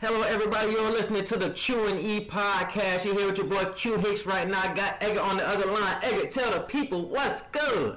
Hello, 0.00 0.22
everybody. 0.22 0.70
You're 0.70 0.92
listening 0.92 1.24
to 1.24 1.36
the 1.36 1.50
Q 1.50 1.86
and 1.86 1.98
E 1.98 2.24
podcast. 2.24 3.04
You're 3.04 3.18
here 3.18 3.26
with 3.26 3.36
your 3.36 3.48
boy 3.48 3.64
Q 3.72 3.96
Hicks 3.96 4.26
right 4.26 4.46
now. 4.46 4.60
I 4.60 4.72
Got 4.72 5.02
Edgar 5.02 5.20
on 5.20 5.38
the 5.38 5.44
other 5.44 5.66
line. 5.66 5.98
Edgar, 6.04 6.28
tell 6.28 6.52
the 6.52 6.60
people 6.60 7.08
what's 7.08 7.42
good. 7.50 7.96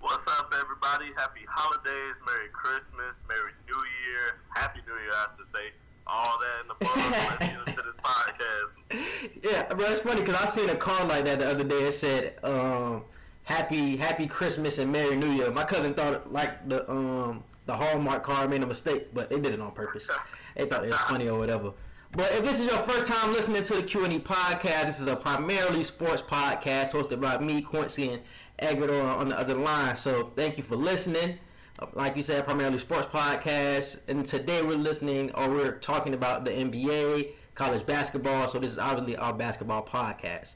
What's 0.00 0.26
up, 0.28 0.50
everybody? 0.58 1.12
Happy 1.14 1.42
holidays, 1.46 2.22
Merry 2.24 2.48
Christmas, 2.54 3.22
Merry 3.28 3.52
New 3.66 3.76
Year, 3.76 4.38
Happy 4.54 4.80
New 4.86 4.94
Year, 4.94 5.12
I 5.12 5.26
should 5.36 5.46
say. 5.46 5.72
All 6.06 6.38
that 6.40 6.62
in 6.62 6.68
the 6.68 6.74
above. 6.86 7.38
Let's 7.40 7.68
into 7.68 7.82
this 7.82 7.96
podcast. 7.98 9.42
Yeah, 9.44 9.74
bro, 9.74 9.90
it's 9.90 10.00
funny 10.00 10.22
because 10.22 10.36
I 10.36 10.46
seen 10.46 10.70
a 10.70 10.74
card 10.74 11.08
like 11.08 11.26
that 11.26 11.40
the 11.40 11.50
other 11.50 11.64
day. 11.64 11.82
It 11.82 11.92
said, 11.92 12.36
um, 12.44 13.04
"Happy 13.42 13.98
Happy 13.98 14.26
Christmas 14.26 14.78
and 14.78 14.90
Merry 14.90 15.16
New 15.16 15.30
Year." 15.32 15.50
My 15.50 15.64
cousin 15.64 15.92
thought 15.92 16.32
like 16.32 16.66
the 16.66 16.90
um 16.90 17.44
the 17.66 17.74
Hallmark 17.74 18.22
card 18.22 18.48
made 18.48 18.62
a 18.62 18.66
mistake, 18.66 19.12
but 19.12 19.28
they 19.28 19.38
did 19.38 19.52
it 19.52 19.60
on 19.60 19.72
purpose. 19.72 20.08
they 20.56 20.66
thought 20.66 20.84
it 20.84 20.88
was 20.88 20.96
funny 20.96 21.28
or 21.28 21.38
whatever. 21.38 21.72
But 22.14 22.30
if 22.32 22.42
this 22.42 22.60
is 22.60 22.70
your 22.70 22.80
first 22.80 23.10
time 23.10 23.32
listening 23.32 23.62
to 23.62 23.74
the 23.74 23.82
Q 23.82 24.04
and 24.04 24.12
E 24.12 24.18
podcast, 24.18 24.84
this 24.84 25.00
is 25.00 25.06
a 25.06 25.16
primarily 25.16 25.82
sports 25.82 26.20
podcast 26.20 26.92
hosted 26.92 27.20
by 27.20 27.38
me, 27.38 27.62
Quincy, 27.62 28.10
and 28.10 28.22
Edgar 28.58 29.00
on 29.02 29.30
the 29.30 29.38
other 29.38 29.54
line. 29.54 29.96
So 29.96 30.32
thank 30.36 30.58
you 30.58 30.62
for 30.62 30.76
listening. 30.76 31.38
Like 31.94 32.16
you 32.16 32.22
said, 32.22 32.44
primarily 32.44 32.78
sports 32.78 33.06
podcast, 33.06 34.00
and 34.08 34.28
today 34.28 34.62
we're 34.62 34.76
listening 34.76 35.32
or 35.32 35.48
we're 35.48 35.78
talking 35.78 36.14
about 36.14 36.44
the 36.44 36.50
NBA, 36.50 37.32
college 37.54 37.84
basketball. 37.86 38.46
So 38.46 38.58
this 38.58 38.72
is 38.72 38.78
obviously 38.78 39.16
our 39.16 39.32
basketball 39.32 39.82
podcast. 39.84 40.54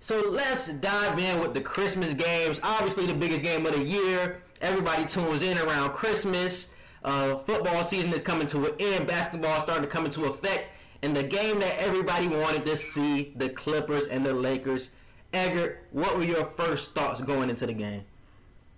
So 0.00 0.20
let's 0.30 0.68
dive 0.68 1.18
in 1.18 1.40
with 1.40 1.54
the 1.54 1.60
Christmas 1.60 2.12
games. 2.12 2.60
Obviously, 2.62 3.06
the 3.06 3.14
biggest 3.14 3.42
game 3.42 3.64
of 3.66 3.72
the 3.72 3.84
year. 3.84 4.42
Everybody 4.60 5.04
tunes 5.04 5.42
in 5.42 5.58
around 5.58 5.92
Christmas. 5.92 6.70
Uh, 7.04 7.36
football 7.40 7.84
season 7.84 8.12
is 8.14 8.22
coming 8.22 8.46
to 8.46 8.64
an 8.64 8.74
end. 8.78 9.06
Basketball 9.06 9.58
is 9.58 9.62
starting 9.62 9.84
to 9.84 9.90
come 9.90 10.06
into 10.06 10.24
effect. 10.24 10.70
And 11.02 11.14
the 11.14 11.22
game 11.22 11.60
that 11.60 11.78
everybody 11.78 12.28
wanted 12.28 12.64
to 12.64 12.76
see, 12.76 13.34
the 13.36 13.50
Clippers 13.50 14.06
and 14.06 14.24
the 14.24 14.32
Lakers. 14.32 14.90
Edgar, 15.34 15.80
what 15.90 16.16
were 16.16 16.24
your 16.24 16.46
first 16.46 16.94
thoughts 16.94 17.20
going 17.20 17.50
into 17.50 17.66
the 17.66 17.74
game? 17.74 18.04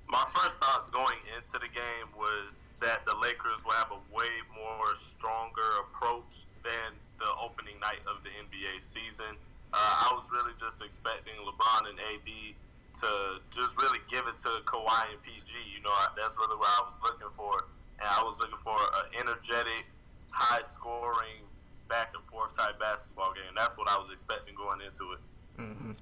My 0.08 0.24
first 0.26 0.58
thoughts 0.58 0.90
going 0.90 1.18
into 1.36 1.52
the 1.52 1.70
game 1.70 2.08
was 2.16 2.64
that 2.82 3.06
the 3.06 3.14
Lakers 3.14 3.62
will 3.64 3.72
have 3.72 3.92
a 3.92 4.00
way 4.14 4.30
more 4.54 4.96
stronger 4.98 5.84
approach 5.86 6.42
than 6.64 6.98
the 7.20 7.30
opening 7.40 7.78
night 7.78 8.02
of 8.10 8.24
the 8.24 8.30
NBA 8.30 8.82
season. 8.82 9.38
Uh, 9.72 9.76
I 9.78 10.10
was 10.14 10.26
really 10.32 10.54
just 10.58 10.82
expecting 10.82 11.34
LeBron 11.46 11.90
and 11.90 11.98
AD 12.00 12.30
to 13.02 13.40
just 13.54 13.76
really 13.82 14.00
give 14.10 14.26
it 14.26 14.38
to 14.38 14.64
Kawhi 14.64 15.14
and 15.14 15.22
PG. 15.22 15.52
You 15.70 15.82
know, 15.82 15.92
that's 16.16 16.34
really 16.38 16.56
what 16.56 16.70
I 16.74 16.82
was 16.86 16.98
looking 17.02 17.30
for. 17.36 17.66
And 17.98 18.08
I 18.08 18.22
was 18.22 18.38
looking 18.38 18.58
for 18.62 18.76
an 18.76 19.20
energetic, 19.20 19.86
high 20.30 20.62
scoring, 20.62 21.46
back 21.88 22.12
and 22.14 22.24
forth 22.24 22.56
type 22.56 22.78
basketball 22.78 23.32
game. 23.32 23.52
That's 23.56 23.76
what 23.76 23.88
I 23.88 23.96
was 23.98 24.10
expecting 24.12 24.54
going 24.54 24.80
into 24.80 25.12
it. 25.12 25.20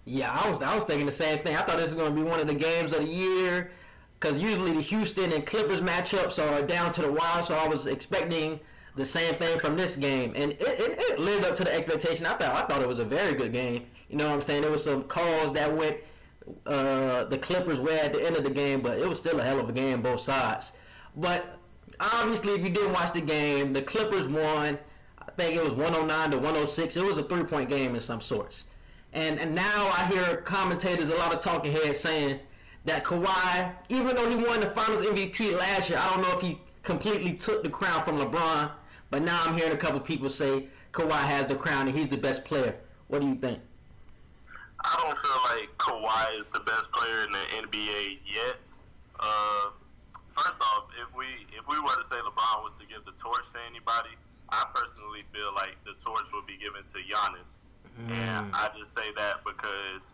Yeah, 0.04 0.32
I 0.32 0.48
was 0.48 0.60
I 0.62 0.74
was 0.74 0.84
thinking 0.84 1.06
the 1.06 1.12
same 1.12 1.38
thing. 1.40 1.56
I 1.56 1.60
thought 1.62 1.76
this 1.76 1.94
was 1.94 1.94
going 1.94 2.14
to 2.14 2.20
be 2.20 2.28
one 2.28 2.40
of 2.40 2.48
the 2.48 2.54
games 2.54 2.92
of 2.92 3.00
the 3.00 3.06
year 3.06 3.70
because 4.18 4.38
usually 4.38 4.72
the 4.72 4.80
Houston 4.80 5.32
and 5.32 5.46
Clippers 5.46 5.80
matchups 5.80 6.42
are 6.42 6.62
down 6.62 6.92
to 6.92 7.02
the 7.02 7.12
wire. 7.12 7.42
So 7.42 7.54
I 7.54 7.68
was 7.68 7.86
expecting 7.86 8.58
the 8.96 9.04
same 9.04 9.34
thing 9.34 9.58
from 9.58 9.76
this 9.76 9.96
game, 9.96 10.32
and 10.34 10.52
it, 10.52 10.62
it, 10.62 11.00
it 11.00 11.18
lived 11.18 11.44
up 11.44 11.54
to 11.56 11.64
the 11.64 11.74
expectation. 11.74 12.26
I 12.26 12.34
thought 12.34 12.54
I 12.54 12.66
thought 12.66 12.82
it 12.82 12.88
was 12.88 12.98
a 12.98 13.04
very 13.04 13.34
good 13.34 13.52
game. 13.52 13.86
You 14.08 14.16
know 14.16 14.26
what 14.26 14.34
I'm 14.34 14.40
saying? 14.40 14.62
There 14.62 14.70
was 14.70 14.84
some 14.84 15.04
calls 15.04 15.52
that 15.52 15.74
went 15.74 15.98
uh, 16.66 17.24
the 17.24 17.38
Clippers 17.38 17.78
way 17.78 18.00
at 18.00 18.12
the 18.12 18.24
end 18.24 18.36
of 18.36 18.44
the 18.44 18.50
game, 18.50 18.80
but 18.80 18.98
it 18.98 19.08
was 19.08 19.18
still 19.18 19.38
a 19.40 19.42
hell 19.42 19.60
of 19.60 19.68
a 19.68 19.72
game 19.72 20.02
both 20.02 20.20
sides. 20.20 20.72
But 21.16 21.58
obviously, 22.00 22.52
if 22.52 22.62
you 22.62 22.70
didn't 22.70 22.92
watch 22.92 23.12
the 23.12 23.20
game, 23.20 23.72
the 23.72 23.82
Clippers 23.82 24.26
won. 24.26 24.78
I 25.18 25.30
think 25.36 25.56
it 25.56 25.64
was 25.64 25.72
109 25.72 26.30
to 26.30 26.36
106. 26.36 26.96
It 26.96 27.02
was 27.02 27.18
a 27.18 27.22
three 27.24 27.44
point 27.44 27.68
game 27.68 27.94
in 27.94 28.00
some 28.00 28.20
sorts. 28.20 28.66
And 29.12 29.38
and 29.38 29.54
now 29.54 29.92
I 29.96 30.06
hear 30.12 30.38
commentators, 30.38 31.08
a 31.08 31.14
lot 31.14 31.32
of 31.32 31.40
talking 31.40 31.72
heads 31.72 32.00
saying 32.00 32.40
that 32.84 33.04
Kawhi, 33.04 33.72
even 33.88 34.16
though 34.16 34.28
he 34.28 34.36
won 34.36 34.60
the 34.60 34.70
Finals 34.70 35.06
MVP 35.06 35.56
last 35.56 35.88
year, 35.88 35.98
I 35.98 36.10
don't 36.10 36.22
know 36.22 36.36
if 36.36 36.40
he 36.40 36.60
completely 36.82 37.32
took 37.32 37.62
the 37.62 37.70
crown 37.70 38.04
from 38.04 38.18
LeBron. 38.18 38.70
But 39.10 39.22
now 39.22 39.42
I'm 39.44 39.56
hearing 39.56 39.72
a 39.72 39.76
couple 39.76 40.00
people 40.00 40.28
say 40.28 40.66
Kawhi 40.92 41.12
has 41.12 41.46
the 41.46 41.54
crown 41.54 41.86
and 41.86 41.96
he's 41.96 42.08
the 42.08 42.16
best 42.16 42.44
player. 42.44 42.74
What 43.08 43.20
do 43.20 43.28
you 43.28 43.36
think? 43.36 43.60
I 44.80 45.00
don't 45.02 45.16
feel 45.16 45.56
like 45.56 45.78
Kawhi 45.78 46.38
is 46.38 46.48
the 46.48 46.60
best 46.60 46.90
player 46.92 47.24
in 47.24 47.32
the 47.32 47.68
NBA 47.68 48.18
yet. 48.26 48.72
Uh, 49.18 49.70
first 50.36 50.60
off, 50.60 50.90
if 51.00 51.08
we 51.16 51.26
if 51.54 51.66
we 51.68 51.78
were 51.78 51.96
to 51.96 52.06
say 52.06 52.16
LeBron 52.16 52.62
was 52.62 52.74
to 52.78 52.86
give 52.86 53.04
the 53.06 53.14
torch 53.14 53.46
to 53.52 53.58
anybody, 53.70 54.14
I 54.50 54.66
personally 54.74 55.22
feel 55.32 55.54
like 55.54 55.78
the 55.84 55.94
torch 55.98 56.28
would 56.32 56.46
be 56.46 56.58
given 56.58 56.84
to 56.84 56.98
Giannis. 57.02 57.58
And 58.10 58.50
mm. 58.50 58.54
I 58.54 58.70
just 58.76 58.92
say 58.92 59.14
that 59.16 59.44
because 59.46 60.12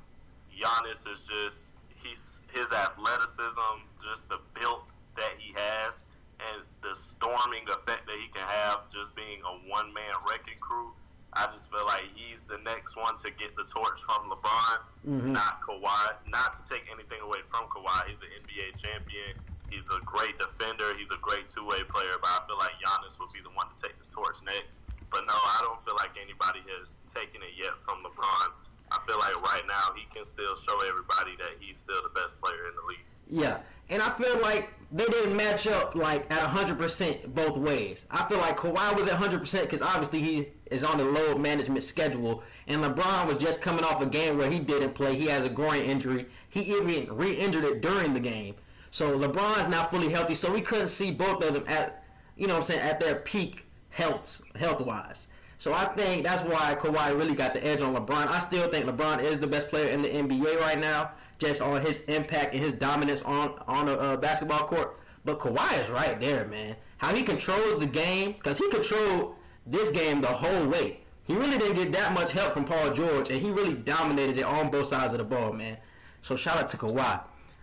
Giannis 0.53 1.09
is 1.09 1.25
just 1.25 1.72
he's 1.97 2.41
his 2.53 2.72
athleticism, 2.72 3.88
just 4.03 4.28
the 4.28 4.38
built 4.59 4.92
that 5.16 5.32
he 5.38 5.54
has, 5.56 6.04
and 6.41 6.62
the 6.82 6.94
storming 6.94 7.64
effect 7.69 8.06
that 8.06 8.16
he 8.20 8.28
can 8.28 8.47
have, 8.48 8.88
just 8.92 9.14
being 9.14 9.41
a 9.44 9.69
one 9.69 9.92
man 9.92 10.12
wrecking 10.28 10.59
crew. 10.60 10.92
I 11.32 11.47
just 11.54 11.70
feel 11.70 11.86
like 11.86 12.10
he's 12.14 12.42
the 12.42 12.59
next 12.64 12.97
one 12.97 13.16
to 13.19 13.30
get 13.30 13.54
the 13.54 13.62
torch 13.62 14.03
from 14.03 14.28
LeBron, 14.28 14.78
mm-hmm. 15.06 15.32
not 15.32 15.62
Kawhi. 15.62 16.19
Not 16.28 16.59
to 16.59 16.62
take 16.66 16.84
anything 16.92 17.20
away 17.22 17.38
from 17.48 17.70
Kawhi, 17.70 18.09
he's 18.09 18.19
an 18.19 18.34
NBA 18.42 18.82
champion. 18.82 19.38
He's 19.70 19.88
a 19.88 20.03
great 20.04 20.38
defender. 20.38 20.92
He's 20.98 21.10
a 21.10 21.20
great 21.22 21.48
two 21.48 21.66
way 21.66 21.82
player. 21.86 22.19
But 22.20 22.31
I 22.31 22.38
feel 22.47 22.58
like 22.58 22.75
Giannis 22.82 23.19
would 23.19 23.32
be 23.32 23.41
the 23.41 23.54
one 23.54 23.66
to 23.70 23.76
take 23.78 23.97
the 23.98 24.08
torch 24.10 24.42
next. 24.44 24.82
But 25.10 25.26
no, 25.26 25.34
I 25.34 25.62
don't 25.62 25.82
feel 25.82 25.97
like 25.97 26.14
anybody 26.20 26.60
has 26.78 26.98
taken 27.06 27.42
it 27.42 27.54
yet 27.58 27.80
from 27.82 28.03
LeBron. 28.04 28.50
I 28.92 28.98
feel 29.06 29.19
like 29.19 29.34
right 29.42 29.62
now 29.66 29.94
he 29.94 30.06
can 30.12 30.25
still 30.25 30.56
show 30.56 30.80
everybody 30.88 31.36
that 31.38 31.59
he's 31.60 31.78
still 31.78 32.03
the 32.03 32.10
best 32.10 32.41
player 32.41 32.69
in 32.69 32.75
the 32.75 32.86
league. 32.88 33.06
Yeah, 33.28 33.59
and 33.88 34.03
I 34.03 34.10
feel 34.10 34.41
like 34.41 34.70
they 34.91 35.04
didn't 35.04 35.36
match 35.36 35.69
up 35.69 35.94
like 35.94 36.28
at 36.32 36.42
100% 36.42 37.32
both 37.32 37.56
ways. 37.56 38.04
I 38.10 38.28
feel 38.28 38.38
like 38.38 38.56
Kawhi 38.56 38.97
was 38.97 39.06
at 39.06 39.20
100% 39.20 39.62
because 39.62 39.80
obviously 39.80 40.20
he 40.20 40.48
is 40.70 40.82
on 40.82 40.98
the 40.98 41.04
load 41.04 41.41
management 41.41 41.84
schedule, 41.84 42.42
and 42.66 42.82
LeBron 42.82 43.26
was 43.26 43.36
just 43.36 43.60
coming 43.60 43.84
off 43.84 44.03
a 44.03 44.06
game 44.06 44.36
where 44.36 44.50
he 44.50 44.59
didn't 44.59 44.94
play. 44.94 45.16
He 45.16 45.26
has 45.26 45.44
a 45.44 45.48
groin 45.48 45.82
injury. 45.82 46.26
He 46.48 46.62
even 46.76 47.14
re-injured 47.14 47.64
it 47.64 47.80
during 47.80 48.14
the 48.14 48.20
game. 48.20 48.56
So 48.90 49.18
LeBron's 49.18 49.68
not 49.68 49.90
fully 49.90 50.12
healthy, 50.12 50.34
so 50.34 50.52
we 50.52 50.60
couldn't 50.60 50.88
see 50.88 51.10
both 51.10 51.42
of 51.44 51.54
them 51.54 51.64
at, 51.68 52.04
you 52.36 52.46
know 52.46 52.56
I'm 52.56 52.62
saying, 52.62 52.80
at 52.80 53.00
their 53.00 53.16
peak 53.16 53.66
health 53.90 54.40
health 54.56 54.80
wise. 54.80 55.28
So 55.58 55.74
I 55.74 55.84
think 55.84 56.24
that's 56.24 56.42
why 56.42 56.74
Kawhi 56.74 57.16
really 57.16 57.34
got 57.34 57.52
the 57.52 57.64
edge 57.64 57.82
on 57.82 57.94
LeBron. 57.94 58.28
I 58.28 58.38
still 58.38 58.68
think 58.68 58.86
LeBron 58.86 59.22
is 59.22 59.38
the 59.38 59.46
best 59.46 59.68
player 59.68 59.88
in 59.88 60.00
the 60.02 60.08
NBA 60.08 60.58
right 60.58 60.78
now, 60.78 61.12
just 61.38 61.60
on 61.60 61.82
his 61.82 61.98
impact 62.08 62.54
and 62.54 62.64
his 62.64 62.72
dominance 62.72 63.22
on 63.22 63.60
on 63.66 63.88
a 63.88 63.92
uh, 63.92 64.16
basketball 64.16 64.66
court. 64.66 64.98
But 65.24 65.38
Kawhi 65.38 65.80
is 65.80 65.88
right 65.90 66.18
there, 66.18 66.46
man. 66.46 66.76
How 66.96 67.14
he 67.14 67.22
controls 67.22 67.78
the 67.78 67.86
game, 67.86 68.32
because 68.32 68.58
he 68.58 68.70
controlled 68.70 69.34
this 69.66 69.90
game 69.90 70.20
the 70.20 70.28
whole 70.28 70.66
way. 70.66 71.00
He 71.24 71.34
really 71.34 71.58
didn't 71.58 71.76
get 71.76 71.92
that 71.92 72.12
much 72.12 72.32
help 72.32 72.54
from 72.54 72.64
Paul 72.64 72.90
George, 72.90 73.30
and 73.30 73.40
he 73.40 73.50
really 73.50 73.74
dominated 73.74 74.38
it 74.38 74.44
on 74.44 74.70
both 74.70 74.88
sides 74.88 75.12
of 75.12 75.18
the 75.18 75.24
ball, 75.24 75.52
man. 75.52 75.76
So 76.22 76.36
shout 76.36 76.56
out 76.56 76.68
to 76.68 76.76
Kawhi. 76.76 77.20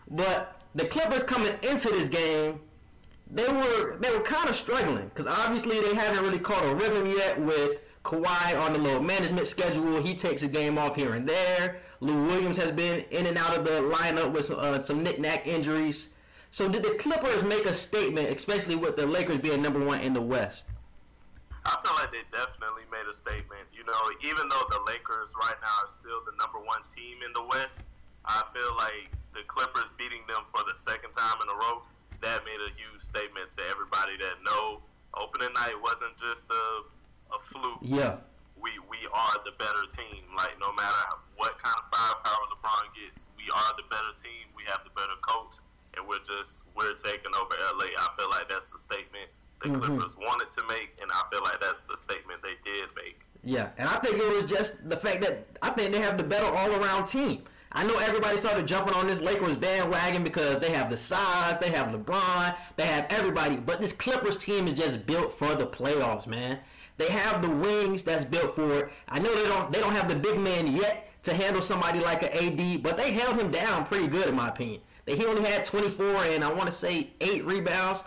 But 0.10 0.57
the 0.78 0.86
Clippers 0.86 1.24
coming 1.24 1.54
into 1.64 1.90
this 1.90 2.08
game, 2.08 2.60
they 3.32 3.48
were 3.48 3.98
they 4.00 4.12
were 4.12 4.22
kind 4.22 4.48
of 4.48 4.56
struggling 4.56 5.10
because 5.10 5.26
obviously 5.26 5.82
they 5.82 5.96
haven't 5.96 6.24
really 6.24 6.40
caught 6.40 6.64
a 6.64 6.74
rhythm 6.76 7.08
yet 7.08 7.42
with 7.42 7.80
Kawhi 8.04 8.62
on 8.62 8.74
the 8.74 8.80
low 8.80 9.02
management 9.02 9.48
schedule. 9.48 10.02
He 10.02 10.16
takes 10.16 10.44
a 10.44 10.48
game 10.48 10.78
off 10.78 10.96
here 10.96 11.14
and 11.14 11.28
there. 11.28 11.82
Lou 12.00 12.28
Williams 12.28 12.58
has 12.58 12.72
been 12.72 13.02
in 13.10 13.26
and 13.26 13.38
out 13.38 13.58
of 13.58 13.66
the 13.66 13.82
lineup 13.82 14.32
with 14.32 14.52
uh, 14.52 14.80
some 14.80 15.02
knick-knack 15.02 15.48
injuries. 15.48 16.10
So 16.52 16.70
did 16.70 16.84
the 16.84 16.92
Clippers 16.92 17.44
make 17.44 17.66
a 17.66 17.74
statement, 17.74 18.30
especially 18.30 18.76
with 18.76 18.96
the 18.96 19.08
Lakers 19.08 19.40
being 19.40 19.64
number 19.64 19.84
one 19.84 20.02
in 20.02 20.14
the 20.14 20.22
West? 20.22 20.68
I 21.66 21.76
feel 21.84 21.96
like 21.96 22.12
they 22.12 22.24
definitely 22.32 22.84
made 22.92 23.10
a 23.10 23.14
statement. 23.14 23.68
You 23.74 23.84
know, 23.84 24.00
even 24.24 24.48
though 24.48 24.62
the 24.70 24.80
Lakers 24.86 25.34
right 25.42 25.58
now 25.60 25.84
are 25.84 25.90
still 25.90 26.22
the 26.24 26.38
number 26.38 26.60
one 26.60 26.84
team 26.84 27.18
in 27.26 27.34
the 27.34 27.44
West, 27.44 27.84
I 28.28 28.44
feel 28.54 28.76
like 28.76 29.10
the 29.34 29.44
Clippers 29.48 29.90
beating 29.98 30.22
them 30.28 30.44
for 30.46 30.62
the 30.68 30.76
second 30.76 31.12
time 31.12 31.40
in 31.42 31.48
a 31.50 31.56
row, 31.58 31.82
that 32.22 32.44
made 32.46 32.60
a 32.60 32.72
huge 32.76 33.02
statement 33.02 33.52
to 33.56 33.62
everybody 33.72 34.18
that 34.20 34.42
no, 34.44 34.82
opening 35.16 35.54
night 35.54 35.78
wasn't 35.82 36.14
just 36.18 36.50
a, 36.50 36.66
a 37.34 37.40
fluke. 37.40 37.80
Yeah. 37.82 38.18
We, 38.58 38.74
we 38.90 38.98
are 39.14 39.38
the 39.46 39.54
better 39.62 39.86
team. 39.94 40.26
Like, 40.36 40.58
no 40.60 40.74
matter 40.74 40.98
what 41.38 41.62
kind 41.62 41.78
of 41.78 41.86
firepower 41.94 42.44
LeBron 42.58 42.90
gets, 42.98 43.30
we 43.38 43.46
are 43.54 43.72
the 43.78 43.86
better 43.90 44.12
team. 44.18 44.50
We 44.58 44.64
have 44.66 44.82
the 44.84 44.90
better 44.98 45.14
coach, 45.22 45.62
and 45.96 46.02
we're 46.10 46.26
just, 46.26 46.66
we're 46.76 46.98
taking 46.98 47.32
over 47.38 47.54
LA. 47.78 47.94
I 47.94 48.08
feel 48.18 48.30
like 48.30 48.50
that's 48.50 48.70
the 48.74 48.78
statement 48.82 49.30
the 49.62 49.70
Mhm. 49.70 49.82
Clippers 49.82 50.18
wanted 50.18 50.50
to 50.52 50.62
make, 50.68 50.94
and 51.02 51.10
I 51.12 51.24
feel 51.32 51.42
like 51.44 51.60
that's 51.60 51.88
the 51.88 51.98
statement 51.98 52.42
they 52.44 52.58
did 52.64 52.90
make. 52.96 53.22
Yeah, 53.44 53.70
and 53.78 53.90
I 53.90 53.96
think 54.00 54.18
it 54.18 54.34
was 54.34 54.50
just 54.50 54.88
the 54.90 54.98
fact 54.98 55.22
that 55.22 55.46
I 55.62 55.70
think 55.72 55.92
they 55.92 56.02
have 56.02 56.18
the 56.18 56.24
better 56.24 56.46
all-around 56.46 57.08
team. 57.08 57.44
I 57.72 57.84
know 57.84 57.98
everybody 57.98 58.38
started 58.38 58.68
jumping 58.68 58.96
on 58.96 59.08
this 59.08 59.20
Lakers 59.20 59.56
bandwagon 59.56 60.24
because 60.24 60.60
they 60.60 60.72
have 60.72 60.90
the 60.90 60.98
size, 60.98 61.58
they 61.60 61.70
have 61.70 61.88
LeBron, 61.88 62.56
they 62.76 62.86
have 62.86 63.06
everybody, 63.10 63.58
but 63.58 63.82
this 63.82 63.92
Clippers 63.92 64.38
team 64.38 64.68
is 64.68 64.74
just 64.74 65.06
built 65.06 65.38
for 65.38 65.54
the 65.54 65.68
playoffs, 65.68 66.28
man. 66.28 66.60
They 66.98 67.10
have 67.10 67.42
the 67.42 67.50
wings 67.50 68.02
that's 68.02 68.24
built 68.24 68.56
for 68.56 68.80
it. 68.80 68.90
I 69.08 69.20
know 69.20 69.34
they 69.36 69.48
don't 69.48 69.72
they 69.72 69.80
don't 69.80 69.94
have 69.94 70.10
the 70.10 70.16
big 70.16 70.40
man 70.40 70.76
yet 70.76 71.12
to 71.24 71.34
handle 71.34 71.62
somebody 71.62 72.00
like 72.00 72.24
an 72.24 72.30
AD, 72.30 72.82
but 72.82 72.98
they 72.98 73.12
held 73.12 73.40
him 73.40 73.52
down 73.52 73.86
pretty 73.86 74.08
good 74.08 74.28
in 74.28 74.36
my 74.36 74.50
opinion. 74.50 74.82
He 75.06 75.26
only 75.26 75.44
had 75.44 75.64
24 75.64 76.06
and 76.26 76.44
I 76.44 76.52
want 76.52 76.66
to 76.66 76.72
say 76.72 77.12
eight 77.22 77.46
rebounds. 77.46 78.04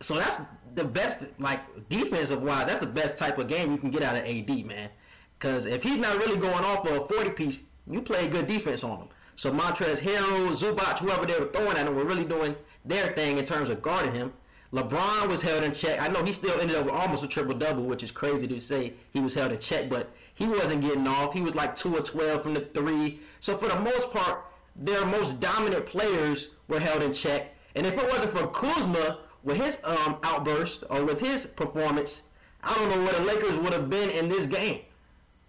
So 0.00 0.16
that's 0.16 0.40
the 0.74 0.84
best, 0.84 1.24
like 1.38 1.60
defensive 1.88 2.42
wise, 2.42 2.66
that's 2.66 2.80
the 2.80 2.86
best 2.86 3.16
type 3.16 3.38
of 3.38 3.48
game 3.48 3.72
you 3.72 3.78
can 3.78 3.90
get 3.90 4.02
out 4.02 4.16
of 4.16 4.24
AD, 4.24 4.66
man. 4.66 4.90
Because 5.38 5.66
if 5.66 5.82
he's 5.82 5.98
not 5.98 6.16
really 6.18 6.36
going 6.36 6.64
off 6.64 6.86
for 6.86 6.96
a 6.96 7.08
40 7.08 7.30
piece, 7.30 7.62
you 7.90 8.02
play 8.02 8.28
good 8.28 8.46
defense 8.46 8.84
on 8.84 8.98
them. 8.98 9.08
So 9.36 9.50
Montrezl 9.50 10.00
Harrell, 10.00 10.50
Zubac, 10.50 10.98
whoever 10.98 11.26
they 11.26 11.38
were 11.38 11.50
throwing 11.50 11.76
at 11.76 11.86
him, 11.86 11.96
were 11.96 12.04
really 12.04 12.24
doing 12.24 12.54
their 12.84 13.12
thing 13.12 13.38
in 13.38 13.44
terms 13.44 13.68
of 13.68 13.82
guarding 13.82 14.12
him. 14.12 14.32
LeBron 14.72 15.28
was 15.28 15.40
held 15.42 15.62
in 15.62 15.72
check. 15.72 16.00
I 16.00 16.08
know 16.08 16.24
he 16.24 16.32
still 16.32 16.60
ended 16.60 16.76
up 16.76 16.86
with 16.86 16.94
almost 16.94 17.22
a 17.22 17.28
triple 17.28 17.54
double, 17.54 17.84
which 17.84 18.02
is 18.02 18.10
crazy 18.10 18.48
to 18.48 18.60
say 18.60 18.94
he 19.12 19.20
was 19.20 19.34
held 19.34 19.52
in 19.52 19.60
check, 19.60 19.88
but 19.88 20.10
he 20.34 20.46
wasn't 20.46 20.82
getting 20.82 21.06
off. 21.06 21.32
He 21.32 21.40
was 21.40 21.54
like 21.54 21.76
two 21.76 21.96
or 21.96 22.00
twelve 22.00 22.42
from 22.42 22.54
the 22.54 22.60
three. 22.60 23.20
So 23.40 23.56
for 23.56 23.68
the 23.68 23.78
most 23.78 24.12
part, 24.12 24.44
their 24.74 25.06
most 25.06 25.38
dominant 25.38 25.86
players 25.86 26.50
were 26.66 26.80
held 26.80 27.02
in 27.02 27.12
check. 27.12 27.54
And 27.76 27.86
if 27.86 27.96
it 27.96 28.08
wasn't 28.08 28.36
for 28.36 28.48
Kuzma 28.48 29.20
with 29.44 29.58
his 29.58 29.78
um, 29.84 30.16
outburst 30.24 30.82
or 30.90 31.04
with 31.04 31.20
his 31.20 31.46
performance, 31.46 32.22
I 32.62 32.74
don't 32.74 32.88
know 32.88 33.04
where 33.04 33.12
the 33.12 33.22
Lakers 33.22 33.56
would 33.58 33.72
have 33.72 33.88
been 33.88 34.10
in 34.10 34.28
this 34.28 34.46
game 34.46 34.80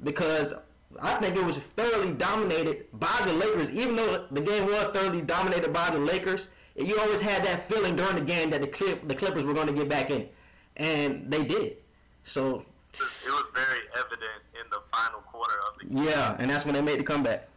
because 0.04 0.54
I 1.02 1.16
think 1.16 1.36
it 1.36 1.44
was 1.44 1.58
thoroughly 1.58 2.12
dominated 2.14 2.86
by 2.94 3.22
the 3.26 3.34
Lakers. 3.34 3.70
Even 3.72 3.96
though 3.96 4.28
the 4.32 4.42
game 4.42 4.66
was 4.66 4.88
thoroughly 4.88 5.22
dominated 5.22 5.74
by 5.74 5.90
the 5.90 6.00
Lakers, 6.00 6.50
you 6.76 6.98
always 7.00 7.22
had 7.22 7.44
that 7.46 7.68
feeling 7.70 7.96
during 7.96 8.16
the 8.16 8.22
game 8.22 8.50
that 8.52 8.62
the 8.62 8.68
Clip, 8.68 9.08
the 9.08 9.16
Clippers 9.16 9.44
were 9.44 9.54
going 9.54 9.68
to 9.68 9.74
get 9.74 9.90
back 9.90 10.12
in, 10.12 10.28
and 10.78 11.32
they 11.32 11.44
did. 11.44 11.78
So 12.24 12.66
it 12.94 13.32
was 13.32 13.52
very 13.54 13.82
evident 13.98 14.42
in 14.56 14.70
the 14.72 14.80
final 14.92 15.20
quarter 15.22 15.56
of 15.68 15.80
the 15.80 15.94
game. 15.94 16.04
Yeah, 16.06 16.36
and 16.40 16.50
that's 16.50 16.66
when 16.66 16.74
they 16.74 16.82
made 16.82 17.00
the 17.00 17.04
comeback. 17.04 17.48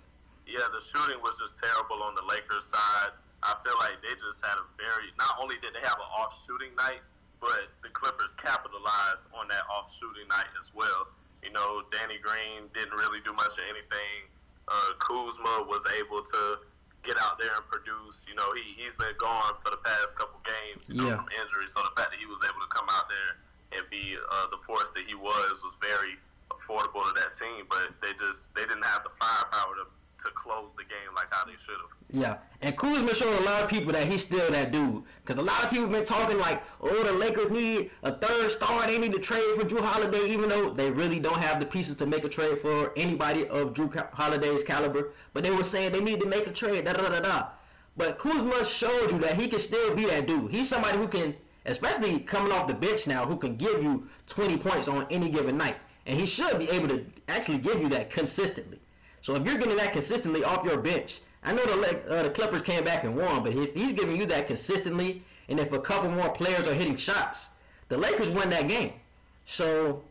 Yeah, 0.46 0.67
the 0.73 0.81
shooting 0.81 1.20
was 1.23 1.38
just 1.38 1.56
terrible 1.62 2.02
on 2.02 2.14
the 2.14 2.23
Lakers 2.23 2.64
side. 2.64 3.12
I 3.43 3.55
feel 3.62 3.75
like 3.79 4.02
they 4.02 4.14
just 4.14 4.44
had 4.44 4.58
a 4.58 4.67
very. 4.76 5.14
Not 5.19 5.38
only 5.41 5.56
did 5.62 5.75
they 5.75 5.87
have 5.87 5.99
an 5.99 6.11
off 6.17 6.34
shooting 6.44 6.75
night, 6.75 7.00
but 7.41 7.70
the 7.82 7.91
Clippers 7.91 8.34
capitalized 8.34 9.25
on 9.34 9.46
that 9.49 9.62
off 9.70 9.94
shooting 9.94 10.26
night 10.29 10.50
as 10.58 10.75
well. 10.75 11.06
You 11.43 11.52
know, 11.52 11.82
Danny 11.90 12.19
Green 12.19 12.69
didn't 12.75 12.94
really 12.94 13.20
do 13.25 13.32
much 13.32 13.55
of 13.58 13.64
anything. 13.70 14.26
Uh, 14.67 14.93
Kuzma 14.99 15.64
was 15.67 15.87
able 15.99 16.23
to 16.23 16.58
get 17.02 17.17
out 17.23 17.38
there 17.38 17.55
and 17.56 17.64
produce. 17.67 18.26
You 18.29 18.35
know, 18.35 18.52
he 18.52 18.62
he's 18.76 18.96
been 18.96 19.17
gone 19.19 19.55
for 19.62 19.70
the 19.70 19.81
past 19.81 20.19
couple 20.19 20.40
games, 20.44 20.88
you 20.90 20.96
know, 20.96 21.08
yeah. 21.08 21.17
from 21.17 21.29
injury. 21.40 21.67
So 21.67 21.81
the 21.81 21.94
fact 21.96 22.12
that 22.12 22.20
he 22.20 22.26
was 22.26 22.43
able 22.44 22.61
to 22.61 22.70
come 22.70 22.87
out 22.90 23.08
there 23.08 23.32
and 23.79 23.82
be 23.90 24.17
uh, 24.17 24.46
the 24.50 24.58
force 24.64 24.90
that 24.93 25.05
he 25.06 25.14
was 25.14 25.62
was 25.62 25.76
very 25.81 26.19
affordable 26.50 27.05
to 27.06 27.12
that 27.23 27.35
team. 27.38 27.64
But 27.70 27.94
they 28.02 28.12
just 28.19 28.52
they 28.55 28.67
didn't 28.67 28.84
have 28.84 29.05
the 29.06 29.14
firepower 29.14 29.79
to 29.81 29.87
to 30.19 30.31
close 30.31 30.70
the 30.76 30.85
game 30.85 31.15
like 31.15 31.26
how 31.31 31.44
they 31.44 31.53
should 31.53 31.76
have. 31.76 31.99
Yeah, 32.11 32.38
and 32.61 32.76
Kuzma 32.76 33.15
showed 33.15 33.41
a 33.41 33.44
lot 33.44 33.62
of 33.62 33.69
people 33.69 33.93
that 33.93 34.06
he's 34.06 34.23
still 34.23 34.50
that 34.50 34.73
dude. 34.73 35.03
Because 35.23 35.38
a 35.38 35.43
lot 35.43 35.62
of 35.62 35.70
people 35.70 35.85
have 35.85 35.93
been 35.93 36.05
talking 36.05 36.38
like, 36.38 36.62
oh, 36.81 37.03
the 37.05 37.12
Lakers 37.12 37.50
need 37.50 37.91
a 38.03 38.12
third 38.12 38.50
star. 38.50 38.87
They 38.87 38.99
need 38.99 39.12
to 39.12 39.19
trade 39.19 39.44
for 39.56 39.65
Jrue 39.65 39.81
Holiday, 39.81 40.29
even 40.29 40.49
though 40.49 40.70
they 40.70 40.91
really 40.91 41.20
don't 41.20 41.38
have 41.38 41.61
the 41.61 41.67
pieces 41.67 41.97
to 41.97 42.06
make 42.06 42.25
a 42.25 42.29
trade 42.29 42.59
for 42.61 42.93
anybody 42.97 43.47
of 43.49 43.75
Jrue 43.75 44.12
Holiday's 44.12 44.65
caliber. 44.65 45.12
But 45.32 45.44
they 45.44 45.50
were 45.50 45.65
saying 45.65 45.93
they 45.93 46.00
need 46.00 46.20
to 46.20 46.26
make 46.26 46.47
a 46.47 46.53
trade, 46.53 46.85
da 46.85 46.94
da 46.94 47.09
da 47.09 47.20
da. 47.20 47.49
But 47.97 48.19
Kuzma 48.19 48.65
showed 48.65 49.11
you 49.11 49.19
that 49.19 49.35
he 49.35 49.49
can 49.49 49.59
still 49.59 49.94
be 49.94 50.06
that 50.06 50.26
dude. 50.26 50.50
He's 50.50 50.69
somebody 50.69 50.99
who 50.99 51.09
can, 51.09 51.35
especially 51.67 52.20
coming 52.20 52.53
off 52.53 52.69
the 52.69 52.75
bench 52.75 53.06
now, 53.06 53.26
who 53.26 53.37
can 53.37 53.56
give 53.56 53.82
you 53.82 54.09
20 54.29 54.56
points 54.59 54.88
on 54.88 55.06
any 55.11 55.29
given 55.29 55.59
night. 55.59 55.76
And 56.06 56.19
he 56.19 56.25
should 56.25 56.59
be 56.59 56.70
able 56.70 56.88
to 56.88 57.05
actually 57.29 57.59
give 57.59 57.81
you 57.82 57.88
that 57.91 58.11
consistently. 58.11 58.81
So 59.23 59.35
if 59.35 59.44
you're 59.44 59.59
getting 59.59 59.76
that 59.76 59.93
consistently 59.93 60.44
off 60.44 60.65
your 60.65 60.79
bench, 60.79 61.20
I 61.43 61.53
know 61.53 61.65
the 61.65 62.11
uh, 62.11 62.23
the 62.25 62.31
Clippers 62.31 62.62
came 62.62 62.85
back 62.85 63.05
and 63.05 63.17
won, 63.17 63.43
but 63.43 63.53
if 63.53 63.75
he's 63.75 63.93
giving 63.93 64.17
you 64.17 64.26
that 64.26 64.47
consistently, 64.47 65.23
and 65.49 65.59
if 65.61 65.73
a 65.73 65.81
couple 65.81 66.11
more 66.11 66.31
players 66.31 66.67
are 66.67 66.75
hitting 66.75 66.97
shots, 66.97 67.49
the 67.88 67.97
Lakers 67.97 68.31
win 68.31 68.50
that 68.50 68.69
game. 68.69 68.93
So 69.47 70.03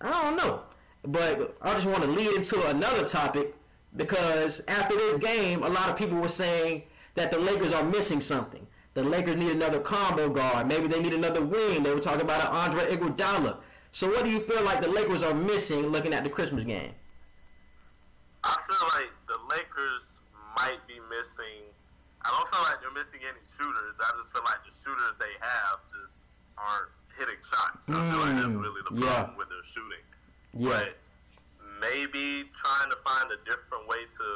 I 0.00 0.10
don't 0.10 0.36
know, 0.36 0.62
but 1.04 1.56
I 1.62 1.74
just 1.74 1.86
want 1.86 2.02
to 2.02 2.08
lead 2.08 2.34
into 2.34 2.66
another 2.66 3.06
topic 3.06 3.54
because 3.96 4.62
after 4.68 4.96
this 4.96 5.16
game, 5.18 5.62
a 5.62 5.68
lot 5.68 5.88
of 5.88 5.96
people 5.96 6.18
were 6.18 6.28
saying 6.28 6.82
that 7.14 7.30
the 7.30 7.38
Lakers 7.38 7.72
are 7.72 7.84
missing 7.84 8.20
something. 8.20 8.66
The 8.94 9.02
Lakers 9.02 9.36
need 9.36 9.50
another 9.50 9.80
combo 9.80 10.28
guard. 10.28 10.68
Maybe 10.68 10.86
they 10.86 11.00
need 11.00 11.14
another 11.14 11.44
wing. 11.44 11.82
They 11.82 11.92
were 11.92 12.00
talking 12.00 12.22
about 12.22 12.42
an 12.42 12.48
Andre 12.48 12.96
Iguodala. 12.96 13.56
So 13.92 14.08
what 14.08 14.24
do 14.24 14.30
you 14.30 14.40
feel 14.40 14.62
like 14.64 14.80
the 14.80 14.88
Lakers 14.88 15.22
are 15.22 15.34
missing 15.34 15.88
looking 15.88 16.14
at 16.14 16.24
the 16.24 16.30
Christmas 16.30 16.64
game? 16.64 16.92
I 18.44 18.56
feel 18.68 18.84
like 19.00 19.12
the 19.26 19.40
Lakers 19.48 20.20
might 20.56 20.84
be 20.86 21.00
missing. 21.08 21.64
I 22.20 22.30
don't 22.30 22.48
feel 22.48 22.62
like 22.64 22.80
they're 22.80 22.92
missing 22.92 23.20
any 23.24 23.40
shooters. 23.40 23.96
I 24.00 24.12
just 24.16 24.32
feel 24.32 24.44
like 24.44 24.60
the 24.64 24.72
shooters 24.72 25.16
they 25.16 25.32
have 25.40 25.80
just 25.88 26.28
aren't 26.56 26.92
hitting 27.16 27.40
shots. 27.40 27.88
I 27.88 28.00
feel 28.10 28.20
like 28.20 28.36
that's 28.36 28.52
mm, 28.52 28.62
really 28.62 28.84
the 28.84 28.94
problem 29.00 29.32
yeah. 29.32 29.38
with 29.38 29.48
their 29.48 29.64
shooting. 29.64 30.04
Yeah. 30.52 30.68
But 30.68 31.00
maybe 31.80 32.48
trying 32.52 32.90
to 32.92 32.98
find 33.00 33.32
a 33.32 33.40
different 33.48 33.88
way 33.88 34.04
to 34.20 34.26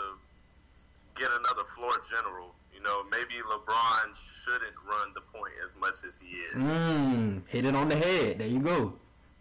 get 1.16 1.28
another 1.28 1.64
floor 1.76 2.00
general. 2.08 2.56
You 2.72 2.80
know, 2.80 3.04
maybe 3.10 3.40
LeBron 3.44 4.14
shouldn't 4.14 4.76
run 4.88 5.12
the 5.14 5.20
point 5.32 5.52
as 5.64 5.74
much 5.76 6.04
as 6.06 6.20
he 6.20 6.48
is. 6.48 6.64
Mm, 6.64 7.42
hit 7.46 7.64
it 7.64 7.74
on 7.74 7.88
the 7.88 7.96
head. 7.96 8.38
There 8.38 8.48
you 8.48 8.60
go. 8.60 8.94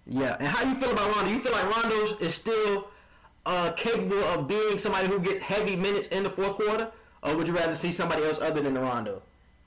Yeah. 0.06 0.38
And 0.40 0.48
how 0.48 0.64
do 0.64 0.70
you 0.70 0.76
feel 0.76 0.92
about 0.92 1.16
Rondo? 1.16 1.32
You 1.32 1.40
feel 1.40 1.52
like 1.52 1.76
Rondo 1.76 2.18
is 2.18 2.34
still 2.34 2.88
uh, 3.48 3.72
capable 3.74 4.22
of 4.26 4.48
being 4.48 4.78
somebody 4.78 5.08
who 5.08 5.20
gets 5.20 5.40
heavy 5.40 5.76
minutes 5.78 6.10
in 6.10 6.22
the 6.24 6.30
fourth 6.30 6.56
quarter, 6.56 6.92
or 7.24 7.36
would 7.36 7.48
you 7.48 7.56
rather 7.56 7.74
see 7.74 7.94
somebody 7.94 8.24
else 8.24 8.40
other 8.40 8.62
than 8.62 8.78
Rondo? 8.78 9.22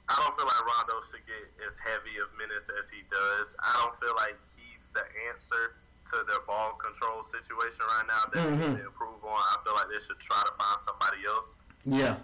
I 0.09 0.21
don't 0.21 0.37
feel 0.37 0.45
like 0.45 0.61
Rondo 0.61 1.01
should 1.09 1.25
get 1.25 1.49
as 1.67 1.79
heavy 1.81 2.21
of 2.21 2.29
minutes 2.37 2.69
as 2.79 2.91
he 2.91 3.03
does. 3.11 3.57
I 3.59 3.81
don't 3.83 3.97
feel 3.97 4.15
like 4.21 4.37
he's 4.53 4.91
the 4.93 5.01
answer 5.33 5.81
to 6.13 6.17
their 6.29 6.45
ball 6.47 6.77
control 6.77 7.23
situation 7.23 7.81
right 7.89 8.05
now 8.07 8.29
that 8.35 8.49
mm-hmm. 8.49 8.61
they 8.61 8.69
need 8.69 8.79
to 8.85 8.87
improve 8.87 9.25
on. 9.25 9.41
I 9.41 9.57
feel 9.65 9.73
like 9.73 9.89
they 9.89 10.03
should 10.05 10.21
try 10.21 10.43
to 10.45 10.53
find 10.61 10.79
somebody 10.85 11.25
else. 11.25 11.57
Yeah. 11.87 12.17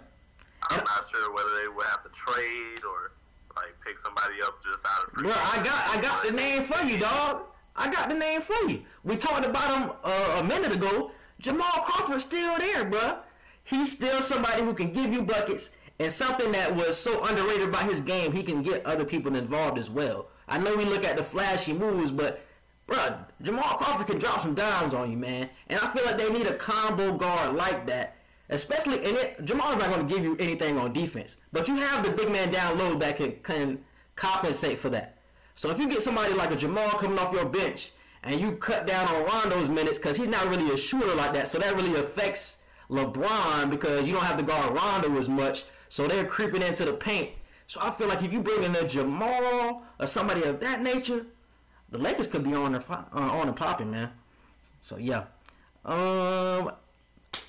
I'm 0.69 0.79
and 0.79 0.85
not 0.85 1.09
sure 1.09 1.33
whether 1.33 1.49
they 1.57 1.69
would 1.73 1.85
have 1.87 2.03
to 2.03 2.09
trade 2.13 2.85
or 2.85 3.17
like 3.55 3.73
pick 3.85 3.97
somebody 3.97 4.45
up 4.45 4.61
just 4.61 4.85
out 4.85 5.07
of 5.07 5.13
free. 5.13 5.25
Well, 5.25 5.41
I 5.41 5.57
got 5.63 5.97
I 5.97 6.01
got 6.01 6.25
the 6.25 6.31
name 6.31 6.63
for 6.63 6.85
you, 6.85 6.99
dog. 6.99 7.49
I 7.75 7.89
got 7.91 8.09
the 8.09 8.15
name 8.15 8.41
for 8.41 8.57
you. 8.69 8.83
We 9.03 9.17
talked 9.17 9.45
about 9.45 9.69
him 9.73 9.91
uh, 10.03 10.41
a 10.41 10.43
minute 10.43 10.73
ago. 10.73 11.11
Jamal 11.39 11.71
Crawford's 11.71 12.23
still 12.23 12.57
there, 12.57 12.85
bruh. 12.85 13.19
He's 13.63 13.91
still 13.91 14.21
somebody 14.21 14.63
who 14.63 14.73
can 14.73 14.91
give 14.91 15.13
you 15.13 15.21
buckets 15.21 15.71
and 15.99 16.11
something 16.11 16.51
that 16.51 16.75
was 16.75 16.97
so 16.97 17.23
underrated 17.25 17.71
by 17.71 17.83
his 17.83 18.01
game, 18.01 18.31
he 18.31 18.43
can 18.43 18.61
get 18.61 18.85
other 18.85 19.05
people 19.05 19.35
involved 19.35 19.79
as 19.79 19.89
well. 19.89 20.27
I 20.47 20.57
know 20.57 20.75
we 20.75 20.85
look 20.85 21.03
at 21.03 21.17
the 21.17 21.23
flashy 21.23 21.73
moves, 21.73 22.11
but 22.11 22.41
bruh, 22.87 23.25
Jamal 23.41 23.77
Crawford 23.77 24.07
can 24.07 24.19
drop 24.19 24.41
some 24.41 24.53
dimes 24.53 24.93
on 24.93 25.09
you, 25.09 25.17
man. 25.17 25.49
And 25.67 25.79
I 25.79 25.91
feel 25.93 26.05
like 26.05 26.17
they 26.17 26.29
need 26.31 26.47
a 26.47 26.53
combo 26.53 27.17
guard 27.17 27.55
like 27.55 27.87
that. 27.87 28.15
Especially, 28.49 29.03
in 29.03 29.15
it, 29.17 29.43
Jamal's 29.43 29.77
not 29.77 29.89
going 29.89 30.07
to 30.07 30.13
give 30.13 30.23
you 30.23 30.37
anything 30.39 30.77
on 30.77 30.93
defense, 30.93 31.35
but 31.51 31.67
you 31.67 31.75
have 31.75 32.05
the 32.05 32.11
big 32.11 32.31
man 32.31 32.49
down 32.49 32.77
low 32.77 32.95
that 32.95 33.17
can, 33.17 33.33
can 33.43 33.83
compensate 34.15 34.79
for 34.79 34.89
that. 34.89 35.17
So 35.55 35.69
if 35.69 35.79
you 35.79 35.89
get 35.89 36.01
somebody 36.01 36.33
like 36.33 36.51
a 36.51 36.55
Jamal 36.55 36.89
coming 36.91 37.19
off 37.19 37.33
your 37.33 37.43
bench 37.43 37.91
and 38.23 38.39
you 38.39 38.53
cut 38.53 38.87
down 38.87 39.07
on 39.07 39.25
Rondo's 39.25 39.69
minutes 39.69 39.97
because 39.97 40.17
he's 40.17 40.27
not 40.27 40.47
really 40.47 40.69
a 40.71 40.77
shooter 40.77 41.13
like 41.15 41.33
that. 41.33 41.47
So 41.47 41.59
that 41.59 41.75
really 41.75 41.95
affects 41.99 42.57
LeBron 42.89 43.69
because 43.69 44.07
you 44.07 44.13
don't 44.13 44.23
have 44.23 44.37
to 44.37 44.43
guard 44.43 44.73
Rondo 44.73 45.17
as 45.17 45.29
much. 45.29 45.65
So 45.89 46.07
they're 46.07 46.25
creeping 46.25 46.61
into 46.61 46.85
the 46.85 46.93
paint. 46.93 47.31
So 47.67 47.79
I 47.81 47.91
feel 47.91 48.07
like 48.07 48.23
if 48.23 48.31
you 48.31 48.41
bring 48.41 48.63
in 48.63 48.75
a 48.75 48.87
Jamal 48.87 49.83
or 49.99 50.07
somebody 50.07 50.43
of 50.43 50.59
that 50.61 50.81
nature, 50.81 51.25
the 51.89 51.97
Lakers 51.97 52.27
could 52.27 52.43
be 52.43 52.53
on 52.53 52.73
the 52.73 52.83
uh, 52.89 53.03
on 53.13 53.47
and 53.47 53.55
popping, 53.55 53.91
man. 53.91 54.11
So 54.81 54.97
yeah. 54.97 55.25
Um, 55.85 56.71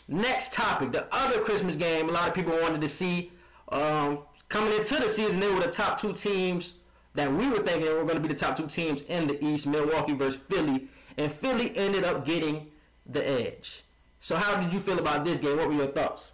next 0.07 0.53
topic, 0.53 0.93
the 0.93 1.07
other 1.13 1.41
Christmas 1.41 1.77
game. 1.77 2.09
A 2.09 2.13
lot 2.13 2.29
of 2.29 2.35
people 2.35 2.53
wanted 2.61 2.81
to 2.81 2.89
see. 2.89 3.33
Um, 3.71 4.21
coming 4.49 4.73
into 4.75 4.97
the 4.97 5.09
season, 5.09 5.41
they 5.41 5.53
were 5.53 5.61
the 5.61 5.71
top 5.71 6.01
two 6.01 6.13
teams 6.13 6.75
that 7.15 7.33
we 7.33 7.49
were 7.49 7.59
thinking 7.59 7.89
were 7.89 8.05
going 8.05 8.15
to 8.15 8.21
be 8.21 8.29
the 8.29 8.35
top 8.35 8.57
two 8.57 8.67
teams 8.67 9.03
in 9.03 9.27
the 9.27 9.43
East, 9.45 9.67
Milwaukee 9.67 10.13
versus 10.13 10.41
Philly, 10.49 10.89
and 11.17 11.33
Philly 11.33 11.77
ended 11.77 12.05
up 12.05 12.25
getting 12.25 12.71
the 13.07 13.27
edge. 13.27 13.85
So 14.21 14.37
how 14.37 14.61
did 14.61 14.73
you 14.73 14.81
feel 14.81 14.99
about 14.99 15.25
this 15.25 15.39
game? 15.39 15.57
What 15.57 15.69
were 15.69 15.75
your 15.75 15.89
thoughts? 15.89 16.31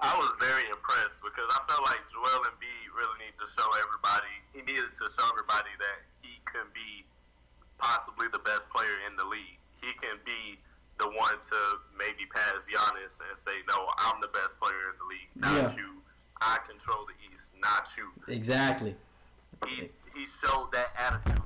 I 0.00 0.14
was 0.18 0.34
very 0.38 0.68
impressed 0.68 1.22
because 1.22 1.46
I 1.50 1.62
felt 1.70 1.82
like 1.86 2.02
Joel 2.10 2.42
Embiid 2.42 2.90
really 2.90 3.18
needed 3.22 3.38
to 3.38 3.46
show 3.46 3.66
everybody. 3.78 4.34
He 4.50 4.60
needed 4.62 4.90
to 4.90 5.04
show 5.06 5.22
everybody 5.30 5.70
that 5.78 5.98
he 6.20 6.42
can 6.44 6.66
be 6.74 7.06
possibly 7.78 8.26
the 8.32 8.42
best 8.42 8.68
player 8.70 8.98
in 9.06 9.14
the 9.14 9.24
league. 9.24 9.58
He 9.78 9.94
can 10.02 10.18
be 10.26 10.58
the 10.98 11.06
one 11.06 11.38
to 11.38 11.58
maybe 11.98 12.26
pass 12.30 12.66
Giannis 12.66 13.22
and 13.22 13.34
say, 13.38 13.62
"No, 13.66 13.90
I'm 13.98 14.20
the 14.20 14.30
best 14.34 14.58
player 14.58 14.90
in 14.90 14.96
the 14.98 15.06
league, 15.06 15.30
not 15.34 15.74
yeah. 15.74 15.82
you. 15.82 16.02
I 16.40 16.58
control 16.66 17.06
the 17.06 17.14
East, 17.30 17.52
not 17.62 17.90
you." 17.96 18.10
Exactly 18.26 18.96
he 19.66 19.90
he 20.14 20.26
showed 20.26 20.70
that 20.72 20.90
attitude 20.98 21.42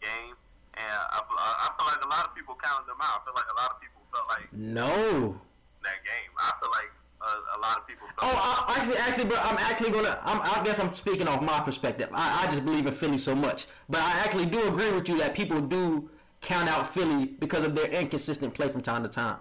game, 0.00 0.34
and 0.74 0.98
I, 1.10 1.20
I 1.20 1.84
like 1.86 2.04
a 2.04 2.08
lot 2.08 2.26
of 2.26 2.34
people 2.34 2.56
counted 2.62 2.88
them 2.88 2.98
out. 3.00 3.22
I 3.22 3.24
feel 3.24 3.34
like 3.34 3.50
a 3.50 3.60
lot 3.60 3.70
of 3.70 3.80
people 3.80 4.02
felt 4.12 4.28
like 4.28 4.52
no 4.52 5.40
that 5.82 6.04
game. 6.04 6.30
I 6.38 6.52
feel 6.60 6.70
like 6.70 6.90
a, 7.20 7.58
a 7.58 7.60
lot 7.60 7.78
of 7.78 7.86
people. 7.86 8.06
oh, 8.18 8.66
I, 8.68 8.76
actually, 8.76 8.96
actually, 8.96 9.24
bro, 9.24 9.38
I'm 9.38 9.58
actually 9.58 9.90
gonna. 9.90 10.18
I'm, 10.22 10.40
I 10.40 10.62
guess 10.64 10.78
I'm 10.78 10.94
speaking 10.94 11.28
off 11.28 11.42
my 11.42 11.60
perspective. 11.60 12.08
I, 12.12 12.44
I 12.44 12.50
just 12.50 12.64
believe 12.64 12.86
in 12.86 12.92
Philly 12.92 13.18
so 13.18 13.34
much, 13.34 13.66
but 13.88 14.00
I 14.00 14.20
actually 14.24 14.46
do 14.46 14.66
agree 14.68 14.90
with 14.92 15.08
you 15.08 15.18
that 15.18 15.34
people 15.34 15.60
do 15.60 16.10
count 16.40 16.68
out 16.68 16.92
Philly 16.92 17.26
because 17.26 17.64
of 17.64 17.74
their 17.74 17.86
inconsistent 17.86 18.54
play 18.54 18.68
from 18.68 18.80
time 18.80 19.02
to 19.02 19.08
time. 19.08 19.38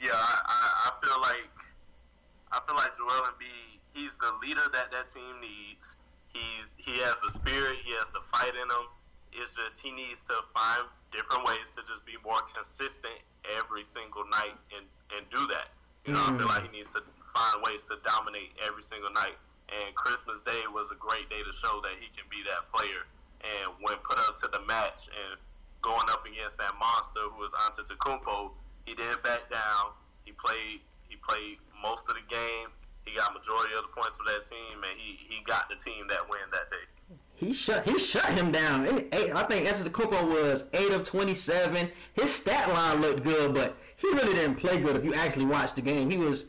Yeah, 0.00 0.10
I, 0.12 0.40
I, 0.46 0.90
I 0.90 1.06
feel 1.06 1.20
like 1.20 1.50
I 2.52 2.60
feel 2.66 2.76
like 2.76 2.96
Joel 2.96 3.28
Embiid. 3.32 3.73
He's 3.94 4.18
the 4.18 4.34
leader 4.42 4.66
that 4.74 4.90
that 4.90 5.08
team 5.08 5.38
needs. 5.40 5.96
He's 6.34 6.66
he 6.76 6.98
has 7.06 7.20
the 7.22 7.30
spirit. 7.30 7.78
He 7.78 7.94
has 7.94 8.10
the 8.10 8.20
fight 8.26 8.52
in 8.58 8.66
him. 8.66 8.86
It's 9.32 9.54
just 9.54 9.80
he 9.80 9.90
needs 9.94 10.22
to 10.24 10.34
find 10.50 10.90
different 11.14 11.46
ways 11.46 11.70
to 11.78 11.80
just 11.86 12.04
be 12.04 12.18
more 12.26 12.42
consistent 12.52 13.14
every 13.56 13.86
single 13.86 14.26
night 14.26 14.58
and 14.74 14.84
and 15.14 15.22
do 15.30 15.46
that. 15.46 15.70
You 16.04 16.12
know, 16.12 16.26
mm. 16.26 16.34
I 16.34 16.38
feel 16.38 16.48
like 16.50 16.62
he 16.66 16.72
needs 16.76 16.90
to 16.90 17.02
find 17.32 17.62
ways 17.62 17.84
to 17.84 17.96
dominate 18.02 18.50
every 18.66 18.82
single 18.82 19.14
night. 19.14 19.38
And 19.70 19.94
Christmas 19.94 20.42
Day 20.42 20.66
was 20.68 20.90
a 20.90 20.98
great 20.98 21.30
day 21.30 21.40
to 21.40 21.52
show 21.54 21.80
that 21.82 21.96
he 21.96 22.10
can 22.12 22.26
be 22.28 22.42
that 22.44 22.68
player. 22.74 23.06
And 23.40 23.72
when 23.80 23.96
put 24.02 24.18
up 24.18 24.34
to 24.42 24.48
the 24.50 24.60
match 24.66 25.08
and 25.08 25.38
going 25.82 26.10
up 26.10 26.26
against 26.26 26.58
that 26.58 26.74
monster 26.78 27.30
who 27.30 27.40
was 27.40 27.52
Antetokounmpo, 27.64 28.50
he 28.84 28.94
didn't 28.94 29.22
back 29.22 29.48
down. 29.50 29.94
He 30.24 30.32
played. 30.32 30.80
He 31.08 31.16
played 31.16 31.58
most 31.80 32.08
of 32.08 32.16
the 32.16 32.26
game. 32.28 32.74
He 33.04 33.16
got 33.16 33.34
majority 33.34 33.74
of 33.74 33.82
the 33.82 33.88
points 33.88 34.16
for 34.16 34.24
that 34.24 34.44
team, 34.44 34.82
and 34.88 34.98
he, 34.98 35.18
he 35.28 35.42
got 35.44 35.68
the 35.68 35.76
team 35.76 36.06
that 36.08 36.28
win 36.28 36.40
that 36.52 36.70
day. 36.70 37.16
He 37.36 37.52
shut 37.52 37.84
he 37.84 37.98
shut 37.98 38.26
him 38.26 38.52
down. 38.52 38.82
I 38.82 38.86
think 38.86 39.14
Anthony 39.14 39.66
Antetokounmpo 39.66 40.28
was 40.28 40.64
eight 40.72 40.92
of 40.92 41.02
twenty 41.02 41.34
seven. 41.34 41.90
His 42.12 42.32
stat 42.32 42.72
line 42.72 43.00
looked 43.00 43.24
good, 43.24 43.52
but 43.52 43.76
he 43.96 44.08
really 44.08 44.34
didn't 44.34 44.54
play 44.54 44.80
good. 44.80 44.96
If 44.96 45.04
you 45.04 45.14
actually 45.14 45.46
watched 45.46 45.76
the 45.76 45.82
game, 45.82 46.10
he 46.10 46.16
was. 46.16 46.46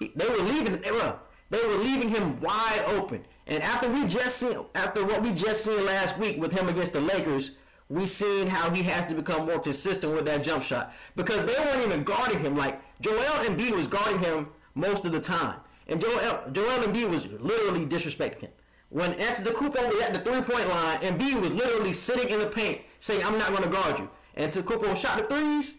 He, 0.00 0.12
they 0.16 0.28
were 0.28 0.42
leaving. 0.42 0.80
They 0.80 0.90
were 0.90 1.16
they 1.50 1.64
were 1.64 1.76
leaving 1.76 2.08
him 2.08 2.40
wide 2.40 2.82
open. 2.88 3.24
And 3.46 3.62
after 3.62 3.88
we 3.90 4.04
just 4.06 4.38
seen 4.38 4.58
after 4.74 5.04
what 5.04 5.22
we 5.22 5.30
just 5.32 5.64
seen 5.64 5.84
last 5.86 6.18
week 6.18 6.40
with 6.40 6.52
him 6.52 6.68
against 6.68 6.92
the 6.94 7.00
Lakers, 7.00 7.52
we 7.88 8.06
seen 8.06 8.46
how 8.46 8.70
he 8.70 8.82
has 8.82 9.06
to 9.06 9.14
become 9.14 9.46
more 9.46 9.60
consistent 9.60 10.14
with 10.14 10.26
that 10.26 10.42
jump 10.42 10.62
shot 10.62 10.92
because 11.14 11.46
they 11.46 11.64
weren't 11.64 11.84
even 11.86 12.02
guarding 12.02 12.40
him. 12.40 12.56
Like 12.56 12.80
Joel 13.00 13.44
Embiid 13.44 13.72
was 13.72 13.86
guarding 13.86 14.18
him 14.20 14.48
most 14.74 15.04
of 15.04 15.12
the 15.12 15.20
time, 15.20 15.60
and 15.88 16.00
Joel 16.00 16.50
Joel 16.52 16.82
Embiid 16.84 17.10
was 17.10 17.26
literally 17.26 17.86
disrespecting 17.86 18.40
him. 18.40 18.50
When 18.88 19.14
Antetokounmpo 19.14 19.92
was 19.92 20.02
at 20.02 20.14
the 20.14 20.20
three-point 20.20 20.68
line, 20.68 21.00
Embiid 21.00 21.40
was 21.40 21.52
literally 21.52 21.92
sitting 21.92 22.28
in 22.30 22.38
the 22.38 22.46
paint 22.46 22.82
saying, 23.00 23.24
"I'm 23.24 23.38
not 23.38 23.48
going 23.48 23.62
to 23.62 23.68
guard 23.68 23.98
you." 23.98 24.08
And 24.34 24.52
to 24.52 24.62
Antetokounmpo 24.62 24.96
shot 24.96 25.18
the 25.18 25.24
threes, 25.24 25.78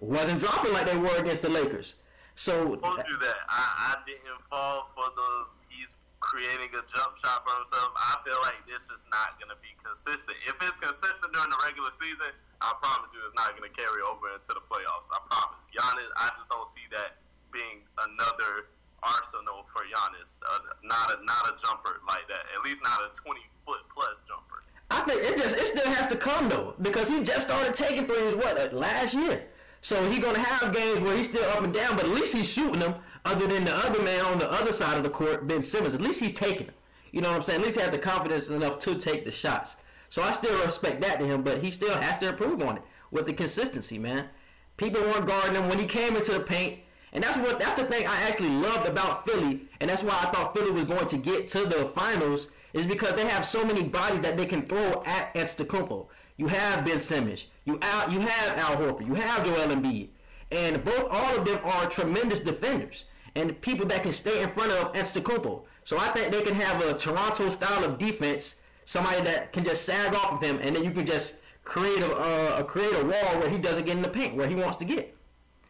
wasn't 0.00 0.40
dropping 0.40 0.72
like 0.72 0.86
they 0.86 0.96
were 0.96 1.16
against 1.16 1.42
the 1.42 1.48
Lakers. 1.48 1.96
So 2.34 2.52
I 2.52 2.88
told 2.88 3.00
you 3.08 3.16
that 3.16 3.36
I, 3.48 3.94
I 3.94 4.04
didn't 4.04 4.42
fall 4.50 4.92
for 4.94 5.08
the 5.16 5.48
he's 5.72 5.94
creating 6.20 6.68
a 6.76 6.82
jump 6.84 7.16
shot 7.16 7.48
for 7.48 7.54
himself. 7.56 7.96
I 7.96 8.20
feel 8.24 8.36
like 8.44 8.60
this 8.68 8.92
is 8.92 9.08
not 9.08 9.40
going 9.40 9.48
to 9.48 9.56
be 9.64 9.72
consistent. 9.80 10.36
If 10.44 10.56
it's 10.60 10.76
consistent 10.76 11.32
during 11.32 11.48
the 11.48 11.60
regular 11.64 11.88
season, 11.94 12.36
I 12.60 12.76
promise 12.76 13.14
you, 13.16 13.24
it's 13.24 13.36
not 13.36 13.56
going 13.56 13.64
to 13.64 13.72
carry 13.72 14.04
over 14.04 14.28
into 14.36 14.52
the 14.52 14.60
playoffs. 14.68 15.08
I 15.08 15.20
promise. 15.32 15.64
Giannis, 15.72 16.12
I 16.20 16.28
just 16.36 16.52
don't 16.52 16.68
see 16.68 16.84
that 16.92 17.16
being 17.48 17.80
another 17.96 18.68
arsenal 19.02 19.64
for 19.72 19.82
Giannis. 19.82 20.38
Uh, 20.48 20.58
not 20.84 21.10
a 21.10 21.24
not 21.24 21.48
a 21.48 21.60
jumper 21.60 22.00
like 22.06 22.26
that. 22.28 22.44
At 22.56 22.64
least 22.64 22.82
not 22.82 23.00
a 23.00 23.14
twenty 23.14 23.42
foot 23.64 23.80
plus 23.94 24.22
jumper. 24.26 24.62
I 24.90 25.00
think 25.00 25.22
it 25.22 25.36
just 25.42 25.56
it 25.56 25.66
still 25.66 25.92
has 25.92 26.08
to 26.08 26.16
come 26.16 26.48
though 26.48 26.74
because 26.80 27.08
he 27.08 27.22
just 27.22 27.46
started 27.46 27.74
taking 27.74 28.06
threes 28.06 28.34
what 28.34 28.58
uh, 28.58 28.74
last 28.76 29.14
year. 29.14 29.46
So 29.80 30.08
he's 30.10 30.18
gonna 30.18 30.38
have 30.38 30.74
games 30.74 31.00
where 31.00 31.16
he's 31.16 31.28
still 31.28 31.48
up 31.50 31.62
and 31.62 31.72
down, 31.72 31.96
but 31.96 32.04
at 32.04 32.10
least 32.10 32.34
he's 32.34 32.48
shooting 32.48 32.80
them. 32.80 32.94
Other 33.24 33.46
than 33.46 33.64
the 33.64 33.74
other 33.74 34.00
man 34.02 34.24
on 34.24 34.38
the 34.38 34.50
other 34.50 34.72
side 34.72 34.96
of 34.96 35.02
the 35.02 35.10
court, 35.10 35.46
Ben 35.48 35.62
Simmons, 35.62 35.94
at 35.94 36.00
least 36.00 36.20
he's 36.20 36.32
taking 36.32 36.66
them. 36.66 36.74
You 37.10 37.20
know 37.20 37.28
what 37.30 37.36
I'm 37.36 37.42
saying? 37.42 37.60
At 37.60 37.66
least 37.66 37.76
he 37.76 37.82
has 37.82 37.90
the 37.90 37.98
confidence 37.98 38.48
enough 38.48 38.78
to 38.80 38.94
take 38.94 39.24
the 39.24 39.30
shots. 39.30 39.76
So 40.08 40.22
I 40.22 40.32
still 40.32 40.64
respect 40.64 41.00
that 41.00 41.18
to 41.18 41.26
him, 41.26 41.42
but 41.42 41.62
he 41.62 41.70
still 41.70 41.94
has 41.96 42.18
to 42.18 42.28
improve 42.28 42.62
on 42.62 42.76
it 42.76 42.82
with 43.10 43.26
the 43.26 43.32
consistency, 43.32 43.98
man. 43.98 44.28
People 44.76 45.00
weren't 45.00 45.26
guarding 45.26 45.56
him 45.56 45.68
when 45.68 45.78
he 45.78 45.86
came 45.86 46.16
into 46.16 46.32
the 46.32 46.40
paint. 46.40 46.80
And 47.12 47.22
that's 47.22 47.38
what 47.38 47.58
that's 47.58 47.74
the 47.74 47.84
thing 47.84 48.06
I 48.06 48.22
actually 48.22 48.50
loved 48.50 48.88
about 48.88 49.24
Philly, 49.26 49.62
and 49.80 49.88
that's 49.88 50.02
why 50.02 50.18
I 50.20 50.30
thought 50.32 50.54
Philly 50.54 50.70
was 50.70 50.84
going 50.84 51.06
to 51.06 51.16
get 51.16 51.48
to 51.48 51.64
the 51.64 51.86
finals, 51.94 52.48
is 52.72 52.84
because 52.86 53.14
they 53.14 53.26
have 53.26 53.44
so 53.44 53.64
many 53.64 53.82
bodies 53.82 54.20
that 54.20 54.36
they 54.36 54.46
can 54.46 54.66
throw 54.66 55.02
at 55.06 55.32
Antetokounmpo. 55.34 56.06
You 56.36 56.48
have 56.48 56.84
Ben 56.84 56.98
Simmons. 56.98 57.46
You 57.64 57.78
out. 57.80 58.12
You 58.12 58.20
have 58.20 58.58
Al 58.58 58.76
Horford. 58.76 59.06
You 59.06 59.14
have 59.14 59.44
Joel 59.44 59.74
Embiid, 59.74 60.08
and 60.50 60.84
both 60.84 61.08
all 61.10 61.36
of 61.38 61.46
them 61.46 61.58
are 61.64 61.86
tremendous 61.86 62.40
defenders 62.40 63.06
and 63.36 63.60
people 63.60 63.86
that 63.86 64.02
can 64.02 64.12
stay 64.12 64.42
in 64.42 64.50
front 64.50 64.72
of 64.72 64.92
Antetokounmpo. 64.92 65.62
So 65.84 65.98
I 65.98 66.08
think 66.08 66.32
they 66.32 66.42
can 66.42 66.54
have 66.54 66.82
a 66.82 66.94
Toronto 66.94 67.50
style 67.50 67.84
of 67.84 67.98
defense, 67.98 68.56
somebody 68.84 69.20
that 69.22 69.52
can 69.52 69.62
just 69.62 69.84
sag 69.84 70.14
off 70.14 70.32
of 70.32 70.42
him, 70.42 70.58
and 70.62 70.74
then 70.74 70.82
you 70.82 70.90
can 70.90 71.06
just 71.06 71.36
create 71.62 72.00
a, 72.00 72.64
create 72.66 72.94
a 72.94 73.04
wall 73.04 73.38
where 73.38 73.48
he 73.48 73.58
doesn't 73.58 73.84
get 73.84 73.96
in 73.96 74.02
the 74.02 74.08
paint 74.08 74.34
where 74.34 74.48
he 74.48 74.54
wants 74.54 74.76
to 74.78 74.84
get. 74.84 75.15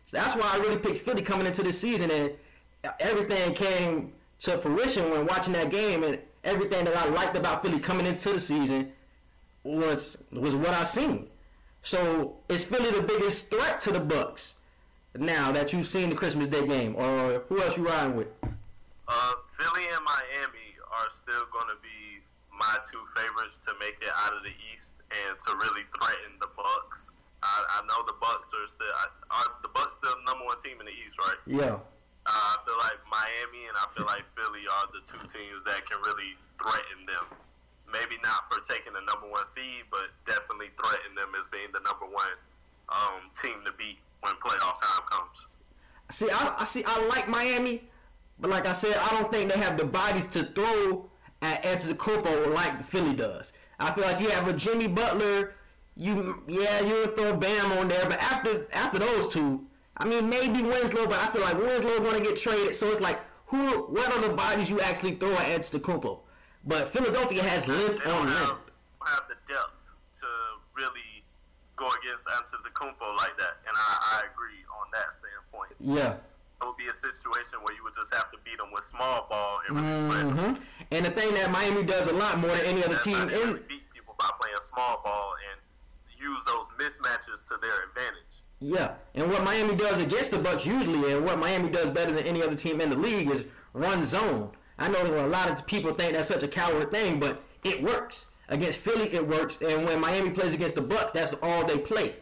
So 0.07 0.17
that's 0.17 0.35
why 0.35 0.49
I 0.53 0.59
really 0.59 0.79
picked 0.79 0.99
Philly 0.99 1.23
coming 1.23 1.47
into 1.47 1.63
this 1.63 1.81
season, 1.81 2.11
and 2.11 2.33
everything 3.01 3.55
came 3.55 4.13
to 4.41 4.57
fruition 4.59 5.11
when 5.11 5.27
watching 5.27 5.53
that 5.55 5.71
game, 5.71 6.05
and 6.05 6.19
everything 6.45 6.85
that 6.85 6.97
I 6.97 7.09
liked 7.09 7.37
about 7.37 7.63
Philly 7.63 7.81
coming 7.81 8.07
into 8.07 8.33
the 8.33 8.41
season 8.41 8.93
was 9.65 10.17
was 10.31 10.55
what 10.55 10.75
I 10.75 10.85
seen. 10.85 11.29
So 11.83 12.37
is 12.49 12.65
Philly 12.65 12.91
the 12.91 13.03
biggest 13.03 13.51
threat 13.51 13.81
to 13.81 13.93
the 13.93 14.01
Bucks 14.01 14.55
now 15.19 15.51
that 15.53 15.73
you've 15.73 15.87
seen 15.87 16.11
the 16.11 16.17
Christmas 16.17 16.49
Day 16.49 16.67
game, 16.67 16.95
or 16.97 17.43
who 17.49 17.61
else 17.61 17.77
you 17.77 17.87
riding 17.87 18.17
with? 18.17 18.29
Uh, 19.09 19.33
Philly 19.59 19.87
and 19.95 20.05
Miami 20.05 20.75
are 20.91 21.11
still 21.11 21.47
going 21.53 21.69
to 21.69 21.79
be 21.83 22.23
my 22.57 22.77
two 22.91 23.03
favorites 23.17 23.59
to 23.59 23.73
make 23.81 23.97
it 24.01 24.13
out 24.25 24.33
of 24.37 24.43
the 24.43 24.53
East 24.73 24.95
and 25.11 25.39
to 25.47 25.57
really 25.57 25.83
threaten 25.97 26.33
the 26.41 26.49
Bucks. 26.57 27.09
I, 27.43 27.81
I 27.81 27.87
know 27.87 28.01
the 28.07 28.17
Bucks 28.21 28.51
are 28.57 28.67
still 28.67 28.91
are 29.31 29.49
the 29.63 29.73
Bucks 29.73 30.01
still 30.01 30.15
the 30.17 30.25
number 30.25 30.45
one 30.45 30.59
team 30.59 30.81
in 30.81 30.87
the 30.87 30.97
East, 30.97 31.19
right? 31.19 31.41
Yeah. 31.47 31.79
Uh, 32.27 32.33
I 32.33 32.57
feel 32.67 32.79
like 32.83 32.99
Miami 33.07 33.71
and 33.71 33.77
I 33.79 33.87
feel 33.95 34.07
like 34.07 34.27
Philly 34.35 34.67
are 34.67 34.91
the 34.91 35.05
two 35.07 35.23
teams 35.31 35.63
that 35.63 35.87
can 35.87 36.03
really 36.03 36.35
threaten 36.59 37.07
them 37.07 37.39
maybe 37.93 38.19
not 38.23 38.51
for 38.51 38.61
taking 38.61 38.93
the 38.93 39.01
number 39.01 39.29
one 39.29 39.47
seed, 39.47 39.87
but 39.91 40.11
definitely 40.27 40.69
threaten 40.77 41.15
them 41.15 41.33
as 41.39 41.47
being 41.47 41.69
the 41.73 41.81
number 41.81 42.07
one 42.07 42.35
um, 42.89 43.31
team 43.41 43.63
to 43.65 43.73
beat 43.73 43.99
when 44.21 44.35
playoff 44.35 44.81
time 44.81 45.07
comes. 45.09 45.47
See, 46.11 46.31
I, 46.31 46.55
I 46.59 46.65
see. 46.65 46.85
I 46.87 47.07
like 47.07 47.29
Miami, 47.29 47.83
but 48.39 48.51
like 48.51 48.67
I 48.67 48.73
said, 48.73 48.97
I 48.97 49.09
don't 49.11 49.33
think 49.33 49.53
they 49.53 49.59
have 49.59 49.77
the 49.77 49.85
bodies 49.85 50.27
to 50.29 50.45
throw 50.45 51.09
at 51.43 51.63
Antetokounmpo 51.65 52.55
like 52.55 52.85
Philly 52.85 53.15
does. 53.15 53.53
I 53.79 53.91
feel 53.93 54.05
like 54.05 54.21
you 54.21 54.31
have 54.31 54.49
a 54.49 54.53
Jimmy 54.53 54.87
Butler. 54.87 55.55
You 55.97 56.43
yeah, 56.47 56.81
you 56.81 56.95
would 56.95 57.17
throw 57.17 57.35
Bam 57.35 57.73
on 57.73 57.89
there, 57.89 58.05
but 58.05 58.21
after 58.21 58.67
after 58.73 58.99
those 58.99 59.33
two, 59.33 59.65
I 59.97 60.05
mean 60.05 60.29
maybe 60.29 60.63
Winslow, 60.63 61.07
but 61.07 61.19
I 61.21 61.29
feel 61.29 61.43
like 61.43 61.57
Winslow 61.57 62.01
going 62.01 62.23
to 62.23 62.29
get 62.29 62.39
traded. 62.39 62.77
So 62.77 62.91
it's 62.91 63.01
like 63.01 63.19
who? 63.47 63.83
What 63.85 64.13
are 64.13 64.21
the 64.21 64.35
bodies 64.35 64.69
you 64.69 64.81
actually 64.81 65.15
throw 65.15 65.33
at 65.33 65.47
Antetokounmpo? 65.49 66.21
But 66.67 66.89
Philadelphia 66.89 67.43
has 67.43 67.67
length 67.67 68.07
on 68.07 68.27
length. 68.27 68.71
Have 69.07 69.23
the 69.29 69.37
depth 69.47 69.73
to 70.21 70.27
really 70.75 71.25
go 71.77 71.87
against 72.03 72.27
Antetokounmpo 72.27 73.17
like 73.17 73.39
that, 73.39 73.57
and 73.67 73.75
I, 73.77 74.21
I 74.21 74.23
agree 74.33 74.65
on 74.81 74.89
that 74.93 75.13
standpoint. 75.13 75.73
Yeah. 75.81 76.17
It 76.61 76.65
would 76.65 76.77
be 76.77 76.87
a 76.87 76.95
situation 76.95 77.61
where 77.63 77.75
you 77.75 77.85
would 77.85 77.95
just 77.95 78.13
have 78.15 78.33
to 78.33 78.39
beat 78.43 78.57
them 78.57 78.73
with 78.73 78.83
small 78.83 79.27
ball 79.29 79.61
and 79.69 79.77
really 79.77 79.93
mm-hmm. 79.93 80.55
spread 80.55 80.61
And 80.91 81.05
the 81.05 81.11
thing 81.11 81.35
that 81.35 81.51
Miami 81.51 81.83
does 81.83 82.07
a 82.07 82.15
lot 82.15 82.39
more 82.39 82.51
than 82.51 82.65
any 82.65 82.83
other 82.83 82.97
team 82.97 83.29
in 83.29 83.61
beat 83.69 83.85
people 83.93 84.17
by 84.19 84.31
playing 84.41 84.57
small 84.61 85.03
ball 85.05 85.35
and 85.53 85.61
use 86.27 86.45
those 86.45 86.69
mismatches 86.79 87.47
to 87.47 87.59
their 87.61 87.85
advantage. 87.89 88.43
Yeah, 88.61 88.95
and 89.15 89.31
what 89.31 89.45
Miami 89.45 89.75
does 89.75 89.99
against 89.99 90.31
the 90.31 90.39
Bucks 90.39 90.65
usually, 90.65 91.13
and 91.13 91.25
what 91.25 91.39
Miami 91.39 91.69
does 91.69 91.91
better 91.91 92.13
than 92.13 92.25
any 92.25 92.43
other 92.43 92.55
team 92.55 92.81
in 92.81 92.91
the 92.91 92.97
league 92.97 93.31
is 93.31 93.45
run 93.75 94.05
zone. 94.05 94.51
I 94.79 94.89
know 94.89 95.27
a 95.27 95.29
lot 95.29 95.51
of 95.51 95.67
people 95.67 95.93
think 95.95 96.15
that's 96.15 96.29
such 96.29 96.43
a 96.43 96.49
coward 96.49 96.91
thing, 96.91 97.21
but 97.21 97.43
it 97.65 97.83
works. 97.83 98.27
Against 98.49 98.79
Philly, 98.79 99.13
it 99.13 99.27
works, 99.27 99.59
and 99.61 99.85
when 99.85 100.01
Miami 100.01 100.31
plays 100.31 100.55
against 100.55 100.77
the 100.77 100.83
Bucks, 100.83 101.13
that's 101.13 101.35
all 101.43 101.65
they 101.65 101.79
play. 101.79 102.17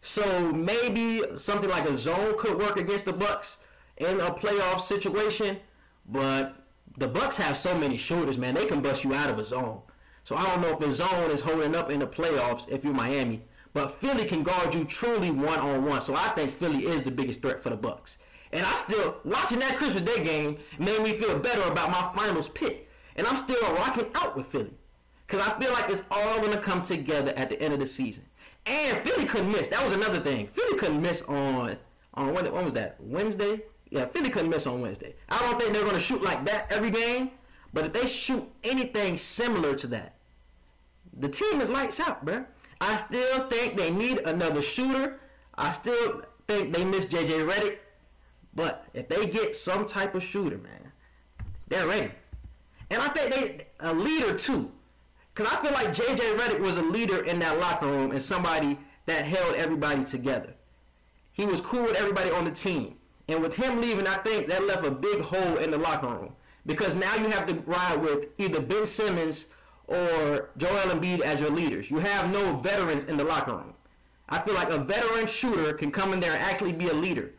So 0.00 0.52
maybe 0.52 1.22
something 1.36 1.70
like 1.70 1.88
a 1.88 1.96
zone 1.96 2.34
could 2.38 2.58
work 2.58 2.76
against 2.76 3.04
the 3.04 3.12
Bucks 3.12 3.58
in 3.96 4.20
a 4.20 4.32
playoff 4.32 4.80
situation, 4.80 5.58
but 6.06 6.64
the 6.96 7.08
Bucks 7.08 7.36
have 7.36 7.56
so 7.56 7.78
many 7.78 7.96
shooters, 7.96 8.38
man. 8.38 8.54
They 8.54 8.66
can 8.66 8.80
bust 8.80 9.04
you 9.04 9.14
out 9.14 9.30
of 9.30 9.38
a 9.38 9.44
zone. 9.44 9.82
So 10.24 10.36
I 10.36 10.44
don't 10.44 10.60
know 10.60 10.68
if 10.70 10.78
the 10.80 10.92
zone 10.92 11.30
is 11.30 11.40
holding 11.40 11.74
up 11.74 11.90
in 11.90 12.00
the 12.00 12.06
playoffs 12.06 12.68
if 12.68 12.84
you're 12.84 12.92
Miami, 12.92 13.44
but 13.72 14.00
Philly 14.00 14.24
can 14.24 14.42
guard 14.42 14.74
you 14.74 14.84
truly 14.84 15.30
one 15.30 15.58
on 15.58 15.84
one. 15.84 16.00
So 16.00 16.14
I 16.14 16.28
think 16.28 16.52
Philly 16.52 16.84
is 16.84 17.02
the 17.02 17.10
biggest 17.10 17.42
threat 17.42 17.62
for 17.62 17.70
the 17.70 17.76
Bucks. 17.76 18.18
And 18.52 18.64
I 18.64 18.74
still 18.74 19.16
watching 19.24 19.58
that 19.58 19.76
Christmas 19.76 20.02
Day 20.02 20.24
game 20.24 20.58
made 20.78 21.02
me 21.02 21.12
feel 21.12 21.38
better 21.38 21.62
about 21.70 21.90
my 21.90 22.12
finals 22.16 22.48
pick. 22.48 22.88
And 23.16 23.26
I'm 23.26 23.36
still 23.36 23.60
rocking 23.74 24.06
out 24.14 24.36
with 24.36 24.46
Philly. 24.46 24.72
Because 25.26 25.46
I 25.46 25.58
feel 25.58 25.72
like 25.72 25.90
it's 25.90 26.02
all 26.10 26.40
to 26.40 26.58
come 26.58 26.82
together 26.82 27.34
at 27.36 27.50
the 27.50 27.60
end 27.60 27.74
of 27.74 27.80
the 27.80 27.86
season. 27.86 28.24
And 28.64 28.96
Philly 28.98 29.26
couldn't 29.26 29.52
miss. 29.52 29.68
That 29.68 29.84
was 29.84 29.92
another 29.92 30.20
thing. 30.20 30.46
Philly 30.48 30.78
couldn't 30.78 31.02
miss 31.02 31.22
on 31.22 31.76
on 32.14 32.34
when, 32.34 32.50
when 32.52 32.64
was 32.64 32.72
that? 32.74 32.96
Wednesday? 32.98 33.62
Yeah, 33.90 34.06
Philly 34.06 34.28
couldn't 34.28 34.50
miss 34.50 34.66
on 34.66 34.80
Wednesday. 34.80 35.14
I 35.28 35.38
don't 35.38 35.58
think 35.58 35.72
they're 35.72 35.84
to 35.84 36.00
shoot 36.00 36.22
like 36.22 36.44
that 36.44 36.70
every 36.70 36.90
game, 36.90 37.30
but 37.72 37.86
if 37.86 37.92
they 37.92 38.06
shoot 38.06 38.46
anything 38.64 39.16
similar 39.16 39.74
to 39.76 39.86
that, 39.88 40.14
the 41.16 41.28
team 41.28 41.60
is 41.60 41.70
lights 41.70 42.00
out, 42.00 42.24
bro. 42.24 42.44
I 42.80 42.96
still 42.96 43.48
think 43.48 43.76
they 43.76 43.90
need 43.90 44.18
another 44.18 44.62
shooter. 44.62 45.18
I 45.54 45.70
still 45.70 46.22
think 46.46 46.72
they 46.72 46.84
miss 46.84 47.06
JJ 47.06 47.50
Redick. 47.50 47.78
But 48.54 48.86
if 48.94 49.08
they 49.08 49.26
get 49.26 49.56
some 49.56 49.86
type 49.86 50.14
of 50.14 50.22
shooter, 50.22 50.58
man, 50.58 50.92
they're 51.68 51.86
ready. 51.86 52.10
And 52.90 53.02
I 53.02 53.08
think 53.08 53.34
they 53.34 53.66
a 53.80 53.92
leader 53.92 54.36
too. 54.36 54.70
Cause 55.34 55.46
I 55.46 55.62
feel 55.62 55.72
like 55.72 55.88
JJ 55.88 56.36
Redick 56.36 56.60
was 56.60 56.76
a 56.78 56.82
leader 56.82 57.22
in 57.24 57.38
that 57.40 57.58
locker 57.60 57.86
room 57.86 58.10
and 58.10 58.20
somebody 58.20 58.78
that 59.06 59.24
held 59.24 59.54
everybody 59.54 60.04
together. 60.04 60.54
He 61.32 61.46
was 61.46 61.60
cool 61.60 61.84
with 61.84 61.96
everybody 61.96 62.30
on 62.30 62.44
the 62.44 62.50
team. 62.50 62.96
And 63.28 63.42
with 63.42 63.54
him 63.54 63.80
leaving, 63.80 64.06
I 64.06 64.16
think 64.16 64.48
that 64.48 64.64
left 64.64 64.86
a 64.86 64.90
big 64.90 65.20
hole 65.20 65.58
in 65.58 65.70
the 65.70 65.78
locker 65.78 66.08
room. 66.08 66.32
Because 66.66 66.94
now 66.94 67.14
you 67.14 67.28
have 67.28 67.46
to 67.46 67.54
ride 67.66 68.00
with 68.02 68.28
either 68.38 68.60
Ben 68.60 68.86
Simmons 68.86 69.46
or 69.88 70.50
Joel 70.56 70.90
Embiid 70.90 71.20
as 71.20 71.40
your 71.40 71.50
leaders. 71.50 71.90
You 71.90 71.98
have 71.98 72.30
no 72.30 72.56
veterans 72.56 73.04
in 73.04 73.16
the 73.16 73.24
locker 73.24 73.52
room. 73.52 73.74
I 74.28 74.38
feel 74.40 74.54
like 74.54 74.68
a 74.70 74.78
veteran 74.78 75.26
shooter 75.26 75.72
can 75.72 75.90
come 75.90 76.12
in 76.12 76.20
there 76.20 76.32
and 76.32 76.42
actually 76.42 76.72
be 76.72 76.88
a 76.88 76.94
leader. 76.94 77.32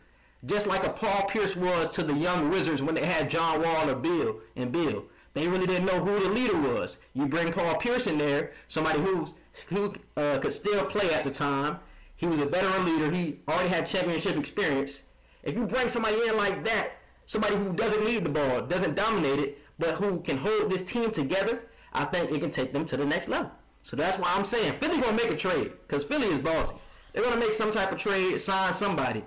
Just 0.46 0.68
like 0.68 0.86
a 0.86 0.90
Paul 0.90 1.26
Pierce 1.28 1.56
was 1.56 1.90
to 1.90 2.04
the 2.04 2.14
young 2.14 2.50
Wizards 2.50 2.82
when 2.82 2.96
they 2.96 3.06
had 3.06 3.30
John 3.30 3.62
Wall 3.62 3.90
or 3.90 3.96
Bill 3.96 4.40
and 4.56 4.72
Bill. 4.72 5.06
They 5.34 5.48
really 5.48 5.68
didn't 5.68 5.86
know 5.86 6.04
who 6.04 6.20
the 6.20 6.30
leader 6.30 6.58
was. 6.58 6.98
You 7.14 7.28
bring 7.28 7.54
Paul 7.54 7.76
Pierce 7.76 8.08
in 8.08 8.18
there, 8.18 8.54
somebody 8.68 9.00
who's, 9.00 9.36
who 9.68 9.94
uh, 10.18 10.40
could 10.40 10.54
still 10.54 10.86
play 10.86 11.14
at 11.14 11.24
the 11.24 11.32
time. 11.32 11.80
He 12.16 12.26
was 12.26 12.40
a 12.40 12.46
veteran 12.46 12.86
leader. 12.86 13.12
He 13.12 13.40
already 13.48 13.70
had 13.70 13.86
championship 13.86 14.36
experience. 14.38 15.04
If 15.44 15.56
you 15.56 15.66
bring 15.68 15.88
somebody 15.88 16.18
in 16.28 16.36
like 16.36 16.64
that, 16.66 16.94
somebody 17.28 17.56
who 17.56 17.74
doesn't 17.74 18.04
need 18.04 18.26
the 18.26 18.30
ball, 18.30 18.62
doesn't 18.62 18.96
dominate 18.96 19.40
it, 19.40 19.60
but 19.78 19.96
who 19.96 20.20
can 20.22 20.38
hold 20.38 20.72
this 20.72 20.82
team 20.82 21.12
together, 21.12 21.64
I 21.94 22.06
think 22.06 22.32
it 22.32 22.40
can 22.40 22.52
take 22.52 22.74
them 22.74 22.86
to 22.86 22.98
the 22.98 23.06
next 23.06 23.28
level. 23.28 23.52
So 23.82 23.96
that's 23.96 24.18
why 24.18 24.34
I'm 24.36 24.44
saying 24.44 24.74
Philly 24.80 25.00
gonna 25.00 25.18
make 25.18 25.32
a 25.32 25.38
trade 25.38 25.72
because 25.88 26.04
Philly 26.04 26.28
is 26.28 26.40
ballsy. 26.40 26.78
They're 27.14 27.24
gonna 27.24 27.38
make 27.38 27.54
some 27.54 27.72
type 27.72 27.92
of 27.92 27.98
trade, 27.98 28.40
sign 28.40 28.74
somebody, 28.74 29.24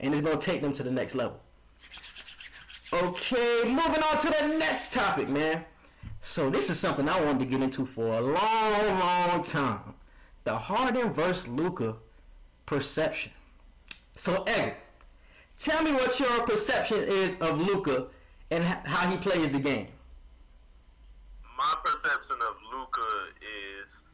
and 0.00 0.14
it's 0.14 0.22
gonna 0.22 0.40
take 0.40 0.62
them 0.62 0.72
to 0.74 0.82
the 0.82 0.90
next 0.90 1.14
level. 1.14 1.40
Okay, 2.92 3.62
moving 3.64 4.02
on 4.02 4.20
to 4.20 4.28
the 4.28 4.56
next 4.58 4.92
topic, 4.92 5.28
man. 5.28 5.64
So 6.20 6.50
this 6.50 6.70
is 6.70 6.78
something 6.78 7.08
I 7.08 7.20
wanted 7.20 7.40
to 7.40 7.44
get 7.46 7.62
into 7.62 7.84
for 7.84 8.06
a 8.06 8.20
long, 8.20 8.98
long 9.00 9.42
time. 9.42 9.94
The 10.44 10.56
Harden 10.56 11.12
versus 11.12 11.48
Luka 11.48 11.96
perception. 12.64 13.32
So, 14.14 14.42
Edgar, 14.44 14.76
tell 15.58 15.82
me 15.82 15.92
what 15.92 16.18
your 16.18 16.42
perception 16.42 17.02
is 17.02 17.36
of 17.40 17.60
Luka 17.60 18.06
and 18.50 18.64
how 18.64 19.10
he 19.10 19.16
plays 19.16 19.50
the 19.50 19.58
game. 19.58 19.88
My 21.56 21.72
perception 21.80 22.36
of 22.44 22.60
Luka 22.68 23.32
is 23.40 24.04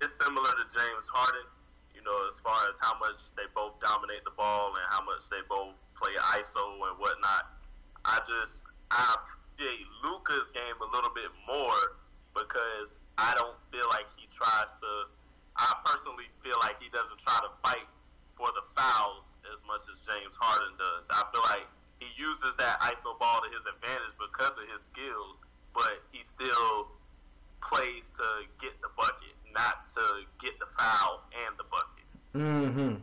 it's 0.00 0.16
similar 0.16 0.48
to 0.56 0.64
James 0.72 1.04
Harden. 1.12 1.44
You 1.92 2.00
know, 2.00 2.16
as 2.24 2.40
far 2.40 2.56
as 2.68 2.80
how 2.80 2.96
much 2.96 3.36
they 3.36 3.44
both 3.52 3.76
dominate 3.84 4.24
the 4.24 4.32
ball 4.32 4.72
and 4.72 4.84
how 4.88 5.04
much 5.04 5.28
they 5.28 5.44
both 5.48 5.76
play 6.00 6.16
ISO 6.40 6.80
and 6.88 6.96
whatnot. 6.96 7.60
I 8.08 8.24
just 8.24 8.64
I 8.88 9.20
appreciate 9.20 9.84
Luka's 10.00 10.48
game 10.56 10.76
a 10.80 10.88
little 10.96 11.12
bit 11.12 11.28
more 11.44 12.00
because 12.32 12.96
I 13.20 13.36
don't 13.36 13.60
feel 13.68 13.88
like 13.92 14.08
he 14.16 14.24
tries 14.32 14.72
to. 14.80 15.12
I 15.60 15.76
personally 15.84 16.32
feel 16.40 16.56
like 16.64 16.80
he 16.80 16.88
doesn't 16.88 17.20
try 17.20 17.36
to 17.44 17.52
fight 17.60 17.86
for 18.32 18.48
the 18.56 18.64
fouls 18.74 19.36
as 19.52 19.60
much 19.68 19.86
as 19.92 20.02
James 20.02 20.34
Harden 20.40 20.74
does. 20.80 21.06
I 21.12 21.22
feel 21.30 21.44
like 21.52 21.68
he 22.00 22.08
uses 22.16 22.56
that 22.56 22.80
ISO 22.80 23.14
ball 23.20 23.44
to 23.44 23.48
his 23.54 23.68
advantage 23.68 24.18
because 24.18 24.58
of 24.58 24.66
his 24.66 24.82
skills, 24.82 25.44
but 25.74 26.02
he 26.12 26.22
still 26.22 26.88
plays 27.62 28.10
to 28.14 28.24
get 28.60 28.72
the 28.80 28.88
bucket, 28.96 29.34
not 29.52 29.86
to 29.88 30.00
get 30.40 30.58
the 30.58 30.66
foul 30.66 31.24
and 31.46 31.56
the 31.58 31.64
bucket. 31.68 32.06
Mm-hmm. 32.34 32.94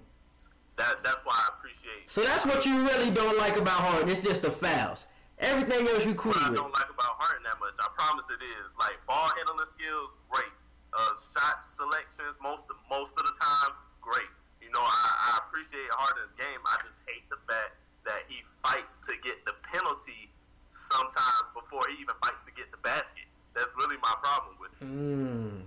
That, 0.78 1.04
that's 1.04 1.22
why 1.26 1.36
I 1.36 1.48
appreciate. 1.60 2.10
So 2.10 2.24
that's 2.24 2.46
what 2.46 2.66
you 2.66 2.82
really 2.82 3.12
don't 3.12 3.38
like 3.38 3.58
about 3.58 3.86
Harden. 3.86 4.10
It's 4.10 4.20
just 4.20 4.42
the 4.42 4.52
fouls. 4.52 5.06
Everything 5.40 5.88
else 5.88 6.06
you 6.06 6.16
cool 6.16 6.32
what 6.32 6.50
with. 6.50 6.60
I 6.60 6.62
don't 6.62 6.74
like 6.74 6.90
about 6.90 7.18
Harden 7.18 7.44
that 7.44 7.58
much. 7.60 7.74
I 7.82 7.90
promise 7.98 8.30
it 8.30 8.42
is 8.62 8.78
like 8.78 8.98
ball 9.06 9.30
handling 9.38 9.68
skills, 9.70 10.18
great. 10.30 10.54
Uh, 10.92 11.16
shot 11.16 11.66
selections, 11.66 12.36
most 12.44 12.68
of, 12.68 12.76
most 12.92 13.16
of 13.16 13.24
the 13.24 13.36
time, 13.40 13.72
great. 14.04 14.28
You 14.60 14.70
know, 14.70 14.84
I, 14.84 15.08
I 15.34 15.48
appreciate 15.48 15.88
Harden's 15.96 16.36
game. 16.36 16.60
I 16.68 16.76
just 16.84 17.00
hate 17.08 17.24
the 17.32 17.40
fact 17.48 17.80
that 18.06 18.28
he 18.28 18.44
fights 18.62 19.00
to 19.08 19.16
get 19.24 19.40
the 19.46 19.56
penalty 19.64 20.30
sometimes 20.72 21.48
before 21.54 21.84
he 21.90 22.02
even 22.02 22.16
fights 22.24 22.42
to 22.42 22.52
get 22.56 22.72
the 22.72 22.78
basket. 22.78 23.26
That's 23.54 23.72
really 23.78 23.98
my 24.02 24.14
problem 24.22 24.56
with 24.60 24.72
it. 24.80 24.86
Mm. 24.86 25.62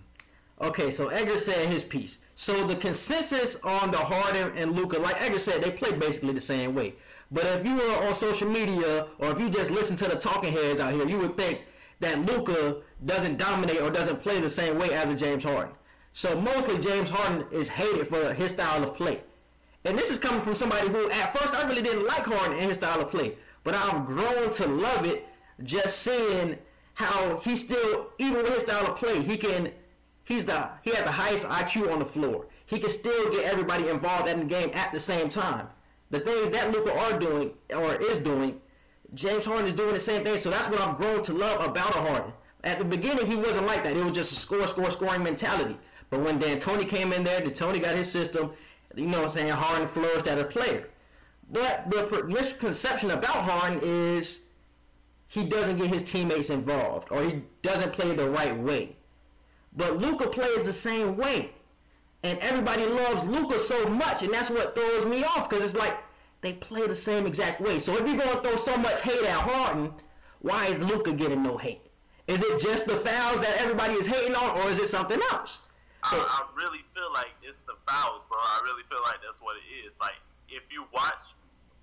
Okay, 0.60 0.90
so 0.90 1.08
Edgar 1.08 1.38
said 1.38 1.68
his 1.68 1.84
piece. 1.84 2.18
So 2.36 2.66
the 2.66 2.76
consensus 2.76 3.56
on 3.62 3.90
the 3.90 3.98
Harden 3.98 4.56
and 4.56 4.72
Luka, 4.72 4.98
like 4.98 5.20
Edgar 5.20 5.38
said, 5.38 5.62
they 5.62 5.70
play 5.70 5.92
basically 5.92 6.32
the 6.32 6.40
same 6.40 6.74
way. 6.74 6.94
But 7.30 7.46
if 7.46 7.66
you 7.66 7.76
were 7.76 8.06
on 8.06 8.14
social 8.14 8.48
media 8.48 9.08
or 9.18 9.30
if 9.30 9.40
you 9.40 9.50
just 9.50 9.70
listen 9.70 9.96
to 9.96 10.08
the 10.08 10.16
talking 10.16 10.52
heads 10.52 10.80
out 10.80 10.92
here, 10.92 11.06
you 11.06 11.18
would 11.18 11.36
think 11.36 11.62
that 12.00 12.24
Luka 12.26 12.76
doesn't 13.04 13.38
dominate 13.38 13.80
or 13.80 13.90
doesn't 13.90 14.22
play 14.22 14.40
the 14.40 14.48
same 14.48 14.78
way 14.78 14.92
as 14.92 15.10
a 15.10 15.14
James 15.14 15.42
Harden. 15.42 15.74
So 16.12 16.40
mostly 16.40 16.78
James 16.78 17.10
Harden 17.10 17.44
is 17.50 17.68
hated 17.68 18.08
for 18.08 18.32
his 18.32 18.52
style 18.52 18.84
of 18.84 18.94
play. 18.94 19.20
And 19.84 19.98
this 19.98 20.10
is 20.10 20.18
coming 20.18 20.40
from 20.40 20.54
somebody 20.54 20.88
who 20.88 21.10
at 21.10 21.36
first 21.36 21.54
I 21.54 21.68
really 21.68 21.82
didn't 21.82 22.06
like 22.06 22.24
Harden 22.24 22.56
and 22.56 22.68
his 22.68 22.78
style 22.78 23.00
of 23.00 23.10
play. 23.10 23.34
But 23.64 23.74
I've 23.74 24.04
grown 24.04 24.50
to 24.52 24.66
love 24.66 25.06
it 25.06 25.26
just 25.62 26.00
seeing 26.00 26.58
how 26.94 27.40
he 27.40 27.56
still, 27.56 28.10
even 28.18 28.36
with 28.36 28.54
his 28.54 28.62
style 28.62 28.86
of 28.86 28.96
play, 28.96 29.22
he 29.22 29.36
can 29.36 29.72
he's 30.24 30.44
the 30.44 30.68
he 30.82 30.90
had 30.90 31.06
the 31.06 31.12
highest 31.12 31.46
IQ 31.46 31.92
on 31.92 31.98
the 31.98 32.04
floor. 32.04 32.46
He 32.66 32.78
can 32.78 32.90
still 32.90 33.30
get 33.32 33.44
everybody 33.44 33.88
involved 33.88 34.28
in 34.28 34.40
the 34.40 34.44
game 34.44 34.70
at 34.74 34.92
the 34.92 35.00
same 35.00 35.28
time. 35.28 35.66
The 36.10 36.20
things 36.20 36.50
that 36.50 36.70
Luka 36.70 36.96
are 36.96 37.18
doing 37.18 37.52
or 37.74 37.94
is 37.96 38.20
doing, 38.20 38.60
James 39.14 39.44
Harden 39.44 39.66
is 39.66 39.74
doing 39.74 39.94
the 39.94 40.00
same 40.00 40.22
thing. 40.22 40.38
So 40.38 40.50
that's 40.50 40.68
what 40.68 40.80
I've 40.80 40.96
grown 40.96 41.22
to 41.24 41.32
love 41.32 41.64
about 41.64 41.96
a 41.96 42.00
Harden. 42.00 42.32
At 42.62 42.78
the 42.78 42.84
beginning, 42.84 43.26
he 43.26 43.36
wasn't 43.36 43.66
like 43.66 43.84
that. 43.84 43.96
It 43.96 44.02
was 44.02 44.12
just 44.12 44.32
a 44.32 44.36
score, 44.36 44.66
score, 44.66 44.90
scoring 44.90 45.22
mentality. 45.22 45.76
But 46.08 46.20
when 46.20 46.38
D'Antoni 46.38 46.88
came 46.88 47.12
in 47.12 47.24
there, 47.24 47.40
D'Antoni 47.40 47.80
got 47.80 47.96
his 47.96 48.10
system. 48.10 48.52
You 48.94 49.06
know 49.06 49.18
what 49.20 49.30
I'm 49.30 49.34
saying? 49.34 49.50
Harden 49.50 49.88
flourished 49.88 50.26
as 50.26 50.40
a 50.40 50.44
player. 50.44 50.88
But 51.50 51.90
the 51.90 52.24
misconception 52.24 53.10
about 53.10 53.36
Harden 53.36 53.80
is 53.82 54.40
he 55.28 55.44
doesn't 55.44 55.78
get 55.78 55.88
his 55.88 56.02
teammates 56.02 56.50
involved 56.50 57.08
or 57.10 57.22
he 57.22 57.42
doesn't 57.62 57.92
play 57.92 58.14
the 58.14 58.28
right 58.28 58.56
way. 58.56 58.96
But 59.76 59.98
Luka 59.98 60.28
plays 60.28 60.64
the 60.64 60.72
same 60.72 61.16
way. 61.16 61.50
And 62.22 62.38
everybody 62.38 62.86
loves 62.86 63.22
Luka 63.24 63.58
so 63.58 63.86
much, 63.86 64.22
and 64.22 64.32
that's 64.32 64.48
what 64.48 64.74
throws 64.74 65.04
me 65.04 65.24
off 65.24 65.46
because 65.46 65.62
it's 65.62 65.76
like 65.76 65.94
they 66.40 66.54
play 66.54 66.86
the 66.86 66.96
same 66.96 67.26
exact 67.26 67.60
way. 67.60 67.78
So 67.78 67.92
if 67.92 68.06
you're 68.08 68.16
gonna 68.16 68.40
throw 68.40 68.56
so 68.56 68.78
much 68.78 69.02
hate 69.02 69.22
at 69.24 69.36
Harden, 69.36 69.92
why 70.40 70.66
is 70.66 70.78
Luka 70.78 71.12
getting 71.12 71.42
no 71.42 71.58
hate? 71.58 71.82
Is 72.26 72.40
it 72.40 72.58
just 72.58 72.86
the 72.86 72.96
fouls 72.96 73.40
that 73.40 73.56
everybody 73.58 73.94
is 73.94 74.06
hating 74.06 74.34
on, 74.34 74.56
or 74.58 74.70
is 74.70 74.78
it 74.78 74.88
something 74.88 75.20
else? 75.32 75.60
So, 76.10 76.16
I, 76.16 76.20
I 76.20 76.42
really 76.56 76.80
feel 76.94 77.12
like 77.12 77.32
it's 77.42 77.60
the 77.60 77.74
fouls, 77.86 78.24
bro. 78.30 78.38
I 78.38 78.60
really 78.64 78.84
feel 78.88 79.00
like 79.04 79.20
that's 79.22 79.42
what 79.42 79.56
it 79.56 79.86
is. 79.86 80.00
Like 80.00 80.16
if 80.48 80.62
you 80.72 80.86
watch, 80.94 81.33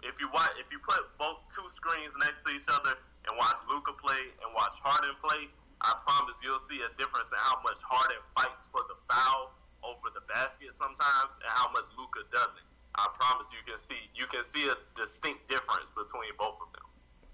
if 0.03 0.19
you 0.19 0.29
watch, 0.33 0.51
if 0.57 0.67
you 0.73 0.79
put 0.81 1.01
both 1.17 1.45
two 1.53 1.65
screens 1.69 2.13
next 2.21 2.41
to 2.45 2.49
each 2.53 2.67
other 2.69 2.97
and 3.29 3.33
watch 3.37 3.57
Luka 3.69 3.93
play 3.97 4.33
and 4.41 4.49
watch 4.53 4.77
Harden 4.81 5.13
play, 5.21 5.49
I 5.81 5.97
promise 6.05 6.37
you'll 6.43 6.61
see 6.61 6.81
a 6.81 6.91
difference 6.97 7.33
in 7.33 7.39
how 7.41 7.61
much 7.61 7.81
Harden 7.81 8.21
fights 8.37 8.69
for 8.69 8.81
the 8.89 8.97
foul 9.09 9.53
over 9.81 10.13
the 10.13 10.21
basket 10.29 10.73
sometimes 10.73 11.41
and 11.41 11.49
how 11.49 11.71
much 11.73 11.89
Luka 11.97 12.25
doesn't. 12.29 12.65
I 12.95 13.07
promise 13.17 13.49
you 13.53 13.61
can 13.65 13.79
see 13.79 13.97
you 14.13 14.27
can 14.27 14.43
see 14.43 14.67
a 14.67 14.75
distinct 14.99 15.47
difference 15.47 15.89
between 15.89 16.35
both 16.37 16.59
of 16.59 16.69
them. 16.75 16.87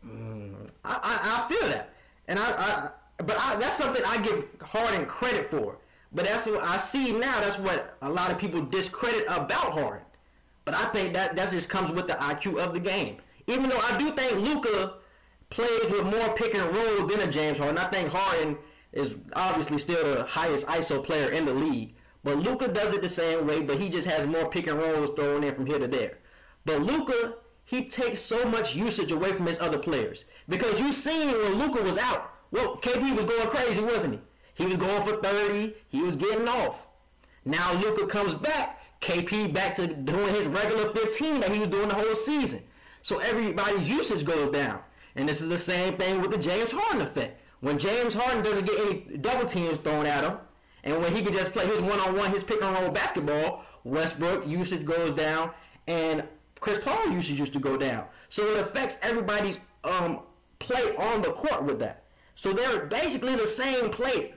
Mm, 0.06 0.70
I, 0.86 0.94
I, 1.02 1.16
I, 1.34 1.48
feel 1.50 1.68
that, 1.70 1.90
and 2.28 2.38
I, 2.38 2.46
I 2.46 2.90
but 3.24 3.38
I, 3.40 3.56
that's 3.56 3.76
something 3.76 4.04
I 4.06 4.22
give 4.22 4.46
Harden 4.62 5.06
credit 5.08 5.50
for. 5.50 5.78
But 6.14 6.26
that's 6.26 6.46
what 6.46 6.64
I 6.64 6.78
see 6.78 7.12
now. 7.12 7.42
That's 7.42 7.58
what 7.58 7.98
a 8.02 8.10
lot 8.10 8.32
of 8.32 8.38
people 8.38 8.62
discredit 8.62 9.26
about 9.26 9.74
Harden. 9.74 10.06
But 10.68 10.76
I 10.76 10.84
think 10.88 11.14
that 11.14 11.38
that 11.38 11.50
just 11.50 11.70
comes 11.70 11.92
with 11.92 12.08
the 12.08 12.16
IQ 12.16 12.60
of 12.60 12.74
the 12.74 12.82
game. 12.82 13.20
Even 13.48 13.70
though 13.70 13.80
I 13.80 13.98
do 13.98 14.12
think 14.12 14.34
Luka 14.34 14.96
plays 15.50 15.90
with 15.90 16.04
more 16.04 16.36
pick 16.36 16.56
and 16.56 16.76
roll 16.76 17.08
than 17.08 17.22
a 17.22 17.32
James 17.32 17.58
Harden. 17.58 17.78
I 17.78 17.86
think 17.86 18.10
Harden 18.10 18.58
is 18.92 19.16
obviously 19.32 19.78
still 19.78 20.04
the 20.04 20.24
highest 20.26 20.68
ISO 20.68 21.02
player 21.02 21.30
in 21.30 21.46
the 21.46 21.54
league. 21.54 21.96
But 22.26 22.40
Luka 22.40 22.68
does 22.68 22.92
it 22.92 23.02
the 23.02 23.08
same 23.08 23.48
way, 23.48 23.62
but 23.62 23.80
he 23.80 23.88
just 23.88 24.10
has 24.10 24.28
more 24.28 24.50
pick 24.50 24.68
and 24.68 24.78
rolls 24.78 25.12
thrown 25.12 25.46
in 25.46 25.56
from 25.56 25.68
here 25.68 25.80
to 25.80 25.88
there. 25.88 26.18
But 26.66 26.82
Luka, 26.82 27.36
he 27.64 27.86
takes 27.86 28.20
so 28.20 28.44
much 28.44 28.76
usage 28.76 29.14
away 29.14 29.32
from 29.32 29.46
his 29.46 29.62
other 29.62 29.78
players. 29.78 30.26
Because 30.50 30.82
you 30.82 30.92
seen 30.92 31.30
when 31.30 31.54
Luka 31.54 31.82
was 31.82 31.98
out, 31.98 32.34
well, 32.52 32.76
KP 32.82 33.16
was 33.16 33.24
going 33.24 33.48
crazy, 33.48 33.82
wasn't 33.82 34.16
he? 34.16 34.20
He 34.56 34.66
was 34.66 34.76
going 34.76 35.04
for 35.04 35.16
30, 35.22 35.76
he 35.88 36.02
was 36.02 36.18
getting 36.18 36.50
off. 36.50 36.88
Now 37.46 37.72
Luka 37.72 38.06
comes 38.08 38.34
back, 38.34 38.77
KP 39.02 39.54
back 39.54 39.76
to 39.76 39.88
doing 39.88 40.34
his 40.34 40.48
regular 40.48 40.90
15 40.94 41.40
that 41.42 41.52
he 41.52 41.60
was 41.60 41.70
doing 41.70 41.88
the 41.88 41.96
whole 41.96 42.16
season. 42.16 42.64
So 43.02 43.20
everybody's 43.20 43.90
usage 43.90 44.26
goes 44.26 44.52
down. 44.52 44.82
And 45.16 45.28
this 45.28 45.42
is 45.42 45.50
the 45.50 45.58
same 45.58 45.96
thing 45.98 46.22
with 46.22 46.32
the 46.32 46.38
James 46.38 46.72
Harden 46.72 47.02
effect. 47.02 47.42
When 47.62 47.80
James 47.80 48.14
Harden 48.14 48.44
doesn't 48.44 48.66
get 48.66 48.80
any 48.80 49.18
double 49.18 49.46
teams 49.46 49.78
thrown 49.80 50.06
at 50.06 50.24
him, 50.24 50.38
and 50.84 51.02
when 51.02 51.16
he 51.16 51.22
can 51.22 51.34
just 51.34 51.52
play 51.52 51.66
his 51.66 51.82
one-on-one, 51.82 52.32
his 52.32 52.44
pick-and-roll 52.44 52.92
basketball, 52.92 53.66
Westbrook 53.84 54.48
usage 54.48 54.86
goes 54.86 55.14
down, 55.14 55.52
and 55.88 56.24
Chris 56.60 56.80
Paul 56.84 57.10
usage 57.10 57.40
used 57.40 57.54
to 57.54 57.60
go 57.60 57.78
down. 57.78 58.06
So 58.30 58.46
it 58.48 58.60
affects 58.60 58.98
everybody's 59.02 59.60
um, 59.84 60.22
play 60.60 60.96
on 60.98 61.22
the 61.22 61.32
court 61.32 61.64
with 61.64 61.80
that. 61.80 62.04
So 62.36 62.54
they're 62.54 62.86
basically 62.86 63.36
the 63.36 63.48
same 63.48 63.90
player. 63.90 64.34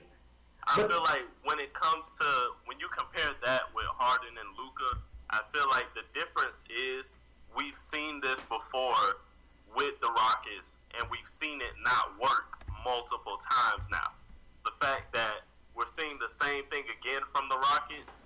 I 0.65 0.75
but, 0.77 0.91
feel 0.91 1.03
like 1.03 1.21
when 1.43 1.59
it 1.59 1.73
comes 1.73 2.11
to 2.11 2.25
when 2.65 2.79
you 2.79 2.87
compare 2.89 3.33
that 3.43 3.63
with 3.73 3.85
Harden 3.97 4.35
and 4.37 4.49
Luka, 4.57 4.99
I 5.29 5.41
feel 5.53 5.67
like 5.69 5.87
the 5.93 6.05
difference 6.17 6.63
is 6.69 7.17
we've 7.55 7.75
seen 7.75 8.21
this 8.21 8.43
before 8.43 9.21
with 9.75 9.99
the 10.01 10.11
Rockets, 10.11 10.75
and 10.99 11.07
we've 11.09 11.27
seen 11.27 11.61
it 11.61 11.73
not 11.83 12.19
work 12.19 12.59
multiple 12.83 13.39
times 13.39 13.87
now. 13.89 14.11
The 14.65 14.75
fact 14.83 15.13
that 15.13 15.47
we're 15.75 15.87
seeing 15.87 16.19
the 16.19 16.29
same 16.29 16.65
thing 16.67 16.83
again 16.91 17.23
from 17.31 17.47
the 17.49 17.57
Rockets. 17.57 18.21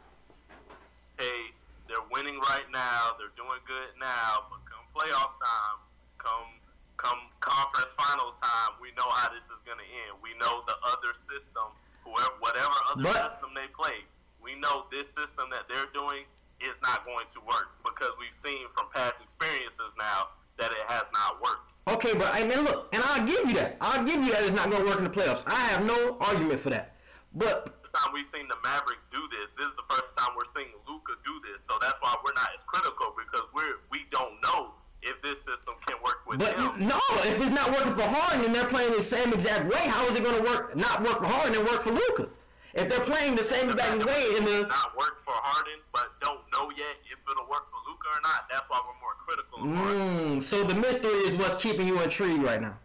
Hey, 1.18 1.54
they're 1.88 2.04
winning 2.12 2.40
right 2.50 2.68
now. 2.74 3.16
They're 3.22 3.36
doing 3.38 3.62
good 3.64 3.94
now. 4.00 4.50
But 4.50 4.66
come 4.66 4.84
playoff 4.92 5.38
time, 5.38 5.78
come 6.18 6.60
come 6.98 7.20
conference 7.40 7.94
finals 7.94 8.36
time, 8.40 8.80
we 8.82 8.90
know 8.96 9.08
how 9.20 9.30
this 9.30 9.46
is 9.46 9.60
going 9.68 9.78
to 9.78 9.90
end. 10.08 10.18
We 10.24 10.34
know 10.40 10.64
the 10.66 10.80
other 10.90 11.14
system, 11.14 11.70
whoever, 12.06 12.38
whatever 12.40 12.78
other 12.94 13.04
but, 13.04 13.32
system 13.32 13.50
they 13.58 13.68
play, 13.74 14.06
we 14.42 14.56
know 14.56 14.86
this 14.94 15.10
system 15.10 15.50
that 15.50 15.66
they're 15.68 15.90
doing 15.94 16.24
is 16.62 16.78
not 16.82 17.04
going 17.04 17.26
to 17.34 17.42
work 17.42 17.76
because 17.84 18.14
we've 18.22 18.34
seen 18.34 18.70
from 18.70 18.86
past 18.94 19.22
experiences 19.22 19.98
now 19.98 20.30
that 20.58 20.72
it 20.72 20.86
has 20.88 21.10
not 21.12 21.42
worked. 21.42 21.74
Okay, 21.88 22.18
but 22.18 22.34
I 22.34 22.46
mean, 22.46 22.64
look, 22.64 22.88
and 22.94 23.04
I'll 23.06 23.26
give 23.26 23.50
you 23.50 23.56
that. 23.60 23.78
I'll 23.82 24.06
give 24.06 24.24
you 24.24 24.32
that 24.32 24.44
it's 24.44 24.56
not 24.56 24.70
going 24.72 24.86
to 24.86 24.88
work 24.88 25.00
in 25.00 25.04
the 25.04 25.10
playoffs. 25.10 25.44
I 25.46 25.60
have 25.74 25.84
no 25.86 26.18
argument 26.22 26.60
for 26.60 26.70
that. 26.70 26.96
But 27.36 27.84
the 27.84 27.92
time 27.92 28.14
we've 28.14 28.26
seen 28.26 28.48
the 28.48 28.56
Mavericks 28.64 29.10
do 29.12 29.20
this, 29.28 29.52
this 29.54 29.68
is 29.68 29.76
the 29.76 29.84
first 29.90 30.16
time 30.16 30.32
we're 30.38 30.48
seeing 30.48 30.72
Luka 30.88 31.20
do 31.26 31.42
this. 31.44 31.64
So 31.64 31.76
that's 31.82 32.00
why 32.00 32.16
we're 32.24 32.34
not 32.34 32.50
as 32.56 32.64
critical 32.64 33.14
because 33.14 33.50
we're 33.54 33.84
we 33.92 34.06
don't 34.10 34.40
know 34.42 34.72
if 35.06 35.22
this 35.22 35.42
system 35.42 35.76
can 35.86 35.98
work 36.04 36.26
with 36.28 36.40
but 36.40 36.56
him. 36.56 36.88
No, 36.88 37.00
if 37.24 37.38
it's 37.40 37.54
not 37.54 37.72
working 37.72 37.94
for 37.94 38.04
Harden 38.04 38.46
and 38.46 38.54
they're 38.54 38.68
playing 38.68 38.94
the 38.94 39.02
same 39.02 39.32
exact 39.32 39.72
way, 39.72 39.88
how 39.88 40.06
is 40.08 40.16
it 40.16 40.24
going 40.24 40.36
to 40.36 40.44
work? 40.44 40.76
Not 40.76 41.02
work 41.02 41.20
for 41.20 41.28
Harden 41.28 41.56
and 41.56 41.68
work 41.70 41.82
for 41.82 41.92
Luka. 41.92 42.30
If 42.76 42.90
they're 42.90 43.08
playing 43.08 43.36
the 43.38 43.44
same 43.44 43.70
exact 43.70 44.04
way 44.04 44.36
the 44.36 44.68
not 44.68 44.98
work 45.00 45.24
for 45.24 45.32
Harden, 45.32 45.80
but 45.94 46.12
don't 46.20 46.44
know 46.52 46.68
yet 46.76 47.00
if 47.08 47.16
it'll 47.24 47.48
work 47.48 47.72
for 47.72 47.80
Luka 47.88 48.08
or 48.12 48.22
not. 48.22 48.52
That's 48.52 48.68
why 48.68 48.84
we're 48.84 49.00
more 49.00 49.16
critical. 49.24 49.64
Of 49.64 49.72
mm, 49.72 50.44
so 50.44 50.64
the 50.64 50.76
mystery 50.76 51.24
is 51.24 51.36
what's 51.40 51.56
keeping 51.56 51.88
you 51.88 52.02
intrigued 52.02 52.44
right 52.44 52.60
now. 52.60 52.76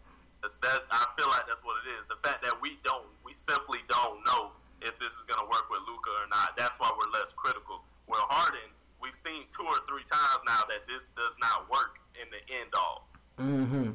That 0.62 0.86
I 0.90 1.04
feel 1.18 1.28
like 1.28 1.46
that's 1.50 1.62
what 1.66 1.76
it 1.84 1.90
is. 1.98 2.06
The 2.06 2.16
fact 2.22 2.42
that 2.46 2.54
we 2.62 2.78
don't, 2.82 3.06
we 3.24 3.32
simply 3.32 3.80
don't 3.90 4.22
know 4.24 4.54
if 4.80 4.98
this 4.98 5.12
is 5.18 5.26
going 5.26 5.42
to 5.42 5.48
work 5.50 5.68
with 5.70 5.82
Luka 5.90 6.10
or 6.22 6.28
not. 6.30 6.56
That's 6.56 6.78
why 6.78 6.90
we're 6.94 7.10
less 7.10 7.34
critical. 7.34 7.82
Where 8.06 8.22
Harden, 8.30 8.70
we've 9.02 9.14
seen 9.14 9.44
two 9.50 9.66
or 9.66 9.78
three 9.90 10.06
times 10.06 10.40
now 10.46 10.64
that 10.70 10.86
this 10.86 11.10
does 11.18 11.34
not 11.42 11.66
work 11.70 11.98
in 12.20 12.28
the 12.30 12.54
end 12.54 12.70
all. 12.74 13.08
Mm-hmm. 13.38 13.90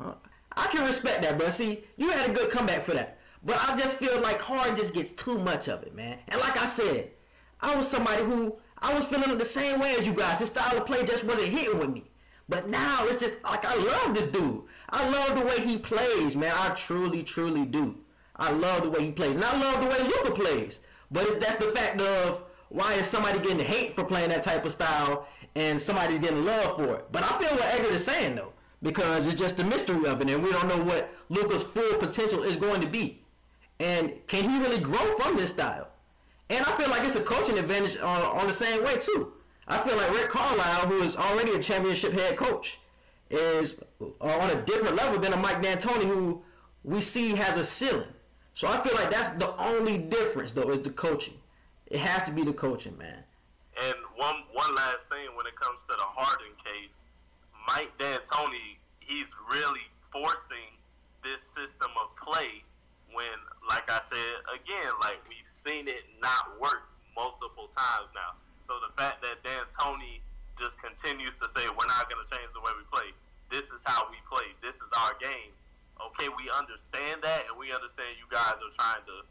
Uh, 0.00 0.14
I 0.56 0.66
can 0.68 0.86
respect 0.86 1.22
that, 1.22 1.38
but 1.38 1.52
see, 1.52 1.84
you 1.96 2.10
had 2.10 2.30
a 2.30 2.32
good 2.32 2.50
comeback 2.50 2.82
for 2.82 2.92
that. 2.92 3.18
But 3.44 3.58
I 3.60 3.78
just 3.78 3.96
feel 3.96 4.20
like 4.20 4.38
Harden 4.38 4.76
just 4.76 4.94
gets 4.94 5.12
too 5.12 5.38
much 5.38 5.68
of 5.68 5.82
it, 5.82 5.94
man. 5.94 6.18
And 6.28 6.40
like 6.40 6.60
I 6.60 6.66
said, 6.66 7.10
I 7.60 7.74
was 7.74 7.88
somebody 7.88 8.22
who 8.22 8.56
I 8.78 8.94
was 8.94 9.04
feeling 9.04 9.36
the 9.36 9.44
same 9.44 9.80
way 9.80 9.94
as 9.98 10.06
you 10.06 10.12
guys. 10.12 10.38
His 10.38 10.48
style 10.48 10.76
of 10.76 10.86
play 10.86 11.04
just 11.04 11.24
wasn't 11.24 11.48
hitting 11.48 11.78
with 11.78 11.90
me. 11.90 12.04
But 12.48 12.68
now 12.68 13.06
it's 13.06 13.18
just 13.18 13.42
like 13.44 13.64
I 13.64 13.76
love 13.76 14.14
this 14.14 14.26
dude. 14.26 14.62
I 14.90 15.08
love 15.08 15.38
the 15.38 15.46
way 15.46 15.60
he 15.60 15.78
plays, 15.78 16.34
man. 16.36 16.52
I 16.54 16.70
truly, 16.70 17.22
truly 17.22 17.64
do. 17.64 17.96
I 18.36 18.50
love 18.50 18.82
the 18.82 18.90
way 18.90 19.04
he 19.04 19.12
plays, 19.12 19.36
and 19.36 19.44
I 19.44 19.60
love 19.60 19.80
the 19.80 19.86
way 19.86 20.02
Luka 20.02 20.32
plays. 20.32 20.80
But 21.10 21.40
that's 21.40 21.56
the 21.56 21.72
fact 21.72 22.00
of 22.00 22.42
why 22.70 22.94
is 22.94 23.06
somebody 23.06 23.38
getting 23.38 23.60
hate 23.60 23.94
for 23.94 24.04
playing 24.04 24.30
that 24.30 24.42
type 24.42 24.64
of 24.64 24.72
style, 24.72 25.28
and 25.54 25.80
somebody's 25.80 26.18
getting 26.18 26.44
love 26.44 26.76
for 26.76 26.96
it. 26.96 27.12
But 27.12 27.24
I 27.24 27.38
feel 27.38 27.56
what 27.56 27.74
Edgar 27.74 27.92
is 27.94 28.04
saying 28.04 28.36
though, 28.36 28.52
because 28.82 29.26
it's 29.26 29.40
just 29.40 29.56
the 29.56 29.64
mystery 29.64 30.06
of 30.06 30.20
it, 30.20 30.30
and 30.30 30.42
we 30.42 30.50
don't 30.50 30.68
know 30.68 30.82
what 30.82 31.12
Luka's 31.28 31.62
full 31.62 31.94
potential 31.98 32.42
is 32.42 32.56
going 32.56 32.80
to 32.80 32.88
be. 32.88 33.22
And 33.78 34.12
can 34.26 34.48
he 34.48 34.58
really 34.58 34.78
grow 34.78 35.16
from 35.16 35.36
this 35.36 35.50
style? 35.50 35.88
And 36.50 36.64
I 36.66 36.72
feel 36.72 36.90
like 36.90 37.04
it's 37.04 37.16
a 37.16 37.22
coaching 37.22 37.58
advantage 37.58 37.96
uh, 37.96 38.30
on 38.32 38.46
the 38.46 38.52
same 38.52 38.84
way 38.84 38.96
too. 38.96 39.32
I 39.68 39.78
feel 39.78 39.96
like 39.96 40.10
Rick 40.10 40.30
Carlisle, 40.30 40.88
who 40.88 41.02
is 41.02 41.16
already 41.16 41.52
a 41.52 41.62
championship 41.62 42.12
head 42.12 42.36
coach, 42.36 42.80
is 43.30 43.80
on 44.20 44.50
a 44.50 44.62
different 44.62 44.96
level 44.96 45.20
than 45.20 45.32
a 45.32 45.36
Mike 45.36 45.62
D'Antoni, 45.62 46.04
who 46.04 46.42
we 46.82 47.00
see 47.00 47.34
has 47.36 47.56
a 47.56 47.64
ceiling. 47.64 48.08
So 48.54 48.66
I 48.66 48.80
feel 48.80 48.94
like 48.94 49.10
that's 49.10 49.30
the 49.30 49.56
only 49.56 49.96
difference, 49.96 50.52
though, 50.52 50.70
is 50.70 50.80
the 50.80 50.90
coaching. 50.90 51.34
It 51.86 52.00
has 52.00 52.24
to 52.24 52.32
be 52.32 52.42
the 52.42 52.52
coaching, 52.52 52.98
man. 52.98 53.22
And 53.82 53.94
one 54.20 54.44
one 54.52 54.76
last 54.76 55.08
thing 55.08 55.32
when 55.32 55.48
it 55.48 55.56
comes 55.56 55.80
to 55.88 55.96
the 55.96 56.04
Harden 56.04 56.52
case, 56.60 57.08
Mike 57.64 57.96
D'Antoni, 57.96 58.76
he's 59.00 59.32
really 59.48 59.88
forcing 60.12 60.76
this 61.24 61.40
system 61.40 61.88
of 61.96 62.12
play 62.20 62.60
when, 63.16 63.32
like 63.64 63.88
I 63.88 64.04
said 64.04 64.44
again, 64.52 64.92
like 65.00 65.24
we've 65.24 65.48
seen 65.48 65.88
it 65.88 66.04
not 66.20 66.60
work 66.60 66.92
multiple 67.16 67.72
times 67.72 68.12
now. 68.12 68.36
So 68.60 68.76
the 68.84 68.92
fact 69.00 69.24
that 69.24 69.40
D'Antoni 69.40 70.20
just 70.60 70.76
continues 70.76 71.40
to 71.40 71.48
say 71.48 71.64
we're 71.72 71.88
not 71.88 72.12
going 72.12 72.20
to 72.20 72.28
change 72.28 72.52
the 72.52 72.60
way 72.60 72.76
we 72.76 72.84
play. 72.92 73.16
This 73.48 73.72
is 73.72 73.80
how 73.88 74.04
we 74.12 74.20
play. 74.28 74.52
This 74.60 74.84
is 74.84 74.90
our 75.00 75.16
game. 75.16 75.50
Okay, 75.96 76.28
we 76.36 76.52
understand 76.52 77.24
that, 77.24 77.48
and 77.48 77.56
we 77.56 77.72
understand 77.72 78.20
you 78.20 78.28
guys 78.28 78.60
are 78.60 78.72
trying 78.72 79.04
to 79.08 79.24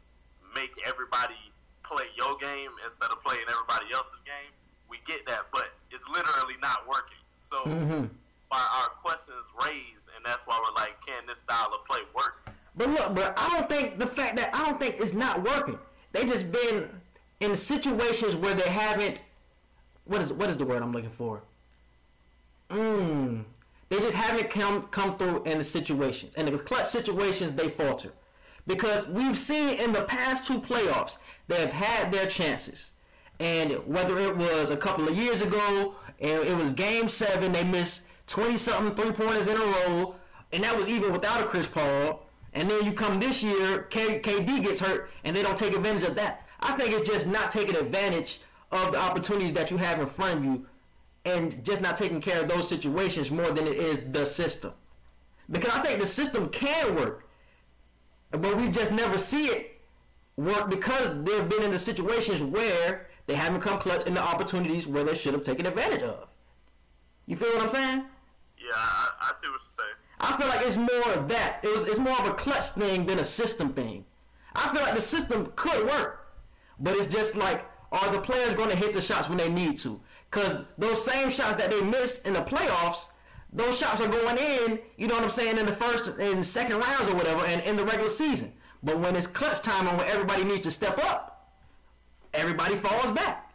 make 0.54 0.74
everybody 0.82 1.38
play 1.86 2.10
your 2.18 2.34
game 2.38 2.70
instead 2.82 3.10
of 3.10 3.22
playing 3.22 3.46
everybody 3.46 3.90
else's 3.94 4.22
game. 4.26 4.50
We 4.90 4.98
get 5.06 5.24
that, 5.26 5.46
but 5.52 5.68
it's 5.90 6.04
literally 6.08 6.56
not 6.60 6.86
working. 6.88 7.18
So 7.38 7.58
mm-hmm. 7.58 8.06
our 8.50 8.88
questions 9.02 9.46
raised, 9.64 10.08
and 10.16 10.24
that's 10.24 10.46
why 10.46 10.60
we're 10.60 10.74
like, 10.74 10.94
can 11.06 11.26
this 11.26 11.38
style 11.38 11.70
of 11.72 11.86
play 11.86 12.00
work? 12.14 12.50
But 12.76 12.90
look, 12.90 13.14
bro, 13.14 13.32
I 13.36 13.48
don't 13.50 13.68
think 13.68 13.98
the 13.98 14.06
fact 14.06 14.36
that 14.36 14.54
I 14.54 14.64
don't 14.64 14.78
think 14.80 14.96
it's 14.98 15.12
not 15.12 15.42
working. 15.42 15.78
They 16.12 16.24
just 16.24 16.50
been 16.50 16.88
in 17.40 17.56
situations 17.56 18.36
where 18.36 18.54
they 18.54 18.68
haven't. 18.68 19.22
What 20.04 20.20
is 20.20 20.32
what 20.32 20.50
is 20.50 20.56
the 20.56 20.64
word 20.64 20.82
I'm 20.82 20.92
looking 20.92 21.10
for? 21.10 21.42
Mmm. 22.70 23.44
They 23.88 23.98
just 23.98 24.14
haven't 24.14 24.50
come 24.50 24.84
come 24.84 25.16
through 25.16 25.42
in 25.44 25.58
the 25.58 25.64
situations. 25.64 26.34
And 26.36 26.48
the 26.48 26.58
clutch 26.58 26.86
situations 26.86 27.52
they 27.52 27.68
falter. 27.68 28.12
Because 28.66 29.08
we've 29.08 29.36
seen 29.36 29.80
in 29.80 29.92
the 29.92 30.02
past 30.02 30.46
two 30.46 30.60
playoffs, 30.60 31.18
they 31.48 31.60
have 31.60 31.72
had 31.72 32.12
their 32.12 32.26
chances. 32.26 32.92
And 33.40 33.72
whether 33.86 34.18
it 34.18 34.36
was 34.36 34.68
a 34.68 34.76
couple 34.76 35.08
of 35.08 35.16
years 35.16 35.40
ago, 35.40 35.94
and 36.20 36.44
it 36.44 36.56
was 36.56 36.74
game 36.74 37.08
seven, 37.08 37.52
they 37.52 37.64
missed 37.64 38.02
20 38.26 38.58
something 38.58 38.94
three 38.94 39.12
pointers 39.12 39.46
in 39.46 39.56
a 39.56 39.64
row, 39.64 40.14
and 40.52 40.62
that 40.62 40.76
was 40.76 40.86
even 40.86 41.10
without 41.10 41.40
a 41.40 41.44
Chris 41.44 41.66
Paul. 41.66 42.26
And 42.52 42.70
then 42.70 42.84
you 42.84 42.92
come 42.92 43.18
this 43.18 43.42
year, 43.42 43.84
K- 43.84 44.20
KD 44.20 44.62
gets 44.62 44.78
hurt, 44.78 45.10
and 45.24 45.34
they 45.34 45.42
don't 45.42 45.56
take 45.56 45.74
advantage 45.74 46.04
of 46.04 46.16
that. 46.16 46.46
I 46.60 46.76
think 46.76 46.92
it's 46.92 47.08
just 47.08 47.26
not 47.26 47.50
taking 47.50 47.76
advantage 47.76 48.42
of 48.70 48.92
the 48.92 48.98
opportunities 48.98 49.54
that 49.54 49.70
you 49.70 49.78
have 49.78 49.98
in 50.00 50.06
front 50.06 50.38
of 50.40 50.44
you, 50.44 50.66
and 51.24 51.64
just 51.64 51.80
not 51.80 51.96
taking 51.96 52.20
care 52.20 52.42
of 52.42 52.48
those 52.48 52.68
situations 52.68 53.30
more 53.30 53.50
than 53.50 53.66
it 53.66 53.76
is 53.76 54.00
the 54.12 54.26
system. 54.26 54.72
Because 55.50 55.72
I 55.72 55.80
think 55.80 55.98
the 55.98 56.06
system 56.06 56.50
can 56.50 56.94
work, 56.94 57.26
but 58.32 58.54
we 58.56 58.68
just 58.68 58.92
never 58.92 59.16
see 59.16 59.46
it 59.46 59.80
work 60.36 60.68
because 60.68 61.24
they've 61.24 61.48
been 61.48 61.62
in 61.62 61.70
the 61.70 61.78
situations 61.78 62.42
where 62.42 63.08
they 63.30 63.36
haven't 63.36 63.60
come 63.60 63.78
clutch 63.78 64.06
in 64.06 64.14
the 64.14 64.20
opportunities 64.20 64.88
where 64.88 65.04
they 65.04 65.14
should 65.14 65.34
have 65.34 65.44
taken 65.44 65.64
advantage 65.64 66.02
of. 66.02 66.26
You 67.26 67.36
feel 67.36 67.50
what 67.50 67.62
I'm 67.62 67.68
saying? 67.68 68.02
Yeah, 68.58 68.72
I, 68.74 69.08
I 69.20 69.32
see 69.40 69.48
what 69.48 69.60
you're 69.60 69.84
saying. 69.84 69.94
I 70.18 70.36
feel 70.36 70.48
like 70.48 70.66
it's 70.66 70.76
more 70.76 71.14
of 71.14 71.28
that. 71.28 71.60
It 71.62 71.72
was, 71.72 71.84
it's 71.84 72.00
more 72.00 72.20
of 72.20 72.26
a 72.26 72.34
clutch 72.34 72.70
thing 72.70 73.06
than 73.06 73.20
a 73.20 73.24
system 73.24 73.72
thing. 73.72 74.04
I 74.56 74.74
feel 74.74 74.82
like 74.82 74.96
the 74.96 75.00
system 75.00 75.52
could 75.54 75.86
work, 75.86 76.32
but 76.80 76.96
it's 76.96 77.06
just 77.06 77.36
like, 77.36 77.64
are 77.92 78.10
the 78.10 78.18
players 78.18 78.56
going 78.56 78.70
to 78.70 78.74
hit 78.74 78.92
the 78.94 79.00
shots 79.00 79.28
when 79.28 79.38
they 79.38 79.48
need 79.48 79.78
to? 79.78 80.00
Because 80.28 80.64
those 80.76 81.04
same 81.04 81.30
shots 81.30 81.54
that 81.62 81.70
they 81.70 81.82
missed 81.82 82.26
in 82.26 82.32
the 82.32 82.42
playoffs, 82.42 83.10
those 83.52 83.78
shots 83.78 84.00
are 84.00 84.08
going 84.08 84.38
in, 84.38 84.80
you 84.96 85.06
know 85.06 85.14
what 85.14 85.22
I'm 85.22 85.30
saying, 85.30 85.56
in 85.56 85.66
the 85.66 85.72
first 85.72 86.18
and 86.18 86.44
second 86.44 86.80
rounds 86.80 87.06
or 87.06 87.14
whatever, 87.14 87.46
and 87.46 87.62
in 87.62 87.76
the 87.76 87.84
regular 87.84 88.08
season. 88.08 88.52
But 88.82 88.98
when 88.98 89.14
it's 89.14 89.28
clutch 89.28 89.62
time 89.62 89.86
and 89.86 89.98
when 89.98 90.08
everybody 90.08 90.42
needs 90.42 90.62
to 90.62 90.72
step 90.72 90.98
up, 91.04 91.29
everybody 92.34 92.76
falls 92.76 93.10
back. 93.12 93.52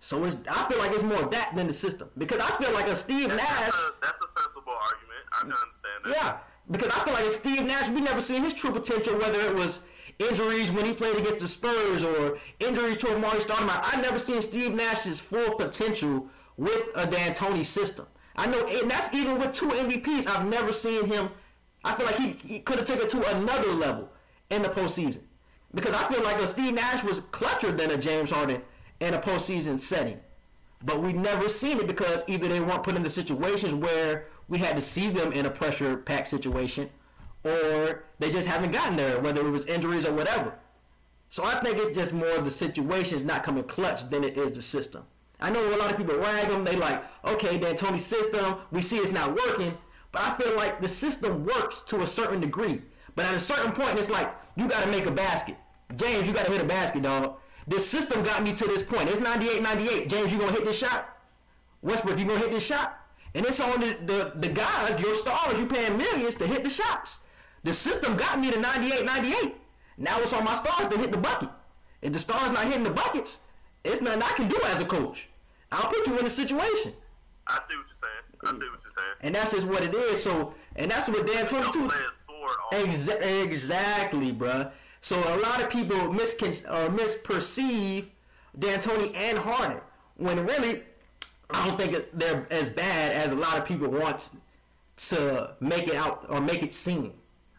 So 0.00 0.22
it's, 0.24 0.36
I 0.50 0.68
feel 0.68 0.78
like 0.78 0.92
it's 0.92 1.02
more 1.02 1.22
that 1.30 1.56
than 1.56 1.66
the 1.66 1.72
system 1.72 2.10
because 2.18 2.38
I 2.38 2.50
feel 2.62 2.72
like 2.72 2.86
a 2.86 2.94
Steve 2.94 3.30
that's, 3.30 3.42
Nash. 3.42 3.60
That's 3.60 3.76
a, 3.76 3.94
that's 4.02 4.20
a 4.20 4.40
sensible 4.40 4.74
argument. 4.74 5.24
I 5.32 5.40
can 5.40 5.52
understand 5.52 6.04
that. 6.04 6.14
Yeah, 6.14 6.38
because 6.70 6.88
I 6.88 7.04
feel 7.04 7.14
like 7.14 7.24
a 7.24 7.32
Steve 7.32 7.64
Nash, 7.64 7.88
we 7.88 8.02
never 8.02 8.20
seen 8.20 8.44
his 8.44 8.52
true 8.52 8.70
potential. 8.70 9.14
Whether 9.18 9.40
it 9.40 9.54
was 9.54 9.80
injuries 10.18 10.70
when 10.70 10.84
he 10.84 10.92
played 10.92 11.16
against 11.16 11.38
the 11.38 11.48
Spurs 11.48 12.02
or 12.02 12.38
injuries 12.60 12.98
to 12.98 13.06
Amar'e 13.06 13.40
Stoudemire. 13.40 13.80
I've 13.82 14.02
never 14.02 14.18
seen 14.18 14.40
Steve 14.42 14.74
Nash's 14.74 15.18
full 15.20 15.54
potential 15.54 16.28
with 16.56 16.84
a 16.94 17.06
D'Antoni 17.06 17.64
system. 17.64 18.06
I 18.36 18.46
know, 18.46 18.66
and 18.66 18.90
that's 18.90 19.12
even 19.14 19.38
with 19.38 19.52
two 19.52 19.68
MVPs. 19.68 20.26
I've 20.26 20.46
never 20.46 20.72
seen 20.72 21.06
him. 21.06 21.30
I 21.84 21.94
feel 21.94 22.06
like 22.06 22.16
he, 22.16 22.36
he 22.46 22.60
could 22.60 22.76
have 22.76 22.86
taken 22.86 23.06
it 23.06 23.10
to 23.10 23.36
another 23.36 23.72
level 23.72 24.10
in 24.50 24.62
the 24.62 24.68
postseason 24.68 25.20
because 25.74 25.92
I 25.92 26.10
feel 26.12 26.22
like 26.22 26.36
a 26.38 26.46
Steve 26.46 26.74
Nash 26.74 27.02
was 27.02 27.20
clutcher 27.20 27.76
than 27.76 27.90
a 27.90 27.96
James 27.96 28.30
Harden 28.30 28.62
in 29.00 29.14
a 29.14 29.18
postseason 29.18 29.78
setting. 29.78 30.20
But 30.84 31.02
we 31.02 31.12
never 31.12 31.48
seen 31.48 31.78
it 31.78 31.86
because 31.86 32.24
either 32.28 32.48
they 32.48 32.60
weren't 32.60 32.82
put 32.82 32.96
in 32.96 33.02
the 33.02 33.10
situations 33.10 33.74
where 33.74 34.26
we 34.48 34.58
had 34.58 34.76
to 34.76 34.82
see 34.82 35.08
them 35.08 35.32
in 35.32 35.46
a 35.46 35.50
pressure 35.50 35.96
packed 35.96 36.28
situation, 36.28 36.90
or 37.42 38.04
they 38.18 38.30
just 38.30 38.46
haven't 38.46 38.72
gotten 38.72 38.96
there, 38.96 39.20
whether 39.20 39.46
it 39.46 39.50
was 39.50 39.66
injuries 39.66 40.04
or 40.04 40.12
whatever. 40.12 40.54
So 41.30 41.44
I 41.44 41.54
think 41.56 41.78
it's 41.78 41.96
just 41.96 42.12
more 42.12 42.36
of 42.36 42.44
the 42.44 42.50
situations 42.50 43.22
not 43.22 43.42
coming 43.42 43.64
clutch 43.64 44.08
than 44.10 44.22
it 44.22 44.36
is 44.36 44.52
the 44.52 44.62
system. 44.62 45.04
I 45.40 45.50
know 45.50 45.66
a 45.74 45.76
lot 45.76 45.90
of 45.90 45.96
people 45.96 46.16
rag 46.16 46.48
them. 46.48 46.64
They 46.64 46.76
like, 46.76 47.02
okay, 47.24 47.58
D'Antoni's 47.58 48.04
system, 48.04 48.56
we 48.70 48.82
see 48.82 48.98
it's 48.98 49.10
not 49.10 49.34
working. 49.34 49.76
But 50.12 50.22
I 50.22 50.36
feel 50.36 50.54
like 50.54 50.80
the 50.80 50.88
system 50.88 51.44
works 51.44 51.82
to 51.86 52.02
a 52.02 52.06
certain 52.06 52.40
degree. 52.40 52.82
But 53.16 53.26
at 53.26 53.34
a 53.34 53.40
certain 53.40 53.72
point, 53.72 53.98
it's 53.98 54.08
like, 54.08 54.32
you 54.56 54.68
got 54.68 54.84
to 54.84 54.90
make 54.90 55.06
a 55.06 55.10
basket. 55.10 55.56
James, 55.96 56.26
you 56.26 56.32
got 56.32 56.46
to 56.46 56.52
hit 56.52 56.60
a 56.60 56.64
basket, 56.64 57.02
dog. 57.02 57.36
This 57.66 57.88
system 57.88 58.22
got 58.22 58.42
me 58.42 58.52
to 58.52 58.64
this 58.66 58.82
point. 58.82 59.08
It's 59.08 59.20
98-98. 59.20 60.08
James, 60.08 60.32
you 60.32 60.38
to 60.38 60.52
hit 60.52 60.64
this 60.64 60.78
shot? 60.78 61.08
Westbrook, 61.82 62.18
you 62.18 62.24
to 62.26 62.38
hit 62.38 62.50
this 62.50 62.64
shot? 62.64 62.98
And 63.34 63.44
it's 63.44 63.60
on 63.60 63.80
the, 63.80 63.96
the, 64.06 64.32
the 64.36 64.48
guys, 64.48 65.00
your 65.00 65.14
stars, 65.14 65.58
you 65.58 65.66
paying 65.66 65.96
millions 65.96 66.34
to 66.36 66.46
hit 66.46 66.62
the 66.62 66.70
shots. 66.70 67.20
The 67.64 67.72
system 67.72 68.16
got 68.16 68.38
me 68.38 68.50
to 68.50 68.58
98-98. 68.58 69.54
Now 69.96 70.18
it's 70.20 70.32
on 70.32 70.44
my 70.44 70.54
stars 70.54 70.88
to 70.92 70.98
hit 70.98 71.10
the 71.10 71.18
bucket. 71.18 71.48
If 72.02 72.12
the 72.12 72.18
stars 72.18 72.50
not 72.52 72.64
hitting 72.64 72.84
the 72.84 72.90
buckets, 72.90 73.40
it's 73.82 74.00
nothing 74.00 74.22
I 74.22 74.32
can 74.32 74.48
do 74.48 74.58
as 74.66 74.80
a 74.80 74.84
coach. 74.84 75.28
I'll 75.72 75.90
put 75.90 76.06
you 76.06 76.18
in 76.18 76.26
a 76.26 76.30
situation. 76.30 76.92
I 77.46 77.58
see 77.60 77.74
what 77.76 77.86
you're 77.86 77.96
saying. 77.96 78.12
I 78.44 78.52
see 78.52 78.68
what 78.70 78.80
you're 78.82 78.92
saying. 78.92 79.06
And 79.22 79.34
that's 79.34 79.50
just 79.52 79.66
what 79.66 79.82
it 79.82 79.94
is. 79.94 80.22
So, 80.22 80.54
and 80.76 80.90
that's 80.90 81.08
what 81.08 81.26
D'Antoni 81.26 81.72
too. 81.72 81.90
Exa- 82.72 83.42
exactly, 83.42 84.32
bruh. 84.32 84.70
So 85.04 85.18
a 85.18 85.36
lot 85.36 85.62
of 85.62 85.68
people 85.68 85.98
miscon- 86.16 86.64
or 86.64 86.88
misperceive 86.88 88.06
D'Antoni 88.58 89.14
and 89.14 89.36
Harden 89.36 89.82
when 90.16 90.46
really 90.46 90.80
I 91.50 91.68
don't 91.68 91.78
think 91.78 92.06
they're 92.14 92.46
as 92.50 92.70
bad 92.70 93.12
as 93.12 93.30
a 93.30 93.34
lot 93.34 93.58
of 93.58 93.66
people 93.66 93.88
want 93.88 94.30
to 95.12 95.56
make 95.60 95.88
it 95.88 95.96
out 95.96 96.24
or 96.30 96.40
make 96.40 96.62
it 96.62 96.72
seem. 96.72 97.12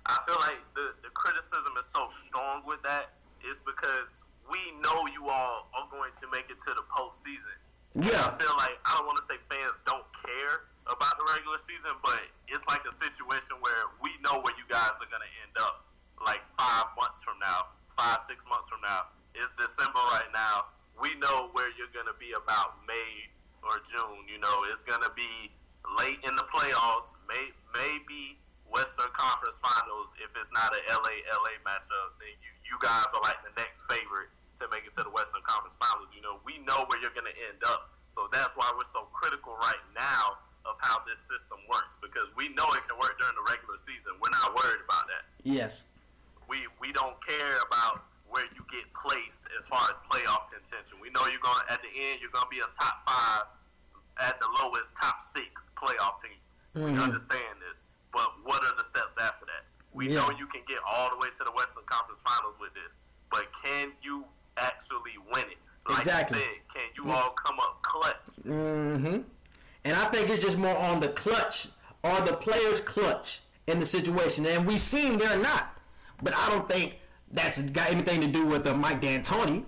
I 0.08 0.18
feel 0.26 0.42
like 0.42 0.58
the, 0.74 0.98
the 1.04 1.14
criticism 1.14 1.74
is 1.80 1.86
so 1.86 2.10
strong 2.18 2.64
with 2.66 2.82
that 2.82 3.14
is 3.48 3.62
because 3.62 4.26
we 4.50 4.58
know 4.82 5.06
you 5.14 5.30
all 5.30 5.70
are 5.78 5.88
going 5.92 6.18
to 6.22 6.26
make 6.34 6.50
it 6.50 6.58
to 6.66 6.74
the 6.74 6.82
postseason. 6.98 7.54
Yeah. 7.94 8.26
I 8.26 8.42
feel 8.42 8.58
like 8.58 8.74
I 8.90 8.98
don't 8.98 9.06
want 9.06 9.22
to 9.22 9.26
say 9.30 9.38
fans 9.54 9.78
don't 9.86 10.10
care 10.26 10.66
about 10.90 11.14
the 11.22 11.30
regular 11.30 11.62
season, 11.62 11.94
but 12.02 12.26
it's 12.48 12.66
like 12.66 12.82
a 12.90 12.94
situation 12.98 13.62
where 13.62 13.94
we 14.02 14.18
know 14.26 14.42
where 14.42 14.58
you 14.58 14.66
guys 14.66 14.98
are 14.98 15.10
going 15.14 15.22
to 15.22 15.34
end 15.46 15.54
up 15.62 15.86
like 16.24 16.44
five 16.58 16.88
months 16.96 17.24
from 17.24 17.40
now, 17.40 17.74
five, 17.98 18.22
six 18.24 18.46
months 18.48 18.70
from 18.70 18.80
now. 18.82 19.12
It's 19.36 19.52
December 19.60 20.00
right 20.16 20.30
now. 20.32 20.72
We 20.96 21.12
know 21.20 21.52
where 21.52 21.68
you're 21.76 21.92
going 21.92 22.08
to 22.08 22.16
be 22.16 22.32
about 22.32 22.80
May 22.88 23.28
or 23.64 23.84
June. 23.84 24.24
You 24.32 24.40
know, 24.40 24.64
it's 24.72 24.86
going 24.88 25.04
to 25.04 25.12
be 25.12 25.52
late 26.00 26.24
in 26.24 26.34
the 26.40 26.48
playoffs, 26.48 27.14
may, 27.28 27.52
maybe 27.76 28.40
Western 28.72 29.12
Conference 29.12 29.60
Finals. 29.60 30.16
If 30.24 30.32
it's 30.40 30.52
not 30.56 30.72
a 30.72 30.82
LA 30.88 31.20
LA 31.28 31.60
matchup, 31.68 32.16
then 32.18 32.32
you, 32.40 32.52
you 32.64 32.76
guys 32.80 33.12
are 33.12 33.22
like 33.22 33.40
the 33.44 33.54
next 33.60 33.84
favorite 33.92 34.32
to 34.60 34.72
make 34.72 34.88
it 34.88 34.96
to 34.96 35.04
the 35.04 35.12
Western 35.12 35.44
Conference 35.44 35.76
Finals. 35.76 36.08
You 36.16 36.24
know, 36.24 36.40
we 36.48 36.64
know 36.64 36.88
where 36.88 36.98
you're 37.04 37.14
going 37.14 37.28
to 37.28 37.38
end 37.52 37.60
up. 37.68 37.92
So 38.08 38.32
that's 38.32 38.56
why 38.56 38.72
we're 38.72 38.88
so 38.88 39.12
critical 39.12 39.60
right 39.60 39.84
now 39.92 40.40
of 40.66 40.80
how 40.80 41.04
this 41.06 41.20
system 41.20 41.62
works 41.70 42.00
because 42.02 42.26
we 42.34 42.50
know 42.56 42.66
it 42.74 42.82
can 42.88 42.98
work 42.98 43.20
during 43.20 43.36
the 43.38 43.46
regular 43.46 43.78
season. 43.78 44.18
We're 44.18 44.34
not 44.34 44.56
worried 44.56 44.82
about 44.82 45.06
that. 45.12 45.28
Yes. 45.44 45.84
We 46.50 46.68
we 46.80 46.92
don't 46.92 47.16
care 47.26 47.58
about 47.68 48.06
where 48.30 48.46
you 48.56 48.66
get 48.72 48.86
placed 48.94 49.44
as 49.58 49.66
far 49.66 49.88
as 49.90 49.98
playoff 50.12 50.52
contention. 50.52 50.98
We 51.00 51.10
know 51.12 51.24
you're 51.28 51.40
going 51.40 51.56
to, 51.56 51.72
at 51.72 51.80
the 51.80 51.94
end 51.94 52.20
you're 52.20 52.34
going 52.34 52.44
to 52.44 52.52
be 52.52 52.60
a 52.60 52.70
top 52.74 53.00
5 53.08 54.28
at 54.28 54.40
the 54.40 54.50
lowest 54.60 54.96
top 54.98 55.22
6 55.22 55.40
playoff 55.78 56.20
team. 56.20 56.40
Mm-hmm. 56.76 56.96
We 56.96 57.00
understand 57.00 57.62
this. 57.64 57.84
But 58.12 58.28
what 58.44 58.64
are 58.64 58.76
the 58.78 58.84
steps 58.84 59.16
after 59.22 59.46
that? 59.46 59.64
We 59.94 60.10
yeah. 60.10 60.20
know 60.20 60.30
you 60.36 60.48
can 60.48 60.62
get 60.68 60.80
all 60.86 61.10
the 61.10 61.18
way 61.18 61.30
to 61.38 61.44
the 61.44 61.52
Western 61.52 61.84
Conference 61.86 62.20
Finals 62.28 62.56
with 62.60 62.74
this, 62.74 62.98
but 63.32 63.48
can 63.64 63.92
you 64.02 64.26
actually 64.58 65.16
win 65.34 65.46
it? 65.48 65.58
Like 65.88 66.00
exactly. 66.00 66.40
Said, 66.40 66.50
can 66.74 66.88
you 66.98 67.12
all 67.12 67.32
come 67.32 67.58
up 67.60 67.82
clutch? 67.82 68.16
Mm-hmm. 68.46 69.22
And 69.86 69.96
I 69.96 70.06
think 70.06 70.30
it's 70.30 70.44
just 70.44 70.58
more 70.58 70.76
on 70.76 71.00
the 71.00 71.10
clutch 71.10 71.68
or 72.04 72.20
the 72.22 72.34
players' 72.34 72.82
clutch 72.82 73.42
in 73.68 73.80
the 73.80 73.86
situation. 73.86 74.46
And 74.46 74.66
we've 74.66 74.82
seen 74.82 75.18
they're 75.18 75.38
not. 75.38 75.75
But 76.22 76.36
I 76.36 76.50
don't 76.50 76.68
think 76.68 77.00
that's 77.32 77.62
got 77.62 77.92
anything 77.92 78.22
to 78.22 78.28
do 78.28 78.46
with 78.46 78.64
the 78.64 78.74
Mike 78.74 79.02
D'Antoni. 79.02 79.66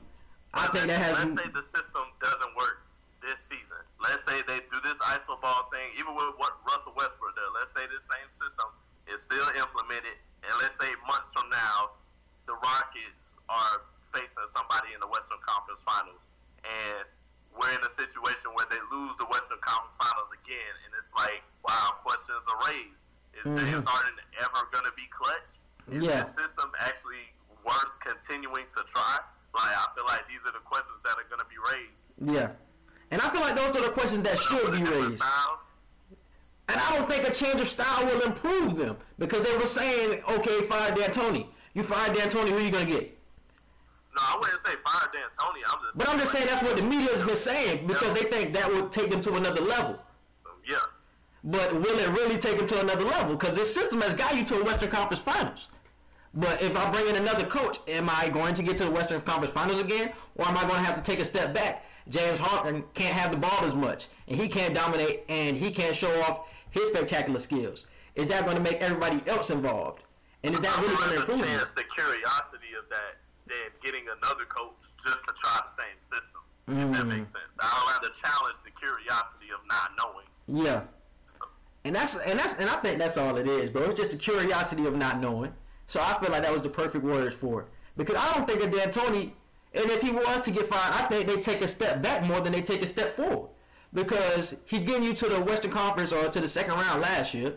I 0.54 0.68
think 0.68 0.88
that 0.88 1.02
has. 1.02 1.18
Let's 1.20 1.36
say 1.36 1.50
the 1.54 1.62
system 1.62 2.06
doesn't 2.22 2.56
work 2.56 2.88
this 3.22 3.40
season. 3.44 3.82
Let's 4.00 4.24
say 4.24 4.40
they 4.48 4.62
do 4.72 4.80
this 4.86 4.98
iso 5.04 5.36
ball 5.42 5.68
thing, 5.74 5.92
even 6.00 6.16
with 6.16 6.38
what 6.38 6.58
Russell 6.64 6.94
Westbrook 6.96 7.36
does. 7.36 7.52
Let's 7.58 7.74
say 7.76 7.84
this 7.92 8.08
same 8.08 8.30
system 8.32 8.70
is 9.12 9.22
still 9.22 9.48
implemented, 9.58 10.16
and 10.46 10.54
let's 10.62 10.80
say 10.80 10.88
months 11.08 11.34
from 11.36 11.50
now, 11.50 11.98
the 12.48 12.56
Rockets 12.60 13.36
are 13.50 13.84
facing 14.16 14.48
somebody 14.48 14.96
in 14.96 15.00
the 15.04 15.10
Western 15.10 15.40
Conference 15.44 15.84
Finals, 15.84 16.32
and 16.64 17.04
we're 17.56 17.74
in 17.74 17.84
a 17.84 17.92
situation 17.92 18.54
where 18.54 18.70
they 18.70 18.80
lose 18.94 19.18
the 19.18 19.28
Western 19.28 19.60
Conference 19.60 19.98
Finals 19.98 20.32
again, 20.32 20.74
and 20.86 20.92
it's 20.96 21.12
like, 21.18 21.44
wow, 21.66 22.00
questions 22.06 22.46
are 22.48 22.60
raised. 22.72 23.04
Is 23.36 23.46
mm-hmm. 23.46 23.60
James 23.60 23.86
Harden 23.86 24.16
ever 24.40 24.68
going 24.72 24.86
to 24.86 24.96
be 24.96 25.10
clutch? 25.10 25.58
Is 25.92 26.04
yeah. 26.04 26.24
the 26.24 26.26
system 26.26 26.72
actually 26.80 27.32
worth 27.66 28.00
continuing 28.00 28.66
to 28.70 28.84
try? 28.86 29.20
Like, 29.56 29.72
I 29.72 29.88
feel 29.96 30.06
like 30.06 30.28
these 30.28 30.42
are 30.46 30.52
the 30.52 30.64
questions 30.66 31.00
that 31.04 31.16
are 31.18 31.28
going 31.30 31.40
to 31.40 31.50
be 31.50 31.58
raised. 31.72 32.02
Yeah. 32.24 32.52
And 33.12 33.22
I 33.22 33.30
feel 33.30 33.42
like 33.42 33.56
those 33.56 33.76
are 33.76 33.86
the 33.88 33.94
questions 33.94 34.24
that 34.24 34.38
should 34.38 34.72
be 34.72 34.84
raised. 34.84 35.18
Style, 35.18 35.62
and 36.70 36.80
I 36.80 36.96
don't 36.98 37.10
think 37.10 37.28
a 37.28 37.32
change 37.32 37.62
of 37.62 37.70
style 37.70 38.06
will 38.06 38.22
improve 38.22 38.76
them 38.76 38.98
because 39.18 39.42
they 39.48 39.56
were 39.56 39.68
saying, 39.68 40.22
okay, 40.30 40.62
fire 40.64 40.94
D'Antoni. 40.94 41.48
You 41.74 41.84
fire 41.84 42.14
D'Antoni, 42.14 42.50
who 42.50 42.58
are 42.58 42.62
you 42.62 42.72
going 42.72 42.88
to 42.88 42.92
get? 42.92 43.18
No, 44.16 44.22
I 44.22 44.38
wouldn't 44.38 44.60
say 44.60 44.74
fire 44.84 45.10
D'Antoni. 45.14 45.62
I'm 45.72 45.80
just. 45.86 45.98
But 45.98 46.10
I'm 46.10 46.20
just 46.20 46.32
saying 46.32 46.48
that's 46.48 46.62
what 46.62 46.76
the 46.76 46.84
media 46.84 47.12
has 47.12 47.24
been 47.24 47.36
saying 47.36 47.88
because 47.88 48.08
yeah. 48.10 48.14
they 48.14 48.24
think 48.24 48.54
that 48.54 48.72
would 48.72 48.92
take 48.92 49.12
them 49.12 49.22
to 49.22 49.36
another 49.36 49.62
level. 49.62 49.98
So, 50.44 50.50
yeah. 50.68 50.78
But 51.44 51.74
will 51.74 52.00
it 52.00 52.10
really 52.10 52.38
take 52.38 52.58
them 52.58 52.68
to 52.68 52.82
another 52.82 53.06
level? 53.06 53.36
Because 53.36 53.54
this 53.54 53.74
system 53.74 54.02
has 54.02 54.14
got 54.14 54.36
you 54.36 54.44
to 54.46 54.60
a 54.60 54.64
Western 54.64 54.90
Conference 54.90 55.22
Finals. 55.22 55.70
But 56.38 56.62
if 56.62 56.78
I 56.78 56.92
bring 56.92 57.08
in 57.08 57.16
another 57.16 57.46
coach, 57.48 57.80
am 57.88 58.12
I 58.12 58.30
going 58.30 58.54
to 58.54 58.62
get 58.62 58.78
to 58.78 58.86
the 58.86 58.92
Western 58.92 59.20
Conference 59.22 59.52
Finals 59.52 59.82
again, 59.82 60.14
or 60.36 60.48
am 60.48 60.56
I 60.56 60.62
going 60.62 60.76
to 60.76 60.84
have 60.86 60.96
to 60.96 61.02
take 61.02 61.20
a 61.20 61.26
step 61.26 61.52
back? 61.52 61.84
James 62.10 62.38
Harden 62.38 62.84
can't 62.94 63.16
have 63.16 63.32
the 63.32 63.38
ball 63.38 63.60
as 63.64 63.74
much, 63.74 64.08
and 64.28 64.40
he 64.40 64.48
can't 64.48 64.76
dominate, 64.76 65.24
and 65.30 65.58
he 65.58 65.72
can't 65.72 65.96
show 65.96 66.14
off 66.22 66.48
his 66.70 66.90
spectacular 66.90 67.40
skills. 67.40 67.88
Is 68.14 68.28
that 68.28 68.46
going 68.46 68.56
to 68.56 68.62
make 68.62 68.78
everybody 68.82 69.20
else 69.28 69.50
involved? 69.50 70.04
And 70.44 70.54
is 70.54 70.62
that 70.62 70.80
really 70.80 70.96
going 70.96 71.10
to 71.10 71.16
improve? 71.16 71.42
Chance, 71.44 71.72
the 71.72 71.84
curiosity 71.84 72.78
of 72.78 72.88
that 72.90 73.18
than 73.48 73.74
getting 73.84 74.06
another 74.22 74.46
coach 74.46 74.76
just 75.04 75.26
to 75.26 75.34
try 75.34 75.60
the 75.66 75.74
same 75.74 75.98
system. 76.00 76.42
Mm. 76.70 76.92
If 76.92 76.98
that 76.98 77.06
mm. 77.06 77.18
makes 77.18 77.32
sense. 77.32 77.50
I'd 77.60 77.96
rather 77.96 78.14
challenge 78.14 78.58
the 78.64 78.72
curiosity 78.72 79.48
of 79.56 79.66
not 79.68 79.92
knowing. 79.98 80.28
Yeah. 80.66 80.82
And 81.84 81.96
that's 81.96 82.16
and 82.18 82.38
that's 82.38 82.54
and 82.56 82.70
I 82.70 82.76
think 82.76 83.00
that's 83.00 83.18
all 83.18 83.38
it 83.38 83.48
is, 83.48 83.70
bro. 83.70 83.84
It's 83.84 84.00
just 84.00 84.12
the 84.12 84.18
curiosity 84.18 84.86
of 84.86 84.96
not 84.96 85.20
knowing. 85.22 85.54
So 85.88 86.02
I 86.02 86.20
feel 86.20 86.30
like 86.30 86.44
that 86.44 86.52
was 86.52 86.62
the 86.62 86.70
perfect 86.70 87.04
words 87.04 87.34
for 87.34 87.62
it. 87.62 87.68
Because 87.96 88.16
I 88.16 88.34
don't 88.34 88.46
think 88.46 88.60
that 88.60 88.72
D'Antoni, 88.72 89.32
and 89.74 89.90
if 89.90 90.02
he 90.02 90.12
was 90.12 90.42
to 90.42 90.52
get 90.52 90.68
fired, 90.68 90.94
I 90.94 91.08
think 91.08 91.28
they 91.28 91.38
take 91.38 91.62
a 91.62 91.68
step 91.68 92.02
back 92.02 92.26
more 92.26 92.42
than 92.42 92.54
they 92.54 92.62
take 92.62 92.84
a 92.84 92.88
step 92.88 93.16
forward. 93.16 93.50
Because 93.94 94.60
he's 94.66 94.82
getting 94.82 95.04
you 95.04 95.14
to 95.14 95.30
the 95.30 95.42
Western 95.42 95.72
Conference 95.72 96.12
or 96.12 96.28
to 96.28 96.40
the 96.40 96.48
second 96.48 96.74
round 96.74 97.02
last 97.02 97.34
year, 97.34 97.56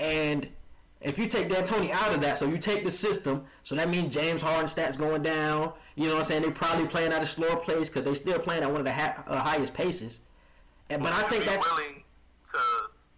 and 0.00 0.48
if 1.02 1.18
you 1.18 1.26
take 1.26 1.48
D'Antoni 1.48 1.90
out 1.90 2.14
of 2.14 2.20
that, 2.22 2.38
so 2.38 2.46
you 2.46 2.56
take 2.56 2.82
the 2.82 2.90
system, 2.90 3.44
so 3.62 3.74
that 3.74 3.88
means 3.88 4.14
James 4.14 4.40
Harden 4.40 4.66
stats 4.66 4.96
going 4.96 5.22
down. 5.22 5.72
You 5.94 6.08
know 6.08 6.14
what 6.14 6.20
I'm 6.20 6.24
saying? 6.24 6.42
They 6.42 6.50
probably 6.50 6.86
playing 6.86 7.12
at 7.12 7.22
a 7.22 7.26
slower 7.26 7.56
pace 7.56 7.88
because 7.88 8.04
they 8.04 8.14
still 8.14 8.38
playing 8.38 8.62
at 8.62 8.70
one 8.70 8.80
of 8.80 8.86
the 8.86 8.92
ha- 8.92 9.22
uh, 9.26 9.38
highest 9.38 9.74
paces. 9.74 10.20
And, 10.88 11.02
but 11.02 11.12
I 11.12 11.22
think 11.22 11.44
that's 11.44 11.70
willing 11.70 12.02
to 12.52 12.58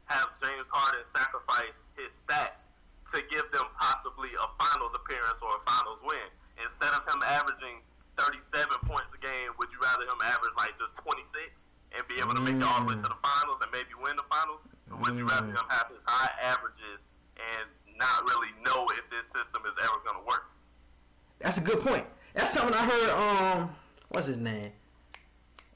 have 0.07 0.27
James 0.41 0.69
Harden 0.71 1.05
sacrifice 1.05 1.87
his 1.97 2.13
stats 2.13 2.67
to 3.15 3.23
give 3.31 3.47
them 3.53 3.67
possibly 3.79 4.31
a 4.37 4.47
finals 4.61 4.93
appearance 4.95 5.41
or 5.41 5.57
a 5.57 5.63
finals 5.65 6.01
win 6.05 6.29
instead 6.61 6.93
of 6.93 7.07
him 7.09 7.23
averaging 7.25 7.81
37 8.21 8.67
points 8.85 9.15
a 9.15 9.21
game. 9.23 9.55
Would 9.59 9.71
you 9.73 9.79
rather 9.81 10.05
him 10.05 10.21
average 10.21 10.53
like 10.59 10.77
just 10.77 10.99
26 11.01 11.67
and 11.97 12.05
be 12.07 12.21
able 12.21 12.35
to 12.37 12.45
make 12.45 12.61
it 12.61 12.67
all 12.67 12.85
the 12.85 12.93
way 12.93 12.99
to 12.99 13.09
the 13.09 13.21
finals 13.25 13.63
and 13.65 13.71
maybe 13.73 13.97
win 13.97 14.19
the 14.19 14.27
finals, 14.29 14.69
or 14.91 14.99
would 15.01 15.15
you 15.17 15.25
rather 15.25 15.49
him 15.49 15.65
have 15.73 15.89
his 15.89 16.05
high 16.05 16.31
averages? 16.43 17.09
and 17.39 17.69
not 17.99 18.25
really 18.25 18.49
know 18.65 18.87
if 18.97 19.09
this 19.11 19.27
system 19.27 19.63
is 19.67 19.75
ever 19.83 20.01
going 20.05 20.17
to 20.17 20.27
work. 20.27 20.51
That's 21.41 21.59
a 21.59 21.61
good 21.61 21.81
point. 21.81 22.05
That's 22.35 22.53
something 22.53 22.75
I 22.75 22.85
heard. 22.85 23.11
Um, 23.11 23.71
what's 24.09 24.27
his 24.27 24.37
name? 24.37 24.73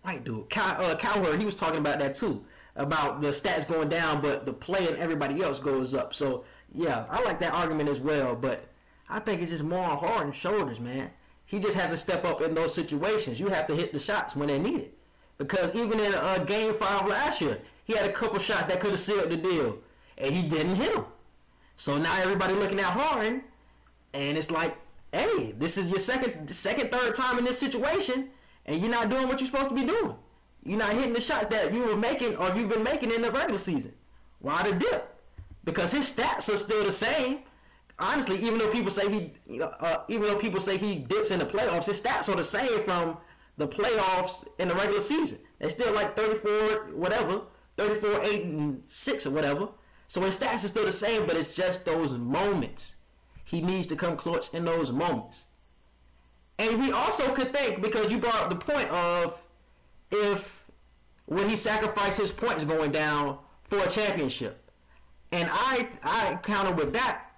White 0.03 0.25
dude, 0.25 0.49
Cal, 0.51 0.81
uh, 0.85 0.97
Cowherd. 0.97 1.39
He 1.39 1.47
was 1.47 1.57
talking 1.57 1.79
about 1.79 1.99
that 2.01 2.15
too, 2.15 2.45
about 2.77 3.21
the 3.21 3.29
stats 3.29 3.67
going 3.67 3.89
down, 3.89 4.21
but 4.21 4.47
the 4.47 4.53
play 4.53 4.89
and 4.89 4.97
everybody 4.97 5.43
else 5.43 5.59
goes 5.59 5.95
up. 5.95 6.15
So 6.15 6.45
yeah, 6.75 7.05
I 7.11 7.23
like 7.23 7.39
that 7.41 7.53
argument 7.53 7.89
as 7.89 8.01
well. 8.01 8.35
But 8.35 8.65
I 9.09 9.19
think 9.19 9.43
it's 9.43 9.51
just 9.51 9.65
more 9.65 9.85
on 9.85 9.99
Harden's 9.99 10.37
shoulders, 10.37 10.81
man. 10.81 11.11
He 11.45 11.59
just 11.59 11.77
has 11.77 11.91
to 11.91 11.97
step 11.97 12.25
up 12.25 12.41
in 12.41 12.55
those 12.55 12.75
situations. 12.75 13.39
You 13.39 13.49
have 13.49 13.67
to 13.67 13.77
hit 13.77 13.93
the 13.93 13.99
shots 13.99 14.35
when 14.35 14.49
they 14.49 14.59
need 14.59 14.81
it. 14.81 14.99
Because 15.39 15.75
even 15.75 16.01
in 16.01 16.15
uh, 16.15 16.39
Game 16.39 16.75
Five 16.75 17.07
last 17.07 17.41
year, 17.41 17.59
he 17.85 17.95
had 17.95 18.07
a 18.07 18.13
couple 18.13 18.39
shots 18.39 18.67
that 18.67 18.81
could 18.81 18.91
have 18.91 19.01
sealed 19.01 19.31
the 19.31 19.37
deal, 19.37 19.79
and 20.19 20.35
he 20.35 20.43
didn't 20.43 20.77
hit 20.77 20.95
them. 20.95 21.05
So 21.77 21.99
now 21.99 22.17
everybody 22.21 22.55
looking 22.55 22.79
at 22.79 22.87
Harden, 22.87 23.43
and 24.15 24.39
it's 24.39 24.51
like, 24.51 24.77
hey, 25.13 25.55
this 25.59 25.77
is 25.77 25.91
your 25.91 25.99
second, 25.99 26.49
second, 26.49 26.91
third 26.91 27.15
time 27.15 27.39
in 27.39 27.45
this 27.45 27.59
situation, 27.59 28.29
and 28.67 28.81
you're 28.81 28.91
not 28.91 29.11
doing 29.11 29.29
what 29.29 29.41
you're 29.41 29.49
supposed 29.49 29.71
to 29.71 29.75
be 29.75 29.85
doing. 29.85 30.15
You're 30.65 30.79
not 30.79 30.93
hitting 30.93 31.13
the 31.13 31.21
shots 31.21 31.47
that 31.47 31.73
you 31.73 31.83
were 31.83 31.97
making 31.97 32.37
or 32.37 32.55
you've 32.55 32.69
been 32.69 32.85
making 32.85 33.11
in 33.11 33.21
the 33.21 33.33
regular 33.33 33.59
season. 33.59 33.93
Why 34.39 34.63
the 34.63 34.75
dip? 34.75 35.12
Because 35.65 35.93
his 35.93 36.13
stats 36.13 36.53
are 36.53 36.57
still 36.57 36.85
the 36.85 36.93
same. 36.93 37.41
Honestly, 37.99 38.37
even 38.39 38.59
though 38.59 38.71
people 38.71 38.91
say 38.91 39.31
he, 39.47 39.61
uh, 39.61 39.99
even 40.09 40.23
though 40.23 40.37
people 40.37 40.61
say 40.61 40.77
he 40.77 40.97
dips 40.97 41.31
in 41.31 41.39
the 41.39 41.45
playoffs, 41.45 41.87
his 41.87 42.01
stats 42.01 42.29
are 42.29 42.37
the 42.37 42.45
same 42.45 42.83
from 42.83 43.17
the 43.59 43.69
playoffs 43.69 44.47
in 44.59 44.69
the 44.69 44.75
regular 44.75 45.01
season. 45.01 45.39
They're 45.59 45.71
still 45.71 45.95
like 45.95 46.17
34, 46.17 46.95
whatever, 46.95 47.43
34, 47.77 48.23
8, 48.23 48.45
and 48.45 48.83
6 48.87 49.27
or 49.27 49.31
whatever. 49.31 49.69
So 50.09 50.21
his 50.21 50.37
stats 50.37 50.65
are 50.65 50.69
still 50.69 50.85
the 50.85 50.93
same, 50.93 51.27
but 51.27 51.37
it's 51.37 51.55
just 51.55 51.85
those 51.85 52.13
moments. 52.13 52.97
He 53.45 53.61
needs 53.61 53.87
to 53.89 53.97
come 53.97 54.17
clutch 54.17 54.53
in 54.53 54.65
those 54.65 54.91
moments. 54.91 55.47
And 56.59 56.81
we 56.81 56.93
also 56.93 57.33
could 57.35 57.55
think, 57.55 57.83
because 57.83 58.11
you 58.11 58.19
brought 58.19 58.43
up 58.43 58.51
the 58.51 58.57
point 58.57 58.89
of 58.89 59.41
if 60.11 60.65
when 61.27 61.49
he 61.49 61.57
sacrificed 61.57 62.19
his 62.19 62.31
points 62.31 62.65
going 62.65 62.93
down 62.93 63.39
for 63.65 63.79
a 63.79 63.89
championship. 63.89 64.62
And 65.33 65.49
I 65.51 65.89
I 66.03 66.39
counter 66.43 66.73
with 66.75 66.93
that, 66.93 67.31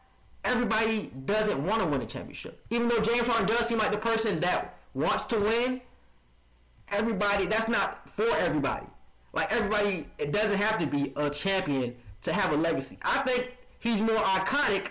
everybody 0.44 1.12
doesn't 1.24 1.64
want 1.64 1.80
to 1.80 1.87
win 1.87 2.02
a 2.02 2.07
championship. 2.07 2.64
Even 2.70 2.88
though 2.88 3.00
James 3.00 3.26
Harden 3.26 3.46
does 3.46 3.68
seem 3.68 3.78
like 3.78 3.92
the 3.92 3.98
person 3.98 4.40
that 4.40 4.76
wants 4.92 5.24
to 5.26 5.38
win, 5.38 5.80
everybody 6.88 7.46
that's 7.46 7.68
not 7.68 8.09
for 8.11 8.28
everybody. 8.37 8.87
Like 9.33 9.52
everybody, 9.52 10.07
it 10.18 10.33
doesn't 10.33 10.59
have 10.59 10.78
to 10.78 10.87
be 10.87 11.12
a 11.16 11.30
champion 11.30 11.94
to 12.22 12.33
have 12.33 12.52
a 12.52 12.57
legacy. 12.57 12.98
I 13.02 13.18
think 13.22 13.57
he's 13.78 14.00
more 14.00 14.16
iconic 14.16 14.88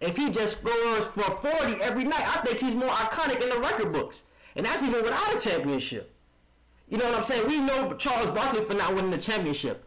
if 0.00 0.16
he 0.16 0.30
just 0.30 0.58
scores 0.58 1.06
for 1.06 1.22
40 1.22 1.80
every 1.82 2.04
night. 2.04 2.24
I 2.26 2.40
think 2.44 2.58
he's 2.58 2.74
more 2.74 2.88
iconic 2.88 3.40
in 3.40 3.48
the 3.48 3.58
record 3.58 3.92
books. 3.92 4.24
And 4.56 4.66
that's 4.66 4.82
even 4.82 5.02
without 5.02 5.34
a 5.34 5.40
championship. 5.40 6.12
You 6.88 6.98
know 6.98 7.06
what 7.06 7.14
I'm 7.14 7.22
saying? 7.22 7.46
We 7.46 7.60
know 7.60 7.94
Charles 7.94 8.30
Barkley 8.30 8.64
for 8.64 8.74
not 8.74 8.94
winning 8.94 9.10
the 9.10 9.18
championship. 9.18 9.84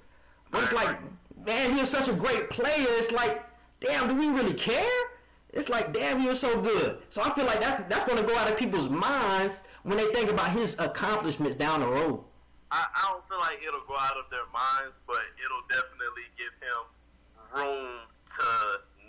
But 0.51 0.63
it's 0.63 0.73
like, 0.73 0.97
man, 1.45 1.77
was 1.77 1.89
such 1.89 2.07
a 2.07 2.13
great 2.13 2.49
player. 2.49 2.87
It's 2.97 3.11
like, 3.11 3.43
damn, 3.79 4.07
do 4.07 4.15
we 4.15 4.29
really 4.29 4.53
care? 4.53 5.09
It's 5.53 5.69
like, 5.69 5.93
damn, 5.93 6.25
was 6.25 6.39
so 6.39 6.59
good. 6.59 6.99
So 7.09 7.21
I 7.21 7.29
feel 7.31 7.45
like 7.45 7.61
that's 7.61 7.83
that's 7.85 8.03
going 8.03 8.17
to 8.17 8.27
go 8.27 8.35
out 8.37 8.51
of 8.51 8.57
people's 8.57 8.89
minds 8.89 9.63
when 9.83 9.97
they 9.97 10.05
think 10.11 10.29
about 10.29 10.51
his 10.51 10.77
accomplishments 10.79 11.55
down 11.55 11.79
the 11.79 11.87
road. 11.87 12.19
I, 12.71 12.83
I 12.91 13.07
don't 13.07 13.23
feel 13.29 13.39
like 13.39 13.63
it'll 13.65 13.87
go 13.87 13.95
out 13.95 14.17
of 14.17 14.27
their 14.29 14.43
minds, 14.51 14.99
but 15.07 15.23
it'll 15.39 15.63
definitely 15.69 16.27
give 16.35 16.51
him 16.59 16.81
room 17.55 18.03
to 18.35 18.47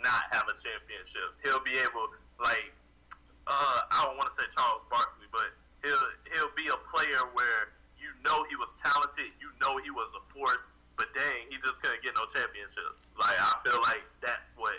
not 0.05 0.31
have 0.31 0.47
a 0.47 0.55
championship. 0.55 1.35
He'll 1.43 1.65
be 1.67 1.75
able, 1.83 2.15
like, 2.39 2.71
uh, 3.51 3.81
I 3.91 4.07
don't 4.07 4.15
want 4.15 4.31
to 4.31 4.37
say 4.39 4.47
Charles 4.55 4.87
Barkley, 4.87 5.27
but 5.35 5.51
he'll 5.83 6.07
he'll 6.31 6.55
be 6.55 6.71
a 6.71 6.79
player 6.95 7.27
where 7.35 7.75
you 7.99 8.15
know 8.23 8.47
he 8.47 8.55
was 8.55 8.71
talented, 8.79 9.35
you 9.43 9.51
know 9.59 9.83
he 9.83 9.91
was 9.91 10.15
a 10.15 10.23
force, 10.31 10.71
but 10.97 11.13
dang, 11.15 11.49
he 11.49 11.57
just 11.57 11.81
couldn't 11.83 12.03
get 12.03 12.15
no 12.15 12.25
championships. 12.27 13.11
Like 13.19 13.37
I 13.39 13.53
feel 13.65 13.81
like 13.83 14.03
that's 14.21 14.53
what 14.57 14.75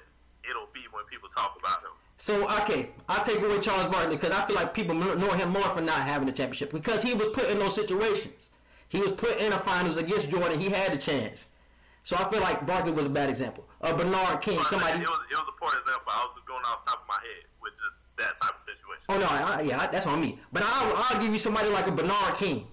it'll 0.50 0.70
be 0.74 0.82
when 0.92 1.06
people 1.06 1.30
talk 1.30 1.58
about 1.60 1.82
him. 1.82 1.92
So 2.18 2.50
okay, 2.62 2.90
I'll 3.08 3.24
take 3.24 3.42
away 3.42 3.60
Charles 3.60 3.88
Barkley 3.88 4.16
because 4.16 4.32
I 4.32 4.46
feel 4.48 4.56
like 4.56 4.74
people 4.74 4.96
know 4.96 5.32
him 5.32 5.50
more 5.50 5.70
for 5.70 5.82
not 5.82 6.02
having 6.02 6.28
a 6.28 6.32
championship 6.32 6.72
because 6.72 7.04
he 7.04 7.14
was 7.14 7.30
put 7.30 7.50
in 7.50 7.60
those 7.60 7.76
situations. 7.76 8.50
He 8.90 9.00
was 9.00 9.12
put 9.12 9.38
in 9.38 9.52
a 9.54 9.60
finals 9.60 9.98
against 9.98 10.30
Jordan. 10.30 10.60
He 10.60 10.70
had 10.70 10.94
a 10.94 10.98
chance. 10.98 11.48
So 12.04 12.16
I 12.16 12.30
feel 12.30 12.40
like 12.40 12.66
Barkley 12.66 12.94
was 12.94 13.06
a 13.06 13.10
bad 13.10 13.30
example. 13.30 13.66
Uh, 13.82 13.94
Bernard 13.94 14.42
King, 14.42 14.60
somebody. 14.64 14.94
It 14.94 15.00
was, 15.02 15.20
it 15.30 15.36
was 15.36 15.48
a 15.50 15.60
poor 15.60 15.78
example. 15.78 16.08
I 16.08 16.24
was 16.24 16.36
just 16.36 16.48
going 16.48 16.64
off 16.64 16.86
top 16.86 17.02
of 17.02 17.08
my 17.08 17.16
head 17.16 17.44
with 17.62 17.74
just 17.76 18.06
that 18.18 18.40
type 18.42 18.56
of 18.56 18.62
situation. 18.62 19.04
Oh 19.10 19.20
no, 19.20 19.26
I, 19.28 19.62
yeah, 19.62 19.88
that's 19.88 20.08
on 20.08 20.22
me. 20.22 20.40
But 20.54 20.64
I'll, 20.66 20.94
I'll 20.96 21.22
give 21.22 21.34
you 21.34 21.38
somebody 21.38 21.70
like 21.70 21.86
a 21.88 21.92
Bernard 21.92 22.36
King. 22.38 22.68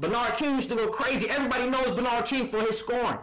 Bernard 0.00 0.36
King 0.36 0.56
used 0.56 0.70
to 0.70 0.76
go 0.76 0.88
crazy. 0.88 1.28
Everybody 1.28 1.68
knows 1.68 1.90
Bernard 1.90 2.24
King 2.24 2.48
for 2.48 2.60
his 2.60 2.78
scoring. 2.78 3.18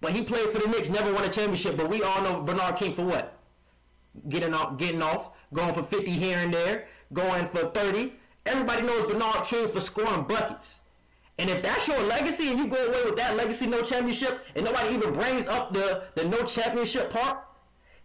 But 0.00 0.12
he 0.12 0.22
played 0.22 0.48
for 0.50 0.58
the 0.58 0.68
Knicks, 0.68 0.90
never 0.90 1.12
won 1.12 1.24
a 1.24 1.28
championship. 1.28 1.76
But 1.76 1.90
we 1.90 2.02
all 2.02 2.22
know 2.22 2.40
Bernard 2.40 2.76
King 2.76 2.94
for 2.94 3.04
what? 3.04 3.36
Getting 4.28 4.54
off, 4.54 4.78
getting 4.78 5.02
off, 5.02 5.30
going 5.52 5.74
for 5.74 5.82
50 5.82 6.10
here 6.10 6.38
and 6.38 6.54
there, 6.54 6.86
going 7.12 7.46
for 7.46 7.70
30. 7.70 8.12
Everybody 8.46 8.82
knows 8.82 9.10
Bernard 9.10 9.44
King 9.44 9.68
for 9.68 9.80
scoring 9.80 10.24
buckets. 10.24 10.80
And 11.38 11.50
if 11.50 11.62
that's 11.62 11.88
your 11.88 12.00
legacy 12.04 12.50
and 12.50 12.58
you 12.58 12.68
go 12.68 12.76
away 12.76 13.02
with 13.04 13.16
that 13.16 13.36
legacy, 13.36 13.66
no 13.66 13.82
championship, 13.82 14.44
and 14.54 14.64
nobody 14.64 14.94
even 14.94 15.12
brings 15.12 15.48
up 15.48 15.74
the, 15.74 16.04
the 16.14 16.24
no 16.26 16.44
championship 16.44 17.10
part, 17.10 17.38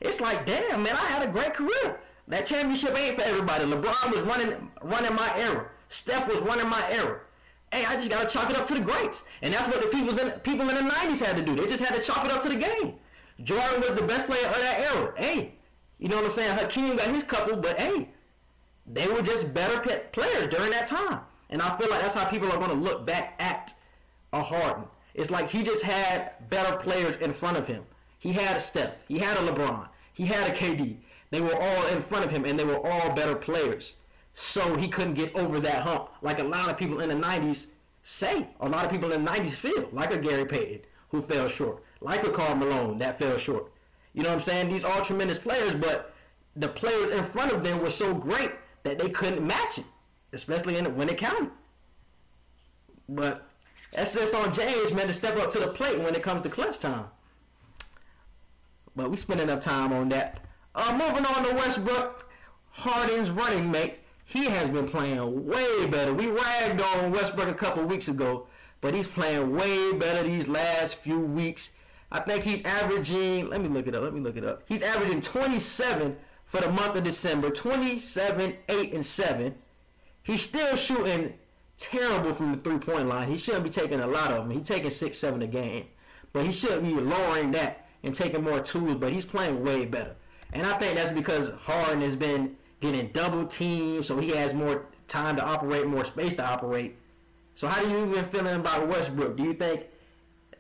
it's 0.02 0.20
like, 0.20 0.48
damn, 0.48 0.82
man, 0.82 0.96
I 0.96 1.06
had 1.08 1.28
a 1.28 1.32
great 1.32 1.54
career. 1.54 2.00
That 2.28 2.46
championship 2.46 2.98
ain't 2.98 3.18
for 3.18 3.24
everybody. 3.24 3.66
LeBron 3.66 4.16
was 4.16 4.22
running 4.22 4.72
running 4.82 5.14
my 5.16 5.32
era. 5.36 5.70
Steph 5.90 6.28
was 6.28 6.42
running 6.42 6.70
my 6.70 6.84
era. 6.92 7.22
Hey, 7.72 7.86
I 7.86 7.96
just 7.96 8.10
gotta 8.10 8.28
chalk 8.28 8.50
it 8.50 8.58
up 8.58 8.66
to 8.68 8.74
the 8.74 8.82
greats. 8.82 9.24
And 9.42 9.54
that's 9.54 9.68
what 9.68 9.82
the 9.82 9.88
people 9.88 10.18
in, 10.18 10.40
people 10.40 10.70
in 10.70 10.76
the 10.76 10.92
90s 10.92 11.24
had 11.24 11.38
to 11.38 11.44
do. 11.44 11.56
They 11.56 11.66
just 11.66 11.84
had 11.84 11.96
to 11.96 12.02
chalk 12.02 12.26
it 12.26 12.32
up 12.32 12.42
to 12.44 12.50
the 12.50 12.56
game. 12.56 12.96
Jordan 13.44 13.82
was 13.82 14.00
the 14.00 14.06
best 14.06 14.26
player 14.26 14.46
of 14.48 14.56
that 14.56 14.80
era. 14.80 15.14
Hey, 15.18 15.54
you 15.98 16.10
know 16.10 16.18
what 16.18 16.26
I'm 16.26 16.32
saying? 16.32 16.58
Hakeem 16.58 16.98
got 16.98 17.08
his 17.08 17.24
couple, 17.24 17.58
but 17.58 17.80
hey, 17.80 18.10
they 18.88 19.08
were 19.08 19.22
just 19.22 19.54
better 19.54 19.80
players 20.12 20.48
during 20.48 20.72
that 20.72 20.88
time. 20.88 21.22
And 21.50 21.62
I 21.62 21.78
feel 21.78 21.90
like 21.90 22.02
that's 22.02 22.16
how 22.16 22.26
people 22.26 22.52
are 22.52 22.58
going 22.58 22.70
to 22.70 22.76
look 22.76 23.06
back 23.06 23.36
at 23.40 23.74
a 24.34 24.42
Harden. 24.42 24.86
It's 25.14 25.32
like 25.32 25.50
he 25.50 25.64
just 25.64 25.84
had 25.84 26.34
better 26.50 26.78
players 26.78 27.18
in 27.18 27.34
front 27.34 27.58
of 27.58 27.68
him. 27.68 27.84
He 28.20 28.34
had 28.34 28.58
a 28.58 28.60
Steph. 28.60 28.94
He 29.08 29.20
had 29.20 29.38
a 29.38 29.42
LeBron. 29.42 29.90
He 30.14 30.26
had 30.26 30.50
a 30.50 30.54
KD. 30.54 30.98
They 31.32 31.42
were 31.42 31.56
all 31.56 31.88
in 31.88 32.02
front 32.02 32.26
of 32.26 32.32
him, 32.32 32.46
and 32.46 32.60
they 32.60 32.66
were 32.66 32.86
all 32.86 33.14
better 33.14 33.36
players. 33.36 33.96
So 34.42 34.76
he 34.78 34.88
couldn't 34.88 35.16
get 35.16 35.36
over 35.36 35.60
that 35.60 35.84
hump, 35.84 36.10
like 36.22 36.40
a 36.40 36.44
lot 36.44 36.70
of 36.70 36.78
people 36.78 37.02
in 37.02 37.10
the 37.10 37.16
'90s 37.16 37.68
say. 38.04 38.48
A 38.62 38.70
lot 38.70 38.86
of 38.86 38.92
people 38.92 39.12
in 39.12 39.26
the 39.26 39.32
'90s 39.32 39.52
feel, 39.52 39.90
like 39.92 40.14
a 40.14 40.18
Gary 40.18 40.46
Payton 40.46 40.82
who 41.10 41.22
fell 41.22 41.48
short, 41.48 41.84
like 42.02 42.24
a 42.26 42.30
Karl 42.30 42.56
Malone 42.56 42.98
that 43.00 43.20
fell 43.20 43.38
short. 43.38 43.72
You 44.14 44.24
know 44.24 44.30
what 44.30 44.36
I'm 44.36 44.42
saying? 44.42 44.70
These 44.70 44.84
are 44.84 45.04
tremendous 45.04 45.38
players, 45.38 45.76
but 45.76 46.14
the 46.56 46.68
players 46.68 47.12
in 47.12 47.24
front 47.26 47.52
of 47.52 47.64
them 47.64 47.82
were 47.82 47.90
so 47.90 48.14
great 48.14 48.52
that 48.84 48.98
they 48.98 49.10
couldn't 49.10 49.46
match 49.46 49.78
it 49.78 49.86
especially 50.34 50.78
in, 50.78 50.96
when 50.96 51.10
it 51.10 51.18
counted. 51.18 51.52
But 53.08 53.48
that's 53.94 54.14
just 54.14 54.34
on 54.34 54.54
James, 54.54 54.94
man, 54.94 55.08
to 55.08 55.14
step 55.14 55.38
up 55.38 55.50
to 55.52 55.60
the 55.60 55.68
plate 55.68 56.00
when 56.00 56.16
it 56.16 56.24
comes 56.24 56.44
to 56.44 56.50
clutch 56.50 56.80
time. 56.80 57.06
But 58.96 59.10
we 59.10 59.18
spent 59.18 59.42
enough 59.42 59.62
time 59.62 59.94
on 59.94 60.10
that. 60.10 60.42
Uh, 60.76 60.92
moving 60.92 61.26
on 61.26 61.44
to 61.46 61.56
Westbrook, 61.56 62.30
Harden's 62.72 63.30
running 63.30 63.72
mate. 63.72 63.99
He 64.30 64.46
has 64.46 64.70
been 64.70 64.88
playing 64.88 65.48
way 65.48 65.88
better. 65.88 66.14
We 66.14 66.28
ragged 66.28 66.80
on 66.80 67.12
Westbrook 67.12 67.48
a 67.48 67.54
couple 67.56 67.84
weeks 67.86 68.10
ago, 68.10 68.46
but 68.80 68.94
he's 68.94 69.08
playing 69.08 69.56
way 69.56 69.92
better 69.94 70.22
these 70.22 70.48
last 70.48 70.98
few 70.98 71.20
weeks. 71.20 71.72
I 72.12 72.20
think 72.20 72.44
he's 72.44 72.62
averaging, 72.64 73.50
let 73.50 73.60
me 73.60 73.70
look 73.70 73.88
it 73.88 73.96
up, 73.96 74.04
let 74.04 74.14
me 74.14 74.20
look 74.20 74.38
it 74.38 74.46
up. 74.46 74.62
He's 74.68 74.84
averaging 74.84 75.22
27 75.22 76.16
for 76.46 76.62
the 76.62 76.72
month 76.72 76.96
of 76.96 77.04
December, 77.04 77.50
27, 77.50 78.56
8, 78.70 78.94
and 78.94 79.04
7. 79.04 79.56
He's 80.22 80.42
still 80.42 80.76
shooting 80.76 81.34
terrible 81.78 82.36
from 82.36 82.52
the 82.52 82.60
three 82.60 82.78
point 82.78 83.08
line. 83.08 83.32
He 83.32 83.38
shouldn't 83.38 83.64
be 83.64 83.72
taking 83.72 84.00
a 84.00 84.08
lot 84.08 84.32
of 84.32 84.48
them. 84.48 84.52
He's 84.52 84.68
taking 84.68 84.92
six, 84.92 85.18
seven 85.18 85.42
a 85.42 85.48
game. 85.48 85.88
But 86.34 86.46
he 86.46 86.52
should 86.52 86.84
be 86.84 86.94
lowering 86.94 87.50
that 87.52 87.88
and 88.04 88.14
taking 88.14 88.44
more 88.44 88.60
twos, 88.60 88.96
but 88.96 89.12
he's 89.12 89.26
playing 89.26 89.64
way 89.64 89.86
better. 89.86 90.16
And 90.54 90.68
I 90.68 90.78
think 90.78 90.96
that's 90.96 91.10
because 91.12 91.50
Harden 91.50 92.02
has 92.02 92.16
been 92.16 92.58
getting 92.82 93.08
double 93.10 93.46
teamed, 93.46 94.06
so 94.06 94.18
he 94.18 94.30
has 94.30 94.54
more 94.54 94.86
time 95.08 95.36
to 95.36 95.44
operate, 95.44 95.88
more 95.88 96.06
space 96.06 96.34
to 96.36 96.46
operate. 96.46 96.96
So 97.56 97.68
how 97.68 97.82
do 97.82 97.90
you 97.90 98.10
even 98.10 98.26
feeling 98.26 98.56
about 98.56 98.88
Westbrook? 98.88 99.36
Do 99.36 99.44
you 99.44 99.54
think 99.54 99.86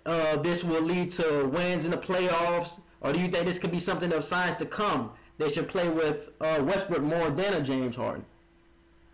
uh, 0.05 0.37
this 0.37 0.63
will 0.63 0.81
lead 0.81 1.11
to 1.11 1.47
wins 1.47 1.85
in 1.85 1.91
the 1.91 1.97
playoffs, 1.97 2.79
or 3.01 3.13
do 3.13 3.19
you 3.19 3.27
think 3.27 3.45
this 3.45 3.59
could 3.59 3.71
be 3.71 3.79
something 3.79 4.11
of 4.13 4.23
signs 4.23 4.55
to 4.57 4.65
come? 4.65 5.11
They 5.37 5.49
should 5.49 5.69
play 5.69 5.87
with 5.87 6.29
uh, 6.41 6.61
Westbrook 6.61 7.01
more 7.01 7.29
than 7.29 7.53
a 7.53 7.61
James 7.61 7.95
Harden 7.95 8.25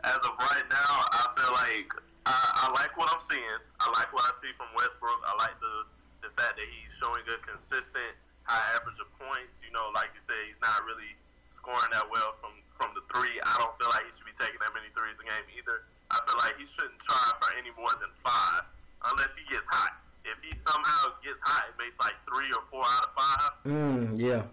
as 0.06 0.22
of 0.22 0.38
right 0.38 0.68
now, 0.70 0.92
I 1.10 1.26
feel 1.34 1.52
like 1.58 1.90
I, 2.30 2.38
I 2.62 2.66
like 2.78 2.94
what 2.94 3.10
I'm 3.10 3.20
seeing. 3.20 3.60
I 3.82 3.90
like 3.98 4.14
what 4.14 4.22
I 4.30 4.34
see 4.38 4.54
from 4.54 4.70
Westbrook. 4.78 5.20
I 5.26 5.34
like 5.42 5.58
the 5.58 5.76
the 6.22 6.30
fact 6.38 6.58
that 6.58 6.68
he's 6.70 6.94
showing 7.02 7.26
a 7.26 7.38
consistent 7.42 8.14
high 8.46 8.78
average 8.78 9.02
of 9.02 9.10
points. 9.18 9.66
You 9.66 9.74
know, 9.74 9.90
like 9.98 10.14
you 10.14 10.22
said, 10.22 10.38
he's 10.46 10.62
not 10.62 10.86
really 10.86 11.18
scoring 11.66 11.90
that 11.98 12.06
well 12.14 12.38
from 12.38 12.54
from 12.78 12.94
the 12.94 13.02
three. 13.10 13.34
I 13.42 13.58
don't 13.58 13.74
feel 13.82 13.90
like 13.90 14.06
he 14.06 14.12
should 14.14 14.30
be 14.30 14.38
taking 14.38 14.62
that 14.62 14.70
many 14.78 14.92
threes 14.94 15.18
a 15.18 15.26
game 15.26 15.48
either. 15.58 15.82
I 16.14 16.22
feel 16.30 16.38
like 16.38 16.54
he 16.62 16.70
shouldn't 16.70 17.02
try 17.02 17.18
for 17.42 17.50
any 17.58 17.74
more 17.74 17.90
than 17.98 18.14
five 18.22 18.70
unless 19.10 19.34
he 19.34 19.42
gets 19.50 19.66
hot. 19.66 19.98
If 20.28 20.38
he 20.46 20.54
somehow 20.54 21.18
gets 21.26 21.42
hot 21.42 21.74
and 21.74 21.76
makes 21.82 21.98
like 21.98 22.14
three 22.30 22.52
or 22.54 22.62
four 22.70 22.86
out 22.86 23.10
of 23.10 23.12
five, 23.18 23.52
Mm, 23.66 24.14
yeah. 24.22 24.46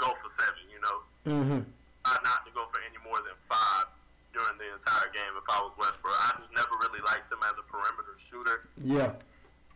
go 0.00 0.08
for 0.16 0.30
seven. 0.40 0.64
You 0.72 0.80
know, 0.80 0.96
Mm-hmm. 1.28 1.60
try 2.06 2.16
not 2.24 2.46
to 2.48 2.50
go 2.56 2.64
for 2.72 2.80
any 2.86 2.96
more 3.04 3.20
than 3.20 3.36
five 3.50 3.90
during 4.32 4.56
the 4.56 4.68
entire 4.72 5.10
game. 5.12 5.34
If 5.36 5.44
I 5.50 5.58
was 5.60 5.74
Westbrook, 5.76 6.16
I 6.16 6.38
just 6.40 6.52
never 6.56 6.72
really 6.80 7.02
liked 7.04 7.28
him 7.28 7.42
as 7.44 7.58
a 7.60 7.66
perimeter 7.68 8.16
shooter. 8.16 8.64
Yeah. 8.80 9.12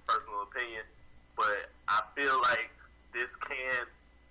personal 0.09 0.47
opinion, 0.49 0.87
but 1.37 1.69
I 1.91 2.01
feel 2.17 2.39
like 2.49 2.71
this 3.13 3.35
can 3.37 3.85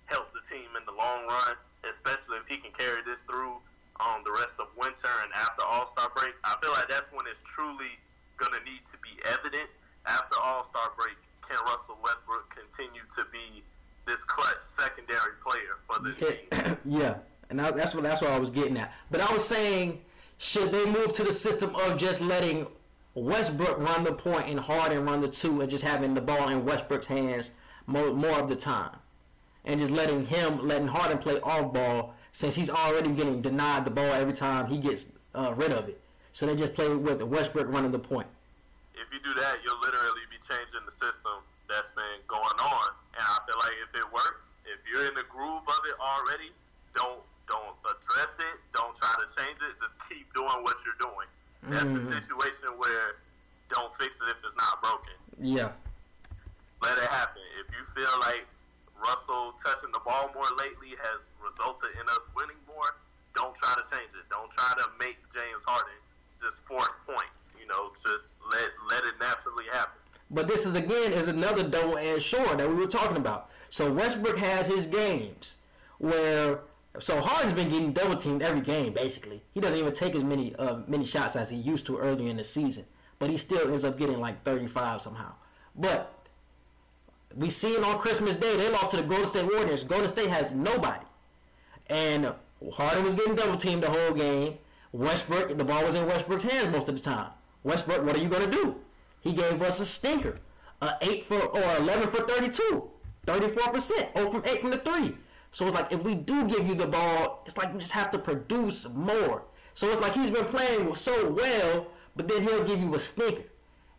help 0.06 0.32
the 0.34 0.40
team 0.42 0.72
in 0.78 0.82
the 0.88 0.92
long 0.96 1.26
run, 1.26 1.54
especially 1.88 2.38
if 2.38 2.46
he 2.48 2.56
can 2.56 2.72
carry 2.72 3.02
this 3.04 3.22
through 3.22 3.56
um, 4.00 4.22
the 4.24 4.32
rest 4.32 4.56
of 4.58 4.68
winter 4.76 5.10
and 5.22 5.32
after 5.34 5.62
All 5.64 5.86
Star 5.86 6.10
break. 6.16 6.34
I 6.44 6.56
feel 6.62 6.72
like 6.72 6.88
that's 6.88 7.12
when 7.12 7.26
it's 7.30 7.42
truly 7.44 7.98
going 8.36 8.52
to 8.52 8.64
need 8.64 8.84
to 8.86 8.96
be 8.98 9.20
evident. 9.28 9.68
After 10.06 10.38
All 10.40 10.64
Star 10.64 10.90
break, 10.96 11.16
can 11.46 11.58
Russell 11.64 11.98
Westbrook 12.02 12.54
continue 12.54 13.02
to 13.16 13.24
be 13.32 13.62
this 14.06 14.24
clutch 14.24 14.60
secondary 14.60 15.34
player 15.44 15.78
for 15.86 16.02
this 16.02 16.18
team? 16.18 16.76
yeah, 16.84 17.18
and 17.50 17.60
I, 17.60 17.70
that's 17.70 17.94
what 17.94 18.02
that's 18.02 18.22
what 18.22 18.30
I 18.30 18.38
was 18.38 18.50
getting 18.50 18.76
at. 18.78 18.92
But 19.10 19.20
I 19.20 19.32
was 19.32 19.46
saying, 19.46 20.00
should 20.38 20.72
they 20.72 20.86
move 20.86 21.12
to 21.12 21.24
the 21.24 21.32
system 21.32 21.74
of 21.76 21.96
just 21.98 22.20
letting 22.20 22.66
Westbrook 23.14 23.78
run 23.78 24.04
the 24.04 24.12
point 24.12 24.48
and 24.48 24.58
Harden 24.58 25.04
run 25.04 25.20
the 25.20 25.28
two, 25.28 25.60
and 25.60 25.70
just 25.70 25.84
having 25.84 26.14
the 26.14 26.20
ball 26.20 26.48
in 26.48 26.64
Westbrook's 26.64 27.06
hands 27.06 27.52
more, 27.86 28.12
more 28.12 28.38
of 28.38 28.48
the 28.48 28.56
time, 28.56 28.96
and 29.64 29.78
just 29.80 29.92
letting 29.92 30.26
him 30.26 30.66
letting 30.66 30.88
Harden 30.88 31.18
play 31.18 31.40
off 31.40 31.72
ball 31.72 32.14
since 32.32 32.54
he's 32.54 32.70
already 32.70 33.10
getting 33.10 33.40
denied 33.42 33.84
the 33.84 33.90
ball 33.90 34.12
every 34.12 34.32
time 34.32 34.66
he 34.66 34.78
gets 34.78 35.06
uh, 35.34 35.52
rid 35.56 35.72
of 35.72 35.88
it. 35.88 36.00
So 36.32 36.46
they 36.46 36.56
just 36.56 36.72
play 36.74 36.88
with 36.94 37.22
Westbrook 37.22 37.68
running 37.68 37.92
the 37.92 37.98
point. 37.98 38.26
if 38.94 39.12
you 39.12 39.20
do 39.22 39.34
that, 39.38 39.58
you'll 39.64 39.80
literally 39.80 40.24
be 40.30 40.38
changing 40.40 40.80
the 40.86 40.92
system 40.92 41.44
that's 41.68 41.90
been 41.92 42.20
going 42.26 42.58
on. 42.58 42.88
And 43.14 43.20
I 43.22 43.38
feel 43.46 43.56
like 43.60 43.76
if 43.84 44.00
it 44.00 44.06
works, 44.12 44.56
if 44.64 44.80
you're 44.90 45.06
in 45.08 45.14
the 45.14 45.24
groove 45.28 45.62
of 45.68 45.80
it 45.86 45.96
already, 46.00 46.50
don't 46.94 47.20
don't 47.48 47.76
address 47.84 48.38
it. 48.38 48.56
Don't 48.72 48.94
try 48.96 49.12
to 49.20 49.26
change 49.36 49.58
it. 49.60 49.78
Just 49.78 49.94
keep 50.08 50.32
doing 50.32 50.62
what 50.64 50.76
you're 50.86 50.96
doing. 50.98 51.28
That's 51.68 51.84
Mhm. 51.90 51.98
a 51.98 52.22
situation 52.22 52.68
where 52.78 53.16
don't 53.68 53.92
fix 53.96 54.16
it 54.20 54.28
if 54.28 54.36
it's 54.44 54.56
not 54.56 54.80
broken. 54.80 55.12
Yeah, 55.38 55.72
Let 56.80 56.96
it 56.98 57.08
happen. 57.10 57.42
If 57.60 57.66
you 57.76 57.84
feel 57.94 58.20
like 58.20 58.46
Russell 59.02 59.52
touching 59.58 59.90
the 59.92 60.00
ball 60.00 60.30
more 60.34 60.48
lately 60.56 60.94
has 60.96 61.30
resulted 61.42 61.90
in 61.98 62.06
us 62.08 62.24
winning 62.34 62.60
more, 62.66 62.96
don't 63.34 63.54
try 63.54 63.74
to 63.74 63.82
change 63.90 64.12
it. 64.14 64.28
Don't 64.30 64.50
try 64.50 64.72
to 64.78 64.84
make 64.98 65.16
James 65.32 65.64
Harden 65.66 65.98
just 66.40 66.64
force 66.66 66.96
points. 67.06 67.56
You 67.60 67.66
know, 67.66 67.92
just 68.02 68.36
let 68.50 68.70
let 68.90 69.04
it 69.04 69.14
naturally 69.20 69.64
happen. 69.72 69.98
But 70.30 70.48
this 70.48 70.66
is 70.66 70.74
again 70.74 71.12
is 71.12 71.28
another 71.28 71.62
double 71.62 71.98
edged 71.98 72.24
sword 72.24 72.58
that 72.58 72.68
we 72.68 72.74
were 72.74 72.86
talking 72.86 73.16
about. 73.16 73.50
So 73.68 73.92
Westbrook 73.92 74.38
has 74.38 74.66
his 74.66 74.86
games 74.86 75.56
where 75.98 76.60
so 76.98 77.20
Harden's 77.20 77.54
been 77.54 77.70
getting 77.70 77.92
double 77.92 78.16
teamed 78.16 78.42
every 78.42 78.60
game 78.60 78.92
basically. 78.92 79.42
He 79.52 79.60
doesn't 79.60 79.78
even 79.78 79.92
take 79.92 80.14
as 80.14 80.24
many 80.24 80.54
uh, 80.56 80.80
many 80.86 81.04
shots 81.04 81.36
as 81.36 81.50
he 81.50 81.56
used 81.56 81.86
to 81.86 81.98
earlier 81.98 82.28
in 82.28 82.36
the 82.36 82.44
season, 82.44 82.84
but 83.18 83.30
he 83.30 83.36
still 83.36 83.68
ends 83.68 83.84
up 83.84 83.98
getting 83.98 84.20
like 84.20 84.42
35 84.44 85.00
somehow. 85.00 85.32
But 85.74 86.21
we 87.36 87.50
seen 87.50 87.82
on 87.84 87.98
Christmas 87.98 88.36
Day 88.36 88.56
they 88.56 88.70
lost 88.70 88.90
to 88.92 88.96
the 88.98 89.02
Golden 89.02 89.26
State 89.26 89.46
Warriors. 89.46 89.84
Golden 89.84 90.08
State 90.08 90.28
has 90.28 90.54
nobody, 90.54 91.04
and 91.88 92.32
Harden 92.72 93.04
was 93.04 93.14
getting 93.14 93.34
double 93.34 93.56
teamed 93.56 93.82
the 93.82 93.90
whole 93.90 94.12
game. 94.12 94.58
Westbrook, 94.92 95.56
the 95.56 95.64
ball 95.64 95.84
was 95.84 95.94
in 95.94 96.06
Westbrook's 96.06 96.44
hands 96.44 96.70
most 96.70 96.88
of 96.88 96.96
the 96.96 97.02
time. 97.02 97.30
Westbrook, 97.64 98.04
what 98.04 98.16
are 98.16 98.20
you 98.20 98.28
gonna 98.28 98.50
do? 98.50 98.76
He 99.20 99.32
gave 99.32 99.62
us 99.62 99.80
a 99.80 99.86
stinker, 99.86 100.38
a 100.80 100.94
eight 101.00 101.24
for 101.24 101.40
or 101.40 101.76
eleven 101.76 102.08
for 102.08 102.26
32, 102.26 102.90
34 103.26 103.72
percent, 103.72 104.08
oh 104.16 104.30
from 104.30 104.42
eight 104.44 104.60
from 104.60 104.70
the 104.70 104.78
three. 104.78 105.16
So 105.50 105.66
it's 105.66 105.74
like 105.74 105.92
if 105.92 106.02
we 106.02 106.14
do 106.14 106.46
give 106.48 106.66
you 106.66 106.74
the 106.74 106.86
ball, 106.86 107.42
it's 107.46 107.56
like 107.56 107.72
we 107.72 107.80
just 107.80 107.92
have 107.92 108.10
to 108.12 108.18
produce 108.18 108.88
more. 108.88 109.42
So 109.74 109.90
it's 109.90 110.00
like 110.00 110.14
he's 110.14 110.30
been 110.30 110.46
playing 110.46 110.94
so 110.94 111.30
well, 111.30 111.86
but 112.16 112.28
then 112.28 112.42
he'll 112.42 112.64
give 112.64 112.80
you 112.80 112.94
a 112.94 113.00
stinker 113.00 113.44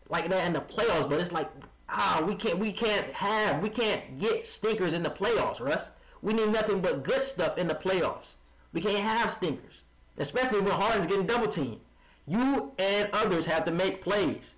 like 0.10 0.30
that 0.30 0.46
in 0.46 0.54
the 0.54 0.62
playoffs. 0.62 1.10
But 1.10 1.20
it's 1.20 1.32
like 1.32 1.50
ah, 1.94 2.24
we 2.26 2.36
can't 2.36 2.58
we 2.58 2.72
can't 2.72 3.12
have 3.12 3.62
we 3.62 3.70
can't 3.70 4.20
get 4.20 4.48
stinkers 4.48 4.94
in 4.94 5.04
the 5.04 5.10
playoffs, 5.10 5.62
Russ. 5.62 5.92
We 6.22 6.34
need 6.34 6.50
nothing 6.50 6.82
but 6.82 7.04
good 7.04 7.24
stuff 7.24 7.58
in 7.58 7.68
the 7.68 7.76
playoffs. 7.76 8.36
We 8.74 8.82
can't 8.82 9.04
have 9.04 9.32
stinkers, 9.32 9.84
especially 10.18 10.62
when 10.62 10.72
Harden's 10.72 11.06
getting 11.06 11.26
double 11.26 11.48
teamed. 11.48 11.80
You 12.28 12.72
and 12.80 13.10
others 13.14 13.46
have 13.46 13.66
to 13.66 13.72
make 13.72 14.02
plays. 14.02 14.56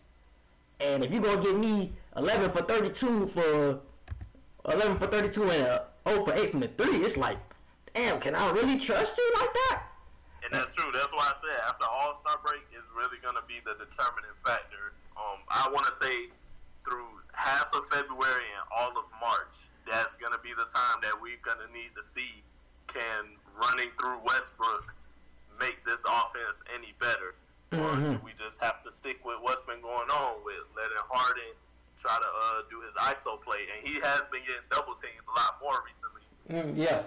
And 0.80 1.04
if 1.04 1.12
you're 1.12 1.22
gonna 1.22 1.42
give 1.42 1.58
me 1.58 1.94
11 2.16 2.52
for 2.52 2.62
32 2.62 3.28
for 3.28 3.80
11 4.72 4.98
for 4.98 5.08
32 5.08 5.44
and 5.44 5.52
a 5.52 5.86
0 6.08 6.26
for 6.26 6.34
8 6.34 6.52
from 6.52 6.60
the 6.62 6.68
three, 6.70 6.98
it's 6.98 7.18
like, 7.18 7.38
damn, 7.94 8.20
can 8.20 8.36
I 8.36 8.50
really 8.52 8.80
trust 8.80 9.18
you 9.18 9.32
like 9.40 9.54
that? 9.54 9.84
And 10.44 10.54
that's 10.54 10.76
true. 10.76 10.92
That's 10.94 11.12
why 11.12 11.26
I 11.26 11.34
said 11.42 11.60
after 11.68 11.86
All 11.86 12.14
Star 12.16 12.40
break 12.46 12.62
is 12.72 12.86
really 12.96 13.18
to 13.18 13.44
be 13.48 13.60
the 13.66 13.74
determining 13.74 14.36
factor. 14.46 14.94
Um, 15.18 15.40
I 15.50 15.70
want 15.74 15.86
to 15.88 15.92
say 15.92 16.30
through 16.86 17.25
half 17.36 17.70
of 17.74 17.86
February 17.90 18.48
and 18.56 18.66
all 18.76 18.92
of 18.98 19.06
March, 19.20 19.68
that's 19.90 20.16
going 20.16 20.32
to 20.34 20.40
be 20.40 20.52
the 20.58 20.66
time 20.72 20.98
that 21.02 21.14
we're 21.22 21.40
going 21.44 21.60
to 21.66 21.72
need 21.72 21.92
to 21.96 22.04
see 22.04 22.42
can 22.88 23.26
running 23.56 23.90
through 24.00 24.20
Westbrook 24.26 24.94
make 25.60 25.84
this 25.86 26.04
offense 26.04 26.64
any 26.74 26.94
better, 27.00 27.36
or 27.72 27.96
do 27.96 28.18
Mhm. 28.20 28.24
we 28.24 28.34
just 28.34 28.60
have 28.62 28.84
to 28.84 28.92
stick 28.92 29.24
with 29.24 29.40
what's 29.40 29.62
been 29.64 29.82
going 29.82 30.10
on 30.10 30.44
with 30.44 30.64
letting 30.76 30.98
Harden 31.10 31.54
try 31.98 32.18
to 32.18 32.28
uh, 32.28 32.62
do 32.70 32.82
his 32.82 32.94
ISO 32.96 33.42
play, 33.42 33.68
and 33.76 33.88
he 33.88 34.00
has 34.02 34.22
been 34.32 34.44
getting 34.44 34.68
double 34.70 34.96
teamed 34.96 35.24
a 35.28 35.32
lot 35.40 35.60
more 35.62 35.82
recently. 35.86 36.22
Mm, 36.50 36.78
yeah. 36.78 37.04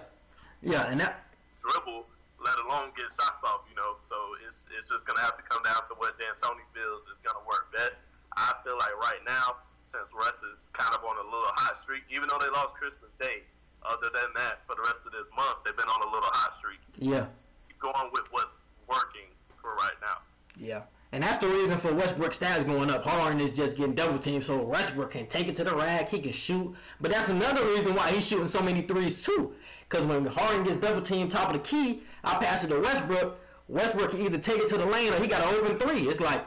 Yeah, 0.61 0.87
and 0.89 0.99
that, 0.99 1.29
dribble, 1.61 2.05
let 2.43 2.57
alone 2.59 2.91
get 2.97 3.05
shots 3.13 3.43
off, 3.43 3.61
you 3.69 3.75
know. 3.75 3.95
So 3.99 4.15
it's 4.45 4.65
it's 4.77 4.89
just 4.89 5.05
gonna 5.05 5.21
have 5.21 5.37
to 5.37 5.43
come 5.43 5.61
down 5.63 5.85
to 5.87 5.93
what 5.95 6.17
D'Antoni 6.17 6.65
feels 6.73 7.03
is 7.07 7.19
gonna 7.23 7.45
work 7.45 7.71
best. 7.71 8.01
I 8.35 8.53
feel 8.63 8.77
like 8.77 8.95
right 8.97 9.23
now, 9.25 9.57
since 9.89 10.13
Russ 10.13 10.43
is 10.43 10.69
kind 10.73 10.93
of 10.93 11.03
on 11.03 11.17
a 11.17 11.25
little 11.25 11.51
hot 11.57 11.77
streak, 11.77 12.03
even 12.09 12.29
though 12.29 12.37
they 12.39 12.49
lost 12.49 12.75
Christmas 12.75 13.11
Day, 13.19 13.41
other 13.83 14.09
than 14.13 14.29
that, 14.35 14.61
for 14.67 14.75
the 14.75 14.81
rest 14.81 15.01
of 15.05 15.11
this 15.11 15.27
month, 15.35 15.59
they've 15.65 15.75
been 15.75 15.89
on 15.89 16.01
a 16.07 16.11
little 16.13 16.29
hot 16.29 16.53
streak. 16.53 16.79
yeah. 16.97 17.25
Keep 17.67 17.79
going 17.79 18.09
with 18.13 18.25
what's 18.31 18.55
working 18.87 19.29
for 19.61 19.73
right 19.75 19.97
now. 20.01 20.17
Yeah. 20.57 20.81
And 21.11 21.23
that's 21.23 21.39
the 21.39 21.47
reason 21.47 21.77
for 21.77 21.91
Westbrook's 21.93 22.37
stats 22.37 22.65
going 22.67 22.91
up. 22.91 23.03
Harden 23.03 23.39
is 23.39 23.51
just 23.51 23.77
getting 23.77 23.95
double 23.95 24.19
teamed, 24.19 24.43
so 24.43 24.61
Westbrook 24.61 25.11
can 25.11 25.25
take 25.25 25.47
it 25.47 25.55
to 25.55 25.63
the 25.63 25.75
rack, 25.75 26.09
he 26.09 26.19
can 26.19 26.31
shoot. 26.31 26.75
But 27.01 27.11
that's 27.11 27.29
another 27.29 27.65
reason 27.65 27.95
why 27.95 28.11
he's 28.11 28.27
shooting 28.27 28.47
so 28.47 28.61
many 28.61 28.83
threes 28.83 29.23
too. 29.23 29.55
Because 29.87 30.05
when 30.05 30.25
Harden 30.25 30.63
gets 30.63 30.77
double 30.77 31.01
teamed 31.01 31.31
top 31.31 31.47
of 31.47 31.53
the 31.53 31.67
key, 31.67 32.03
I 32.23 32.35
pass 32.35 32.63
it 32.63 32.67
to 32.67 32.79
Westbrook. 32.79 33.39
Westbrook 33.67 34.11
can 34.11 34.21
either 34.21 34.37
take 34.37 34.59
it 34.59 34.67
to 34.69 34.77
the 34.77 34.85
lane 34.85 35.11
or 35.11 35.19
he 35.19 35.25
got 35.27 35.41
an 35.41 35.55
open 35.55 35.79
three. 35.79 36.07
It's 36.07 36.19
like, 36.19 36.45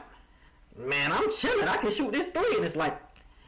man, 0.77 1.11
I'm 1.11 1.29
chilling. 1.29 1.67
I 1.67 1.75
can 1.75 1.91
shoot 1.91 2.13
this 2.13 2.27
three. 2.33 2.55
And 2.55 2.63
it's 2.63 2.77
like, 2.77 2.97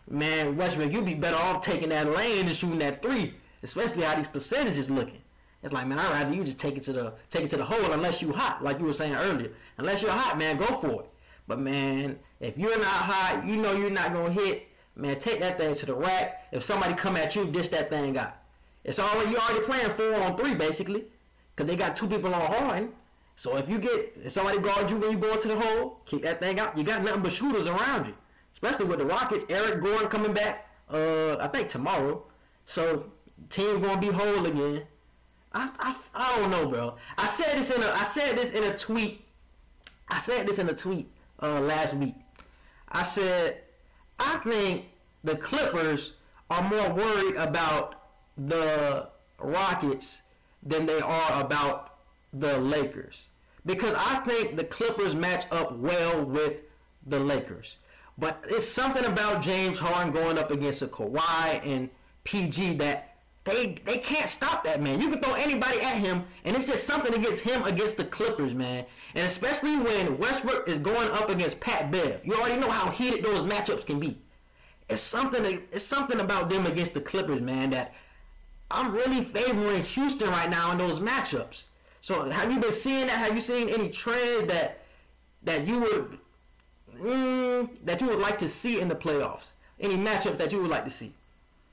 man, 0.10 0.56
Westbrook, 0.56 0.92
you'd 0.92 1.06
be 1.06 1.14
better 1.14 1.38
off 1.38 1.62
taking 1.62 1.90
that 1.90 2.12
lane 2.12 2.48
and 2.48 2.56
shooting 2.56 2.80
that 2.80 3.02
three, 3.02 3.34
especially 3.64 4.04
how 4.04 4.16
these 4.16 4.28
percentages 4.28 4.90
looking. 4.90 5.22
It's 5.64 5.74
like, 5.74 5.88
man, 5.88 5.98
I'd 5.98 6.12
rather 6.12 6.34
you 6.34 6.44
just 6.44 6.60
take 6.60 6.78
it 6.78 6.84
to 6.84 6.94
the 6.94 7.14
take 7.30 7.44
it 7.44 7.50
to 7.50 7.58
the 7.58 7.66
hole 7.66 7.92
unless 7.92 8.22
you 8.22 8.32
hot, 8.32 8.64
like 8.64 8.80
you 8.80 8.86
were 8.86 8.94
saying 8.94 9.16
earlier. 9.16 9.52
Unless 9.78 10.04
you're 10.04 10.12
hot, 10.12 10.38
man, 10.38 10.58
go 10.58 10.68
for 10.80 11.02
it. 11.02 11.10
But 11.48 11.60
man, 11.60 12.20
if 12.40 12.58
you're 12.58 12.78
not 12.78 12.88
hot, 12.88 13.48
you 13.48 13.56
know 13.56 13.74
you're 13.74 13.90
not 13.90 14.14
gonna 14.14 14.32
hit. 14.32 14.68
Man, 14.96 15.20
take 15.20 15.40
that 15.40 15.58
thing 15.58 15.74
to 15.74 15.86
the 15.86 15.96
rack. 15.96 16.48
If 16.52 16.64
somebody 16.64 16.94
come 16.94 17.18
at 17.18 17.36
you, 17.36 17.46
dish 17.46 17.68
that 17.70 17.90
thing 17.90 18.18
out. 18.18 18.36
It's 18.84 19.00
already 19.00 19.32
you 19.32 19.38
already 19.38 19.66
playing 19.66 19.90
four 19.92 20.14
on 20.22 20.38
three 20.38 20.54
basically, 20.54 21.06
cause 21.56 21.66
they 21.66 21.76
got 21.76 21.96
two 21.96 22.08
people 22.08 22.34
on 22.34 22.42
Harden. 22.42 22.90
So 23.36 23.58
if 23.58 23.68
you 23.68 23.80
get 23.80 24.14
if 24.24 24.32
somebody 24.32 24.60
guard 24.60 24.90
you 24.92 24.98
when 24.98 25.12
you 25.12 25.18
go 25.18 25.34
into 25.34 25.48
the 25.48 25.60
hole, 25.60 26.00
kick 26.06 26.22
that 26.22 26.40
thing 26.40 26.60
out. 26.60 26.78
You 26.78 26.84
got 26.84 27.04
nothing 27.04 27.24
but 27.24 27.32
shooters 27.32 27.66
around 27.66 28.06
you, 28.06 28.14
especially 28.56 28.86
with 28.86 29.00
the 29.00 29.06
Rockets. 29.06 29.46
Eric 29.50 29.82
Gordon 29.82 30.08
coming 30.08 30.34
back, 30.34 30.68
uh, 30.90 31.36
I 31.40 31.48
think 31.48 31.70
tomorrow. 31.70 32.24
So 32.66 33.12
team 33.50 33.82
gonna 33.82 34.00
be 34.00 34.08
whole 34.08 34.46
again. 34.46 34.84
I, 35.54 35.70
I, 35.80 35.96
I 36.14 36.40
don't 36.40 36.52
know, 36.52 36.68
bro. 36.68 36.96
I 37.18 37.28
said 37.28 37.58
this 37.58 37.70
in 37.70 37.84
a 37.84 37.88
I 37.88 38.06
said 38.06 38.38
this 38.38 38.52
in 38.52 38.64
a 38.64 38.76
tweet. 38.78 39.24
I 40.10 40.20
said 40.20 40.48
this 40.48 40.60
in 40.60 40.70
a 40.70 40.74
tweet 40.74 41.10
uh, 41.42 41.60
last 41.60 41.94
week. 41.96 42.16
I 42.90 43.04
said 43.04 43.62
I 44.20 44.38
think 44.38 44.86
the 45.24 45.36
Clippers 45.36 46.14
are 46.50 46.64
more 46.64 46.90
worried 46.94 47.36
about 47.36 48.04
the 48.38 49.10
Rockets 49.40 50.22
than 50.64 50.86
they 50.86 51.02
are 51.02 51.42
about 51.42 51.98
the 52.34 52.58
Lakers 52.58 53.30
because 53.66 53.94
I 53.98 54.20
think 54.20 54.56
the 54.56 54.64
Clippers 54.64 55.16
match 55.16 55.46
up 55.52 55.78
well 55.78 56.24
with 56.24 56.62
the 57.06 57.20
Lakers. 57.20 57.78
But 58.18 58.44
it's 58.48 58.68
something 58.68 59.06
about 59.06 59.42
James 59.42 59.80
Harden 59.80 60.14
going 60.14 60.38
up 60.38 60.52
against 60.52 60.82
a 60.82 60.88
Kawhi 60.88 61.66
and 61.66 61.90
PG 62.24 62.76
that 62.76 63.16
they 63.44 63.76
they 63.86 63.98
can't 63.98 64.30
stop 64.30 64.64
that 64.64 64.82
man. 64.82 65.00
You 65.00 65.10
can 65.10 65.22
throw 65.22 65.34
anybody 65.36 65.80
at 65.82 65.98
him, 65.98 66.24
and 66.44 66.56
it's 66.56 66.66
just 66.66 66.86
something 66.86 67.14
against 67.14 67.44
him 67.44 67.64
against 67.64 67.98
the 67.98 68.06
Clippers, 68.06 68.56
man. 68.56 68.86
And 69.14 69.26
especially 69.26 69.78
when 69.78 70.18
Westbrook 70.18 70.68
is 70.68 70.80
going 70.80 71.10
up 71.10 71.30
against 71.30 71.60
Pat 71.60 71.92
Bev, 71.92 72.22
you 72.26 72.34
already 72.34 72.60
know 72.60 72.70
how 72.70 72.90
heated 72.90 73.24
those 73.24 73.42
matchups 73.42 73.86
can 73.86 74.00
be. 74.00 74.18
It's 74.90 75.02
something. 75.02 75.62
It's 75.72 75.86
something 75.86 76.20
about 76.20 76.50
them 76.50 76.66
against 76.66 76.94
the 76.94 77.02
Clippers, 77.02 77.42
man. 77.42 77.70
That 77.70 77.94
I'm 78.72 78.92
really 78.92 79.24
favoring 79.24 79.84
Houston 79.84 80.30
right 80.30 80.50
now 80.50 80.72
in 80.72 80.78
those 80.78 81.00
matchups. 81.00 81.66
So 82.02 82.30
have 82.30 82.52
you 82.52 82.60
been 82.60 82.72
seeing 82.72 83.08
that? 83.08 83.18
Have 83.18 83.36
you 83.36 83.42
seen 83.42 83.70
any 83.70 83.90
trends 83.90 84.46
that 84.48 84.82
that 85.44 85.68
you 85.68 85.80
would 85.80 86.18
mm, 87.00 87.70
that 87.84 88.02
you 88.02 88.08
would 88.08 88.20
like 88.20 88.38
to 88.40 88.50
see 88.50 88.80
in 88.80 88.88
the 88.88 88.96
playoffs? 88.96 89.52
Any 89.80 89.96
matchup 89.96 90.38
that 90.38 90.52
you 90.52 90.62
would 90.62 90.72
like 90.72 90.86
to 90.86 90.90
see? 90.90 91.14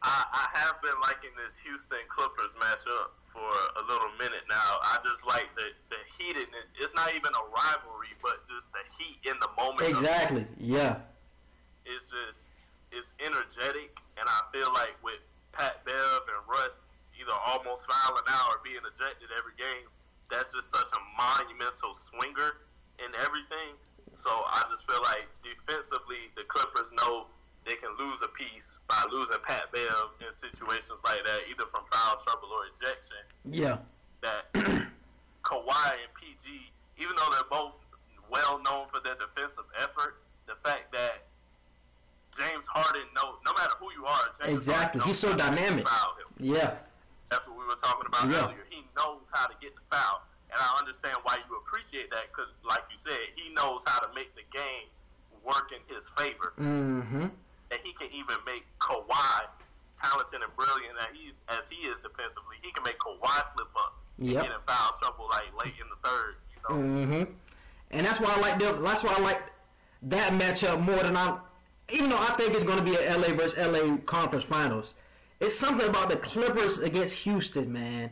I, 0.03 0.25
I 0.33 0.59
have 0.59 0.83
been 0.83 0.99
liking 1.03 1.31
this 1.43 1.57
Houston 1.59 2.03
Clippers 2.09 2.55
matchup 2.59 3.15
for 3.31 3.41
a 3.41 3.83
little 3.87 4.11
minute 4.19 4.43
now. 4.49 4.83
I 4.83 4.99
just 5.03 5.27
like 5.27 5.49
the 5.57 5.71
the 5.91 6.01
heat 6.19 6.37
in 6.37 6.51
it. 6.51 6.67
It's 6.81 6.95
not 6.95 7.15
even 7.15 7.31
a 7.31 7.45
rivalry, 7.55 8.13
but 8.21 8.43
just 8.49 8.67
the 8.73 8.83
heat 8.99 9.19
in 9.25 9.39
the 9.39 9.49
moment. 9.57 9.89
Exactly. 9.89 10.47
Yeah. 10.59 10.97
It's 11.87 12.11
just 12.11 12.49
it's 12.91 13.13
energetic, 13.25 13.97
and 14.19 14.27
I 14.27 14.41
feel 14.53 14.69
like 14.75 14.99
with 15.03 15.23
Pat 15.53 15.85
Bev 15.85 16.21
and 16.29 16.43
Russ 16.51 16.91
either 17.17 17.33
almost 17.47 17.87
fouling 17.87 18.27
out 18.29 18.47
or 18.51 18.61
being 18.65 18.83
ejected 18.83 19.31
every 19.39 19.55
game, 19.57 19.87
that's 20.31 20.53
just 20.53 20.71
such 20.71 20.91
a 20.93 21.01
monumental 21.15 21.95
swinger 21.95 22.67
in 22.99 23.11
everything. 23.23 23.79
So 24.17 24.31
I 24.31 24.65
just 24.71 24.87
feel 24.87 25.01
like 25.03 25.27
defensively, 25.43 26.31
the 26.37 26.45
Clippers 26.45 26.93
know 26.93 27.27
they 27.67 27.75
can 27.75 27.91
lose 27.99 28.23
a 28.23 28.29
piece 28.29 28.79
by 28.89 29.03
losing 29.11 29.37
Pat 29.43 29.73
Bev 29.73 30.15
in 30.21 30.33
situations 30.33 31.01
like 31.05 31.25
that, 31.25 31.41
either 31.51 31.65
from 31.71 31.85
foul 31.91 32.19
trouble 32.19 32.49
or 32.51 32.67
ejection. 32.71 33.23
Yeah. 33.49 33.79
That 34.21 34.53
Kawhi 35.43 35.91
and 36.03 36.13
PG, 36.19 36.73
even 36.99 37.17
though 37.17 37.31
they're 37.31 37.51
both 37.51 37.75
well 38.31 38.61
known 38.63 38.87
for 38.93 39.01
their 39.01 39.15
defensive 39.15 39.65
effort, 39.79 40.23
the 40.47 40.55
fact 40.65 40.93
that 40.93 41.27
James 42.37 42.67
Harden, 42.67 43.03
no, 43.15 43.37
no 43.45 43.53
matter 43.55 43.75
who 43.79 43.93
you 43.93 44.07
are, 44.07 44.31
James 44.41 44.57
exactly, 44.57 45.03
he's 45.03 45.19
so 45.19 45.37
dynamic. 45.37 45.87
Yeah. 46.39 46.75
That's 47.31 47.47
what 47.47 47.59
we 47.59 47.65
were 47.65 47.77
talking 47.77 48.07
about 48.09 48.29
yeah. 48.29 48.45
earlier. 48.45 48.65
He 48.69 48.85
knows 48.97 49.29
how 49.33 49.47
to 49.47 49.55
get 49.61 49.75
the 49.75 49.83
foul, 49.91 50.23
and 50.53 50.61
I 50.61 50.79
understand 50.79 51.17
why 51.25 51.39
you 51.49 51.57
appreciate 51.57 52.11
that 52.11 52.29
because, 52.29 52.53
like 52.63 52.85
you 52.93 52.99
said, 52.99 53.19
he 53.35 53.53
knows 53.55 53.83
how 53.87 53.99
to 54.01 54.13
make 54.15 54.35
the 54.37 54.45
game 54.53 54.93
work 55.45 55.73
in 55.73 55.81
his 55.93 56.09
favor. 56.17 56.53
Mm-hmm 56.61 57.27
that 57.73 57.81
he 57.83 57.93
can 57.95 58.09
even 58.13 58.37
make 58.45 58.65
Kawhi 58.79 59.49
talented 60.01 60.43
and 60.43 60.57
brilliant 60.57 60.95
that 60.99 61.09
he's 61.15 61.33
as 61.49 61.69
he 61.71 61.89
is 61.89 61.97
defensively. 62.03 62.57
He 62.61 62.71
can 62.71 62.85
make 62.85 62.99
Kawhi 62.99 63.41
slip 63.55 63.69
up 63.75 63.97
yep. 64.19 64.37
and 64.37 64.49
get 64.49 64.53
in 64.53 64.63
foul 64.67 64.93
trouble 65.01 65.29
like 65.31 65.49
late 65.59 65.75
in 65.81 65.89
the 65.89 66.09
third. 66.09 66.35
You 66.53 66.61
know? 66.63 66.83
Mm-hmm. 66.83 67.33
And 67.93 68.07
that's 68.07 68.21
why 68.21 68.35
I 68.37 68.41
like 68.41 68.59
them. 68.59 68.83
That's 68.83 69.03
why 69.03 69.15
I 69.17 69.21
like 69.21 69.43
that 70.03 70.33
matchup 70.33 70.81
more 70.81 70.99
than 70.99 71.17
I. 71.17 71.39
Even 71.89 72.11
though 72.11 72.19
I 72.19 72.35
think 72.37 72.53
it's 72.53 72.63
going 72.63 72.79
to 72.79 72.85
be 72.85 72.95
a 72.95 73.17
LA 73.17 73.35
versus 73.35 73.57
LA 73.59 73.97
conference 74.05 74.45
finals, 74.45 74.95
it's 75.41 75.59
something 75.59 75.89
about 75.89 76.11
the 76.11 76.17
Clippers 76.17 76.79
against 76.79 77.17
Houston, 77.25 77.73
man. 77.73 78.11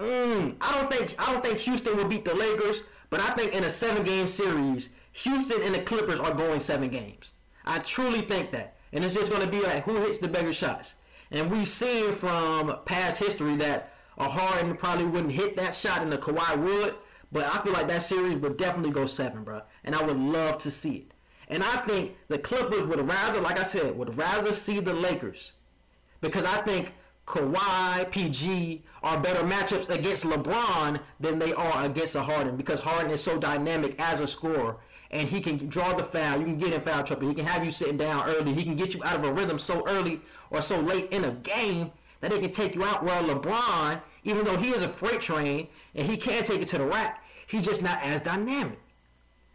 Mm, 0.00 0.56
I 0.60 0.72
don't 0.72 0.90
think 0.90 1.14
I 1.18 1.32
don't 1.32 1.44
think 1.44 1.58
Houston 1.58 1.96
will 1.96 2.06
beat 2.06 2.24
the 2.24 2.34
Lakers, 2.34 2.84
but 3.10 3.20
I 3.20 3.30
think 3.34 3.52
in 3.52 3.64
a 3.64 3.70
seven 3.70 4.02
game 4.02 4.28
series, 4.28 4.88
Houston 5.12 5.62
and 5.62 5.74
the 5.74 5.82
Clippers 5.82 6.18
are 6.18 6.32
going 6.32 6.60
seven 6.60 6.88
games. 6.88 7.32
I 7.66 7.80
truly 7.80 8.22
think 8.22 8.50
that. 8.52 8.76
And 8.92 9.04
it's 9.04 9.14
just 9.14 9.30
going 9.30 9.42
to 9.42 9.48
be 9.48 9.60
like 9.60 9.84
who 9.84 10.00
hits 10.00 10.18
the 10.18 10.28
bigger 10.28 10.52
shots. 10.52 10.94
And 11.30 11.50
we've 11.50 11.68
seen 11.68 12.12
from 12.12 12.76
past 12.86 13.18
history 13.18 13.56
that 13.56 13.92
a 14.18 14.28
Harden 14.28 14.76
probably 14.76 15.04
wouldn't 15.04 15.32
hit 15.32 15.56
that 15.56 15.76
shot 15.76 16.02
and 16.02 16.10
the 16.10 16.18
Kawhi 16.18 16.58
would. 16.58 16.94
But 17.30 17.44
I 17.44 17.58
feel 17.62 17.72
like 17.72 17.86
that 17.88 18.02
series 18.02 18.36
would 18.38 18.56
definitely 18.56 18.90
go 18.90 19.06
seven, 19.06 19.44
bro. 19.44 19.62
And 19.84 19.94
I 19.94 20.02
would 20.02 20.18
love 20.18 20.58
to 20.58 20.70
see 20.70 20.96
it. 20.96 21.14
And 21.48 21.62
I 21.62 21.76
think 21.78 22.16
the 22.28 22.38
Clippers 22.38 22.86
would 22.86 23.06
rather, 23.06 23.40
like 23.40 23.60
I 23.60 23.64
said, 23.64 23.96
would 23.96 24.16
rather 24.16 24.52
see 24.52 24.80
the 24.80 24.94
Lakers. 24.94 25.52
Because 26.20 26.44
I 26.44 26.60
think 26.62 26.94
Kawhi, 27.26 28.10
PG 28.10 28.82
are 29.02 29.20
better 29.20 29.42
matchups 29.42 29.88
against 29.88 30.24
LeBron 30.24 31.00
than 31.20 31.38
they 31.38 31.52
are 31.52 31.84
against 31.84 32.16
a 32.16 32.22
Harden. 32.22 32.56
Because 32.56 32.80
Harden 32.80 33.10
is 33.10 33.22
so 33.22 33.38
dynamic 33.38 33.94
as 34.00 34.20
a 34.20 34.26
scorer 34.26 34.76
and 35.10 35.28
he 35.28 35.40
can 35.40 35.68
draw 35.68 35.92
the 35.92 36.04
foul. 36.04 36.38
You 36.38 36.44
can 36.44 36.58
get 36.58 36.72
in 36.72 36.80
foul 36.80 37.02
trouble. 37.02 37.28
He 37.28 37.34
can 37.34 37.46
have 37.46 37.64
you 37.64 37.70
sitting 37.70 37.96
down 37.96 38.28
early. 38.28 38.54
He 38.54 38.62
can 38.62 38.76
get 38.76 38.94
you 38.94 39.02
out 39.04 39.16
of 39.16 39.24
a 39.24 39.32
rhythm 39.32 39.58
so 39.58 39.86
early 39.86 40.20
or 40.50 40.62
so 40.62 40.80
late 40.80 41.10
in 41.12 41.24
a 41.24 41.32
game 41.32 41.92
that 42.20 42.30
they 42.30 42.38
can 42.38 42.52
take 42.52 42.74
you 42.74 42.84
out. 42.84 43.04
Well, 43.04 43.22
LeBron, 43.24 44.00
even 44.24 44.44
though 44.44 44.56
he 44.56 44.70
is 44.70 44.82
a 44.82 44.88
freight 44.88 45.20
train 45.20 45.68
and 45.94 46.06
he 46.06 46.16
can 46.16 46.44
take 46.44 46.62
it 46.62 46.68
to 46.68 46.78
the 46.78 46.86
rack, 46.86 47.24
he's 47.46 47.64
just 47.64 47.82
not 47.82 48.02
as 48.02 48.20
dynamic. 48.20 48.78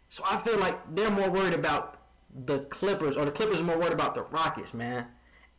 So 0.08 0.22
I 0.28 0.36
feel 0.36 0.58
like 0.58 0.94
they're 0.94 1.10
more 1.10 1.30
worried 1.30 1.54
about 1.54 2.00
the 2.44 2.60
Clippers, 2.60 3.16
or 3.16 3.24
the 3.24 3.30
Clippers 3.30 3.60
are 3.60 3.64
more 3.64 3.78
worried 3.78 3.92
about 3.92 4.14
the 4.14 4.22
Rockets, 4.22 4.74
man. 4.74 5.06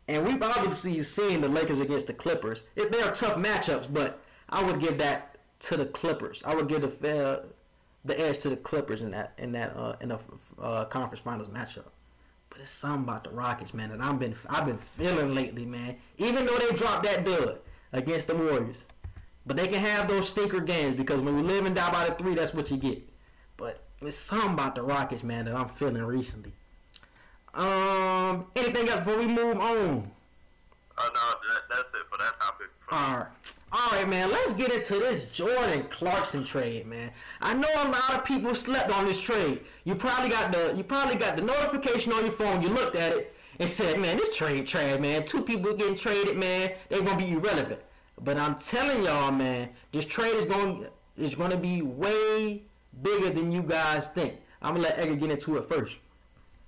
And 0.08 0.26
we've 0.26 0.42
obviously 0.42 1.02
seen 1.04 1.42
the 1.42 1.50
Lakers 1.50 1.80
against 1.80 2.08
the 2.08 2.14
Clippers. 2.14 2.64
They 2.76 3.02
are 3.02 3.12
tough 3.12 3.38
matchups, 3.38 3.92
but 3.92 4.22
I 4.50 4.64
would 4.64 4.80
give 4.80 4.98
that 5.00 5.38
to 5.62 5.78
the 5.78 5.86
Clippers. 5.86 6.42
I 6.46 6.56
would 6.56 6.68
give 6.68 6.82
the 6.82 7.46
the 8.06 8.18
edge 8.20 8.38
to 8.40 8.50
the 8.50 8.58
Clippers 8.58 9.02
in 9.02 9.12
that 9.12 9.34
in 9.38 9.52
that 9.52 9.76
uh, 9.76 9.96
in 10.00 10.10
the 10.10 10.20
uh, 10.62 10.86
conference 10.86 11.20
finals 11.20 11.50
matchup. 11.50 11.90
But 12.50 12.62
it's 12.62 12.72
something 12.72 13.04
about 13.04 13.26
the 13.26 13.32
Rockets, 13.32 13.74
man, 13.74 13.90
that 13.90 14.02
I've 14.02 14.20
been 14.20 14.36
I've 14.50 14.66
been 14.66 14.78
feeling 14.78 15.34
lately, 15.34 15.66
man. 15.66 15.98
Even 16.18 16.46
though 16.46 16.58
they 16.58 16.74
dropped 16.74 17.04
that 17.04 17.26
dud 17.26 17.60
against 17.92 18.28
the 18.28 18.36
Warriors, 18.36 18.86
but 19.46 19.58
they 19.58 19.68
can 19.68 19.84
have 19.84 20.08
those 20.08 20.30
stinker 20.30 20.62
games 20.62 20.96
because 20.96 21.20
when 21.20 21.38
you 21.38 21.44
live 21.44 21.66
and 21.66 21.76
die 21.76 21.92
by 21.92 22.06
the 22.06 22.16
three, 22.16 22.34
that's 22.34 22.54
what 22.54 22.72
you 22.72 22.78
get. 22.78 23.08
But 23.58 23.84
it's 24.02 24.18
something 24.18 24.54
about 24.54 24.76
the 24.76 24.84
Rockets, 24.84 25.24
man, 25.24 25.46
that 25.46 25.56
I'm 25.56 25.70
feeling 25.70 26.04
recently. 26.04 26.54
Um, 27.58 28.46
anything 28.56 28.88
else 28.88 29.00
before 29.00 29.18
we 29.18 29.28
move 29.28 29.60
on? 29.60 30.12
Oh 31.00 31.10
no, 31.14 31.54
that, 31.54 31.62
that's 31.70 31.94
it 31.94 32.02
for 32.10 32.18
that 32.18 32.36
topic. 32.36 32.68
All 32.92 33.18
right. 33.18 33.28
All 33.72 33.92
right, 33.92 34.08
man. 34.08 34.32
Let's 34.32 34.54
get 34.54 34.72
into 34.72 34.94
this 34.94 35.26
Jordan 35.26 35.86
Clarkson 35.90 36.46
trade, 36.46 36.86
man. 36.86 37.12
I 37.42 37.54
know 37.54 37.68
a 37.76 37.90
lot 37.90 38.14
of 38.14 38.26
people 38.26 38.56
slept 38.56 38.92
on 38.92 39.06
this 39.06 39.20
trade. 39.20 39.62
You 39.84 39.96
probably 39.96 40.30
got 40.30 40.52
the 40.52 40.74
you 40.76 40.84
probably 40.84 41.16
got 41.16 41.36
the 41.36 41.42
notification 41.42 42.14
on 42.14 42.24
your 42.24 42.32
phone. 42.32 42.62
You 42.62 42.70
looked 42.70 42.96
at 42.96 43.14
it 43.14 43.36
and 43.60 43.70
said, 43.70 44.00
"Man, 44.00 44.18
this 44.18 44.36
trade 44.38 44.68
trade, 44.68 45.02
man. 45.02 45.26
Two 45.26 45.42
people 45.42 45.74
getting 45.74 45.98
traded, 45.98 46.38
man. 46.38 46.72
They're 46.90 47.02
gonna 47.02 47.18
be 47.18 47.32
irrelevant." 47.32 47.82
But 48.22 48.38
I'm 48.38 48.56
telling 48.56 49.04
y'all, 49.04 49.32
man, 49.32 49.70
this 49.92 50.06
trade 50.06 50.36
is 50.36 50.46
going 50.46 50.88
is 51.18 51.36
going 51.36 51.52
to 51.52 51.58
be 51.58 51.82
way 51.82 52.62
bigger 53.02 53.30
than 53.30 53.52
you 53.52 53.64
guys 53.64 54.08
think. 54.08 54.36
I'm 54.62 54.76
gonna 54.76 54.88
let 54.88 55.00
Edgar 55.00 55.16
get 55.16 55.32
into 55.32 55.58
it 55.58 55.68
first. 55.68 55.98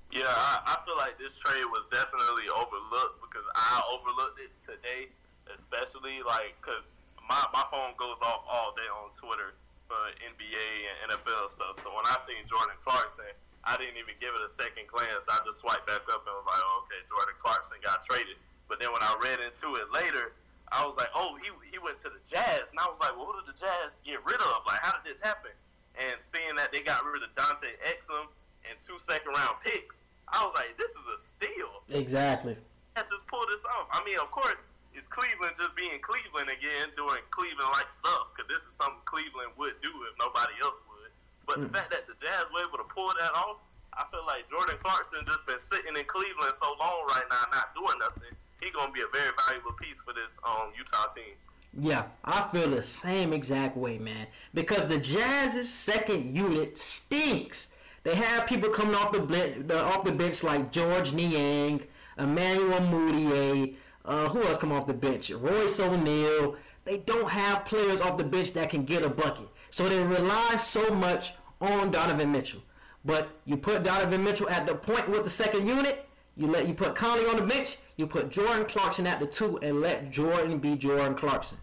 Yeah, 0.10 0.26
I, 0.26 0.74
I 0.74 0.76
feel 0.86 0.98
like 0.98 1.20
this 1.22 1.38
trade 1.38 1.66
was 1.70 1.86
definitely 1.94 2.50
overlooked 2.50 3.22
because 3.22 3.46
I 3.54 3.82
overlooked 3.94 4.42
it 4.42 4.52
today 4.58 5.14
especially 5.54 6.22
like 6.26 6.54
because 6.62 6.98
my 7.26 7.40
my 7.54 7.66
phone 7.70 7.94
goes 7.98 8.18
off 8.22 8.46
all 8.46 8.74
day 8.78 8.86
on 8.90 9.10
Twitter 9.14 9.58
for 9.90 9.98
NBA 10.22 10.68
and 10.90 11.14
NFL 11.18 11.50
stuff. 11.50 11.82
So 11.82 11.90
when 11.94 12.06
I 12.06 12.18
seen 12.22 12.46
Jordan 12.46 12.78
Clarkson, 12.86 13.34
I 13.66 13.74
didn't 13.78 13.98
even 13.98 14.14
give 14.22 14.34
it 14.38 14.44
a 14.46 14.50
second 14.50 14.86
glance. 14.86 15.26
I 15.26 15.42
just 15.42 15.66
swiped 15.66 15.90
back 15.90 16.06
up 16.14 16.22
and 16.30 16.34
was 16.38 16.46
like, 16.46 16.62
oh, 16.62 16.86
okay, 16.86 17.02
Jordan 17.10 17.34
Clarkson 17.42 17.82
got 17.82 18.06
traded. 18.06 18.38
But 18.70 18.78
then 18.78 18.94
when 18.94 19.02
I 19.02 19.18
read 19.18 19.42
into 19.42 19.82
it 19.82 19.90
later, 19.90 20.38
I 20.70 20.86
was 20.86 20.94
like, 20.98 21.10
oh, 21.18 21.38
he 21.42 21.50
he 21.70 21.78
went 21.82 21.98
to 22.06 22.10
the 22.14 22.22
Jazz, 22.22 22.70
and 22.70 22.78
I 22.78 22.86
was 22.86 23.02
like, 23.02 23.18
well, 23.18 23.30
who 23.30 23.42
did 23.42 23.50
the 23.50 23.58
Jazz 23.58 23.98
get 24.06 24.22
rid 24.26 24.38
of? 24.38 24.66
Like, 24.70 24.82
how 24.82 24.94
did 24.94 25.06
this 25.06 25.22
happen? 25.22 25.54
And 25.98 26.22
seeing 26.22 26.54
that 26.56 26.72
they 26.72 26.86
got 26.86 27.02
rid 27.04 27.26
of 27.26 27.34
Dante 27.34 27.74
Exum 27.84 28.30
and 28.68 28.80
two 28.80 29.00
second 29.00 29.32
round 29.34 29.62
picks, 29.64 30.02
I 30.30 30.44
was 30.44 30.54
like, 30.56 30.78
this 30.78 30.92
is 30.92 31.06
a 31.08 31.18
steal. 31.18 31.84
Exactly. 31.90 32.58
Let's 32.96 33.10
just 33.10 33.26
pull 33.28 33.46
this 33.50 33.64
off. 33.66 33.88
I 33.92 34.04
mean, 34.04 34.20
of 34.20 34.30
course, 34.32 34.62
it's 34.94 35.08
Cleveland 35.08 35.56
just 35.56 35.76
being 35.78 36.02
Cleveland 36.02 36.50
again, 36.52 36.92
doing 36.98 37.24
Cleveland 37.32 37.70
like 37.72 37.94
stuff? 37.94 38.34
Because 38.34 38.50
this 38.50 38.66
is 38.68 38.76
something 38.76 39.02
Cleveland 39.06 39.56
would 39.58 39.78
do 39.82 39.94
if 40.10 40.14
nobody 40.20 40.54
else 40.62 40.82
would. 40.90 41.12
But 41.48 41.58
mm. 41.58 41.62
the 41.64 41.70
hmm. 41.72 41.78
fact 41.80 41.90
that 41.96 42.04
the 42.10 42.18
Jazz 42.20 42.52
were 42.52 42.66
able 42.66 42.78
to 42.82 42.90
pull 42.90 43.10
that 43.16 43.34
off, 43.34 43.64
I 43.94 44.06
feel 44.12 44.26
like 44.26 44.50
Jordan 44.50 44.78
Clarkson 44.82 45.26
just 45.26 45.46
been 45.46 45.60
sitting 45.60 45.96
in 45.96 46.06
Cleveland 46.06 46.54
so 46.54 46.76
long 46.80 47.08
right 47.10 47.26
now, 47.30 47.44
not 47.52 47.74
doing 47.74 47.98
nothing. 48.00 48.36
He's 48.62 48.72
gonna 48.72 48.92
be 48.92 49.02
a 49.02 49.12
very 49.12 49.32
valuable 49.48 49.74
piece 49.74 50.02
for 50.02 50.14
this 50.14 50.38
um, 50.44 50.72
Utah 50.78 51.08
team. 51.16 51.36
Yeah, 51.78 52.04
I 52.26 52.48
feel 52.52 52.70
the 52.70 52.84
same 52.84 53.32
exact 53.34 53.78
way, 53.78 53.98
man. 53.98 54.28
Because 54.54 54.90
the 54.90 54.98
Jazz's 54.98 55.72
second 55.72 56.36
unit 56.36 56.78
stinks. 56.78 57.70
They 58.04 58.16
have 58.16 58.48
people 58.48 58.70
coming 58.70 58.96
off 58.96 59.12
the, 59.12 59.84
off 59.84 60.04
the 60.04 60.12
bench 60.12 60.44
like 60.44 60.72
Georges 60.72 61.14
Niang, 61.14 61.82
Emmanuel 62.18 62.80
Mudiay, 62.80 63.76
uh, 64.06 64.28
who 64.30 64.42
else 64.44 64.58
come 64.58 64.72
off 64.72 64.88
the 64.88 64.94
bench? 64.94 65.30
Royce 65.30 65.80
O'Neale. 65.80 66.56
They 66.86 66.98
don't 66.98 67.30
have 67.30 67.66
players 67.66 68.02
off 68.02 68.18
the 68.18 68.24
bench 68.24 68.54
that 68.54 68.70
can 68.70 68.84
get 68.84 69.04
a 69.04 69.10
bucket. 69.10 69.48
So 69.70 69.88
they 69.88 70.02
rely 70.04 70.56
so 70.56 70.90
much 70.90 71.34
on 71.62 71.92
Donovan 71.92 72.32
Mitchell. 72.32 72.62
But 73.06 73.30
you 73.46 73.58
put 73.58 73.84
Donovan 73.84 74.24
Mitchell 74.24 74.50
at 74.50 74.66
the 74.66 74.76
point 74.76 75.10
with 75.10 75.24
the 75.24 75.30
second 75.30 75.68
unit, 75.68 76.08
you 76.36 76.48
let 76.48 76.68
you 76.68 76.74
put 76.74 76.96
Conley 76.96 77.26
on 77.28 77.36
the 77.36 77.44
bench, 77.44 77.78
You 77.98 78.08
put 78.08 78.30
Jordan 78.30 78.66
Clarkson 78.66 79.06
at 79.06 79.20
the 79.20 79.28
two 79.28 79.60
and 79.62 79.82
let 79.82 80.10
Jordan 80.10 80.58
be 80.58 80.76
Jordan 80.76 81.16
Clarkson. 81.16 81.58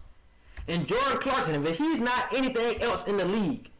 And 0.67 0.87
Jordan 0.87 1.17
Clarkson, 1.19 1.65
if 1.65 1.77
he's 1.77 1.99
not 1.99 2.31
anything 2.33 2.81
else 2.81 3.07
in 3.07 3.17
the 3.17 3.25
league, 3.25 3.71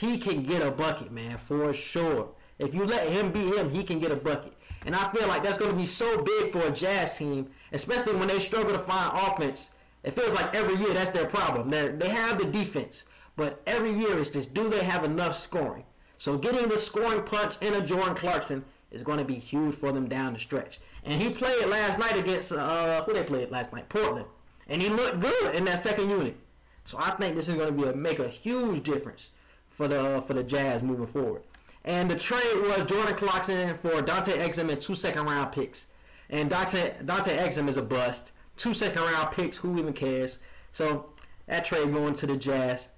he 0.00 0.18
can 0.18 0.42
get 0.42 0.62
a 0.62 0.70
bucket, 0.70 1.10
man, 1.10 1.38
for 1.38 1.72
sure. 1.72 2.28
If 2.58 2.74
you 2.74 2.84
let 2.84 3.08
him 3.08 3.32
be 3.32 3.56
him, 3.56 3.70
he 3.70 3.82
can 3.82 3.98
get 3.98 4.10
a 4.10 4.16
bucket. 4.16 4.52
And 4.84 4.94
I 4.94 5.10
feel 5.10 5.26
like 5.26 5.42
that's 5.42 5.56
going 5.56 5.70
to 5.70 5.76
be 5.76 5.86
so 5.86 6.22
big 6.22 6.52
for 6.52 6.60
a 6.60 6.70
Jazz 6.70 7.16
team, 7.16 7.48
especially 7.72 8.14
when 8.14 8.28
they 8.28 8.38
struggle 8.38 8.72
to 8.72 8.78
find 8.78 9.18
offense. 9.18 9.70
It 10.04 10.14
feels 10.14 10.32
like 10.32 10.54
every 10.54 10.76
year 10.76 10.92
that's 10.92 11.10
their 11.10 11.26
problem. 11.26 11.70
They 11.70 11.88
they 11.88 12.10
have 12.10 12.38
the 12.38 12.44
defense, 12.44 13.06
but 13.36 13.62
every 13.66 13.92
year 13.92 14.18
it's 14.18 14.30
just 14.30 14.54
do 14.54 14.68
they 14.68 14.84
have 14.84 15.02
enough 15.02 15.34
scoring? 15.34 15.84
So 16.18 16.36
getting 16.36 16.68
the 16.68 16.78
scoring 16.78 17.22
punch 17.22 17.56
in 17.60 17.74
a 17.74 17.80
Jordan 17.80 18.14
Clarkson 18.14 18.64
is 18.90 19.02
going 19.02 19.18
to 19.18 19.24
be 19.24 19.34
huge 19.34 19.74
for 19.74 19.92
them 19.92 20.08
down 20.08 20.34
the 20.34 20.38
stretch. 20.38 20.78
And 21.04 21.20
he 21.20 21.30
played 21.30 21.66
last 21.66 21.98
night 21.98 22.16
against 22.16 22.52
uh, 22.52 23.02
who 23.04 23.14
they 23.14 23.24
played 23.24 23.50
last 23.50 23.72
night, 23.72 23.88
Portland, 23.88 24.26
and 24.68 24.80
he 24.80 24.88
looked 24.88 25.20
good 25.20 25.54
in 25.54 25.64
that 25.64 25.82
second 25.82 26.10
unit. 26.10 26.36
So 26.84 26.98
I 26.98 27.10
think 27.12 27.34
this 27.34 27.48
is 27.48 27.56
going 27.56 27.74
to 27.74 27.82
be 27.82 27.88
a, 27.88 27.94
make 27.94 28.20
a 28.20 28.28
huge 28.28 28.84
difference 28.84 29.30
for 29.76 29.86
the 29.86 30.16
uh, 30.16 30.20
for 30.22 30.34
the 30.34 30.42
Jazz 30.42 30.82
moving 30.82 31.06
forward. 31.06 31.42
And 31.84 32.10
the 32.10 32.16
trade 32.16 32.60
was 32.62 32.84
Jordan 32.86 33.14
Clarkson 33.14 33.78
for 33.78 34.02
Dante 34.02 34.32
Exum 34.32 34.70
and 34.70 34.80
two 34.80 34.94
second 34.94 35.26
round 35.26 35.52
picks. 35.52 35.86
And 36.30 36.50
Dante 36.50 36.94
Dante 37.04 37.36
Exum 37.36 37.68
is 37.68 37.76
a 37.76 37.82
bust. 37.82 38.32
Two 38.56 38.74
second 38.74 39.02
round 39.02 39.30
picks, 39.30 39.58
who 39.58 39.78
even 39.78 39.92
cares? 39.92 40.38
So 40.72 41.10
that 41.46 41.64
trade 41.64 41.92
going 41.92 42.14
to 42.14 42.26
the 42.26 42.36
Jazz. 42.36 42.88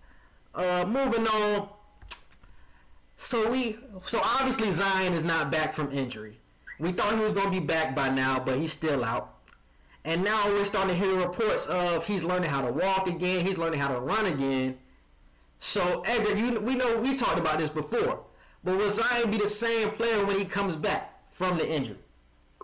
Uh, 0.54 0.84
moving 0.86 1.26
on. 1.26 1.68
So 3.16 3.50
we 3.50 3.76
so 4.06 4.20
obviously 4.22 4.70
Zion 4.72 5.12
is 5.12 5.24
not 5.24 5.50
back 5.50 5.74
from 5.74 5.92
injury. 5.92 6.38
We 6.78 6.92
thought 6.92 7.14
he 7.14 7.20
was 7.20 7.32
gonna 7.32 7.50
be 7.50 7.60
back 7.60 7.96
by 7.96 8.08
now, 8.08 8.38
but 8.38 8.56
he's 8.56 8.72
still 8.72 9.04
out. 9.04 9.34
And 10.04 10.22
now 10.22 10.46
we're 10.46 10.64
starting 10.64 10.96
to 10.96 11.04
hear 11.04 11.16
reports 11.18 11.66
of 11.66 12.06
he's 12.06 12.22
learning 12.22 12.48
how 12.48 12.62
to 12.62 12.72
walk 12.72 13.08
again, 13.08 13.44
he's 13.44 13.58
learning 13.58 13.80
how 13.80 13.88
to 13.88 14.00
run 14.00 14.26
again. 14.26 14.78
So 15.58 16.02
Edgar, 16.06 16.36
you 16.36 16.60
we 16.60 16.74
know 16.74 16.98
we 16.98 17.16
talked 17.16 17.38
about 17.38 17.58
this 17.58 17.70
before. 17.70 18.20
But 18.64 18.76
will 18.76 18.90
Zion 18.90 19.30
be 19.30 19.38
the 19.38 19.48
same 19.48 19.90
player 19.92 20.24
when 20.26 20.36
he 20.36 20.44
comes 20.44 20.74
back 20.74 21.14
from 21.30 21.58
the 21.58 21.68
injury? 21.68 21.98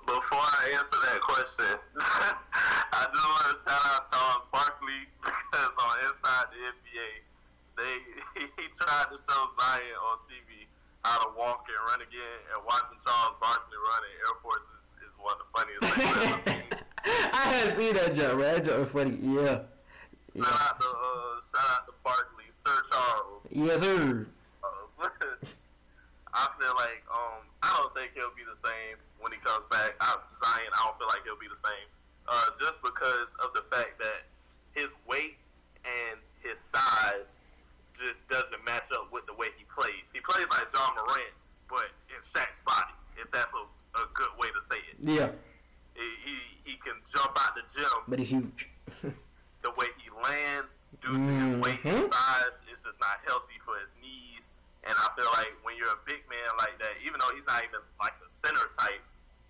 Before 0.05 0.39
I 0.39 0.75
answer 0.77 0.97
that 1.01 1.21
question, 1.21 1.65
I 1.97 3.07
just 3.09 3.25
want 3.25 3.47
to 3.49 3.57
shout 3.65 3.83
out 3.89 4.11
Charles 4.11 4.45
Barkley 4.53 5.09
because 5.25 5.73
on 5.79 5.95
Inside 6.05 6.47
the 6.53 6.61
NBA, 6.61 7.11
they 7.79 7.95
he 8.63 8.69
tried 8.69 9.09
to 9.09 9.17
show 9.17 9.41
Zion 9.57 9.97
on 10.13 10.19
TV 10.29 10.67
how 11.05 11.25
to 11.25 11.39
walk 11.39 11.65
and 11.69 11.81
run 11.89 12.01
again, 12.01 12.39
and 12.53 12.65
watching 12.67 12.99
Charles 13.01 13.37
Barkley 13.41 13.77
run 13.77 14.03
in 14.05 14.15
Air 14.29 14.37
Force 14.43 14.69
is, 14.81 14.93
is 15.09 15.13
one 15.17 15.37
of 15.37 15.41
the 15.41 15.51
funniest 15.53 15.81
things 15.89 16.05
I've 16.05 16.33
ever 16.33 16.43
seen. 16.43 16.69
I 17.33 17.43
haven't 17.53 17.77
seen 17.77 17.95
that 17.95 18.15
joke, 18.15 18.39
man. 18.41 18.55
That 18.57 18.65
joke 18.65 18.81
was 18.81 18.93
funny. 18.93 19.17
Yeah. 19.21 19.65
Shout 20.37 20.53
yeah. 20.53 20.69
out 20.69 20.81
to 20.81 20.89
uh, 20.89 21.41
shout 21.49 21.69
out 21.71 21.87
to 21.87 21.93
Barkley, 22.03 22.49
Sir 22.49 22.77
Charles. 22.95 23.43
Yes, 23.51 23.81
sir. 23.81 24.27
I 26.35 26.49
feel 26.59 26.75
like 26.75 27.03
um, 27.11 27.47
I 27.63 27.75
don't 27.79 27.95
think 27.95 28.11
he'll 28.15 28.35
be 28.35 28.43
the 28.43 28.57
same 28.59 28.99
when 29.21 29.31
he 29.31 29.39
comes 29.39 29.65
back. 29.71 29.95
I, 30.01 30.19
Zion, 30.35 30.71
I 30.75 30.87
don't 30.87 30.99
feel 30.99 31.07
like 31.07 31.23
he'll 31.23 31.39
be 31.39 31.47
the 31.47 31.59
same, 31.59 31.87
uh, 32.27 32.51
just 32.59 32.83
because 32.83 33.35
of 33.39 33.55
the 33.55 33.63
fact 33.71 33.99
that 34.03 34.27
his 34.75 34.91
weight 35.07 35.39
and 35.87 36.19
his 36.43 36.59
size 36.59 37.39
just 37.95 38.27
doesn't 38.27 38.65
match 38.67 38.91
up 38.91 39.13
with 39.13 39.27
the 39.27 39.35
way 39.35 39.55
he 39.57 39.65
plays. 39.71 40.11
He 40.11 40.19
plays 40.19 40.47
like 40.51 40.67
Ja 40.75 40.91
Morant, 40.99 41.35
but 41.71 41.95
in 42.11 42.19
Shaq's 42.19 42.63
body, 42.67 42.95
if 43.15 43.31
that's 43.31 43.53
a, 43.55 43.65
a 43.99 44.07
good 44.15 44.35
way 44.39 44.49
to 44.51 44.61
say 44.63 44.83
it. 44.91 44.99
Yeah. 44.99 45.31
He, 45.95 46.03
he, 46.27 46.37
he 46.73 46.77
can 46.83 46.99
jump 47.07 47.39
out 47.39 47.55
the 47.55 47.63
gym. 47.71 48.03
But 48.09 48.19
he's 48.19 48.31
huge. 48.31 48.69
the 49.65 49.73
way 49.81 49.89
he 49.97 50.13
lands, 50.13 50.85
due 51.01 51.17
to 51.17 51.19
mm-hmm. 51.19 51.57
his 51.57 51.61
weight 51.65 51.83
and 51.85 52.05
size, 52.13 52.61
it's 52.71 52.85
just 52.85 53.01
not 53.01 53.25
healthy 53.25 53.59
for 53.65 53.75
his 53.81 53.97
knees 53.99 54.55
and 54.85 54.93
I 55.01 55.09
feel 55.17 55.29
like 55.33 55.53
when 55.65 55.81
you're 55.81 55.93
a 55.93 56.03
big 56.05 56.21
man 56.29 56.49
like 56.61 56.77
that, 56.77 57.01
even 57.01 57.17
though 57.17 57.33
he's 57.33 57.49
not 57.49 57.65
even 57.65 57.81
like 57.97 58.13
a 58.21 58.29
center 58.29 58.69
type, 58.69 59.01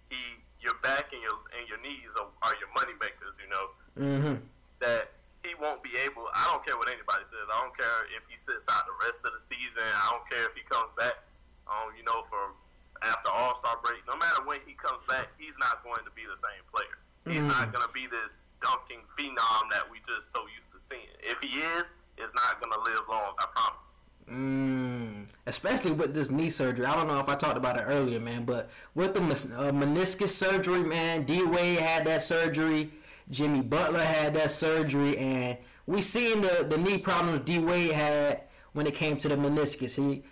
he 0.09 0.39
your 0.63 0.79
back 0.81 1.11
and 1.11 1.21
your 1.21 1.35
and 1.59 1.67
your 1.67 1.83
knees 1.83 2.15
are, 2.15 2.31
are 2.47 2.55
your 2.63 2.71
money 2.71 2.95
makers. 3.03 3.35
You 3.43 3.51
know 3.51 3.67
mm-hmm. 3.99 4.35
that 4.79 5.11
he 5.43 5.59
won't 5.59 5.83
be 5.83 5.91
able. 6.07 6.31
I 6.31 6.47
don't 6.55 6.63
care 6.63 6.79
what 6.79 6.87
anybody 6.87 7.27
says. 7.27 7.51
I 7.51 7.59
don't 7.59 7.75
care 7.75 8.07
if 8.15 8.23
he 8.31 8.39
sits 8.39 8.71
out 8.71 8.87
the 8.87 8.95
rest 9.03 9.27
of 9.27 9.35
the 9.35 9.43
season. 9.43 9.83
I 9.83 10.15
don't 10.15 10.25
care 10.31 10.47
if 10.47 10.55
he 10.55 10.63
comes 10.63 10.95
back. 10.95 11.19
Um, 11.67 11.91
you 11.99 12.07
know, 12.07 12.23
for 12.31 12.55
after 13.03 13.29
All 13.35 13.59
Star 13.59 13.83
break. 13.83 14.07
No 14.07 14.15
matter 14.15 14.47
when 14.47 14.63
he 14.63 14.79
comes 14.79 15.03
back, 15.11 15.35
he's 15.35 15.59
not 15.59 15.83
going 15.83 16.07
to 16.07 16.15
be 16.15 16.31
the 16.31 16.39
same 16.39 16.63
player. 16.71 16.95
He's 17.27 17.43
mm-hmm. 17.43 17.59
not 17.59 17.75
going 17.75 17.83
to 17.83 17.91
be 17.91 18.07
this 18.07 18.47
dunking 18.65 19.05
phenom 19.17 19.71
that 19.71 19.85
we 19.91 19.99
just 20.07 20.33
so 20.33 20.41
used 20.57 20.73
to 20.73 20.81
seeing. 20.81 21.07
If 21.23 21.41
he 21.41 21.59
is, 21.59 21.93
it's 22.17 22.35
not 22.35 22.59
to 22.59 22.67
live 22.67 23.03
long. 23.09 23.35
I 23.39 23.47
promise. 23.55 23.95
Mm, 24.31 25.27
especially 25.47 25.93
with 25.93 26.15
this 26.15 26.31
knee 26.31 26.49
surgery. 26.49 26.87
I 26.87 26.97
don't 26.97 27.09
know 27.09 27.21
if 27.21 27.29
I 27.29 27.35
talked 27.35 27.59
about 27.59 27.79
it 27.79 27.85
earlier, 27.87 28.19
man, 28.19 28.45
but 28.47 28.71
with 28.95 29.13
the 29.13 29.21
uh, 29.21 29.71
meniscus 29.71 30.31
surgery, 30.31 30.83
man, 30.83 31.25
D 31.25 31.43
Wade 31.43 31.79
had 31.79 32.07
that 32.07 32.23
surgery, 32.23 32.91
Jimmy 33.31 33.61
Butler 33.61 34.03
had 34.03 34.35
that 34.35 34.51
surgery, 34.51 35.19
and 35.19 35.59
we 35.87 36.01
seen 36.01 36.41
the 36.41 36.67
the 36.69 36.79
knee 36.79 36.97
problems 36.97 37.41
D 37.41 37.59
Wade 37.59 37.93
had 37.93 38.45
when 38.73 38.87
it 38.87 38.95
came 38.95 39.19
to 39.19 39.29
the 39.29 39.37
meniscus. 39.37 39.95
He 39.97 40.23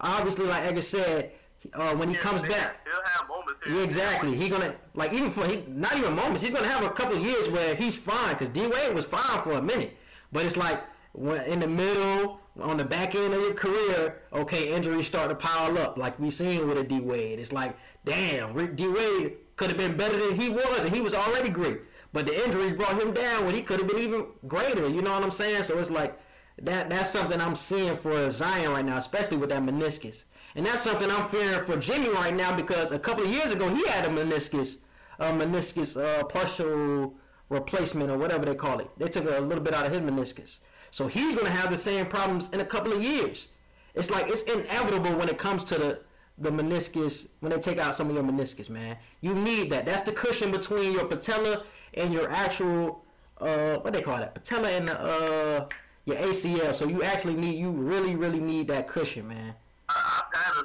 obviously, 0.00 0.46
like 0.46 0.64
Edgar 0.64 0.82
said, 0.82 1.32
uh, 1.74 1.94
when 1.94 2.08
he 2.08 2.14
yeah, 2.14 2.20
comes 2.20 2.42
back, 2.42 2.86
he'll 2.86 3.02
have 3.04 3.28
moments. 3.28 3.62
Yeah, 3.66 3.82
exactly. 3.82 4.36
He 4.36 4.48
gonna 4.48 4.74
like 4.94 5.12
even 5.12 5.30
for 5.30 5.46
he 5.46 5.64
not 5.66 5.96
even 5.96 6.14
moments. 6.14 6.42
He's 6.42 6.52
gonna 6.52 6.68
have 6.68 6.84
a 6.84 6.90
couple 6.90 7.18
years 7.18 7.48
where 7.48 7.74
he's 7.74 7.96
fine 7.96 8.34
because 8.34 8.48
D 8.48 8.66
Wade 8.66 8.94
was 8.94 9.04
fine 9.04 9.40
for 9.42 9.52
a 9.52 9.62
minute, 9.62 9.96
but 10.32 10.44
it's 10.44 10.56
like 10.56 10.82
when 11.12 11.42
in 11.42 11.60
the 11.60 11.66
middle 11.66 12.40
on 12.60 12.76
the 12.76 12.84
back 12.84 13.14
end 13.14 13.34
of 13.34 13.40
your 13.40 13.54
career, 13.54 14.22
okay, 14.32 14.72
injuries 14.72 15.06
start 15.06 15.28
to 15.30 15.34
pile 15.34 15.76
up, 15.78 15.96
like 15.98 16.18
we 16.18 16.30
seen 16.30 16.66
with 16.66 16.78
a 16.78 16.84
D 16.84 17.00
Wade. 17.00 17.38
It's 17.38 17.52
like, 17.52 17.76
damn, 18.04 18.54
Rick 18.54 18.76
D 18.76 18.88
Wade 18.88 19.36
could 19.56 19.68
have 19.68 19.78
been 19.78 19.96
better 19.96 20.16
than 20.16 20.38
he 20.40 20.48
was, 20.48 20.84
and 20.84 20.94
he 20.94 21.00
was 21.00 21.14
already 21.14 21.48
great. 21.48 21.80
But 22.12 22.26
the 22.26 22.44
injuries 22.44 22.72
brought 22.74 23.00
him 23.00 23.12
down 23.12 23.44
when 23.44 23.54
he 23.54 23.62
could 23.62 23.80
have 23.80 23.88
been 23.88 23.98
even 23.98 24.26
greater. 24.46 24.88
You 24.88 25.02
know 25.02 25.12
what 25.12 25.22
I'm 25.22 25.30
saying? 25.30 25.64
So 25.64 25.78
it's 25.78 25.90
like 25.90 26.18
that. 26.62 26.88
That's 26.88 27.10
something 27.10 27.40
I'm 27.40 27.54
seeing 27.54 27.96
for 27.96 28.30
Zion 28.30 28.72
right 28.72 28.84
now, 28.84 28.96
especially 28.96 29.36
with 29.36 29.50
that 29.50 29.62
meniscus. 29.62 30.24
And 30.58 30.66
that's 30.66 30.82
something 30.82 31.08
I'm 31.08 31.28
fearing 31.28 31.64
for 31.64 31.76
Jimmy 31.76 32.08
right 32.08 32.34
now 32.34 32.52
because 32.52 32.90
a 32.90 32.98
couple 32.98 33.22
of 33.22 33.30
years 33.30 33.52
ago 33.52 33.72
he 33.72 33.86
had 33.86 34.04
a 34.04 34.08
meniscus, 34.08 34.78
a 35.20 35.26
meniscus 35.26 35.96
uh, 35.96 36.24
partial 36.24 37.14
replacement 37.48 38.10
or 38.10 38.18
whatever 38.18 38.44
they 38.44 38.56
call 38.56 38.80
it. 38.80 38.90
They 38.98 39.06
took 39.06 39.26
a 39.26 39.38
little 39.38 39.62
bit 39.62 39.72
out 39.72 39.86
of 39.86 39.92
his 39.92 40.00
meniscus. 40.00 40.58
So 40.90 41.06
he's 41.06 41.36
going 41.36 41.46
to 41.46 41.52
have 41.52 41.70
the 41.70 41.76
same 41.76 42.06
problems 42.06 42.48
in 42.52 42.58
a 42.58 42.64
couple 42.64 42.92
of 42.92 43.00
years. 43.00 43.46
It's 43.94 44.10
like 44.10 44.26
it's 44.26 44.42
inevitable 44.42 45.16
when 45.16 45.28
it 45.28 45.38
comes 45.38 45.62
to 45.62 45.78
the 45.78 46.00
the 46.38 46.50
meniscus 46.50 47.28
when 47.38 47.52
they 47.52 47.60
take 47.60 47.78
out 47.78 47.94
some 47.94 48.08
of 48.08 48.16
your 48.16 48.24
meniscus, 48.24 48.68
man. 48.68 48.96
You 49.20 49.36
need 49.36 49.70
that. 49.70 49.86
That's 49.86 50.02
the 50.02 50.12
cushion 50.12 50.50
between 50.50 50.90
your 50.92 51.04
patella 51.04 51.62
and 51.94 52.12
your 52.12 52.28
actual 52.32 53.04
uh 53.40 53.76
what 53.76 53.92
they 53.92 54.02
call 54.02 54.16
that 54.16 54.34
patella 54.34 54.70
and 54.70 54.88
the 54.88 55.00
uh 55.00 55.68
your 56.04 56.16
ACL. 56.16 56.74
So 56.74 56.88
you 56.88 57.04
actually 57.04 57.36
need 57.36 57.54
you 57.60 57.70
really 57.70 58.16
really 58.16 58.40
need 58.40 58.66
that 58.66 58.88
cushion, 58.88 59.28
man. 59.28 59.54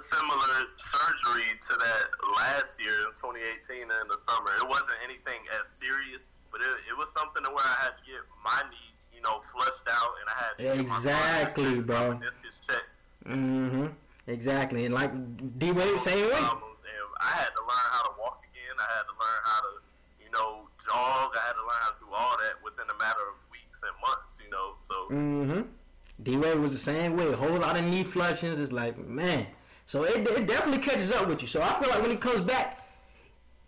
I've 0.04 0.20
had 0.20 0.28
a 0.28 0.36
similar 0.36 0.68
surgery 0.76 1.56
to 1.60 1.74
that 1.80 2.06
last 2.36 2.80
year 2.80 3.08
in 3.08 3.14
2018 3.16 3.82
in 3.82 4.08
the 4.10 4.18
summer. 4.18 4.52
It 4.60 4.68
wasn't 4.68 4.98
anything 5.04 5.40
as 5.60 5.68
serious, 5.68 6.28
but 6.52 6.62
it, 6.62 6.92
it 6.92 6.98
was 6.98 7.12
something 7.14 7.44
to 7.44 7.50
where 7.50 7.64
I 7.64 7.88
had 7.88 7.96
to 7.98 8.04
get 8.04 8.22
my 8.44 8.62
knee 8.70 8.94
you 9.14 9.22
know, 9.22 9.40
flushed 9.40 9.88
out, 9.90 10.12
and 10.20 10.28
I 10.28 10.36
had 10.44 10.54
to 10.58 10.82
exactly, 10.82 11.80
bro. 11.80 12.20
Mm-hmm. 13.26 13.88
Exactly, 14.28 14.86
and 14.86 14.94
like 14.94 15.12
D 15.60 15.72
Wade, 15.72 16.00
same 16.00 16.28
way. 16.28 16.34
I 16.36 17.32
had 17.40 17.52
to 17.56 17.62
learn 17.62 17.88
how 17.92 18.04
to 18.04 18.14
walk 18.20 18.44
again. 18.52 18.76
I 18.80 18.98
had 18.98 19.04
to 19.04 19.16
learn 19.16 19.40
how 19.46 19.60
to, 19.62 19.72
you 20.20 20.32
know, 20.32 20.68
jog. 20.84 21.32
I 21.40 21.48
had 21.48 21.54
to 21.54 21.62
learn 21.62 21.80
how 21.80 21.90
to 21.92 22.00
do 22.00 22.14
all 22.14 22.36
that 22.38 22.62
within 22.64 22.86
a 22.94 22.98
matter 23.00 23.22
of 23.30 23.36
weeks 23.50 23.82
and 23.84 23.94
months. 24.02 24.40
You 24.44 24.50
know, 24.52 24.74
so. 24.76 25.08
Mm-hmm. 25.10 25.62
D 26.22 26.38
Wade 26.38 26.60
was 26.60 26.74
the 26.74 26.78
same 26.78 27.16
way. 27.16 27.32
A 27.32 27.36
whole 27.36 27.60
lot 27.60 27.78
of 27.78 27.86
knee 27.86 28.04
flushes. 28.04 28.60
It's 28.60 28.72
like, 28.72 28.98
man. 28.98 29.48
So 29.86 30.04
it, 30.04 30.28
it 30.28 30.48
definitely 30.48 30.80
catches 30.80 31.12
up 31.12 31.28
with 31.28 31.42
you. 31.42 31.48
So 31.48 31.62
I 31.62 31.74
feel 31.74 31.90
like 31.90 32.02
when 32.02 32.12
he 32.12 32.18
comes 32.18 32.42
back, 32.42 32.80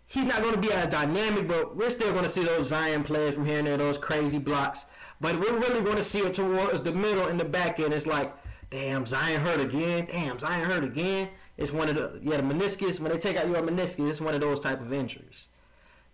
he's 0.06 0.24
not 0.24 0.42
going 0.42 0.54
to 0.54 0.60
be 0.60 0.72
as 0.72 0.88
dynamic, 0.88 1.46
but 1.46 1.76
we're 1.76 1.90
still 1.90 2.12
going 2.12 2.24
to 2.24 2.30
see 2.30 2.44
those 2.44 2.68
Zion 2.68 3.04
players 3.04 3.34
from 3.34 3.46
here 3.46 3.58
and 3.58 3.66
there, 3.66 3.76
those 3.76 3.98
crazy 3.98 4.38
blocks. 4.38 4.86
But 5.20 5.38
we're 5.40 5.58
really 5.58 5.82
going 5.82 5.96
to 5.96 6.02
see 6.02 6.20
it 6.20 6.34
towards 6.34 6.82
the 6.82 6.92
middle 6.92 7.26
and 7.26 7.40
the 7.40 7.44
back 7.44 7.80
end. 7.80 7.92
It's 7.92 8.06
like, 8.06 8.34
damn, 8.70 9.06
Zion 9.06 9.40
hurt 9.40 9.60
again. 9.60 10.08
Damn, 10.10 10.38
Zion 10.38 10.68
hurt 10.68 10.84
again. 10.84 11.28
It's 11.56 11.72
one 11.72 11.88
of 11.88 11.94
the 11.94 12.20
yeah 12.22 12.36
the 12.36 12.42
meniscus. 12.42 13.00
When 13.00 13.10
they 13.10 13.18
take 13.18 13.36
out 13.36 13.48
your 13.48 13.62
meniscus, 13.62 14.08
it's 14.10 14.20
one 14.20 14.34
of 14.34 14.40
those 14.40 14.60
type 14.60 14.80
of 14.80 14.92
injuries. 14.92 15.48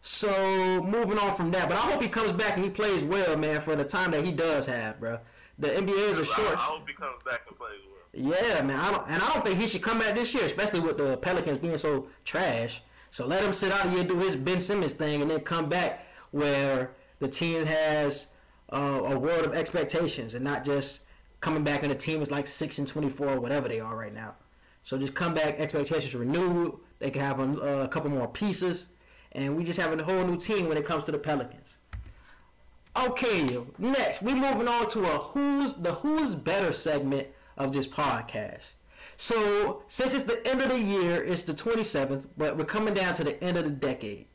So 0.03 0.83
moving 0.83 1.19
on 1.19 1.35
from 1.37 1.51
that, 1.53 1.69
but 1.69 1.79
I 1.79 1.83
hope 1.83 2.03
he 2.03 2.09
comes 2.09 2.33
back 2.33 2.57
and 2.57 2.65
he 2.65 2.71
plays 2.71 3.05
well, 3.05 3.37
man, 3.37 3.61
for 3.61 3.77
the 3.77 3.85
time 3.85 4.11
that 4.11 4.25
he 4.25 4.33
does 4.33 4.67
have, 4.67 4.99
bro. 4.99 5.19
The 5.59 5.69
NBA 5.69 6.11
is 6.11 6.19
a 6.19 6.25
short. 6.25 6.55
I 6.55 6.61
hope 6.61 6.89
he 6.89 6.95
comes 6.95 7.19
back 7.25 7.43
and 7.49 7.57
plays 7.57 7.79
well. 7.87 7.91
Yeah, 8.13 8.63
man. 8.63 8.79
I 8.79 8.91
don't, 8.91 9.09
and 9.09 9.23
I 9.23 9.33
don't 9.33 9.45
think 9.45 9.59
he 9.59 9.67
should 9.67 9.83
come 9.83 9.99
back 9.99 10.15
this 10.15 10.35
year, 10.35 10.45
especially 10.45 10.81
with 10.81 10.99
the 10.99 11.17
Pelicans 11.17 11.59
being 11.59 11.79
so 11.79 12.09
trash. 12.25 12.83
So 13.11 13.27
let 13.27 13.43
him 13.43 13.53
sit 13.53 13.73
out 13.73 13.89
here 13.91 14.05
do 14.05 14.19
his 14.19 14.37
Ben 14.37 14.61
Simmons 14.61 14.93
thing 14.93 15.23
and 15.23 15.31
then 15.31 15.41
come 15.41 15.69
back 15.69 16.07
where 16.31 16.93
the 17.21 17.29
team 17.29 17.67
has 17.67 18.29
uh, 18.73 19.01
a 19.05 19.19
world 19.19 19.45
of 19.45 19.55
expectations 19.55 20.35
and 20.35 20.45
not 20.45 20.65
just 20.65 21.03
coming 21.41 21.65
back 21.65 21.83
and 21.83 21.91
the 21.91 21.97
team 21.97 22.23
is 22.23 22.31
like 22.31 22.47
six 22.47 22.79
and 22.79 22.89
twenty 22.89 23.11
four 23.11 23.29
or 23.29 23.41
whatever 23.41 23.69
they 23.69 23.81
are 23.81 23.97
right 23.97 24.15
now. 24.15 24.35
So 24.83 24.99
just 24.99 25.15
come 25.15 25.35
back, 25.35 25.59
expectations 25.61 26.15
renewed. 26.15 26.75
They 26.99 27.11
can 27.11 27.23
have 27.23 27.39
a, 27.39 27.83
a 27.83 27.89
couple 27.89 28.11
more 28.11 28.29
pieces, 28.29 28.87
and 29.33 29.57
we 29.57 29.65
just 29.65 29.79
have 29.79 29.99
a 29.99 30.03
whole 30.03 30.25
new 30.25 30.37
team 30.37 30.69
when 30.69 30.77
it 30.77 30.87
comes 30.87 31.05
to 31.05 31.13
the 31.13 31.19
Pelicans. 31.19 31.79
Okay, 32.97 33.59
next 33.79 34.23
we're 34.23 34.37
moving 34.37 34.69
on 34.69 34.89
to 34.91 35.05
a 35.05 35.19
who's 35.19 35.75
the 35.75 35.95
who's 35.95 36.35
better 36.35 36.73
segment 36.73 37.29
of 37.57 37.73
this 37.73 37.87
podcast. 37.87 38.73
So 39.17 39.83
since 39.89 40.15
it's 40.15 40.25
the 40.25 40.47
end 40.47 40.63
of 40.63 40.71
the 40.71 40.81
year, 40.81 41.23
it's 41.23 41.43
the 41.43 41.55
27th, 41.55 42.25
but 42.37 42.57
we're 42.57 42.65
coming 42.65 42.95
down 42.95 43.15
to 43.15 43.25
the 43.25 43.43
end 43.43 43.57
of 43.57 43.65
the 43.65 43.71
decade. 43.71 44.27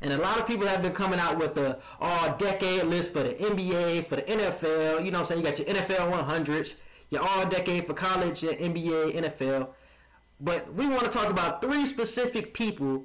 And 0.00 0.12
a 0.12 0.18
lot 0.18 0.38
of 0.38 0.46
people 0.46 0.66
have 0.66 0.82
been 0.82 0.92
coming 0.92 1.18
out 1.18 1.38
with 1.38 1.54
the 1.54 1.78
all 2.00 2.36
decade 2.36 2.84
list 2.84 3.12
for 3.12 3.22
the 3.22 3.34
NBA, 3.34 4.06
for 4.06 4.16
the 4.16 4.22
NFL. 4.22 5.04
You 5.04 5.10
know 5.10 5.20
what 5.20 5.32
I'm 5.32 5.42
saying? 5.42 5.44
You 5.44 5.50
got 5.50 5.58
your 5.58 5.68
NFL 5.68 6.26
100s, 6.26 6.74
your 7.10 7.22
all 7.22 7.46
decade 7.46 7.86
for 7.86 7.94
college, 7.94 8.42
your 8.42 8.54
NBA, 8.54 9.14
NFL. 9.14 9.68
But 10.40 10.74
we 10.74 10.88
want 10.88 11.04
to 11.04 11.10
talk 11.10 11.30
about 11.30 11.62
three 11.62 11.86
specific 11.86 12.52
people 12.52 13.04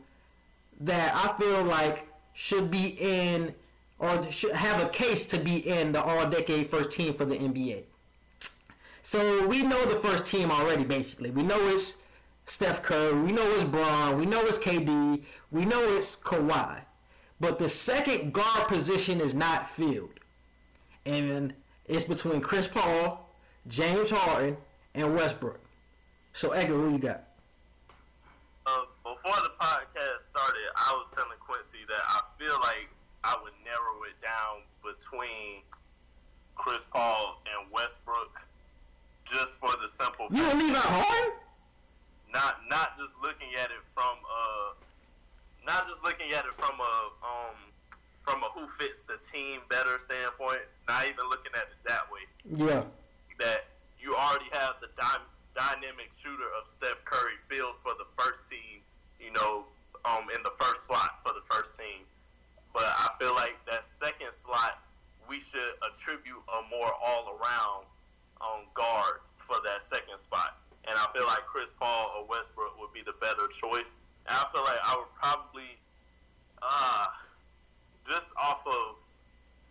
that 0.82 1.16
I 1.16 1.40
feel 1.40 1.64
like 1.64 2.08
should 2.34 2.70
be 2.72 2.98
in 3.00 3.54
or 3.98 4.30
should 4.32 4.54
have 4.54 4.82
a 4.82 4.90
case 4.90 5.26
to 5.28 5.40
be 5.40 5.58
in 5.68 5.92
the 5.92 6.02
all 6.02 6.28
decade 6.30 6.70
first 6.70 6.92
team 6.92 7.14
for 7.14 7.26
the 7.26 7.36
NBA. 7.36 7.84
So 9.02 9.48
we 9.48 9.64
know 9.64 9.86
the 9.86 10.00
first 10.00 10.26
team 10.26 10.52
already 10.52 10.84
basically. 10.84 11.32
We 11.32 11.44
know 11.44 11.60
it's 11.70 11.98
Steph 12.46 12.82
Curry, 12.82 13.14
we 13.22 13.32
know 13.32 13.46
it's 13.52 13.64
Bron, 13.64 14.18
we 14.18 14.26
know 14.26 14.42
it's 14.42 14.58
KD, 14.58 15.24
we 15.52 15.66
know 15.66 15.84
it's 15.96 16.16
Kawhi. 16.16 16.82
But 17.40 17.60
the 17.60 17.70
second 17.70 18.34
guard 18.34 18.68
position 18.68 19.22
is 19.22 19.34
not 19.34 19.70
filled. 19.70 20.20
And 21.06 21.54
it's 21.86 22.06
between 22.06 22.42
Chris 22.42 22.68
Paul, 22.68 23.30
James 23.68 24.10
Harden, 24.10 24.58
and 24.94 25.16
Westbrook. 25.16 25.60
So 26.34 26.52
Edgar, 26.52 26.76
who 26.76 26.92
you 26.92 27.00
got? 27.00 27.24
Uh, 28.66 28.82
before 29.04 29.42
the 29.44 29.52
podcast 29.60 30.22
started, 30.28 30.68
I 30.76 30.94
was 30.94 31.08
telling 31.14 31.38
Quincy 31.40 31.80
that 31.88 32.02
I 32.08 32.22
feel 32.38 32.60
like 32.62 32.90
I 33.24 33.38
would 33.42 33.54
narrow 33.64 34.04
it 34.04 34.22
down 34.22 34.62
between 34.84 35.64
Chris 36.56 36.86
Paul 36.86 37.42
and 37.46 37.72
Westbrook, 37.72 38.40
just 39.30 39.60
for 39.60 39.70
the 39.82 39.88
simple. 39.88 40.28
You 40.32 40.42
don't 40.44 40.58
leave 40.58 40.76
out 40.76 40.84
Harden? 40.86 41.34
Not 42.34 42.62
not 42.70 42.98
just 42.98 43.14
looking 43.22 43.50
at 43.58 43.70
it 43.70 43.82
from 43.94 44.18
uh, 44.26 44.74
not 45.66 45.88
just 45.88 46.04
looking 46.04 46.32
at 46.34 46.46
it 46.46 46.54
from 46.58 46.80
a 46.80 46.94
um 47.22 47.58
from 48.24 48.44
a 48.44 48.50
who 48.54 48.68
fits 48.68 49.02
the 49.02 49.18
team 49.32 49.62
better 49.70 49.98
standpoint. 49.98 50.62
Not 50.88 51.06
even 51.06 51.30
looking 51.30 51.54
at 51.56 51.70
it 51.70 51.80
that 51.88 52.06
way. 52.12 52.26
Yeah. 52.46 52.84
That 53.40 53.66
you 54.00 54.16
already 54.16 54.50
have 54.54 54.76
the 54.82 54.90
dy- 54.98 55.26
dynamic 55.56 56.12
shooter 56.14 56.50
of 56.60 56.68
Steph 56.68 57.04
Curry 57.06 57.38
filled 57.48 57.78
for 57.82 57.94
the 57.98 58.06
first 58.18 58.48
team. 58.50 58.82
You 59.20 59.34
know, 59.34 59.66
um, 60.06 60.30
in 60.36 60.42
the 60.44 60.54
first 60.58 60.86
slot 60.86 61.22
for 61.24 61.34
the 61.34 61.44
first 61.50 61.78
team. 61.78 62.06
But 62.74 62.86
I 62.86 63.10
feel 63.20 63.34
like 63.34 63.58
that 63.66 63.84
second 63.84 64.32
slot, 64.32 64.80
we 65.28 65.40
should 65.40 65.74
attribute 65.82 66.42
a 66.48 66.62
more 66.70 66.92
all 67.04 67.36
around 67.42 67.86
um, 68.42 68.66
guard 68.74 69.22
for 69.38 69.58
that 69.66 69.82
second 69.82 70.18
spot. 70.18 70.58
And 70.88 70.98
I 70.98 71.06
feel 71.16 71.26
like 71.28 71.46
Chris 71.46 71.74
Paul 71.74 72.14
or 72.18 72.26
Westbrook 72.26 72.80
would 72.80 72.94
be 72.94 73.02
the 73.02 73.18
better 73.20 73.48
choice. 73.48 73.96
And 74.28 74.38
I 74.38 74.46
feel 74.52 74.64
like 74.64 74.80
I 74.84 74.96
would 74.96 75.14
probably, 75.16 75.78
uh, 76.62 77.08
just 78.08 78.32
off 78.38 78.66
of, 78.66 78.96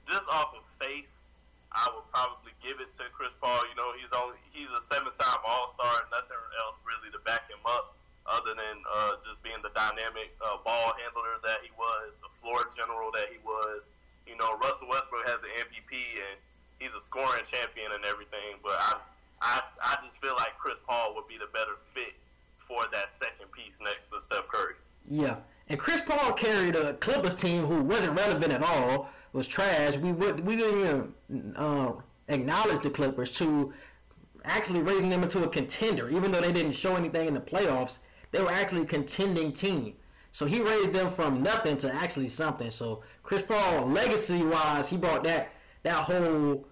just 0.06 0.28
off 0.28 0.54
of 0.54 0.62
face, 0.78 1.30
I 1.72 1.88
would 1.92 2.06
probably 2.12 2.52
give 2.64 2.80
it 2.80 2.92
to 2.96 3.08
Chris 3.12 3.36
Paul. 3.40 3.60
You 3.68 3.76
know, 3.76 3.92
he's 3.96 4.12
only 4.12 4.40
he's 4.52 4.72
a 4.72 4.80
seven-time 4.80 5.40
All-Star, 5.44 6.08
nothing 6.08 6.40
else 6.64 6.80
really 6.84 7.12
to 7.12 7.20
back 7.28 7.44
him 7.50 7.60
up 7.68 7.98
other 8.28 8.52
than 8.52 8.76
uh, 8.84 9.16
just 9.24 9.40
being 9.42 9.56
the 9.64 9.72
dynamic 9.72 10.36
uh, 10.44 10.60
ball 10.60 10.92
handler 11.00 11.40
that 11.44 11.64
he 11.64 11.72
was, 11.76 12.16
the 12.20 12.32
floor 12.40 12.68
general 12.76 13.08
that 13.12 13.32
he 13.32 13.40
was. 13.40 13.88
You 14.28 14.36
know, 14.36 14.60
Russell 14.60 14.88
Westbrook 14.88 15.24
has 15.28 15.40
an 15.40 15.52
MVP 15.64 15.96
and 15.96 16.36
he's 16.78 16.94
a 16.94 17.00
scoring 17.00 17.44
champion 17.44 17.92
and 17.94 18.04
everything, 18.04 18.58
but 18.62 18.74
I, 18.78 18.96
I, 19.40 19.62
I 19.82 19.96
just 20.04 20.20
feel 20.20 20.34
like 20.36 20.58
Chris 20.58 20.78
Paul 20.86 21.14
would 21.14 21.28
be 21.28 21.38
the 21.38 21.48
better 21.52 21.72
fit 21.94 22.14
for 22.58 22.84
that 22.92 23.10
second 23.10 23.50
piece 23.52 23.78
next 23.82 24.08
to 24.10 24.20
Steph 24.20 24.48
Curry. 24.48 24.74
Yeah, 25.08 25.36
and 25.68 25.78
Chris 25.78 26.02
Paul 26.02 26.32
carried 26.32 26.76
a 26.76 26.94
Clippers 26.94 27.34
team 27.34 27.64
who 27.64 27.82
wasn't 27.82 28.16
relevant 28.16 28.52
at 28.52 28.62
all, 28.62 29.08
was 29.32 29.46
trash. 29.46 29.96
We 29.96 30.12
would 30.12 30.40
we 30.40 30.56
didn't 30.56 31.14
even 31.28 31.54
uh, 31.56 31.92
acknowledge 32.28 32.82
the 32.82 32.90
Clippers 32.90 33.30
to 33.32 33.72
actually 34.44 34.80
raising 34.80 35.08
them 35.08 35.22
into 35.22 35.42
a 35.44 35.48
contender, 35.48 36.08
even 36.10 36.32
though 36.32 36.40
they 36.40 36.52
didn't 36.52 36.72
show 36.72 36.96
anything 36.96 37.28
in 37.28 37.34
the 37.34 37.40
playoffs 37.40 37.98
they 38.30 38.42
were 38.42 38.50
actually 38.50 38.82
a 38.82 38.86
contending 38.86 39.52
team. 39.52 39.94
So 40.32 40.46
he 40.46 40.60
raised 40.60 40.92
them 40.92 41.10
from 41.10 41.42
nothing 41.42 41.78
to 41.78 41.92
actually 41.92 42.28
something. 42.28 42.70
So 42.70 43.02
Chris 43.22 43.42
Paul, 43.42 43.86
legacy 43.86 44.42
wise, 44.42 44.88
he 44.88 44.96
brought 44.96 45.24
that 45.24 45.50
that 45.88 46.04
whole 46.04 46.64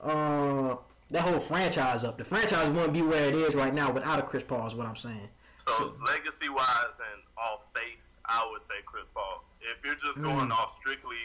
uh, 0.00 0.76
that 1.10 1.22
whole 1.22 1.40
franchise 1.40 2.04
up. 2.04 2.18
The 2.18 2.24
franchise 2.24 2.68
wouldn't 2.68 2.92
be 2.92 3.02
where 3.02 3.24
it 3.24 3.34
is 3.34 3.54
right 3.54 3.72
now 3.72 3.90
without 3.92 4.18
a 4.18 4.22
Chris 4.22 4.42
Paul. 4.42 4.66
Is 4.66 4.74
what 4.74 4.86
I'm 4.86 4.96
saying. 4.96 5.28
So, 5.58 5.72
so 5.72 5.94
legacy 6.06 6.48
wise 6.48 6.98
and 6.98 7.22
off 7.38 7.62
face, 7.72 8.16
I 8.26 8.46
would 8.50 8.60
say 8.60 8.74
Chris 8.84 9.08
Paul. 9.08 9.44
If 9.60 9.84
you're 9.84 9.94
just 9.94 10.20
going 10.20 10.50
mm. 10.50 10.58
off 10.58 10.74
strictly 10.74 11.22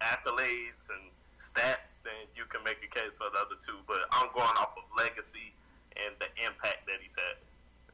accolades 0.00 0.92
and 0.92 1.10
stats, 1.40 2.04
then 2.04 2.28
you 2.36 2.44
can 2.44 2.62
make 2.62 2.78
a 2.84 2.90
case 2.92 3.16
for 3.16 3.26
the 3.32 3.40
other 3.40 3.56
two. 3.58 3.80
But 3.88 4.00
I'm 4.12 4.28
going 4.32 4.54
off 4.60 4.76
of 4.76 4.84
legacy 4.96 5.56
and 5.96 6.14
the 6.20 6.28
impact 6.44 6.86
that 6.86 7.00
he's 7.02 7.16
had. 7.16 7.40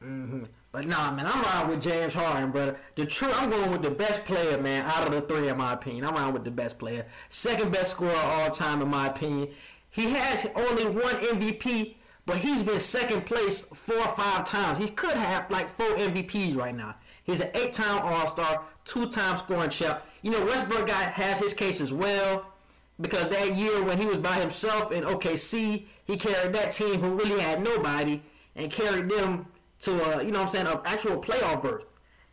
Mm-hmm. 0.03 0.43
But 0.71 0.85
nah, 0.85 1.11
man, 1.11 1.25
I'm 1.25 1.41
riding 1.41 1.69
with 1.69 1.81
James 1.81 2.13
Harden, 2.13 2.51
brother. 2.51 2.77
The 2.95 3.05
true, 3.05 3.31
I'm 3.33 3.49
going 3.49 3.71
with 3.71 3.81
the 3.81 3.89
best 3.89 4.25
player, 4.25 4.61
man, 4.61 4.85
out 4.85 5.07
of 5.07 5.11
the 5.11 5.21
three, 5.21 5.47
in 5.47 5.57
my 5.57 5.73
opinion. 5.73 6.05
I'm 6.05 6.13
riding 6.13 6.33
with 6.33 6.43
the 6.43 6.51
best 6.51 6.77
player, 6.77 7.05
second 7.29 7.71
best 7.71 7.91
scorer 7.91 8.15
all 8.15 8.49
time, 8.51 8.81
in 8.81 8.87
my 8.87 9.07
opinion. 9.07 9.49
He 9.89 10.11
has 10.11 10.45
only 10.55 10.85
one 10.85 11.15
MVP, 11.15 11.95
but 12.25 12.37
he's 12.37 12.61
been 12.61 12.79
second 12.79 13.25
place 13.25 13.61
four 13.73 13.97
or 13.97 14.15
five 14.15 14.47
times. 14.47 14.77
He 14.77 14.89
could 14.89 15.15
have 15.15 15.49
like 15.49 15.75
four 15.75 15.87
MVPs 15.87 16.55
right 16.55 16.75
now. 16.75 16.95
He's 17.23 17.39
an 17.39 17.49
eight-time 17.55 17.99
All-Star, 18.03 18.63
two-time 18.85 19.37
scoring 19.37 19.69
champ. 19.69 20.01
You 20.21 20.31
know, 20.31 20.45
Westbrook 20.45 20.87
guy 20.87 21.03
has 21.03 21.39
his 21.39 21.53
case 21.53 21.81
as 21.81 21.91
well 21.91 22.53
because 23.01 23.27
that 23.29 23.55
year 23.55 23.83
when 23.83 23.97
he 23.97 24.05
was 24.05 24.17
by 24.17 24.35
himself 24.35 24.91
in 24.91 25.03
OKC, 25.03 25.85
he 26.05 26.17
carried 26.17 26.53
that 26.53 26.71
team 26.71 27.01
who 27.01 27.15
really 27.15 27.39
had 27.39 27.63
nobody 27.63 28.21
and 28.55 28.71
carried 28.71 29.09
them 29.09 29.45
to 29.81 30.19
a, 30.19 30.23
you 30.23 30.31
know 30.31 30.41
I'm 30.41 30.47
saying, 30.47 30.67
an 30.67 30.79
actual 30.85 31.19
playoff 31.21 31.61
berth. 31.61 31.85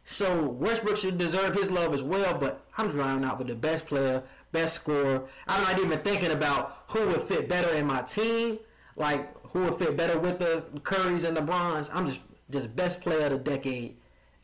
So 0.05 0.49
Westbrook 0.49 0.99
should 0.99 1.17
deserve 1.17 1.55
his 1.55 1.71
love 1.71 1.95
as 1.95 2.03
well, 2.03 2.35
but 2.35 2.67
I'm 2.77 2.87
just 2.87 2.99
rounding 2.99 3.29
out 3.29 3.39
for 3.39 3.45
the 3.45 3.55
best 3.55 3.87
player, 3.87 4.23
best 4.53 4.75
scorer. 4.75 5.25
I'm 5.49 5.63
not 5.63 5.79
even 5.79 5.99
thinking 6.01 6.31
about 6.31 6.85
who 6.89 7.07
would 7.07 7.23
fit 7.23 7.49
better 7.49 7.75
in 7.75 7.87
my 7.87 8.03
team, 8.03 8.59
like 8.97 9.35
who 9.49 9.65
would 9.65 9.79
fit 9.79 9.97
better 9.97 10.19
with 10.19 10.39
the 10.39 10.65
Currys 10.81 11.25
and 11.25 11.37
the 11.37 11.41
Brons. 11.41 11.89
I'm 11.93 12.07
just 12.07 12.21
just 12.51 12.77
best 12.77 13.01
player 13.01 13.27
of 13.27 13.33
the 13.33 13.39
decade, 13.39 13.97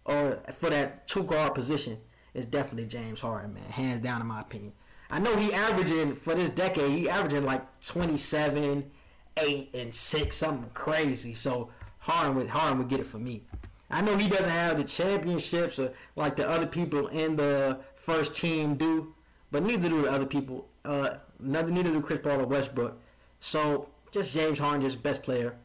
or 0.07 0.38
for 0.59 0.70
that 0.70 1.07
two 1.07 1.22
guard 1.24 1.55
position 1.55 1.98
is 2.32 2.46
definitely 2.46 2.86
James 2.86 3.20
Harden, 3.20 3.53
man, 3.53 3.64
hands 3.64 4.03
down 4.03 4.20
in 4.20 4.26
my 4.26 4.40
opinion. 4.40 4.72
I 5.11 5.18
know 5.18 5.36
he 5.36 5.53
averaging 5.53 6.14
for 6.14 6.34
this 6.34 6.51
decade, 6.51 6.92
he 6.92 7.09
averaging 7.09 7.44
like 7.44 7.62
27, 7.84 8.90
8, 9.36 9.70
and 9.74 9.94
6, 9.94 10.36
something 10.36 10.70
crazy. 10.72 11.34
So 11.34 11.70
Harden 12.01 12.34
would 12.34 12.48
Harden 12.48 12.78
would 12.78 12.88
get 12.88 13.01
it 13.01 13.07
for 13.07 13.18
me. 13.18 13.42
I 13.90 14.01
know 14.01 14.16
he 14.16 14.28
doesn't 14.28 14.48
have 14.48 14.78
the 14.78 14.84
championships 14.84 15.78
or 15.78 15.92
like 16.16 16.36
the 16.36 16.48
other 16.48 16.66
people 16.66 17.09
in 17.09 17.36
the 17.36 17.80
first 17.96 18.34
team 18.34 18.76
do, 18.76 19.14
but 19.51 19.62
neither 19.62 19.88
do 19.88 20.03
the 20.03 20.11
other 20.11 20.26
people. 20.26 20.68
Uh, 20.84 21.16
neither 21.38 21.70
neither 21.70 21.90
do 21.90 22.01
Chris 22.01 22.20
Paul 22.20 22.40
or 22.40 22.46
Westbrook. 22.46 22.98
So 23.40 23.88
just 24.11 24.32
James 24.32 24.59
Harden, 24.59 24.80
just 24.80 25.03
best 25.03 25.22
player. 25.22 25.57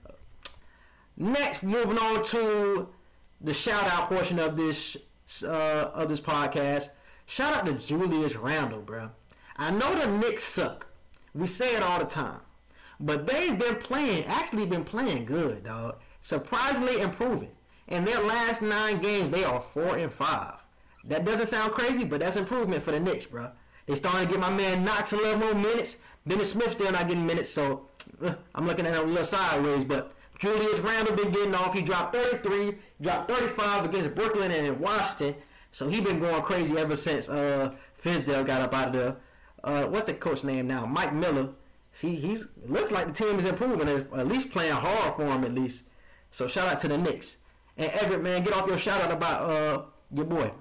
Next, 1.17 1.63
moving 1.63 1.97
on 1.97 2.23
to 2.25 2.89
the 3.39 3.53
shout 3.53 3.85
out 3.87 4.09
portion 4.09 4.39
of 4.39 4.57
this 4.57 4.97
uh, 5.43 5.91
of 5.93 6.09
this 6.09 6.19
podcast. 6.19 6.89
Shout 7.27 7.53
out 7.53 7.65
to 7.65 7.73
Julius 7.73 8.35
Randle, 8.35 8.81
bro. 8.81 9.11
I 9.57 9.71
know 9.71 9.95
the 9.95 10.07
Knicks 10.07 10.43
suck. 10.43 10.87
We 11.33 11.47
say 11.47 11.75
it 11.75 11.83
all 11.83 11.99
the 11.99 12.05
time, 12.05 12.41
but 12.99 13.25
they've 13.25 13.57
been 13.57 13.75
playing, 13.75 14.25
actually 14.25 14.65
been 14.65 14.83
playing 14.83 15.25
good, 15.25 15.63
dog 15.63 15.97
surprisingly 16.25 17.01
improving. 17.01 17.51
In 17.87 18.03
their 18.03 18.19
last 18.19 18.63
nine 18.63 18.99
games, 18.99 19.29
they 19.29 19.43
are 19.43 19.61
four 19.61 19.95
and 19.95 20.11
five. 20.11 20.55
That 21.03 21.23
doesn't 21.23 21.45
sound 21.45 21.71
crazy, 21.73 22.03
but 22.03 22.19
that's 22.19 22.35
improvement 22.35 22.81
for 22.81 22.91
the 22.91 22.99
Knicks, 22.99 23.27
bro. 23.27 23.51
They 23.85 23.93
starting 23.93 24.25
to 24.25 24.33
get 24.33 24.41
my 24.41 24.49
man 24.49 24.83
Knox 24.83 25.13
a 25.13 25.17
little 25.17 25.37
more 25.37 25.53
minutes. 25.53 25.97
Dennis 26.27 26.49
Smith 26.49 26.71
still 26.71 26.91
not 26.91 27.07
getting 27.07 27.27
minutes, 27.27 27.51
so 27.51 27.85
uh, 28.23 28.33
I'm 28.55 28.65
looking 28.65 28.87
at 28.87 28.95
him 28.95 29.03
a 29.03 29.07
little 29.07 29.23
sideways. 29.23 29.83
But 29.83 30.13
Julius 30.39 30.79
Randle 30.79 31.15
been 31.15 31.29
getting 31.29 31.53
off. 31.53 31.75
He 31.75 31.83
dropped 31.83 32.15
33, 32.15 32.75
dropped 33.01 33.29
35 33.29 33.85
against 33.85 34.15
Brooklyn 34.15 34.49
and 34.49 34.79
Washington. 34.79 35.35
So 35.69 35.87
he 35.87 36.01
been 36.01 36.19
going 36.19 36.41
crazy 36.41 36.75
ever 36.75 36.95
since 36.95 37.29
uh, 37.29 37.71
Fizdale 38.03 38.47
got 38.47 38.61
up 38.61 38.73
out 38.73 38.87
of 38.87 38.93
there. 38.93 39.15
Uh, 39.63 39.83
what's 39.85 40.05
the 40.05 40.15
coach 40.15 40.43
name 40.43 40.65
now? 40.65 40.87
Mike 40.87 41.13
Miller. 41.13 41.49
See, 41.91 42.15
he's 42.15 42.47
looks 42.67 42.91
like 42.91 43.05
the 43.05 43.13
team 43.13 43.37
is 43.37 43.45
improving, 43.45 43.87
at 43.87 44.27
least 44.27 44.49
playing 44.49 44.73
hard 44.73 45.13
for 45.13 45.27
him 45.27 45.43
at 45.43 45.53
least. 45.53 45.83
So 46.35 46.51
shout 46.51 46.67
out 46.67 46.83
to 46.83 46.91
the 46.91 46.99
Knicks. 46.99 47.39
And 47.79 47.87
Everett, 47.95 48.19
man, 48.19 48.43
get 48.43 48.51
off 48.51 48.67
your 48.67 48.75
shout 48.75 48.99
out 48.99 49.07
about 49.07 49.47
uh 49.47 49.87
your 50.11 50.27
boy. 50.27 50.51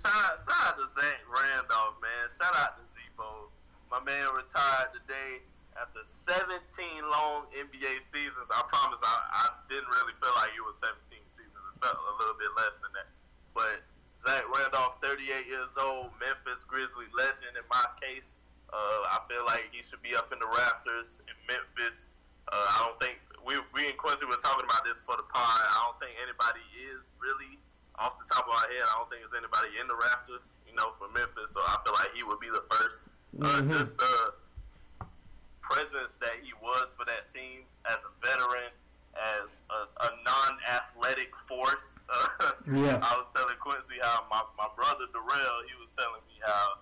Shout 0.00 0.16
out, 0.16 0.80
to 0.80 0.88
Zach 0.96 1.20
Randolph, 1.28 2.00
man. 2.00 2.24
Shout 2.32 2.56
out 2.56 2.80
to 2.80 2.82
Z-Bo. 2.88 3.52
My 3.92 4.00
man 4.00 4.32
retired 4.32 4.96
today 4.96 5.44
after 5.76 6.00
17 6.08 6.56
long 7.04 7.52
NBA 7.52 8.00
seasons. 8.00 8.48
I 8.48 8.64
promise 8.64 8.96
I, 9.04 9.44
I 9.44 9.46
didn't 9.68 9.92
really 9.92 10.16
feel 10.24 10.32
like 10.40 10.56
it 10.56 10.64
was 10.64 10.80
17 10.80 11.20
seasons. 11.28 11.52
It 11.52 11.76
felt 11.76 12.00
a 12.00 12.14
little 12.16 12.40
bit 12.40 12.48
less 12.56 12.80
than 12.80 12.96
that. 12.96 13.12
But 13.52 13.84
Zach 14.16 14.48
Randolph, 14.48 15.04
38 15.04 15.52
years 15.52 15.76
old, 15.76 16.16
Memphis 16.16 16.64
Grizzly 16.64 17.12
legend 17.12 17.60
in 17.60 17.66
my 17.68 17.84
case. 18.00 18.40
Uh, 18.72 19.04
I 19.04 19.20
feel 19.28 19.44
like 19.44 19.68
he 19.68 19.84
should 19.84 20.00
be 20.00 20.16
up 20.16 20.32
in 20.32 20.40
the 20.40 20.48
rafters 20.48 21.20
in 21.28 21.36
Memphis. 21.44 22.08
Uh, 22.48 22.56
I 22.56 22.88
don't 22.88 22.96
think 22.96 23.20
we 23.46 23.58
we 23.74 23.90
in 23.90 23.96
Quincy 23.98 24.24
were 24.24 24.40
talking 24.40 24.64
about 24.64 24.84
this 24.84 25.02
for 25.02 25.16
the 25.18 25.26
pod. 25.26 25.42
I 25.42 25.78
don't 25.86 25.98
think 25.98 26.14
anybody 26.22 26.62
is 26.78 27.14
really 27.18 27.58
off 27.98 28.18
the 28.18 28.26
top 28.26 28.48
of 28.48 28.52
our 28.54 28.68
head. 28.70 28.84
I 28.86 28.94
don't 28.98 29.08
think 29.10 29.22
there's 29.22 29.36
anybody 29.36 29.76
in 29.76 29.86
the 29.86 29.98
rafters, 29.98 30.56
you 30.64 30.74
know, 30.74 30.96
for 30.96 31.10
Memphis. 31.12 31.52
So 31.52 31.60
I 31.60 31.76
feel 31.84 31.94
like 31.94 32.14
he 32.14 32.22
would 32.22 32.40
be 32.40 32.48
the 32.48 32.64
first. 32.70 32.98
Uh, 33.40 33.60
mm-hmm. 33.60 33.72
Just 33.72 33.98
the 33.98 34.32
presence 35.60 36.16
that 36.20 36.36
he 36.42 36.52
was 36.60 36.92
for 36.96 37.04
that 37.06 37.28
team 37.30 37.64
as 37.88 38.00
a 38.04 38.12
veteran, 38.20 38.68
as 39.16 39.62
a, 39.72 39.88
a 40.04 40.08
non-athletic 40.24 41.32
force. 41.48 42.00
yeah. 42.68 43.00
I 43.00 43.12
was 43.16 43.28
telling 43.32 43.56
Quincy 43.60 44.00
how 44.02 44.24
my, 44.28 44.42
my 44.58 44.68
brother 44.76 45.08
Darrell, 45.12 45.64
he 45.64 45.76
was 45.80 45.88
telling 45.96 46.20
me 46.28 46.36
how 46.44 46.76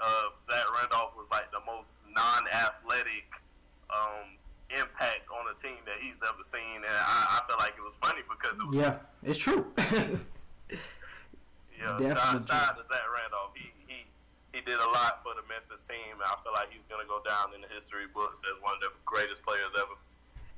uh, 0.00 0.28
Zach 0.44 0.64
Randolph 0.76 1.16
was 1.16 1.30
like 1.30 1.48
the 1.52 1.62
most 1.64 1.98
non-athletic 2.12 3.40
um, 3.88 4.36
impact 4.78 5.26
on 5.30 5.46
a 5.50 5.54
team 5.56 5.78
that 5.86 5.98
he's 6.00 6.18
ever 6.22 6.42
seen, 6.42 6.82
and 6.82 6.84
I, 6.86 7.38
I 7.38 7.48
felt 7.48 7.60
like 7.60 7.74
it 7.78 7.84
was 7.84 7.96
funny 8.02 8.22
because 8.28 8.58
it 8.58 8.66
was 8.66 8.76
yeah, 8.76 8.98
it's 9.22 9.38
true. 9.38 9.66
yeah, 11.78 11.98
shout 11.98 12.18
out 12.18 12.76
to 12.78 12.84
Zach 12.86 13.06
Randolph. 13.08 13.54
He 13.54 13.70
he 13.86 14.06
he 14.52 14.60
did 14.60 14.78
a 14.78 14.90
lot 14.90 15.22
for 15.22 15.34
the 15.34 15.44
Memphis 15.48 15.86
team, 15.86 16.18
and 16.18 16.22
I 16.22 16.36
feel 16.42 16.52
like 16.52 16.70
he's 16.70 16.86
gonna 16.86 17.08
go 17.08 17.22
down 17.26 17.54
in 17.54 17.60
the 17.60 17.68
history 17.68 18.06
books 18.12 18.42
as 18.44 18.60
one 18.62 18.74
of 18.74 18.80
the 18.80 18.90
greatest 19.04 19.42
players 19.42 19.72
ever. 19.76 19.96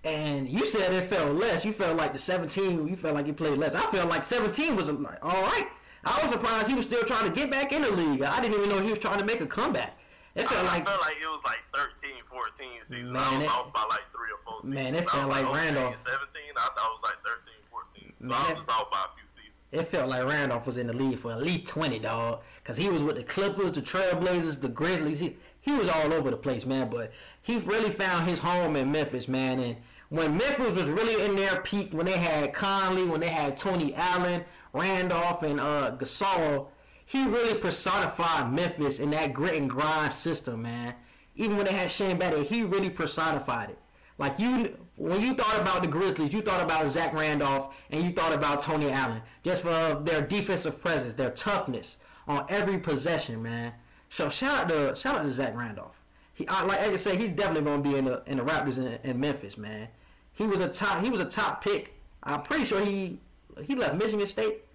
And 0.04 0.48
you 0.48 0.64
said 0.66 0.92
it 0.92 1.10
felt 1.10 1.34
less. 1.34 1.64
You 1.64 1.72
felt 1.72 1.96
like 1.96 2.12
the 2.12 2.18
17. 2.18 2.86
You 2.86 2.94
felt 2.94 3.14
like 3.14 3.26
he 3.26 3.32
played 3.32 3.58
less. 3.58 3.74
I 3.74 3.82
felt 3.90 4.08
like 4.08 4.22
17 4.22 4.76
was 4.76 4.88
all 4.88 4.96
right. 5.22 5.66
I 6.04 6.22
was 6.22 6.30
surprised 6.30 6.68
he 6.68 6.74
was 6.74 6.86
still 6.86 7.02
trying 7.02 7.24
to 7.24 7.34
get 7.34 7.50
back 7.50 7.72
in 7.72 7.82
the 7.82 7.90
league. 7.90 8.22
I 8.22 8.40
didn't 8.40 8.56
even 8.56 8.68
know 8.68 8.80
he 8.80 8.90
was 8.90 9.00
trying 9.00 9.18
to 9.18 9.24
make 9.24 9.40
a 9.40 9.46
comeback. 9.46 9.98
It 10.36 10.46
felt 10.48 10.66
I, 10.66 10.76
like, 10.76 10.82
I 10.82 10.84
felt 10.84 11.00
like 11.00 11.16
it 11.16 11.26
was 11.26 11.40
like 11.44 11.60
13, 11.74 12.10
14 12.28 12.68
seasons. 12.84 13.10
Man, 13.10 13.22
I 13.22 13.36
was 13.36 13.44
it, 13.44 13.50
off 13.50 13.72
by 13.72 13.84
like 13.88 14.04
three 14.12 14.28
or 14.28 14.38
four 14.44 14.60
seasons. 14.60 14.74
Man, 14.74 14.94
it 14.94 15.08
felt 15.08 15.28
like, 15.30 15.44
like 15.44 15.54
Randolph. 15.54 15.96
17, 15.96 16.42
I 16.56 16.60
thought 16.60 16.76
it 16.76 16.76
was 16.76 17.00
like 17.02 17.18
13, 17.24 17.54
14. 17.70 18.12
So 18.20 18.26
man, 18.28 18.36
I 18.36 18.48
was 18.50 18.58
just 18.58 18.70
off 18.70 18.90
by 18.90 18.98
a 18.98 19.16
few 19.16 19.26
seasons. 19.26 19.54
It 19.72 19.88
felt 19.88 20.10
like 20.10 20.24
Randolph 20.24 20.66
was 20.66 20.76
in 20.76 20.88
the 20.88 20.92
league 20.92 21.18
for 21.18 21.32
at 21.32 21.42
least 21.42 21.66
20, 21.68 21.98
dog. 22.00 22.42
Because 22.62 22.76
he 22.76 22.90
was 22.90 23.02
with 23.02 23.16
the 23.16 23.22
Clippers, 23.24 23.72
the 23.72 23.80
Trailblazers, 23.80 24.60
the 24.60 24.68
Grizzlies. 24.68 25.20
He, 25.20 25.36
he 25.62 25.72
was 25.72 25.88
all 25.88 26.12
over 26.12 26.30
the 26.30 26.36
place, 26.36 26.66
man. 26.66 26.90
But 26.90 27.12
he 27.40 27.56
really 27.56 27.90
found 27.90 28.28
his 28.28 28.38
home 28.38 28.76
in 28.76 28.92
Memphis, 28.92 29.28
man. 29.28 29.58
And 29.58 29.76
when 30.10 30.36
Memphis 30.36 30.76
was 30.76 30.84
really 30.84 31.24
in 31.24 31.34
their 31.34 31.62
peak, 31.62 31.94
when 31.94 32.04
they 32.04 32.18
had 32.18 32.52
Conley, 32.52 33.06
when 33.06 33.20
they 33.20 33.30
had 33.30 33.56
Tony 33.56 33.94
Allen, 33.94 34.44
Randolph, 34.74 35.42
and 35.42 35.60
uh, 35.60 35.96
Gasol, 35.98 36.66
he 37.06 37.24
really 37.24 37.54
personified 37.54 38.52
Memphis 38.52 38.98
in 38.98 39.10
that 39.10 39.32
grit 39.32 39.54
and 39.54 39.70
grind 39.70 40.12
system, 40.12 40.62
man. 40.62 40.94
Even 41.36 41.56
when 41.56 41.66
they 41.66 41.72
had 41.72 41.90
Shane 41.90 42.18
Battier, 42.18 42.44
he 42.44 42.64
really 42.64 42.90
personified 42.90 43.70
it. 43.70 43.78
Like 44.18 44.38
you, 44.40 44.76
when 44.96 45.20
you 45.20 45.34
thought 45.34 45.60
about 45.60 45.82
the 45.82 45.88
Grizzlies, 45.88 46.32
you 46.32 46.42
thought 46.42 46.62
about 46.62 46.88
Zach 46.90 47.12
Randolph 47.12 47.74
and 47.90 48.02
you 48.02 48.12
thought 48.12 48.32
about 48.32 48.62
Tony 48.62 48.90
Allen, 48.90 49.22
just 49.44 49.62
for 49.62 50.00
their 50.04 50.20
defensive 50.20 50.80
presence, 50.80 51.14
their 51.14 51.30
toughness 51.30 51.98
on 52.26 52.44
every 52.48 52.78
possession, 52.78 53.40
man. 53.40 53.72
So 54.08 54.28
shout 54.28 54.64
out 54.64 54.68
to 54.70 54.96
shout 54.96 55.16
out 55.16 55.22
to 55.22 55.30
Zach 55.30 55.54
Randolph. 55.54 56.00
He, 56.32 56.48
I, 56.48 56.64
like 56.64 56.80
I 56.80 56.96
say, 56.96 57.16
he's 57.16 57.30
definitely 57.30 57.62
going 57.62 57.82
to 57.82 57.88
be 57.88 57.96
in 57.96 58.04
the 58.06 58.22
in 58.26 58.38
the 58.38 58.42
rafters 58.42 58.78
in, 58.78 58.98
in 59.04 59.20
Memphis, 59.20 59.56
man. 59.56 59.88
He 60.32 60.44
was 60.44 60.58
a 60.58 60.68
top 60.68 61.04
he 61.04 61.10
was 61.10 61.20
a 61.20 61.24
top 61.24 61.62
pick. 61.62 61.94
I'm 62.22 62.42
pretty 62.42 62.64
sure 62.64 62.84
he 62.84 63.20
he 63.62 63.74
left 63.76 63.94
Michigan 63.94 64.26
State 64.26 64.65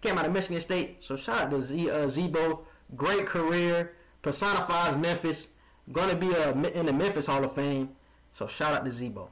came 0.00 0.18
out 0.18 0.26
of 0.26 0.32
Michigan 0.32 0.60
State. 0.60 1.02
So 1.02 1.16
shout 1.16 1.42
out 1.42 1.50
to 1.50 1.62
Z, 1.62 1.90
uh, 1.90 2.08
Z-Bo. 2.08 2.60
Great 2.96 3.26
career. 3.26 3.92
Personifies 4.22 4.96
Memphis. 4.96 5.48
Going 5.92 6.10
to 6.10 6.16
be 6.16 6.34
uh, 6.34 6.52
in 6.52 6.86
the 6.86 6.92
Memphis 6.92 7.26
Hall 7.26 7.44
of 7.44 7.54
Fame. 7.54 7.90
So 8.32 8.46
shout 8.46 8.74
out 8.74 8.84
to 8.84 8.90
Z-Bo. 8.90 9.30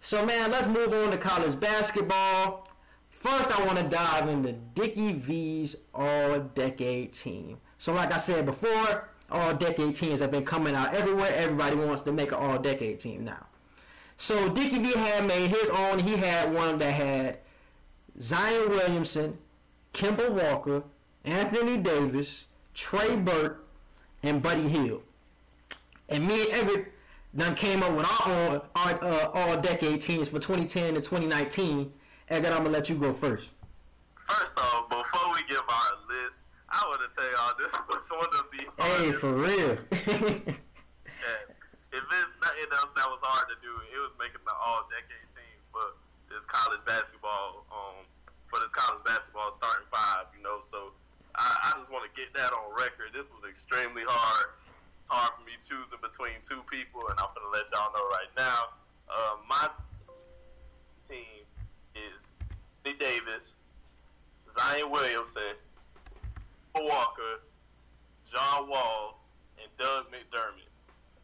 So 0.00 0.24
man, 0.26 0.50
let's 0.50 0.66
move 0.66 0.92
on 0.92 1.10
to 1.12 1.16
college 1.16 1.58
basketball. 1.58 2.68
First, 3.08 3.58
I 3.58 3.64
want 3.64 3.78
to 3.78 3.84
dive 3.84 4.28
into 4.28 4.52
Dickie 4.52 5.14
V's 5.14 5.76
All-Decade 5.94 7.14
Team. 7.14 7.58
So 7.78 7.94
like 7.94 8.12
I 8.12 8.18
said 8.18 8.44
before, 8.44 9.08
All-Decade 9.30 9.94
teams 9.94 10.20
have 10.20 10.30
been 10.30 10.44
coming 10.44 10.74
out 10.74 10.92
everywhere. 10.92 11.32
Everybody 11.34 11.76
wants 11.76 12.02
to 12.02 12.12
make 12.12 12.32
an 12.32 12.38
All-Decade 12.38 13.00
team 13.00 13.24
now. 13.24 13.46
So 14.18 14.48
Dickie 14.50 14.78
V 14.78 14.92
had 14.92 15.26
made 15.26 15.50
his 15.50 15.70
own. 15.70 16.00
He 16.00 16.16
had 16.16 16.52
one 16.52 16.78
that 16.80 16.92
had 16.92 17.38
Zion 18.20 18.68
Williamson, 18.68 19.38
Kemba 19.94 20.30
Walker, 20.30 20.82
Anthony 21.24 21.78
Davis, 21.78 22.46
Trey 22.74 23.16
Burke, 23.16 23.64
and 24.22 24.42
Buddy 24.42 24.68
Hield. 24.68 25.02
And 26.08 26.26
me 26.26 26.42
and 26.42 26.50
Everett 26.50 26.92
done 27.34 27.54
came 27.54 27.82
up 27.82 27.92
with 27.96 28.06
our 28.06 28.28
own 28.28 28.60
our, 28.74 29.04
uh, 29.04 29.30
all 29.32 29.60
decade 29.60 30.02
teams 30.02 30.28
for 30.28 30.38
2010 30.38 30.94
to 30.94 31.00
2019. 31.00 31.92
Everett, 32.28 32.52
I'm 32.52 32.58
gonna 32.58 32.70
let 32.70 32.88
you 32.88 32.96
go 32.96 33.12
first. 33.12 33.50
First 34.16 34.58
off, 34.58 34.88
before 34.88 35.32
we 35.32 35.42
give 35.48 35.62
our 35.68 35.92
list, 36.08 36.46
I 36.68 36.84
want 36.88 37.00
to 37.00 37.20
tell 37.20 37.30
y'all 37.30 37.54
this 37.58 37.72
was 37.88 38.10
one 38.10 38.28
of 38.34 38.46
the 38.50 38.82
hey 38.82 39.12
for 39.12 39.32
real. 39.34 39.78
yes. 40.46 40.58
If 41.94 42.02
it's 42.02 42.34
nothing 42.42 42.66
else 42.74 42.90
that 42.98 43.06
was 43.06 43.22
hard 43.22 43.46
to 43.46 43.56
do, 43.62 43.70
it 43.94 44.02
was 44.02 44.10
making 44.18 44.42
the 44.42 44.50
all 44.50 44.82
decade 44.90 45.30
team 45.30 45.62
for 45.70 45.94
this 46.26 46.42
college 46.42 46.82
basketball 46.82 47.62
um, 47.70 48.02
for 48.54 48.60
this 48.60 48.70
college 48.70 49.02
basketball 49.02 49.50
starting 49.50 49.86
five, 49.90 50.30
you 50.30 50.42
know. 50.42 50.62
So 50.62 50.94
I, 51.34 51.74
I 51.74 51.78
just 51.78 51.90
want 51.90 52.06
to 52.06 52.12
get 52.14 52.30
that 52.34 52.54
on 52.54 52.70
record. 52.70 53.10
This 53.10 53.34
was 53.34 53.42
extremely 53.50 54.06
hard, 54.06 54.54
hard 55.10 55.34
for 55.34 55.42
me 55.42 55.58
choosing 55.58 55.98
between 55.98 56.38
two 56.38 56.62
people, 56.70 57.02
and 57.10 57.18
I'm 57.18 57.34
gonna 57.34 57.50
let 57.50 57.66
y'all 57.74 57.90
know 57.90 58.06
right 58.14 58.30
now. 58.38 58.78
Uh, 59.10 59.42
my 59.50 59.66
team 61.02 61.42
is 61.98 62.30
Lee 62.86 62.94
Davis, 62.94 63.56
Zion 64.54 64.90
Williamson, 64.90 65.58
Walker, 66.78 67.42
John 68.30 68.70
Wall, 68.70 69.18
and 69.58 69.66
Doug 69.78 70.06
McDermott. 70.14 70.70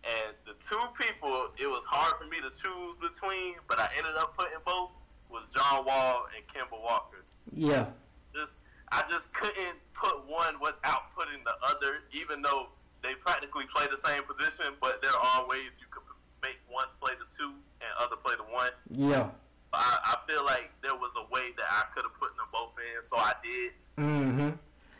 And 0.03 0.35
the 0.47 0.55
two 0.59 0.81
people 0.99 1.51
it 1.61 1.70
was 1.70 1.85
hard 1.85 2.14
for 2.18 2.26
me 2.26 2.39
to 2.43 2.51
choose 2.51 2.97
between, 2.99 3.55
but 3.68 3.78
I 3.78 3.89
ended 3.97 4.16
up 4.18 4.37
putting 4.37 4.59
both 4.66 4.91
was 5.31 5.47
John 5.55 5.85
Wall 5.87 6.26
and 6.35 6.43
Kemba 6.51 6.81
Walker. 6.83 7.19
Yeah. 7.55 7.86
Just 8.34 8.61
I 8.93 9.03
just 9.09 9.32
couldn't 9.32 9.78
put 9.95 10.26
one 10.26 10.61
without 10.61 11.14
putting 11.16 11.45
the 11.45 11.55
other, 11.66 12.03
even 12.12 12.43
though 12.43 12.68
they 13.03 13.14
practically 13.14 13.64
play 13.74 13.86
the 13.91 13.97
same 13.97 14.22
position, 14.24 14.74
but 14.80 15.01
there 15.03 15.16
are 15.16 15.47
ways 15.49 15.80
you 15.80 15.86
could 15.91 16.03
make 16.43 16.59
one 16.68 16.86
play 17.01 17.12
the 17.18 17.26
two 17.34 17.53
and 17.80 17.91
other 17.99 18.16
play 18.16 18.34
the 18.36 18.45
one. 18.53 18.70
Yeah. 18.91 19.28
I, 19.72 19.99
I 20.05 20.16
feel 20.30 20.45
like 20.45 20.70
there 20.82 20.95
was 20.95 21.12
a 21.16 21.22
way 21.32 21.53
that 21.57 21.66
I 21.70 21.84
could 21.95 22.03
have 22.03 22.18
put 22.18 22.36
them 22.36 22.47
both 22.53 22.72
in, 22.76 23.03
so 23.03 23.16
I 23.16 23.32
did. 23.43 23.72
Mm-hmm. 23.99 24.51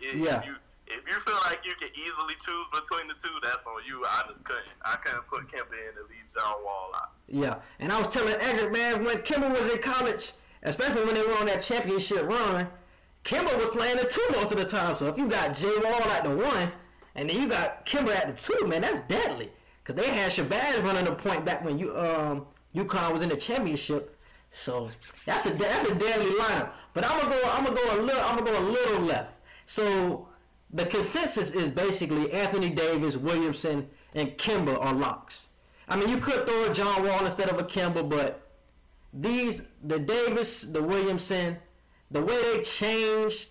If, 0.01 0.15
yeah. 0.17 0.41
If 0.41 0.47
you, 0.47 0.55
if 0.87 1.07
you 1.07 1.21
feel 1.21 1.39
like 1.47 1.65
you 1.65 1.75
can 1.75 1.89
easily 1.95 2.35
choose 2.45 2.67
between 2.73 3.09
the 3.09 3.15
two, 3.15 3.35
that's 3.43 3.67
on 3.67 3.83
you. 3.87 4.05
I 4.05 4.23
just 4.29 4.45
couldn't. 4.45 4.67
I 4.85 4.97
couldn't 4.97 5.27
put 5.29 5.47
Kemba 5.49 5.73
in 5.73 5.99
and 5.99 6.09
leave 6.09 6.27
John 6.35 6.65
Wall 6.65 6.91
out. 6.95 7.11
Yeah, 7.29 7.57
and 7.79 7.93
I 7.93 7.99
was 7.99 8.09
telling 8.09 8.35
Edgar, 8.41 8.71
man, 8.71 9.05
when 9.05 9.19
Kemba 9.19 9.51
was 9.51 9.73
in 9.73 9.81
college, 9.83 10.33
especially 10.63 11.05
when 11.05 11.15
they 11.15 11.23
were 11.23 11.37
on 11.37 11.47
that 11.47 11.63
championship 11.63 12.27
run, 12.27 12.69
Kemba 13.25 13.57
was 13.59 13.69
playing 13.69 13.97
the 13.97 14.05
two 14.05 14.25
most 14.33 14.53
of 14.53 14.59
the 14.59 14.65
time. 14.65 14.97
So 14.97 15.07
if 15.07 15.19
you 15.19 15.29
got 15.29 15.57
Jay 15.57 15.77
Wall 15.83 16.03
at 16.11 16.25
the 16.25 16.31
one, 16.31 16.73
and 17.15 17.29
then 17.29 17.37
you 17.37 17.49
got 17.49 17.85
Kemba 17.87 18.15
at 18.15 18.35
the 18.35 18.41
two, 18.41 18.67
man, 18.67 18.83
that's 18.83 19.01
deadly. 19.03 19.51
Cause 19.85 19.97
they 19.97 20.09
had 20.09 20.31
Shabazz 20.31 20.85
running 20.85 21.05
the 21.05 21.13
point 21.13 21.45
back 21.45 21.65
when 21.65 21.79
you 21.79 21.97
um 21.97 22.47
UConn 22.75 23.13
was 23.13 23.23
in 23.23 23.29
the 23.29 23.37
championship. 23.37 24.17
So 24.53 24.91
that's 25.27 25.47
a 25.47 25.51
that's 25.51 25.89
a 25.89 25.95
deadly 25.95 26.31
lineup. 26.33 26.71
But 26.95 27.09
I'm 27.09 27.19
gonna 27.21 27.31
go 27.31 27.51
I'm 27.51 27.65
gonna 27.65 27.77
go 27.77 27.95
a 27.95 28.03
little 28.03 28.23
I'm 28.23 28.37
gonna 28.37 28.51
go 28.51 28.59
a 28.59 28.69
little 28.69 29.01
left. 29.01 29.33
So 29.67 30.29
the 30.73 30.87
consensus 30.87 31.51
is 31.53 31.71
basically 31.71 32.33
Anthony 32.33 32.71
Davis, 32.71 33.17
Williamson, 33.17 33.89
and 34.15 34.37
Kemba 34.39 34.79
are 34.81 34.93
locks. 34.93 35.47
I 35.89 35.97
mean, 35.97 36.09
you 36.09 36.19
could 36.19 36.47
throw 36.47 36.71
a 36.71 36.75
John 36.75 37.05
Wall 37.05 37.25
instead 37.25 37.49
of 37.49 37.59
a 37.59 37.65
Kemba, 37.65 38.09
but 38.09 38.50
these 39.13 39.63
the 39.83 39.99
Davis, 39.99 40.63
the 40.63 40.83
Williamson, 40.83 41.57
the 42.11 42.21
way 42.21 42.41
they 42.43 42.63
changed 42.63 43.49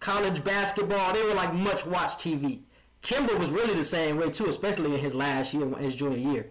college 0.00 0.44
basketball, 0.44 1.12
they 1.12 1.22
were 1.22 1.34
like 1.34 1.52
much 1.52 1.86
watched 1.86 2.20
TV. 2.20 2.60
Kemba 3.02 3.38
was 3.38 3.50
really 3.50 3.74
the 3.74 3.84
same 3.84 4.16
way 4.16 4.30
too, 4.30 4.46
especially 4.46 4.94
in 4.94 5.00
his 5.00 5.14
last 5.14 5.54
year, 5.54 5.68
his 5.78 5.94
junior 5.94 6.18
year. 6.18 6.50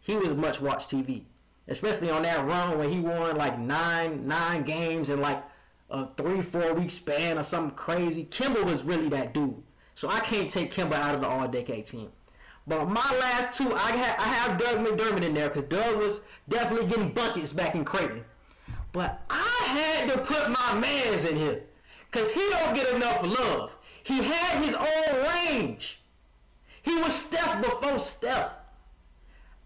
He 0.00 0.16
was 0.16 0.34
much 0.34 0.60
watched 0.60 0.90
TV, 0.90 1.22
especially 1.66 2.10
on 2.10 2.22
that 2.22 2.46
run 2.46 2.78
when 2.78 2.90
he 2.90 3.00
won 3.00 3.36
like 3.36 3.58
nine 3.58 4.26
nine 4.26 4.64
games 4.64 5.08
in 5.08 5.20
like 5.20 5.42
a 5.90 6.06
three 6.14 6.42
four 6.42 6.74
week 6.74 6.90
span 6.90 7.38
or 7.38 7.42
something 7.42 7.76
crazy. 7.76 8.24
Kemba 8.24 8.64
was 8.64 8.82
really 8.82 9.08
that 9.10 9.32
dude. 9.34 9.62
So 9.94 10.08
I 10.08 10.20
can't 10.20 10.50
take 10.50 10.72
Kemba 10.72 10.94
out 10.94 11.14
of 11.14 11.20
the 11.22 11.28
All 11.28 11.48
Decade 11.48 11.86
team. 11.86 12.10
But 12.68 12.86
my 12.88 13.16
last 13.18 13.56
two, 13.56 13.72
I 13.72 13.92
have, 13.92 14.20
I 14.20 14.24
have 14.24 14.58
Doug 14.58 14.86
McDermott 14.86 15.24
in 15.24 15.32
there 15.32 15.48
because 15.48 15.64
Doug 15.64 15.96
was 15.96 16.20
definitely 16.48 16.88
getting 16.88 17.12
buckets 17.12 17.52
back 17.52 17.74
in 17.74 17.84
Creighton. 17.84 18.24
But 18.92 19.22
I 19.30 19.62
had 19.66 20.12
to 20.12 20.18
put 20.18 20.50
my 20.50 20.74
mans 20.74 21.24
in 21.24 21.36
here 21.36 21.62
because 22.10 22.30
he 22.30 22.40
don't 22.50 22.74
get 22.74 22.92
enough 22.94 23.22
love. 23.22 23.70
He 24.02 24.22
had 24.22 24.64
his 24.64 24.74
own 24.74 25.26
range. 25.26 26.00
He 26.82 26.96
was 26.96 27.14
Steph 27.14 27.62
before 27.62 27.98
Steph. 27.98 28.52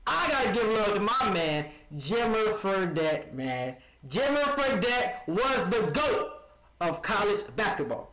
I 0.06 0.28
gotta 0.30 0.52
give 0.52 0.68
love 0.68 0.94
to 0.94 1.00
my 1.00 1.32
man, 1.32 1.66
Jimmer 1.96 2.54
Fredette, 2.56 3.32
man. 3.34 3.76
Jimmer 4.08 4.42
Fredette 4.56 5.26
was 5.28 5.70
the 5.70 5.90
GOAT 5.92 6.32
of 6.80 7.02
college 7.02 7.44
basketball. 7.54 8.12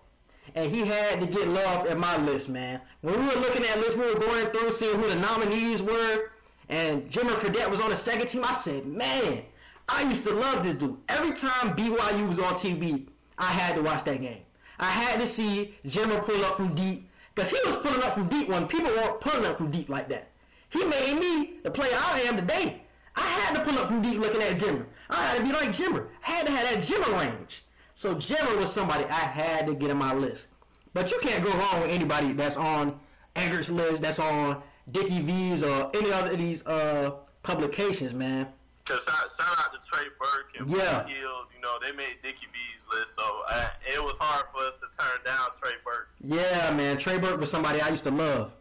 And 0.53 0.71
he 0.71 0.81
had 0.85 1.19
to 1.21 1.25
get 1.25 1.47
love 1.47 1.87
in 1.87 1.99
my 1.99 2.17
list, 2.17 2.49
man. 2.49 2.81
When 3.01 3.19
we 3.19 3.25
were 3.25 3.41
looking 3.41 3.65
at 3.65 3.79
lists, 3.79 3.95
we 3.95 4.05
were 4.05 4.19
going 4.19 4.47
through 4.47 4.71
seeing 4.71 4.99
who 4.99 5.07
the 5.07 5.15
nominees 5.15 5.81
were, 5.81 6.31
and 6.69 7.09
Jimmer 7.09 7.31
Fredette 7.31 7.69
was 7.69 7.81
on 7.81 7.89
the 7.89 7.95
second 7.95 8.27
team. 8.27 8.43
I 8.45 8.53
said, 8.53 8.85
man, 8.85 9.43
I 9.87 10.03
used 10.03 10.23
to 10.23 10.33
love 10.33 10.63
this 10.63 10.75
dude. 10.75 10.97
Every 11.09 11.35
time 11.35 11.75
BYU 11.75 12.29
was 12.29 12.39
on 12.39 12.53
TV, 12.53 13.07
I 13.37 13.45
had 13.45 13.75
to 13.75 13.81
watch 13.81 14.05
that 14.05 14.21
game. 14.21 14.43
I 14.79 14.89
had 14.89 15.19
to 15.19 15.27
see 15.27 15.75
Jimmer 15.85 16.23
pull 16.23 16.45
up 16.45 16.55
from 16.55 16.75
deep, 16.75 17.09
because 17.35 17.51
he 17.51 17.57
was 17.65 17.77
pulling 17.77 18.03
up 18.03 18.13
from 18.13 18.27
deep 18.27 18.49
when 18.49 18.67
people 18.67 18.89
weren't 18.91 19.19
pulling 19.19 19.45
up 19.45 19.57
from 19.57 19.71
deep 19.71 19.89
like 19.89 20.07
that. 20.09 20.29
He 20.69 20.85
made 20.85 21.19
me 21.19 21.59
the 21.63 21.71
player 21.71 21.95
I 21.95 22.21
am 22.21 22.35
today. 22.35 22.83
I 23.15 23.21
had 23.21 23.55
to 23.55 23.61
pull 23.63 23.77
up 23.79 23.87
from 23.87 24.01
deep 24.01 24.19
looking 24.19 24.41
at 24.41 24.57
Jimmer. 24.57 24.85
I 25.09 25.25
had 25.25 25.37
to 25.37 25.43
be 25.43 25.51
like 25.51 25.69
Jimmer. 25.69 26.07
I 26.25 26.31
had 26.31 26.45
to 26.45 26.51
have 26.51 26.71
that 26.71 26.83
Jimmer 26.83 27.19
range. 27.19 27.63
So 27.95 28.15
Jimmer 28.15 28.57
was 28.57 28.71
somebody 28.71 29.05
I 29.05 29.19
had 29.19 29.65
to 29.67 29.73
get 29.73 29.89
on 29.89 29.97
my 29.97 30.13
list. 30.13 30.47
But 30.93 31.11
you 31.11 31.19
can't 31.21 31.43
go 31.43 31.51
wrong 31.51 31.81
with 31.81 31.91
anybody 31.91 32.33
that's 32.33 32.57
on 32.57 32.99
Edgar's 33.35 33.69
list, 33.69 34.01
that's 34.01 34.19
on 34.19 34.61
Dickie 34.91 35.21
V's 35.21 35.63
or 35.63 35.89
any 35.95 36.11
other 36.11 36.31
of 36.31 36.37
these 36.37 36.65
uh, 36.65 37.11
publications, 37.43 38.13
man. 38.13 38.47
Cause 38.85 39.03
shout, 39.03 39.31
shout 39.39 39.59
out 39.59 39.79
to 39.79 39.87
Trey 39.87 40.05
Burke 40.19 40.49
and 40.59 40.69
Yeah. 40.69 41.05
Hield. 41.05 41.45
You 41.55 41.61
know 41.61 41.77
they 41.81 41.91
made 41.91 42.17
Dickie 42.23 42.47
V's 42.51 42.87
list, 42.91 43.13
so 43.15 43.21
uh, 43.49 43.69
it 43.85 44.03
was 44.03 44.17
hard 44.19 44.45
for 44.51 44.61
us 44.67 44.75
to 44.75 44.87
turn 44.97 45.19
down 45.25 45.47
Trey 45.61 45.73
Burke. 45.85 46.09
Yeah, 46.23 46.71
man. 46.71 46.97
Trey 46.97 47.19
Burke 47.19 47.39
was 47.39 47.51
somebody 47.51 47.81
I 47.81 47.89
used 47.89 48.03
to 48.05 48.11
love. 48.11 48.51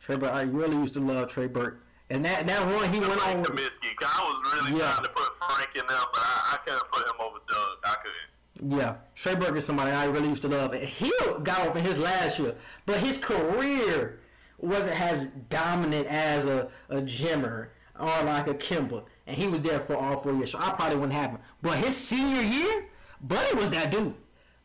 Trey 0.00 0.16
Burke, 0.16 0.32
I 0.32 0.42
really 0.42 0.76
used 0.76 0.94
to 0.94 1.00
love 1.00 1.28
Trey 1.28 1.46
Burke. 1.46 1.80
And 2.10 2.24
that, 2.24 2.46
that 2.46 2.60
run 2.62 2.92
he 2.92 3.00
went 3.00 3.12
on 3.12 3.18
Frank 3.18 3.48
with, 3.48 3.56
Kaminsky. 3.58 3.94
'cause 3.96 4.08
I 4.14 4.22
was 4.22 4.54
really 4.64 4.78
Yeah. 4.80 4.92
trying 4.92 5.04
to 5.04 5.10
put 5.10 5.34
Frank 5.36 5.70
in 5.76 5.82
there, 5.86 5.96
but 6.12 6.20
I, 6.22 6.54
I 6.54 6.56
couldn't 6.64 6.90
put 6.90 7.06
him 7.06 7.14
over 7.20 7.38
Doug. 7.48 7.78
I 7.84 7.94
couldn't. 8.02 8.78
Yeah, 8.78 8.96
Trey 9.14 9.34
Burke 9.34 9.56
is 9.56 9.64
somebody 9.64 9.92
I 9.92 10.04
really 10.06 10.28
used 10.28 10.42
to 10.42 10.48
love. 10.48 10.72
And 10.72 10.82
He 10.84 11.12
got 11.42 11.68
off 11.68 11.76
in 11.76 11.84
his 11.84 11.96
last 11.98 12.38
year, 12.38 12.54
but 12.86 12.98
his 12.98 13.16
career 13.16 14.18
wasn't 14.58 15.00
as 15.00 15.26
dominant 15.48 16.06
as 16.06 16.46
a, 16.46 16.68
a 16.88 16.96
Jimmer 16.96 17.68
or 17.98 18.22
like 18.24 18.46
a 18.46 18.54
Kemba. 18.54 19.04
And 19.26 19.36
he 19.36 19.46
was 19.48 19.60
there 19.60 19.80
for 19.80 19.96
all 19.96 20.16
four 20.18 20.32
years, 20.32 20.52
so 20.52 20.58
I 20.58 20.70
probably 20.70 20.96
wouldn't 20.96 21.12
have 21.12 21.30
him. 21.30 21.38
But 21.62 21.78
his 21.78 21.96
senior 21.96 22.42
year, 22.42 22.86
Buddy 23.20 23.56
was 23.56 23.70
that 23.70 23.90
dude. 23.90 24.14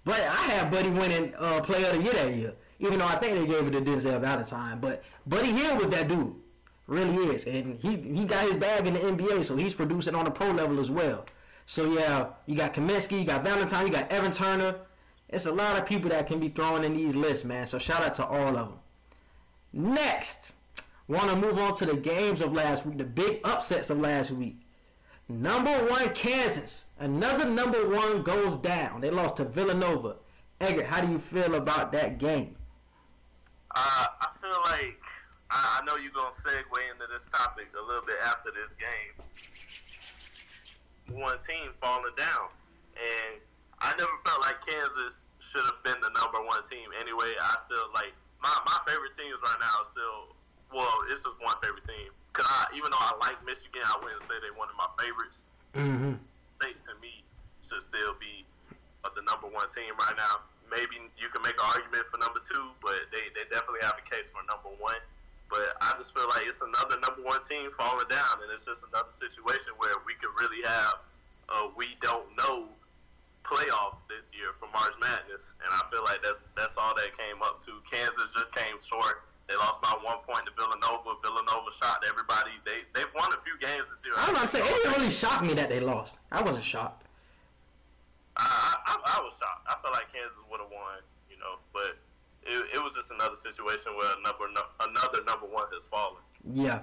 But 0.05 0.21
I 0.21 0.35
had 0.35 0.71
Buddy 0.71 0.89
winning 0.89 1.33
uh, 1.37 1.61
Player 1.61 1.87
of 1.87 1.97
the 1.97 2.03
Year 2.03 2.13
that 2.13 2.33
year, 2.33 2.53
even 2.79 2.99
though 2.99 3.05
I 3.05 3.15
think 3.15 3.37
they 3.37 3.47
gave 3.47 3.67
it 3.67 3.71
to 3.71 3.81
Denzel 3.81 4.19
Valentine. 4.19 4.79
But 4.79 5.03
Buddy 5.25 5.51
Hield 5.51 5.79
was 5.79 5.87
that 5.89 6.07
dude, 6.09 6.35
really 6.87 7.35
is, 7.35 7.45
and 7.45 7.79
he 7.79 7.95
he 7.95 8.25
got 8.25 8.45
his 8.45 8.57
bag 8.57 8.85
in 8.85 8.95
the 8.95 8.99
NBA, 8.99 9.45
so 9.45 9.55
he's 9.55 9.73
producing 9.73 10.13
on 10.15 10.25
the 10.25 10.31
pro 10.31 10.51
level 10.51 10.79
as 10.79 10.91
well. 10.91 11.25
So 11.65 11.89
yeah, 11.93 12.27
you 12.45 12.55
got 12.55 12.73
Kaminsky, 12.73 13.19
you 13.19 13.25
got 13.25 13.43
Valentine, 13.43 13.87
you 13.87 13.93
got 13.93 14.11
Evan 14.11 14.33
Turner. 14.33 14.75
It's 15.29 15.45
a 15.45 15.51
lot 15.51 15.79
of 15.79 15.85
people 15.85 16.09
that 16.09 16.27
can 16.27 16.39
be 16.39 16.49
thrown 16.49 16.83
in 16.83 16.93
these 16.93 17.15
lists, 17.15 17.45
man. 17.45 17.65
So 17.65 17.79
shout 17.79 18.03
out 18.03 18.13
to 18.15 18.25
all 18.25 18.49
of 18.49 18.69
them. 18.69 18.79
Next, 19.73 20.51
want 21.07 21.29
to 21.31 21.35
move 21.35 21.57
on 21.57 21.75
to 21.77 21.85
the 21.85 21.95
games 21.95 22.41
of 22.41 22.53
last 22.53 22.85
week, 22.85 22.99
the 22.99 23.05
big 23.05 23.39
upsets 23.43 23.89
of 23.89 23.99
last 23.99 24.29
week. 24.31 24.57
Number 25.27 25.71
one, 25.87 26.13
Kansas. 26.13 26.85
Another 26.99 27.45
number 27.45 27.89
one 27.89 28.21
goes 28.21 28.57
down. 28.57 29.01
They 29.01 29.09
lost 29.09 29.37
to 29.37 29.45
Villanova. 29.45 30.17
Edgar, 30.61 30.85
how 30.85 31.01
do 31.01 31.11
you 31.11 31.17
feel 31.17 31.55
about 31.55 31.91
that 31.93 32.19
game? 32.19 32.55
Uh, 33.73 34.05
I 34.21 34.27
feel 34.39 34.59
like 34.65 34.99
I, 35.49 35.79
I 35.81 35.85
know 35.85 35.95
you're 35.95 36.11
gonna 36.11 36.29
segue 36.31 36.91
into 36.91 37.07
this 37.11 37.25
topic 37.25 37.67
a 37.73 37.85
little 37.85 38.05
bit 38.05 38.17
after 38.23 38.51
this 38.51 38.75
game. 38.77 39.25
One 41.19 41.39
team 41.39 41.71
falling 41.81 42.13
down, 42.15 42.49
and 42.95 43.41
I 43.79 43.91
never 43.97 44.11
felt 44.25 44.41
like 44.41 44.65
Kansas 44.65 45.25
should 45.39 45.65
have 45.65 45.83
been 45.83 45.99
the 46.01 46.11
number 46.19 46.45
one 46.45 46.63
team. 46.63 46.89
Anyway, 47.01 47.33
I 47.41 47.55
still 47.65 47.89
like 47.93 48.13
my 48.43 48.53
my 48.67 48.77
favorite 48.85 49.15
teams 49.15 49.39
right 49.39 49.59
now. 49.63 49.81
Are 49.81 49.89
still, 49.89 50.19
well, 50.75 50.91
it's 51.09 51.23
just 51.23 51.39
one 51.39 51.55
favorite 51.63 51.87
team. 51.87 52.11
Cause 52.35 52.45
I, 52.49 52.75
even 52.75 52.91
though 52.91 53.01
I 53.01 53.15
like 53.21 53.39
Michigan, 53.45 53.85
I 53.85 53.95
wouldn't 54.03 54.25
say 54.27 54.35
they're 54.43 54.57
one 54.57 54.67
of 54.67 54.75
my 54.75 54.89
favorites. 54.99 55.45
Mm-hmm. 55.77 56.19
State 56.59 56.81
to 56.89 56.93
me 56.99 57.23
should 57.61 57.81
still 57.81 58.17
be 58.19 58.43
uh, 59.05 59.13
the 59.15 59.23
number 59.23 59.47
one 59.47 59.69
team 59.71 59.95
right 59.95 60.17
now. 60.17 60.43
Maybe 60.67 60.97
you 61.15 61.29
can 61.29 61.45
make 61.45 61.53
an 61.55 61.67
argument 61.77 62.09
for 62.09 62.17
number 62.17 62.41
two, 62.41 62.73
but 62.81 63.05
they, 63.13 63.29
they 63.37 63.45
definitely 63.53 63.85
have 63.85 64.01
a 64.01 64.05
case 64.05 64.33
for 64.33 64.41
number 64.49 64.73
one. 64.81 64.97
But 65.53 65.77
I 65.85 65.93
just 66.01 66.17
feel 66.17 66.25
like 66.33 66.49
it's 66.49 66.65
another 66.65 66.97
number 66.97 67.21
one 67.21 67.45
team 67.45 67.69
falling 67.77 68.09
down, 68.09 68.41
and 68.41 68.49
it's 68.49 68.65
just 68.65 68.81
another 68.89 69.13
situation 69.13 69.77
where 69.77 70.01
we 70.01 70.17
could 70.17 70.33
really 70.41 70.65
have 70.65 71.05
a 71.53 71.69
we 71.77 71.93
don't 72.01 72.25
know 72.33 72.73
playoff 73.43 73.99
this 74.09 74.31
year 74.33 74.55
for 74.59 74.67
March 74.71 74.95
Madness, 74.99 75.53
and 75.63 75.69
I 75.71 75.83
feel 75.91 76.03
like 76.03 76.23
that's 76.23 76.47
that's 76.55 76.77
all 76.77 76.95
that 76.95 77.11
came 77.17 77.41
up 77.43 77.59
to. 77.67 77.79
Kansas 77.89 78.33
just 78.33 78.55
came 78.55 78.79
short. 78.79 79.27
They 79.47 79.55
lost 79.55 79.81
by 79.81 79.91
one 80.01 80.23
point 80.23 80.47
to 80.47 80.51
Villanova. 80.55 81.19
Villanova 81.21 81.69
shot 81.75 82.03
everybody. 82.07 82.55
They 82.65 82.87
they've 82.95 83.11
won 83.13 83.31
a 83.33 83.41
few 83.43 83.59
games 83.59 83.91
this 83.91 84.01
year. 84.05 84.15
I 84.17 84.21
was 84.21 84.29
about 84.29 84.41
to 84.41 84.47
say, 84.47 84.59
it 84.59 84.71
didn't 84.83 84.97
really 84.97 85.11
shock 85.11 85.43
me 85.43 85.53
that 85.55 85.69
they 85.69 85.79
lost. 85.79 86.17
I 86.31 86.41
wasn't 86.41 86.63
shocked. 86.63 87.07
I, 88.37 88.75
I, 88.87 89.19
I 89.19 89.21
was 89.21 89.37
shocked. 89.37 89.67
I 89.67 89.75
felt 89.81 89.93
like 89.93 90.11
Kansas 90.11 90.39
would 90.49 90.59
have 90.59 90.71
won, 90.71 91.03
you 91.29 91.37
know, 91.37 91.61
but 91.71 91.99
it, 92.45 92.75
it 92.75 92.83
was 92.83 92.95
just 92.95 93.11
another 93.11 93.35
situation 93.35 93.93
where 93.95 94.09
another 94.19 94.49
another 94.81 95.23
number 95.25 95.45
one 95.45 95.65
has 95.73 95.87
fallen. 95.87 96.23
Yeah. 96.53 96.79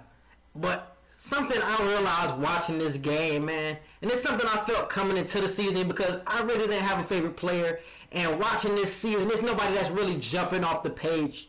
But 0.54 0.96
something 1.20 1.60
I 1.62 1.82
realized 1.82 2.36
watching 2.38 2.78
this 2.78 2.96
game, 2.96 3.44
man, 3.46 3.76
and 4.00 4.10
it's 4.10 4.22
something 4.22 4.46
I 4.46 4.56
felt 4.58 4.88
coming 4.88 5.16
into 5.16 5.40
the 5.40 5.48
season 5.48 5.86
because 5.86 6.18
I 6.26 6.40
really 6.42 6.66
didn't 6.66 6.82
have 6.86 6.98
a 6.98 7.04
favorite 7.04 7.36
player. 7.36 7.80
And 8.12 8.40
watching 8.40 8.74
this 8.74 8.94
season, 8.94 9.28
there's 9.28 9.42
nobody 9.42 9.74
that's 9.74 9.90
really 9.90 10.16
jumping 10.16 10.64
off 10.64 10.82
the 10.82 10.90
page 10.90 11.48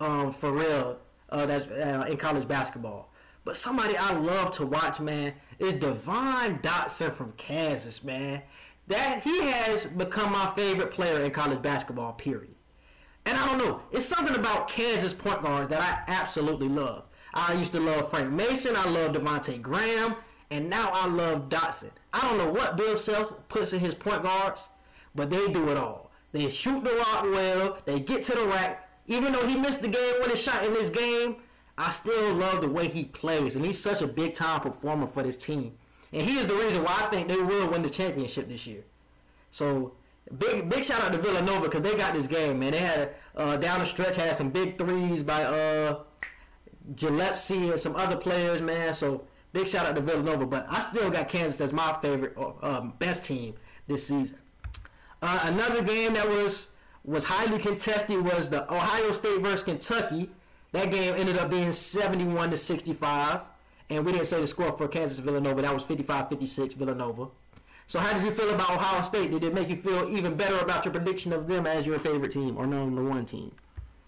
um, 0.00 0.32
for 0.32 0.52
real 0.52 0.98
uh, 1.30 1.46
that's 1.46 1.64
uh, 1.66 2.06
in 2.10 2.16
college 2.16 2.46
basketball. 2.48 3.10
But 3.44 3.56
somebody 3.56 3.96
I 3.96 4.12
love 4.12 4.50
to 4.56 4.66
watch, 4.66 5.00
man, 5.00 5.34
is 5.58 5.74
Devon 5.74 6.58
Dotson 6.58 7.14
from 7.14 7.32
Kansas, 7.36 8.04
man. 8.04 8.42
That 8.88 9.22
he 9.22 9.42
has 9.42 9.86
become 9.86 10.32
my 10.32 10.52
favorite 10.56 10.90
player 10.90 11.22
in 11.22 11.30
college 11.30 11.62
basketball, 11.62 12.12
period. 12.14 12.54
And 13.24 13.38
I 13.38 13.46
don't 13.46 13.58
know, 13.58 13.80
it's 13.92 14.04
something 14.04 14.34
about 14.34 14.68
Kansas 14.68 15.12
point 15.12 15.42
guards 15.42 15.68
that 15.68 15.80
I 15.80 16.10
absolutely 16.10 16.68
love. 16.68 17.04
I 17.34 17.54
used 17.54 17.72
to 17.72 17.80
love 17.80 18.10
Frank 18.10 18.30
Mason, 18.30 18.76
I 18.76 18.88
love 18.88 19.12
Devonte 19.12 19.60
Graham, 19.62 20.16
and 20.50 20.68
now 20.68 20.90
I 20.92 21.06
love 21.06 21.48
Dotson. 21.48 21.90
I 22.12 22.20
don't 22.22 22.38
know 22.38 22.50
what 22.50 22.76
Bill 22.76 22.96
Self 22.96 23.32
puts 23.48 23.72
in 23.72 23.80
his 23.80 23.94
point 23.94 24.22
guards, 24.22 24.68
but 25.14 25.30
they 25.30 25.46
do 25.48 25.68
it 25.70 25.76
all. 25.76 26.10
They 26.32 26.48
shoot 26.48 26.82
the 26.84 26.92
rock 26.92 27.22
well, 27.24 27.78
they 27.84 28.00
get 28.00 28.22
to 28.22 28.32
the 28.32 28.46
rack. 28.46 28.88
Even 29.06 29.32
though 29.32 29.46
he 29.46 29.56
missed 29.56 29.82
the 29.82 29.88
game 29.88 30.14
winning 30.20 30.36
shot 30.36 30.64
in 30.64 30.72
this 30.72 30.90
game, 30.90 31.36
I 31.76 31.90
still 31.90 32.34
love 32.34 32.60
the 32.60 32.68
way 32.68 32.88
he 32.88 33.04
plays, 33.04 33.56
and 33.56 33.64
he's 33.64 33.78
such 33.78 34.02
a 34.02 34.06
big 34.06 34.34
time 34.34 34.60
performer 34.60 35.06
for 35.06 35.22
this 35.22 35.36
team. 35.36 35.72
And 36.12 36.28
he 36.28 36.38
is 36.38 36.46
the 36.46 36.54
reason 36.54 36.82
why 36.84 36.94
I 37.04 37.06
think 37.10 37.28
they 37.28 37.36
will 37.36 37.68
win 37.68 37.82
the 37.82 37.90
championship 37.90 38.48
this 38.48 38.66
year. 38.66 38.82
So 39.50 39.92
big 40.38 40.68
big 40.68 40.84
shout 40.84 41.02
out 41.02 41.12
to 41.12 41.18
Villanova 41.18 41.62
because 41.62 41.82
they 41.82 41.96
got 41.96 42.14
this 42.14 42.26
game, 42.26 42.58
man. 42.58 42.72
They 42.72 42.78
had 42.78 43.14
uh, 43.36 43.56
down 43.56 43.80
the 43.80 43.86
stretch 43.86 44.16
had 44.16 44.36
some 44.36 44.50
big 44.50 44.78
threes 44.78 45.22
by 45.22 45.44
uh, 45.44 46.00
Gillespie 46.96 47.70
and 47.70 47.78
some 47.78 47.96
other 47.96 48.16
players, 48.16 48.60
man. 48.60 48.94
So 48.94 49.24
big 49.52 49.66
shout 49.66 49.86
out 49.86 49.96
to 49.96 50.02
Villanova, 50.02 50.46
but 50.46 50.66
I 50.68 50.80
still 50.80 51.10
got 51.10 51.28
Kansas 51.28 51.60
as 51.60 51.72
my 51.72 51.96
favorite 52.00 52.34
or 52.36 52.56
um, 52.62 52.94
best 52.98 53.24
team 53.24 53.54
this 53.86 54.06
season. 54.06 54.38
Uh, 55.22 55.40
another 55.44 55.82
game 55.82 56.14
that 56.14 56.28
was 56.28 56.68
was 57.04 57.24
highly 57.24 57.58
contested 57.58 58.22
was 58.22 58.48
the 58.50 58.70
Ohio 58.72 59.12
State 59.12 59.40
versus 59.40 59.62
Kentucky. 59.62 60.30
That 60.72 60.90
game 60.90 61.14
ended 61.14 61.38
up 61.38 61.50
being 61.50 61.72
71 61.72 62.50
to 62.50 62.56
65, 62.56 63.40
and 63.88 64.04
we 64.04 64.12
didn't 64.12 64.26
say 64.26 64.40
the 64.40 64.46
score 64.46 64.70
for 64.76 64.86
Kansas 64.86 65.18
Villanova. 65.18 65.62
That 65.62 65.74
was 65.74 65.82
55-56 65.84 66.74
Villanova. 66.74 67.28
So 67.86 67.98
how 67.98 68.12
did 68.12 68.22
you 68.22 68.30
feel 68.30 68.50
about 68.50 68.70
Ohio 68.70 69.02
State? 69.02 69.32
Did 69.32 69.42
it 69.42 69.52
make 69.52 69.68
you 69.68 69.76
feel 69.76 70.08
even 70.16 70.36
better 70.36 70.58
about 70.58 70.84
your 70.84 70.94
prediction 70.94 71.32
of 71.32 71.48
them 71.48 71.66
as 71.66 71.86
your 71.86 71.98
favorite 71.98 72.30
team 72.30 72.56
or 72.56 72.66
number 72.66 73.02
one 73.02 73.26
team? 73.26 73.50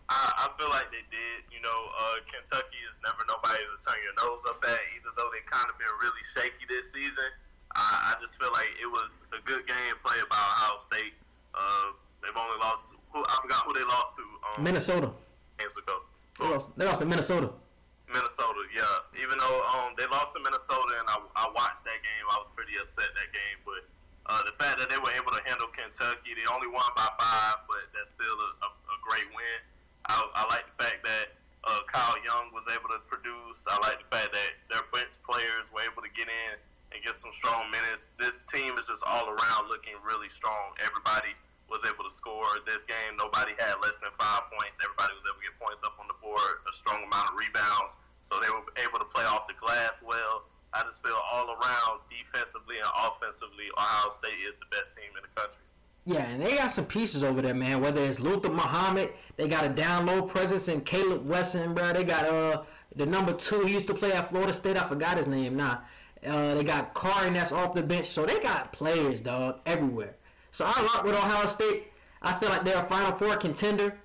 I, 0.08 0.32
I 0.36 0.48
feel 0.56 0.68
like 0.68 0.88
they 0.92 0.98
did. 1.10 1.41
Know, 1.62 1.94
uh, 1.94 2.18
Kentucky 2.26 2.82
is 2.90 2.98
never 3.06 3.22
nobody 3.30 3.62
to 3.62 3.78
turn 3.78 3.94
your 4.02 4.18
nose 4.18 4.42
up 4.50 4.58
at, 4.66 4.82
even 4.98 5.14
though 5.14 5.30
they 5.30 5.46
kind 5.46 5.70
of 5.70 5.78
been 5.78 5.94
really 6.02 6.24
shaky 6.34 6.66
this 6.66 6.90
season. 6.90 7.30
I, 7.78 8.10
I 8.10 8.18
just 8.18 8.34
feel 8.34 8.50
like 8.50 8.74
it 8.82 8.90
was 8.90 9.22
a 9.30 9.38
good 9.46 9.62
game 9.70 9.94
played 10.02 10.26
by 10.26 10.42
Ohio 10.42 10.82
State. 10.82 11.14
Uh, 11.54 11.94
they've 12.18 12.34
only 12.34 12.58
lost. 12.58 12.98
Who, 13.14 13.22
I 13.22 13.38
forgot 13.46 13.62
who 13.62 13.78
they 13.78 13.86
lost 13.86 14.18
to. 14.18 14.26
Um, 14.26 14.66
Minnesota. 14.66 15.14
Games 15.54 15.78
ago. 15.78 16.02
They 16.42 16.50
lost, 16.50 16.66
they 16.74 16.82
lost 16.82 16.98
to 16.98 17.06
Minnesota. 17.06 17.54
Minnesota, 18.10 18.62
yeah. 18.74 19.22
Even 19.22 19.38
though 19.38 19.58
um, 19.70 19.94
they 19.94 20.10
lost 20.10 20.34
to 20.34 20.42
Minnesota 20.42 20.98
and 20.98 21.06
I, 21.06 21.22
I 21.38 21.46
watched 21.54 21.86
that 21.86 22.02
game, 22.02 22.24
I 22.26 22.42
was 22.42 22.50
pretty 22.58 22.74
upset 22.82 23.06
that 23.14 23.30
game. 23.30 23.58
But 23.62 23.86
uh, 24.26 24.42
the 24.50 24.54
fact 24.58 24.82
that 24.82 24.90
they 24.90 24.98
were 24.98 25.14
able 25.14 25.30
to 25.30 25.42
handle 25.46 25.70
Kentucky, 25.70 26.34
they 26.34 26.46
only 26.50 26.66
won 26.66 26.90
by 26.98 27.06
five, 27.22 27.62
but 27.70 27.86
that's 27.94 28.10
still 28.10 28.34
a, 28.34 28.50
a, 28.66 28.68
a 28.68 28.96
great 29.06 29.30
win. 29.30 29.58
I, 30.10 30.18
I 30.18 30.42
like 30.50 30.66
the 30.66 30.76
fact 30.82 31.06
that 31.06 31.38
uh, 31.64 31.82
Kyle 31.86 32.18
Young 32.26 32.50
was 32.50 32.66
able 32.70 32.90
to 32.90 33.00
produce. 33.06 33.66
I 33.70 33.78
like 33.86 34.02
the 34.02 34.08
fact 34.10 34.34
that 34.34 34.50
their 34.66 34.84
bench 34.90 35.18
players 35.22 35.70
were 35.70 35.86
able 35.86 36.02
to 36.02 36.10
get 36.10 36.26
in 36.26 36.54
and 36.90 36.98
get 37.00 37.14
some 37.14 37.32
strong 37.32 37.70
minutes. 37.70 38.10
This 38.18 38.44
team 38.44 38.76
is 38.76 38.90
just 38.90 39.06
all 39.06 39.30
around 39.30 39.70
looking 39.70 39.94
really 40.02 40.28
strong. 40.28 40.74
Everybody 40.82 41.32
was 41.70 41.80
able 41.88 42.04
to 42.04 42.12
score 42.12 42.44
this 42.68 42.84
game. 42.84 43.16
Nobody 43.16 43.56
had 43.56 43.80
less 43.80 43.96
than 44.02 44.12
five 44.18 44.50
points. 44.52 44.76
Everybody 44.82 45.16
was 45.16 45.24
able 45.24 45.40
to 45.40 45.46
get 45.46 45.56
points 45.56 45.80
up 45.86 45.96
on 45.96 46.10
the 46.10 46.18
board, 46.20 46.60
a 46.68 46.72
strong 46.74 47.00
amount 47.00 47.32
of 47.32 47.34
rebounds. 47.38 47.96
So 48.26 48.36
they 48.42 48.50
were 48.52 48.66
able 48.76 49.00
to 49.00 49.08
play 49.08 49.24
off 49.24 49.48
the 49.48 49.56
glass 49.56 50.02
well. 50.04 50.44
I 50.74 50.84
just 50.84 51.00
feel 51.04 51.16
all 51.16 51.52
around, 51.52 52.04
defensively 52.08 52.80
and 52.80 52.88
offensively, 52.96 53.68
Ohio 53.76 54.08
State 54.12 54.40
is 54.44 54.56
the 54.56 54.68
best 54.72 54.96
team 54.96 55.12
in 55.16 55.22
the 55.24 55.32
country. 55.36 55.60
Yeah, 56.04 56.26
and 56.28 56.42
they 56.42 56.56
got 56.56 56.72
some 56.72 56.86
pieces 56.86 57.22
over 57.22 57.40
there, 57.42 57.54
man. 57.54 57.80
Whether 57.80 58.02
it's 58.02 58.18
Luther 58.18 58.50
Muhammad, 58.50 59.12
they 59.36 59.46
got 59.46 59.64
a 59.64 59.68
down 59.68 60.06
low 60.06 60.22
presence 60.22 60.66
in 60.66 60.80
Caleb 60.80 61.26
Wesson, 61.26 61.74
bro. 61.74 61.92
They 61.92 62.02
got 62.02 62.24
uh 62.24 62.62
the 62.96 63.06
number 63.06 63.32
two. 63.32 63.64
He 63.66 63.74
used 63.74 63.86
to 63.86 63.94
play 63.94 64.12
at 64.12 64.28
Florida 64.28 64.52
State. 64.52 64.76
I 64.76 64.88
forgot 64.88 65.16
his 65.16 65.26
name 65.28 65.56
now. 65.56 65.82
Uh, 66.26 66.54
they 66.54 66.64
got 66.64 66.94
Carton 66.94 67.34
that's 67.34 67.52
off 67.52 67.74
the 67.74 67.82
bench, 67.82 68.06
so 68.06 68.24
they 68.24 68.38
got 68.40 68.72
players, 68.72 69.20
dog, 69.20 69.60
everywhere. 69.66 70.16
So 70.50 70.64
I 70.64 70.70
rock 70.82 71.04
with 71.04 71.14
Ohio 71.14 71.48
State. 71.48 71.92
I 72.20 72.32
feel 72.34 72.48
like 72.48 72.64
they're 72.64 72.82
a 72.82 72.86
Final 72.86 73.12
Four 73.16 73.36
contender. 73.36 73.96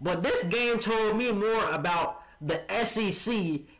But 0.00 0.22
this 0.22 0.44
game 0.44 0.78
told 0.78 1.16
me 1.16 1.30
more 1.30 1.68
about 1.70 2.22
the 2.40 2.62
SEC 2.84 3.34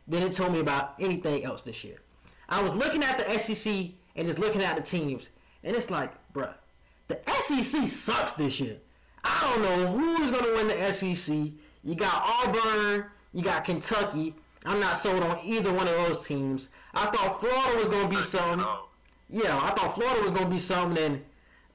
than 0.07 0.23
it 0.23 0.33
told 0.33 0.53
me 0.53 0.59
about 0.59 0.95
anything 0.99 1.43
else 1.43 1.63
this 1.63 1.83
year. 1.83 2.01
I 2.47 2.61
was 2.61 2.75
looking 2.75 3.03
at 3.03 3.17
the 3.17 3.39
SEC 3.39 3.91
and 4.15 4.27
just 4.27 4.39
looking 4.39 4.61
at 4.61 4.75
the 4.75 4.83
teams, 4.83 5.29
and 5.63 5.75
it's 5.75 5.89
like, 5.89 6.11
bruh, 6.33 6.53
the 7.11 7.31
SEC 7.41 7.87
sucks 7.87 8.33
this 8.33 8.59
year. 8.59 8.77
I 9.23 9.53
don't 9.53 9.61
know 9.61 9.97
who's 9.97 10.31
going 10.31 10.43
to 10.43 10.53
win 10.53 10.67
the 10.67 10.93
SEC. 10.93 11.35
You 11.83 11.95
got 11.95 12.23
Auburn, 12.25 13.05
you 13.33 13.41
got 13.41 13.65
Kentucky. 13.65 14.35
I'm 14.65 14.79
not 14.79 14.97
sold 14.97 15.23
on 15.23 15.39
either 15.43 15.73
one 15.73 15.87
of 15.87 15.95
those 15.95 16.25
teams. 16.25 16.69
I 16.93 17.07
thought 17.07 17.39
Florida 17.39 17.77
was 17.77 17.87
going 17.87 18.09
to 18.09 18.15
be 18.15 18.21
something. 18.21 18.65
Yeah, 19.29 19.57
I 19.57 19.71
thought 19.71 19.95
Florida 19.95 20.21
was 20.21 20.31
going 20.31 20.45
to 20.45 20.49
be 20.49 20.59
something, 20.59 21.03
and 21.03 21.21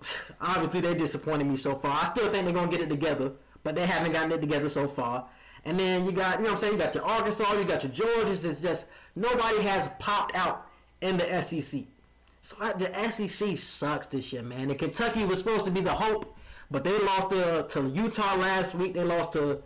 obviously 0.41 0.81
they 0.81 0.95
disappointed 0.95 1.47
me 1.47 1.57
so 1.57 1.77
far. 1.77 1.91
I 2.03 2.07
still 2.07 2.31
think 2.31 2.45
they're 2.45 2.55
gonna 2.55 2.71
get 2.71 2.81
it 2.81 2.91
together, 2.91 3.33
but 3.65 3.75
they 3.75 3.87
haven't 3.87 4.13
gotten 4.13 4.33
it 4.33 4.41
together 4.41 4.69
so 4.69 4.89
far. 4.89 5.27
And 5.65 5.81
then 5.81 6.05
you 6.05 6.13
got, 6.13 6.39
you 6.39 6.45
know 6.45 6.51
what 6.51 6.57
I'm 6.57 6.61
saying, 6.61 6.73
you 6.75 6.79
got 6.79 6.95
your 6.95 7.05
Arkansas, 7.05 7.53
you 7.55 7.65
got 7.65 7.83
your 7.83 7.93
Georgias. 7.93 8.45
It's 8.45 8.61
just 8.61 8.87
nobody 9.17 9.63
has 9.63 9.89
popped 9.99 10.37
out 10.37 10.69
in 11.01 11.17
the 11.17 11.43
SEC. 11.43 11.83
So 12.47 12.57
the 12.79 13.11
SEC 13.11 13.57
sucks 13.57 14.07
this 14.07 14.33
year, 14.33 14.41
man. 14.41 14.71
And 14.71 14.79
Kentucky 14.79 15.25
was 15.25 15.39
supposed 15.39 15.65
to 15.65 15.73
be 15.73 15.81
the 15.81 15.91
hope, 15.91 16.37
but 16.71 16.85
they 16.85 16.97
lost 16.97 17.31
to, 17.31 17.67
to 17.71 17.89
Utah 17.89 18.37
last 18.37 18.73
week. 18.73 18.95
They 18.95 19.03
lost 19.03 19.33
to 19.33 19.65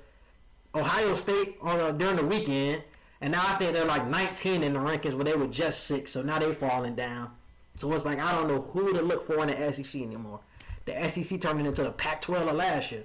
Ohio 0.74 1.14
State 1.14 1.58
on 1.60 1.78
uh, 1.78 1.90
during 1.90 2.16
the 2.16 2.24
weekend, 2.24 2.82
and 3.20 3.32
now 3.32 3.42
I 3.46 3.56
think 3.56 3.74
they're 3.74 3.84
like 3.84 4.06
19 4.06 4.62
in 4.62 4.72
the 4.72 4.78
rankings, 4.78 5.12
where 5.12 5.24
they 5.24 5.34
were 5.34 5.46
just 5.46 5.84
six. 5.84 6.12
So 6.12 6.22
now 6.22 6.38
they're 6.38 6.54
falling 6.54 6.94
down. 6.94 7.32
So 7.76 7.92
it's 7.92 8.06
like 8.06 8.18
I 8.18 8.32
don't 8.32 8.48
know 8.48 8.62
who 8.62 8.94
to 8.94 9.02
look 9.02 9.26
for 9.26 9.46
in 9.46 9.48
the 9.48 9.72
SEC 9.74 10.00
anymore. 10.00 10.40
The 10.86 11.06
SEC 11.06 11.38
turned 11.38 11.66
into 11.66 11.82
the 11.82 11.92
Pac-12 11.92 12.48
of 12.48 12.56
last 12.56 12.92
year. 12.92 13.04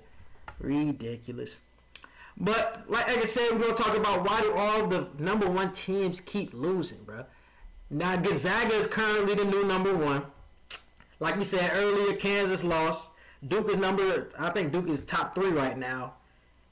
Ridiculous. 0.57 1.59
But 2.37 2.85
like 2.87 3.09
I 3.09 3.25
said, 3.25 3.51
we're 3.51 3.59
gonna 3.59 3.73
talk 3.73 3.97
about 3.97 4.29
why 4.29 4.39
do 4.39 4.53
all 4.53 4.87
the 4.87 5.09
number 5.19 5.49
one 5.49 5.73
teams 5.73 6.21
keep 6.21 6.53
losing, 6.53 7.03
bro. 7.03 7.25
Now 7.95 8.17
Gonzaga 8.17 8.73
is 8.73 8.87
currently 8.87 9.35
the 9.35 9.45
new 9.45 9.63
number 9.63 9.95
one. 9.95 10.23
Like 11.21 11.37
we 11.37 11.45
said 11.45 11.71
earlier, 11.75 12.13
Kansas 12.17 12.61
lost. 12.61 13.11
Duke 13.47 13.69
is 13.69 13.77
number. 13.77 14.31
I 14.37 14.49
think 14.49 14.73
Duke 14.73 14.89
is 14.89 14.99
top 15.03 15.33
three 15.33 15.51
right 15.51 15.77
now. 15.77 16.15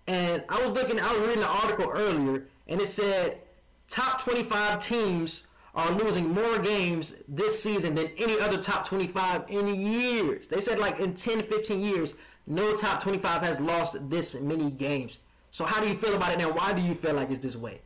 And 0.05 0.43
I 0.49 0.59
was 0.59 0.71
looking. 0.71 0.99
I 0.99 1.13
was 1.13 1.21
reading 1.21 1.43
an 1.43 1.49
article 1.49 1.89
earlier, 1.89 2.47
and 2.67 2.81
it 2.81 2.87
said 2.87 3.39
top 3.87 4.21
25 4.21 4.85
teams 4.85 5.47
are 5.73 5.91
losing 5.91 6.27
more 6.27 6.59
games 6.59 7.15
this 7.29 7.63
season 7.63 7.95
than 7.95 8.07
any 8.17 8.37
other 8.41 8.61
top 8.61 8.85
25 8.85 9.45
in 9.47 9.67
years. 9.81 10.47
They 10.47 10.59
said 10.59 10.77
like 10.77 10.99
in 10.99 11.13
10, 11.13 11.43
15 11.43 11.79
years, 11.79 12.15
no 12.47 12.75
top 12.75 13.01
25 13.01 13.43
has 13.43 13.61
lost 13.61 14.09
this 14.09 14.35
many 14.35 14.69
games. 14.71 15.19
So 15.51 15.63
how 15.63 15.79
do 15.79 15.87
you 15.87 15.95
feel 15.95 16.15
about 16.15 16.33
it 16.33 16.39
now? 16.39 16.51
Why 16.51 16.73
do 16.73 16.81
you 16.81 16.95
feel 16.95 17.13
like 17.13 17.29
it's 17.29 17.39
this 17.39 17.55
way? 17.55 17.79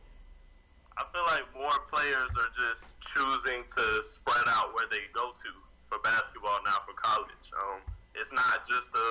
I 0.98 1.06
feel 1.14 1.22
like 1.30 1.46
more 1.54 1.78
players 1.86 2.34
are 2.34 2.50
just 2.50 2.98
choosing 2.98 3.62
to 3.70 3.84
spread 4.02 4.50
out 4.50 4.74
where 4.74 4.90
they 4.90 5.06
go 5.14 5.30
to 5.30 5.50
for 5.86 6.02
basketball 6.02 6.58
now 6.66 6.82
for 6.82 6.90
college. 6.98 7.54
Um, 7.54 7.78
it's 8.18 8.34
not 8.34 8.66
just 8.66 8.90
a, 8.98 9.08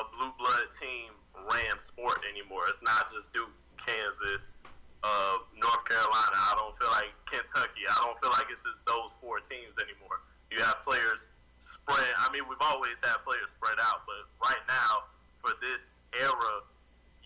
a 0.00 0.02
blue 0.16 0.32
blood 0.40 0.72
team 0.72 1.12
ran 1.52 1.76
sport 1.76 2.24
anymore. 2.24 2.64
It's 2.72 2.80
not 2.80 3.12
just 3.12 3.28
Duke, 3.36 3.52
Kansas, 3.76 4.56
uh, 5.04 5.36
North 5.52 5.84
Carolina. 5.84 6.36
I 6.48 6.56
don't 6.56 6.72
feel 6.80 6.90
like 6.96 7.12
Kentucky. 7.28 7.84
I 7.84 8.00
don't 8.00 8.16
feel 8.24 8.32
like 8.32 8.48
it's 8.48 8.64
just 8.64 8.80
those 8.88 9.12
four 9.20 9.44
teams 9.44 9.76
anymore. 9.76 10.24
You 10.48 10.64
have 10.64 10.80
players 10.80 11.28
spread. 11.60 12.08
I 12.16 12.32
mean, 12.32 12.48
we've 12.48 12.64
always 12.64 13.04
had 13.04 13.20
players 13.20 13.52
spread 13.52 13.76
out, 13.84 14.08
but 14.08 14.32
right 14.40 14.64
now, 14.64 15.12
for 15.44 15.52
this 15.60 16.00
era, 16.16 16.64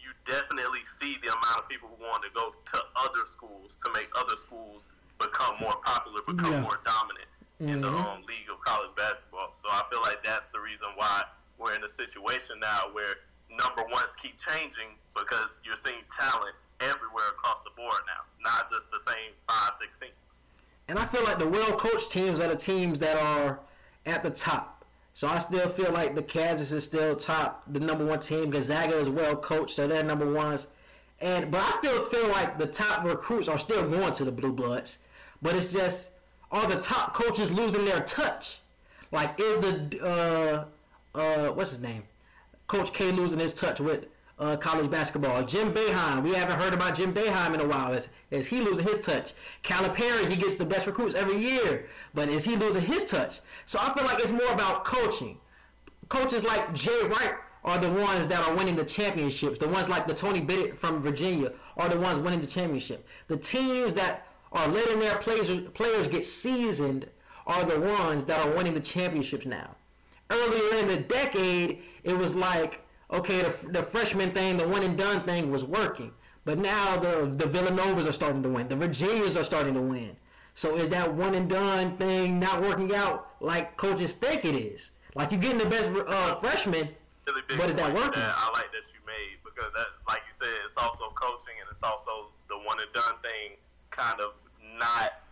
you 0.03 0.11
definitely 0.27 0.85
see 0.85 1.17
the 1.23 1.31
amount 1.31 1.63
of 1.63 1.69
people 1.69 1.89
who 1.89 2.03
want 2.03 2.23
to 2.23 2.31
go 2.35 2.51
to 2.51 2.79
other 2.99 3.25
schools 3.25 3.77
to 3.79 3.91
make 3.95 4.11
other 4.19 4.37
schools 4.37 4.91
become 5.19 5.55
more 5.61 5.77
popular, 5.85 6.21
become 6.27 6.53
yeah. 6.53 6.61
more 6.61 6.83
dominant 6.85 7.31
mm-hmm. 7.63 7.71
in 7.71 7.81
the 7.81 7.89
mm-hmm. 7.89 8.19
um, 8.19 8.27
league 8.27 8.51
of 8.51 8.61
college 8.61 8.91
basketball. 8.97 9.55
So 9.55 9.71
I 9.71 9.83
feel 9.91 10.03
like 10.03 10.23
that's 10.25 10.49
the 10.49 10.61
reason 10.61 10.89
why 10.97 11.25
we're 11.59 11.75
in 11.75 11.85
a 11.85 11.89
situation 11.89 12.59
now 12.61 12.91
where 12.93 13.23
number 13.49 13.85
ones 13.91 14.15
keep 14.21 14.35
changing 14.39 14.99
because 15.15 15.61
you're 15.65 15.79
seeing 15.79 16.03
talent 16.11 16.55
everywhere 16.81 17.31
across 17.31 17.61
the 17.63 17.71
board 17.77 18.03
now, 18.07 18.27
not 18.43 18.71
just 18.71 18.91
the 18.91 19.01
same 19.07 19.33
five, 19.49 19.73
six 19.79 19.99
teams. 19.99 20.13
And 20.89 20.99
I 20.99 21.05
feel 21.07 21.23
like 21.25 21.39
the 21.39 21.49
well 21.49 21.77
coached 21.77 22.11
teams 22.11 22.41
are 22.41 22.49
the 22.49 22.57
teams 22.57 22.99
that 22.99 23.17
are 23.17 23.61
at 24.07 24.23
the 24.23 24.31
top. 24.31 24.72
So 25.15 25.29
I 25.29 25.39
still 25.39 25.69
feel 25.69 25.93
like 25.93 26.15
the 26.15 26.23
Kansas 26.23 26.73
is 26.73 26.85
still 26.85 27.15
top, 27.15 27.65
the 27.71 27.81
number 27.81 28.05
one 28.05 28.21
team. 28.21 28.51
Gonzaga 28.51 28.99
is 28.99 29.11
well 29.11 29.37
coached, 29.37 29.77
so 29.77 29.87
they're 29.87 30.03
number 30.03 30.31
ones. 30.31 30.69
And 31.21 31.51
but 31.51 31.63
I 31.63 31.71
still 31.73 32.05
feel 32.07 32.29
like 32.29 32.59
the 32.59 32.67
top 32.67 33.05
recruits 33.05 33.47
are 33.49 33.59
still 33.59 33.89
going 33.89 34.13
to 34.15 34.25
the 34.25 34.33
Blue 34.33 34.53
Bloods. 34.53 34.99
But 35.41 35.55
it's 35.55 35.73
just 35.73 36.09
are 36.51 36.67
the 36.67 36.81
top 36.81 37.15
coaches 37.15 37.51
losing 37.51 37.85
their 37.85 38.01
touch? 38.01 38.59
Like 39.11 39.39
is 39.39 39.61
the 39.61 40.67
uh 41.15 41.19
uh 41.19 41.49
what's 41.53 41.71
his 41.71 41.81
name? 41.81 42.05
Coach 42.67 42.93
K 42.93 43.13
losing 43.13 43.39
his 43.39 43.53
touch 43.53 43.81
with 43.81 44.07
uh, 44.43 44.57
college 44.57 44.91
basketball. 44.91 45.45
Jim 45.45 45.73
Boeheim, 45.73 46.25
we 46.25 46.35
haven't 46.35 46.61
heard 46.61 46.75
about 46.75 46.97
Jim 46.97 47.15
Boeheim 47.15 47.55
in 47.55 47.61
a 47.61 47.67
while. 47.67 47.93
Is, 47.93 48.09
is 48.31 48.49
he 48.49 48.61
losing 48.61 48.87
his 48.87 49.01
touch? 49.01 49.33
Calipari, 49.63 50.29
he 50.29 50.35
gets 50.35 50.57
the 50.57 50.65
best 50.65 50.87
recruits 50.87 51.15
every 51.15 51.39
year, 51.39 51.87
but 52.13 52.29
is 52.29 52.45
he 52.45 52.57
losing 52.57 52.83
his 52.83 53.05
touch? 53.05 53.41
So 53.67 53.79
I 53.81 53.95
feel 53.95 54.05
like 54.05 54.19
it's 54.19 54.33
more 54.33 54.51
about 54.51 54.85
coaching. 54.85 55.39
Coaches 56.09 56.43
like 56.43 56.75
Jay 56.75 57.05
Wright 57.05 57.35
are 57.65 57.79
the 57.79 57.91
ones 57.91 58.27
that 58.29 58.47
are 58.47 58.57
winning 58.57 58.75
the 58.75 58.85
championships. 58.85 59.59
The 59.59 59.69
ones 59.69 59.89
like 59.89 60.09
the 60.09 60.15
Tony 60.15 60.41
Bennett 60.41 60.77
from 60.77 61.01
Virginia 61.01 61.53
are 61.77 61.89
the 61.89 62.01
ones 62.01 62.19
winning 62.19 62.41
the 62.41 62.47
championship. 62.47 63.07
The 63.29 63.37
teams 63.37 63.95
that 63.95 64.27
are 64.51 64.69
letting 64.69 64.99
their 64.99 65.17
players 65.19 65.49
players 65.73 66.09
get 66.09 66.25
seasoned 66.25 67.09
are 67.47 67.65
the 67.65 67.79
ones 67.79 68.25
that 68.25 68.45
are 68.45 68.51
winning 68.57 68.75
the 68.75 68.81
championships 68.81 69.47
now. 69.47 69.77
Earlier 70.31 70.81
in 70.81 70.89
the 70.89 70.97
decade, 70.97 71.83
it 72.03 72.17
was 72.17 72.35
like 72.35 72.82
okay, 73.13 73.43
the, 73.43 73.55
the 73.71 73.83
freshman 73.83 74.33
thing, 74.33 74.57
the 74.57 74.67
one 74.67 74.83
and 74.83 74.97
done 74.97 75.21
thing 75.21 75.51
was 75.51 75.65
working. 75.65 76.13
But 76.45 76.59
now 76.59 76.97
the 76.97 77.33
the 77.33 77.45
Villanovas 77.45 78.09
are 78.09 78.13
starting 78.13 78.43
to 78.43 78.49
win. 78.49 78.69
The 78.69 78.77
Virginias 78.77 79.37
are 79.37 79.45
starting 79.45 79.75
to 79.75 79.81
win. 79.81 80.17
So 80.55 80.77
is 80.77 80.89
that 80.91 81.15
one 81.15 81.35
and 81.35 81.49
done 81.49 81.97
thing 81.97 82.41
not 82.41 82.61
working 82.61 82.95
out 82.95 83.29
like 83.41 83.77
coaches 83.77 84.13
think 84.13 84.45
it 84.45 84.55
is? 84.55 84.91
Like 85.15 85.31
you're 85.31 85.41
getting 85.41 85.59
the 85.59 85.67
best 85.67 85.89
uh, 85.89 86.37
freshman, 86.41 86.89
really 87.27 87.43
but 87.57 87.71
is 87.71 87.75
that 87.77 87.95
working? 87.95 88.21
That 88.21 88.35
I 88.37 88.51
like 88.53 88.73
that 88.73 88.91
you 88.93 89.01
made 89.07 89.39
because 89.45 89.71
that, 89.77 89.87
like 90.09 90.23
you 90.27 90.33
said, 90.33 90.49
it's 90.65 90.77
also 90.77 91.13
coaching 91.15 91.55
and 91.61 91.69
it's 91.71 91.83
also 91.83 92.33
the 92.49 92.57
one 92.57 92.81
and 92.81 92.93
done 92.93 93.17
thing 93.23 93.57
kind 93.91 94.21
of 94.21 94.43
not 94.79 95.23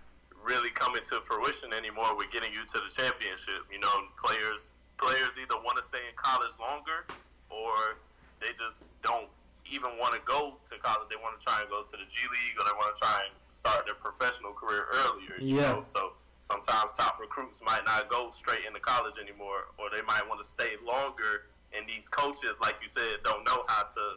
really 0.44 0.70
coming 0.70 1.02
to 1.02 1.20
fruition 1.23 1.73
anymore 1.73 2.16
with 2.16 2.31
getting 2.31 2.52
you 2.52 2.65
to 2.65 2.78
the 2.78 2.90
championship. 2.93 3.66
You 3.73 3.81
know, 3.81 3.93
players 4.23 4.70
players 4.97 5.35
either 5.40 5.57
want 5.65 5.77
to 5.77 5.82
stay 5.82 6.05
in 6.07 6.15
college 6.15 6.52
longer 6.61 7.09
or 7.51 7.98
they 8.40 8.48
just 8.56 8.89
don't 9.02 9.28
even 9.70 9.90
want 9.98 10.14
to 10.14 10.20
go 10.24 10.55
to 10.70 10.78
college. 10.78 11.09
They 11.10 11.16
want 11.16 11.39
to 11.39 11.44
try 11.44 11.60
and 11.60 11.68
go 11.70 11.82
to 11.82 11.93
the 11.93 12.06
G 12.09 12.18
League 12.31 12.56
or 12.59 12.64
they 12.64 12.74
want 12.77 12.94
to 12.94 13.01
try 13.01 13.22
and 13.27 13.35
start 13.51 13.85
their 13.86 13.94
professional 13.94 14.52
career 14.52 14.86
earlier. 15.05 15.35
You 15.39 15.56
Yeah. 15.60 15.72
Know? 15.74 15.82
So 15.82 16.12
sometimes 16.40 16.93
top 16.93 17.20
recruits 17.20 17.60
might 17.64 17.85
not 17.85 18.09
go 18.09 18.31
straight 18.31 18.64
into 18.66 18.81
college 18.81 19.14
anymore, 19.20 19.68
or 19.78 19.90
they 19.94 20.02
might 20.02 20.27
want 20.27 20.43
to 20.43 20.48
stay 20.48 20.72
longer. 20.85 21.47
And 21.77 21.86
these 21.89 22.09
coaches, 22.09 22.56
like 22.60 22.77
you 22.82 22.89
said, 22.89 23.22
don't 23.22 23.44
know 23.44 23.64
how 23.68 23.85
to 23.85 24.14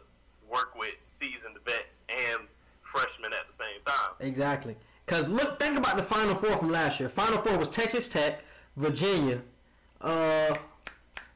work 0.50 0.74
with 0.76 0.96
seasoned 1.00 1.56
vets 1.64 2.04
and 2.08 2.48
freshmen 2.82 3.32
at 3.32 3.46
the 3.46 3.52
same 3.52 3.80
time. 3.84 4.12
Exactly. 4.20 4.76
Because 5.06 5.28
look, 5.28 5.60
think 5.60 5.76
about 5.78 5.96
the 5.96 6.02
Final 6.02 6.34
Four 6.34 6.56
from 6.56 6.70
last 6.70 6.98
year. 6.98 7.08
Final 7.08 7.38
Four 7.38 7.58
was 7.58 7.68
Texas 7.68 8.08
Tech, 8.08 8.40
Virginia, 8.76 9.40
uh, 10.00 10.54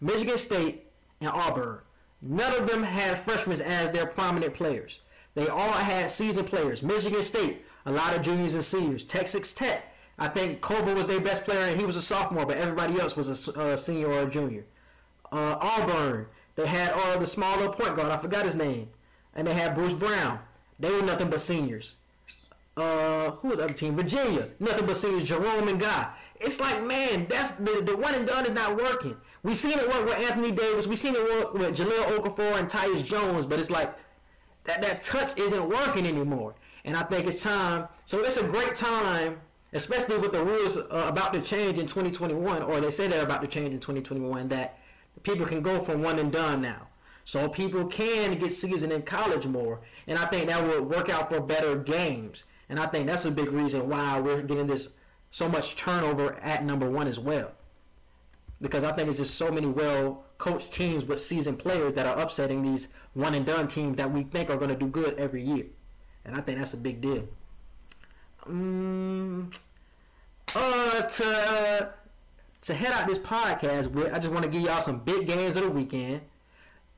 Michigan 0.01 0.39
State, 0.39 0.87
and 1.20 1.29
Auburn. 1.31 1.81
None 2.20 2.55
of 2.55 2.69
them 2.69 2.82
had 2.82 3.19
freshmen 3.19 3.61
as 3.61 3.90
their 3.90 4.07
prominent 4.07 4.55
players. 4.55 5.01
They 5.35 5.49
all 5.49 5.73
had 5.73 6.11
seasoned 6.11 6.49
players. 6.49 6.82
Michigan 6.82 7.23
State, 7.23 7.65
a 7.86 7.93
lot 7.93 8.15
of 8.15 8.23
juniors 8.23 8.55
and 8.55 8.65
seniors. 8.65 9.05
Texas 9.05 9.53
Tech, 9.53 9.95
I 10.19 10.28
think 10.28 10.61
Culver 10.61 10.95
was 10.95 11.07
their 11.07 11.20
best 11.20 11.45
player 11.45 11.69
and 11.69 11.78
he 11.78 11.86
was 11.86 11.97
a 11.97 12.03
sophomore, 12.03 12.47
but 12.47 12.57
everybody 12.57 13.01
else 13.01 13.16
was 13.16 13.28
a, 13.49 13.77
senior 13.77 14.09
or 14.09 14.23
a 14.23 14.31
junior. 14.31 14.65
Uh, 15.31 15.57
Auburn, 15.61 16.27
they 16.57 16.66
had 16.66 16.90
uh, 16.90 17.19
the 17.19 17.27
smaller 17.27 17.69
point 17.69 17.95
guard. 17.95 18.11
I 18.11 18.16
forgot 18.16 18.45
his 18.45 18.57
name. 18.57 18.89
And 19.35 19.47
they 19.47 19.55
had 19.55 19.74
Bruce 19.74 19.93
Brown. 19.93 20.40
They 20.81 20.90
were 20.90 21.03
nothing 21.03 21.31
but 21.31 21.40
seniors 21.40 21.97
uh, 22.78 23.32
who 23.32 23.49
was 23.49 23.59
the 23.59 23.65
other 23.65 23.74
team? 23.74 23.95
Virginia. 23.97 24.49
Nothing 24.61 24.86
but 24.86 24.97
seniors, 24.97 25.24
Jerome 25.24 25.69
and 25.69 25.81
Guy. 25.81 26.09
It's 26.40 26.61
like, 26.61 26.82
man, 26.85 27.27
that's 27.28 27.53
the, 27.53 27.82
the 27.85 27.97
one 27.97 28.15
and 28.15 28.27
done 28.27 28.47
is 28.47 28.53
not 28.53 28.77
working. 28.77 29.16
We 29.43 29.55
seen 29.55 29.78
it 29.78 29.89
work 29.89 30.05
with 30.05 30.19
Anthony 30.19 30.51
Davis. 30.51 30.86
We've 30.86 30.98
seen 30.98 31.15
it 31.15 31.23
work 31.23 31.55
with 31.55 31.77
Jahlil 31.77 32.19
Okafor 32.19 32.59
and 32.59 32.69
Tyus 32.69 33.05
Jones, 33.05 33.47
but 33.47 33.60
it's 33.60 33.70
like 33.70 33.94
that 34.65 34.82
that 34.82 35.02
touch 35.02 35.36
isn't 35.39 35.69
working 35.69 36.06
anymore. 36.06 36.55
And 36.85 36.97
I 36.97 37.02
think 37.02 37.27
it's 37.27 37.43
time. 37.43 37.89
So 38.05 38.24
it's 38.24 38.36
a 38.36 38.44
great 38.44 38.74
time, 38.74 39.40
especially 39.73 40.19
with 40.19 40.32
the 40.32 40.44
rules 40.44 40.77
uh, 40.77 41.05
about 41.06 41.32
to 41.35 41.40
change 41.40 41.78
in 41.78 41.86
2021, 41.86 42.62
or 42.62 42.81
they 42.81 42.90
say 42.90 43.06
they're 43.06 43.23
about 43.23 43.43
to 43.43 43.47
change 43.47 43.73
in 43.73 43.81
2021, 43.81 44.48
that 44.48 44.78
people 45.23 45.47
can 45.47 45.62
go 45.62 45.81
from 45.81 46.02
one 46.02 46.19
and 46.19 46.32
done 46.32 46.60
now. 46.62 46.89
So 47.24 47.48
people 47.48 47.86
can 47.86 48.39
get 48.39 48.52
seasoned 48.52 48.93
in 48.93 49.02
college 49.02 49.47
more, 49.47 49.81
and 50.06 50.19
I 50.19 50.24
think 50.27 50.48
that 50.48 50.66
would 50.66 50.89
work 50.89 51.10
out 51.10 51.28
for 51.28 51.40
better 51.40 51.77
games. 51.77 52.44
And 52.70 52.81
I 52.81 52.86
think 52.86 53.06
that's 53.06 53.27
a 53.27 53.31
big 53.31 53.51
reason 53.51 53.89
why 53.89 54.19
we're 54.19 54.43
getting 54.43 54.66
this 54.66 54.89
so 55.31 55.48
much 55.48 55.77
turnover 55.77 56.35
at 56.40 56.65
number 56.65 56.90
one 56.90 57.06
as 57.06 57.19
well. 57.19 57.52
Because 58.61 58.83
I 58.85 58.93
think 58.93 59.09
it's 59.09 59.19
just 59.19 59.37
so 59.37 59.51
many 59.51 59.67
well 59.67 60.25
coached 60.39 60.73
teams 60.73 61.05
with 61.05 61.21
seasoned 61.21 61.59
players 61.59 61.95
that 61.95 62.07
are 62.07 62.19
upsetting 62.19 62.63
these 62.63 62.89
one 63.15 63.35
and 63.35 63.47
done 63.47 63.69
teams 63.69 63.97
that 63.97 64.13
we 64.13 64.25
think 64.25 64.51
are 64.51 64.57
going 64.57 64.71
to 64.71 64.77
do 64.77 64.87
good 64.87 65.19
every 65.19 65.43
year. 65.43 65.67
And 66.25 66.37
I 66.37 66.41
think 66.41 66.59
that's 66.59 66.75
a 66.75 66.77
big 66.77 67.01
deal. 67.01 67.27
Um, 68.47 69.51
uh, 70.55 71.03
to, 71.03 71.91
to 72.63 72.75
head 72.75 72.93
out 72.93 73.07
this 73.07 73.19
podcast 73.19 73.89
with, 73.89 74.13
I 74.13 74.19
just 74.19 74.33
want 74.33 74.45
to 74.45 74.51
give 74.51 74.63
y'all 74.63 74.81
some 74.81 74.99
big 75.01 75.27
games 75.27 75.57
of 75.57 75.65
the 75.65 75.71
weekend. 75.71 76.21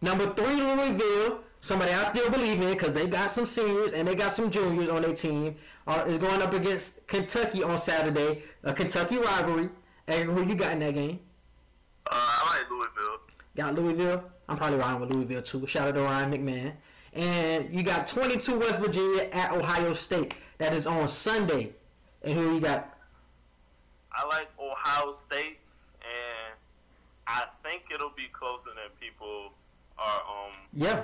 Number 0.01 0.33
three, 0.35 0.57
Louisville. 0.57 1.41
Somebody 1.63 1.93
I 1.93 2.05
still 2.05 2.31
believe 2.31 2.61
in 2.63 2.73
because 2.73 2.93
they 2.93 3.07
got 3.07 3.31
some 3.31 3.45
seniors 3.45 3.93
and 3.93 4.09
they 4.09 4.15
got 4.15 4.33
some 4.33 4.51
juniors 4.51 4.89
on 4.89 5.03
their 5.03 5.15
team. 5.15 5.57
Uh, 5.87 6.05
is 6.09 6.17
going 6.17 6.41
up 6.41 6.55
against 6.55 7.07
Kentucky 7.07 7.63
on 7.63 7.79
Saturday. 7.79 8.43
A 8.65 8.73
Kentucky 8.73 9.19
rivalry. 9.19 9.69
And 10.07 10.31
who 10.31 10.47
you 10.47 10.55
got 10.55 10.73
in 10.73 10.79
that 10.81 10.95
game? 10.95 11.21
Louisville. 12.71 13.21
Got 13.57 13.75
Louisville. 13.75 14.25
I'm 14.49 14.57
probably 14.57 14.79
riding 14.79 15.01
with 15.01 15.11
Louisville 15.11 15.43
too. 15.43 15.67
Shout 15.67 15.89
out 15.89 15.95
to 15.95 16.03
Ryan 16.03 16.33
McMahon. 16.33 16.73
And 17.13 17.75
you 17.75 17.83
got 17.83 18.07
22 18.07 18.59
West 18.59 18.79
Virginia 18.79 19.29
at 19.33 19.53
Ohio 19.53 19.93
State. 19.93 20.35
That 20.59 20.73
is 20.75 20.87
on 20.87 21.09
Sunday. 21.09 21.73
And 22.23 22.35
who 22.35 22.55
you 22.55 22.61
got? 22.61 22.97
I 24.13 24.27
like 24.27 24.49
Ohio 24.61 25.13
State, 25.13 25.59
and 26.03 26.55
I 27.27 27.45
think 27.65 27.85
it'll 27.93 28.13
be 28.17 28.27
closer 28.33 28.71
than 28.71 28.91
people 29.01 29.53
are. 29.99 30.21
Um, 30.29 30.53
Yeah. 30.73 31.03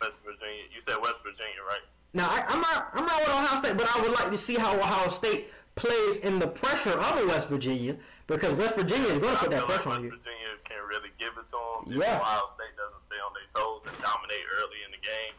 West 0.00 0.18
Virginia. 0.24 0.64
You 0.74 0.80
said 0.80 0.96
West 1.00 1.22
Virginia, 1.22 1.62
right? 1.66 1.80
Now 2.14 2.28
I, 2.28 2.44
I'm 2.48 2.60
not 2.60 2.88
I'm 2.92 3.06
not 3.06 3.20
with 3.20 3.28
Ohio 3.28 3.56
State, 3.56 3.76
but 3.76 3.88
I 3.96 4.00
would 4.02 4.10
like 4.12 4.30
to 4.30 4.36
see 4.36 4.56
how 4.56 4.76
Ohio 4.76 5.08
State 5.08 5.50
plays 5.76 6.18
in 6.18 6.38
the 6.38 6.46
pressure 6.46 6.90
of 6.90 7.22
a 7.22 7.26
West 7.26 7.48
Virginia 7.48 7.96
because 8.26 8.52
West 8.54 8.76
Virginia 8.76 9.08
is 9.08 9.18
going 9.18 9.34
to 9.34 9.40
put 9.40 9.50
that 9.50 9.66
feel 9.66 9.68
like 9.68 9.82
pressure 9.82 9.90
on 9.90 10.04
you. 10.04 10.10
West 10.10 10.22
Virginia 10.22 10.50
can 10.64 10.80
really 10.88 11.10
give 11.18 11.34
it 11.38 11.46
to 11.46 11.58
them. 11.58 12.00
Yeah. 12.00 12.16
If 12.16 12.22
Ohio 12.22 12.46
State 12.46 12.74
doesn't 12.76 13.02
stay 13.02 13.20
on 13.20 13.32
their 13.34 13.48
toes 13.50 13.82
and 13.86 13.94
dominate 14.00 14.44
early 14.60 14.80
in 14.86 14.90
the 14.92 15.02
game, 15.02 15.34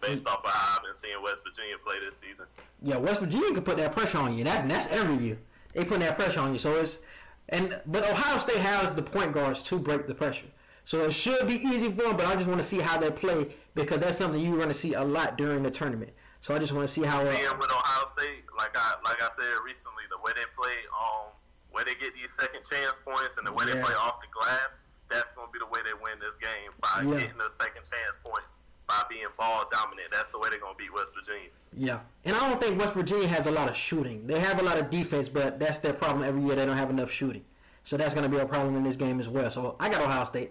based 0.00 0.26
off 0.26 0.44
of 0.44 0.50
how 0.50 0.78
I've 0.78 0.84
been 0.84 0.94
seeing 0.94 1.20
West 1.22 1.42
Virginia 1.44 1.76
play 1.84 1.96
this 2.00 2.16
season. 2.16 2.46
Yeah, 2.82 2.96
West 2.96 3.20
Virginia 3.20 3.52
can 3.52 3.62
put 3.62 3.76
that 3.78 3.92
pressure 3.92 4.18
on 4.18 4.36
you. 4.36 4.44
That's 4.44 4.66
that's 4.68 4.86
every 4.88 5.16
year. 5.24 5.38
They 5.74 5.84
put 5.84 6.00
that 6.00 6.18
pressure 6.18 6.40
on 6.40 6.52
you. 6.52 6.58
So 6.58 6.76
it's 6.76 7.00
and 7.48 7.80
but 7.86 8.08
Ohio 8.08 8.38
State 8.38 8.58
has 8.58 8.92
the 8.92 9.02
point 9.02 9.32
guards 9.32 9.62
to 9.64 9.78
break 9.78 10.06
the 10.06 10.14
pressure. 10.14 10.46
So 10.84 11.04
it 11.04 11.12
should 11.12 11.46
be 11.46 11.56
easy 11.56 11.90
for 11.90 12.02
them. 12.02 12.16
But 12.16 12.26
I 12.26 12.34
just 12.34 12.48
want 12.48 12.60
to 12.60 12.66
see 12.66 12.78
how 12.78 12.98
they 12.98 13.10
play 13.10 13.48
because 13.74 14.00
that's 14.00 14.18
something 14.18 14.40
you're 14.40 14.56
going 14.56 14.68
to 14.68 14.74
see 14.74 14.94
a 14.94 15.04
lot 15.04 15.36
during 15.36 15.62
the 15.62 15.70
tournament. 15.70 16.12
So 16.40 16.54
I 16.54 16.58
just 16.58 16.72
want 16.72 16.86
to 16.86 16.92
see 16.92 17.02
how. 17.02 17.20
Uh, 17.20 17.24
Seeing 17.24 17.58
with 17.58 17.70
Ohio 17.70 18.06
State, 18.06 18.44
like 18.56 18.76
I 18.76 18.94
like 19.04 19.22
I 19.22 19.28
said 19.28 19.44
recently, 19.64 20.04
the 20.10 20.18
way 20.22 20.32
they 20.34 20.46
play, 20.56 20.74
um, 20.92 21.32
where 21.78 21.84
they 21.84 21.94
get 21.94 22.12
these 22.12 22.32
second 22.32 22.66
chance 22.68 22.98
points 23.06 23.36
and 23.38 23.46
the 23.46 23.52
way 23.52 23.64
they 23.64 23.78
play 23.80 23.94
off 23.94 24.18
the 24.20 24.26
glass, 24.34 24.80
that's 25.08 25.30
gonna 25.30 25.46
be 25.52 25.60
the 25.60 25.66
way 25.66 25.78
they 25.86 25.94
win 26.02 26.18
this 26.18 26.34
game 26.42 26.74
by 26.82 27.06
Yeah. 27.06 27.20
getting 27.22 27.38
the 27.38 27.48
second 27.48 27.86
chance 27.86 28.18
points 28.24 28.58
by 28.88 29.00
being 29.08 29.28
ball 29.38 29.68
dominant. 29.70 30.08
That's 30.10 30.30
the 30.30 30.40
way 30.40 30.50
they're 30.50 30.58
gonna 30.58 30.74
beat 30.74 30.92
West 30.92 31.14
Virginia. 31.14 31.50
Yeah, 31.72 32.00
and 32.24 32.34
I 32.36 32.48
don't 32.48 32.60
think 32.60 32.80
West 32.80 32.94
Virginia 32.94 33.28
has 33.28 33.46
a 33.46 33.52
lot 33.52 33.68
of 33.68 33.76
shooting. 33.76 34.26
They 34.26 34.40
have 34.40 34.60
a 34.60 34.64
lot 34.64 34.76
of 34.76 34.90
defense, 34.90 35.28
but 35.28 35.60
that's 35.60 35.78
their 35.78 35.92
problem 35.92 36.24
every 36.24 36.42
year. 36.42 36.56
They 36.56 36.66
don't 36.66 36.76
have 36.76 36.90
enough 36.90 37.12
shooting, 37.12 37.44
so 37.84 37.96
that's 37.96 38.12
going 38.12 38.28
to 38.28 38.34
be 38.36 38.42
a 38.42 38.46
problem 38.46 38.74
in 38.74 38.82
this 38.82 38.96
game 38.96 39.20
as 39.20 39.28
well. 39.28 39.48
So 39.48 39.76
I 39.78 39.88
got 39.88 40.00
Ohio 40.02 40.24
State. 40.24 40.50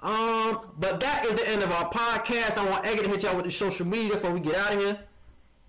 Um, 0.00 0.70
but 0.78 1.00
that 1.00 1.24
is 1.24 1.34
the 1.34 1.48
end 1.48 1.62
of 1.64 1.72
our 1.72 1.90
podcast. 1.90 2.56
I 2.56 2.68
want 2.68 2.86
Edgar 2.86 3.02
to 3.04 3.08
hit 3.08 3.22
y'all 3.24 3.34
with 3.34 3.46
the 3.46 3.50
social 3.50 3.86
media 3.86 4.12
before 4.14 4.30
we 4.30 4.38
get 4.40 4.54
out 4.56 4.74
of 4.74 4.80
here. 4.80 4.98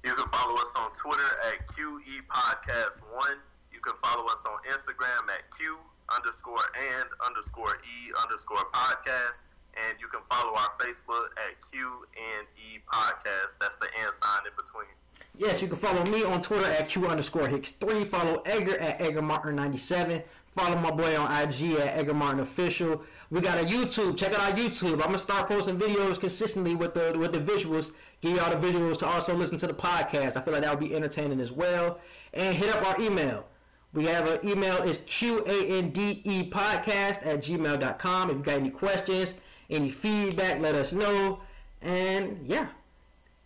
You 0.03 0.14
can 0.14 0.28
follow 0.28 0.56
us 0.56 0.74
on 0.76 0.91
Twitter 0.94 1.40
at 1.52 1.68
QE 1.70 2.22
Podcast 2.30 2.99
One. 3.14 3.38
Can 3.84 3.93
follow 4.01 4.26
us 4.27 4.45
on 4.45 4.57
Instagram 4.72 5.27
at 5.27 5.43
Q 5.57 5.77
underscore 6.15 6.64
and 6.95 7.05
underscore 7.26 7.76
E 7.84 8.11
underscore 8.22 8.64
podcast. 8.73 9.43
And 9.76 9.97
you 9.99 10.07
can 10.07 10.22
follow 10.30 10.53
our 10.53 10.72
Facebook 10.80 11.27
at 11.35 11.55
Q 11.69 12.05
and 12.15 12.47
E 12.55 12.80
Podcast. 12.91 13.57
That's 13.60 13.76
the 13.77 13.88
and 14.05 14.14
sign 14.14 14.41
in 14.45 14.53
between. 14.55 14.88
Yes, 15.35 15.61
you 15.61 15.68
can 15.68 15.77
follow 15.77 16.05
me 16.05 16.23
on 16.23 16.41
Twitter 16.41 16.69
at 16.69 16.88
Q 16.88 17.07
underscore 17.07 17.47
Hicks3. 17.47 18.05
Follow 18.05 18.41
Edgar 18.45 18.77
at 18.77 18.99
EdgarMartin97. 18.99 20.23
Follow 20.55 20.76
my 20.76 20.91
boy 20.91 21.18
on 21.18 21.31
IG 21.31 21.73
at 21.73 21.97
Edgar 21.97 22.14
Martin 22.14 22.39
Official. 22.39 23.03
We 23.31 23.41
got 23.41 23.57
a 23.60 23.65
YouTube. 23.65 24.15
Check 24.15 24.34
out 24.34 24.41
our 24.41 24.55
YouTube. 24.55 24.93
I'm 24.93 24.99
gonna 24.99 25.18
start 25.18 25.47
posting 25.47 25.80
videos 25.80 26.19
consistently 26.19 26.76
with 26.76 26.93
the 26.93 27.18
with 27.18 27.34
the 27.34 27.39
visuals. 27.39 27.91
Give 28.22 28.38
y'all 28.38 28.51
the 28.51 28.68
visuals 28.68 28.97
to 28.99 29.07
also 29.07 29.34
listen 29.35 29.57
to 29.57 29.68
the 29.68 29.73
podcast. 29.73 30.38
I 30.38 30.41
feel 30.41 30.53
like 30.53 30.61
that 30.61 30.80
would 30.80 30.88
be 30.88 30.95
entertaining 30.95 31.41
as 31.41 31.51
well. 31.51 31.99
And 32.34 32.55
hit 32.55 32.69
up 32.69 32.88
our 32.88 33.01
email. 33.01 33.47
We 33.94 34.06
have 34.06 34.28
an 34.28 34.48
email 34.48 34.78
is 34.78 34.98
qande 34.99 36.49
podcast 36.49 37.26
at 37.26 37.44
gmail.com. 37.44 38.30
If 38.30 38.38
you 38.38 38.44
got 38.44 38.56
any 38.56 38.72
questions, 38.72 39.36
any 39.70 39.91
feedback, 39.91 40.60
let 40.60 40.74
us 40.74 40.94
know. 40.94 41.40
And 41.82 42.40
yeah, 42.45 42.70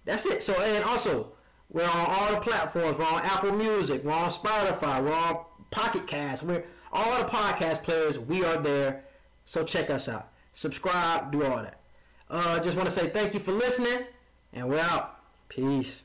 that's 0.05 0.25
it. 0.25 0.41
So 0.41 0.53
and 0.61 0.85
also 0.85 1.33
we're 1.69 1.83
on 1.83 2.05
all 2.07 2.31
the 2.31 2.39
platforms. 2.39 2.97
We're 2.97 3.05
on 3.05 3.23
Apple 3.23 3.51
Music. 3.51 4.03
We're 4.03 4.13
on 4.13 4.29
Spotify. 4.29 5.03
We're 5.03 5.13
on 5.13 5.39
Pocket 5.69 6.07
Cast. 6.07 6.43
We're 6.43 6.63
all 6.93 7.17
the 7.17 7.25
podcast 7.25 7.83
players. 7.83 8.17
We 8.17 8.45
are 8.45 8.57
there. 8.57 9.03
So 9.45 9.65
check 9.65 9.89
us 9.89 10.07
out. 10.07 10.29
Subscribe. 10.53 11.31
Do 11.31 11.43
all 11.43 11.57
that. 11.57 11.81
Uh, 12.29 12.59
just 12.59 12.77
want 12.77 12.87
to 12.87 12.93
say 12.93 13.09
thank 13.09 13.33
you 13.33 13.39
for 13.39 13.51
listening, 13.51 14.05
and 14.53 14.69
we're 14.69 14.79
out. 14.79 15.19
Peace. 15.49 16.03